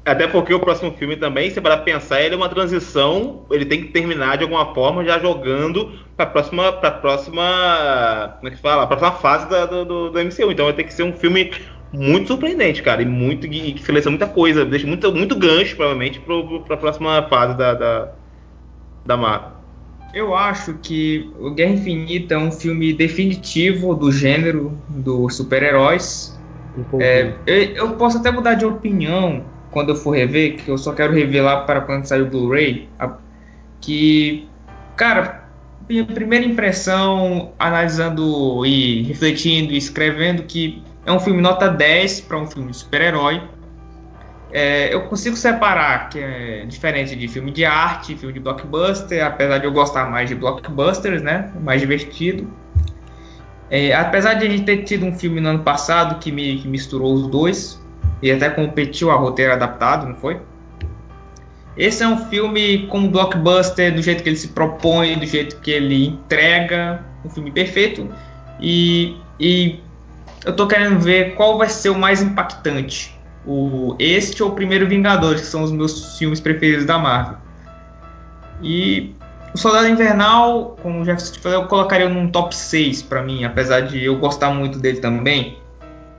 Até 0.04 0.28
porque 0.28 0.54
o 0.54 0.60
próximo 0.60 0.92
filme 0.94 1.16
também, 1.16 1.52
se 1.52 1.62
para 1.62 1.78
pensar, 1.78 2.22
ele 2.22 2.34
é 2.34 2.38
uma 2.38 2.50
transição, 2.50 3.46
ele 3.52 3.66
tem 3.66 3.82
que 3.82 3.92
terminar 3.92 4.38
de 4.38 4.44
alguma 4.44 4.74
forma 4.74 5.04
já 5.04 5.20
jogando 5.20 5.92
para 6.16 6.26
a 6.26 6.30
próxima, 6.30 6.72
pra 6.74 6.92
próxima, 6.92 8.36
como 8.38 8.48
é 8.48 8.52
que 8.52 8.62
fala, 8.62 8.84
a 8.84 8.88
próxima 8.88 9.12
fase 9.12 9.50
da, 9.50 9.66
do, 9.66 10.10
do, 10.10 10.20
MCU. 10.20 10.52
Então 10.52 10.66
vai 10.66 10.74
ter 10.74 10.84
que 10.86 10.94
ser 10.94 11.04
um 11.04 11.14
filme 11.14 11.52
muito 11.94 12.28
surpreendente, 12.28 12.82
cara, 12.82 13.02
e 13.02 13.06
muito 13.06 13.46
e 13.46 13.74
que 13.74 13.84
seleciona 13.84 14.18
muita 14.18 14.34
coisa, 14.34 14.66
deixa 14.66 14.88
muito, 14.88 15.14
muito 15.14 15.36
gancho, 15.36 15.76
provavelmente, 15.76 16.20
para 16.22 16.76
a 16.76 16.78
próxima 16.78 17.28
fase 17.30 17.56
da, 17.56 17.74
da, 17.74 18.14
da 19.06 19.18
Marvel. 19.18 19.58
Eu 20.14 20.34
acho 20.34 20.74
que 20.76 21.30
o 21.38 21.52
Guerra 21.52 21.74
Infinita 21.74 22.36
é 22.36 22.38
um 22.38 22.52
filme 22.52 22.94
definitivo 22.94 23.94
do 23.94 24.12
gênero 24.12 24.82
dos 24.88 25.36
super-heróis. 25.36 26.40
Um 26.94 27.02
é, 27.02 27.36
eu, 27.46 27.76
eu, 27.76 27.90
posso 27.92 28.18
até 28.18 28.32
mudar 28.32 28.54
de 28.54 28.66
opinião 28.66 29.44
quando 29.78 29.90
eu 29.90 29.96
for 29.96 30.16
rever, 30.16 30.56
que 30.56 30.72
eu 30.72 30.76
só 30.76 30.92
quero 30.92 31.14
rever 31.14 31.44
lá 31.44 31.62
para 31.62 31.82
quando 31.82 32.04
sair 32.06 32.24
o 32.24 32.26
Blu-ray. 32.26 32.90
Que, 33.80 34.50
cara, 34.96 35.48
minha 35.88 36.04
primeira 36.04 36.44
impressão, 36.44 37.54
analisando 37.60 38.66
e 38.66 39.04
refletindo 39.04 39.72
e 39.72 39.78
escrevendo, 39.78 40.42
que 40.42 40.82
é 41.06 41.12
um 41.12 41.20
filme 41.20 41.44
nota 41.44 41.70
10 41.70 42.22
para 42.22 42.40
um 42.40 42.48
filme 42.48 42.72
de 42.72 42.78
super-herói. 42.78 43.40
É, 44.52 44.92
eu 44.92 45.02
consigo 45.02 45.36
separar 45.36 46.10
que 46.10 46.18
é 46.18 46.66
diferente 46.66 47.16
de 47.16 47.28
filme 47.28 47.52
de 47.52 47.64
arte, 47.64 48.16
filme 48.16 48.34
de 48.34 48.40
blockbuster, 48.40 49.24
apesar 49.24 49.60
de 49.60 49.66
eu 49.66 49.72
gostar 49.72 50.10
mais 50.10 50.28
de 50.28 50.34
blockbusters, 50.34 51.22
né? 51.22 51.52
Mais 51.62 51.82
divertido. 51.82 52.52
É, 53.70 53.94
apesar 53.94 54.34
de 54.34 54.48
a 54.48 54.50
gente 54.50 54.64
ter 54.64 54.78
tido 54.86 55.06
um 55.06 55.14
filme 55.14 55.40
no 55.40 55.50
ano 55.50 55.60
passado 55.60 56.18
que, 56.18 56.32
me, 56.32 56.58
que 56.58 56.68
misturou 56.68 57.14
os 57.14 57.28
dois 57.28 57.80
e 58.22 58.32
até 58.32 58.50
competiu 58.50 59.12
a 59.12 59.16
roteiro 59.16 59.54
adaptado, 59.54 60.08
não 60.08 60.16
foi? 60.16 60.40
Esse 61.78 62.04
é 62.04 62.08
um 62.08 62.26
filme 62.26 62.88
como 62.88 63.10
blockbuster, 63.10 63.94
do 63.94 64.02
jeito 64.02 64.24
que 64.24 64.30
ele 64.30 64.36
se 64.36 64.48
propõe, 64.48 65.18
do 65.18 65.26
jeito 65.26 65.60
que 65.60 65.70
ele 65.70 66.08
entrega, 66.08 67.04
um 67.24 67.30
filme 67.30 67.52
perfeito. 67.52 68.10
E, 68.60 69.16
e 69.40 69.80
eu 70.44 70.56
tô 70.56 70.68
querendo 70.68 71.00
ver 71.00 71.36
qual 71.36 71.58
vai 71.58 71.70
ser 71.70 71.90
o 71.90 71.96
mais 71.98 72.22
impactante. 72.22 73.16
O, 73.46 73.96
este 74.00 74.42
ou 74.42 74.50
o 74.50 74.54
primeiro 74.54 74.88
Vingadores, 74.88 75.42
que 75.42 75.48
são 75.48 75.62
os 75.62 75.72
meus 75.72 76.18
filmes 76.18 76.40
preferidos 76.40 76.86
da 76.86 76.98
Marvel. 76.98 77.38
E 78.64 79.14
o 79.54 79.58
Soldado 79.58 79.88
Invernal, 79.88 80.78
como 80.82 81.06
já 81.06 81.16
falei, 81.18 81.60
eu 81.60 81.68
colocaria 81.68 82.10
num 82.10 82.30
top 82.30 82.56
6 82.56 83.04
para 83.04 83.22
mim, 83.22 83.44
apesar 83.44 83.82
de 83.82 84.04
eu 84.04 84.18
gostar 84.18 84.50
muito 84.50 84.80
dele 84.80 85.00
também. 85.00 85.60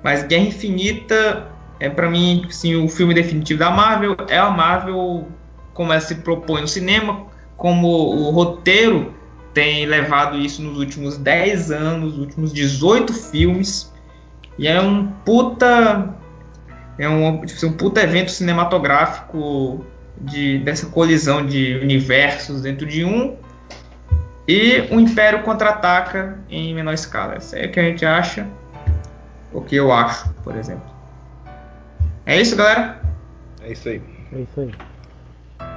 Mas 0.04 0.22
Guerra 0.22 0.44
Infinita 0.44 1.46
é 1.80 1.88
para 1.88 2.10
mim 2.10 2.44
assim, 2.48 2.74
o 2.76 2.88
filme 2.88 3.14
definitivo 3.14 3.58
da 3.58 3.70
Marvel. 3.70 4.16
É 4.28 4.38
a 4.38 4.50
Marvel 4.50 5.28
como 5.74 5.92
ela 5.92 6.00
se 6.00 6.16
propõe 6.16 6.60
no 6.60 6.68
cinema, 6.68 7.26
como 7.56 7.88
o 7.88 8.30
roteiro 8.30 9.14
tem 9.54 9.86
levado 9.86 10.36
isso 10.36 10.62
nos 10.62 10.78
últimos 10.78 11.16
10 11.16 11.70
anos, 11.70 12.12
nos 12.12 12.18
últimos 12.18 12.52
18 12.52 13.12
filmes. 13.12 13.92
E 14.58 14.66
é 14.66 14.80
um 14.80 15.06
puta. 15.06 16.14
É 16.98 17.08
um, 17.08 17.44
tipo, 17.44 17.66
um 17.66 17.72
puta 17.72 18.02
evento 18.02 18.32
cinematográfico 18.32 19.84
de, 20.20 20.58
dessa 20.58 20.86
colisão 20.86 21.46
de 21.46 21.78
universos 21.80 22.62
dentro 22.62 22.86
de 22.86 23.04
um. 23.04 23.36
E 24.48 24.80
o 24.90 24.98
Império 24.98 25.42
contra-ataca 25.42 26.38
em 26.50 26.74
menor 26.74 26.94
escala. 26.94 27.36
Isso 27.36 27.54
é 27.54 27.66
o 27.66 27.70
que 27.70 27.78
a 27.78 27.84
gente 27.84 28.04
acha. 28.04 28.48
O 29.52 29.60
que 29.60 29.76
eu 29.76 29.92
acho, 29.92 30.28
por 30.42 30.56
exemplo. 30.56 30.97
É 32.28 32.38
isso, 32.38 32.54
galera? 32.54 33.00
É 33.62 33.72
isso 33.72 33.88
aí. 33.88 34.02
É 34.34 34.40
isso 34.40 34.60
aí. 34.60 34.70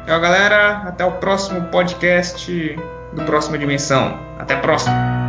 Tchau, 0.06 0.20
galera. 0.20 0.80
Até 0.80 1.06
o 1.06 1.14
próximo 1.14 1.62
podcast 1.70 2.76
do 3.14 3.24
Próxima 3.24 3.58
Dimensão. 3.58 4.20
Até 4.38 4.56
a 4.56 4.60
próxima. 4.60 5.21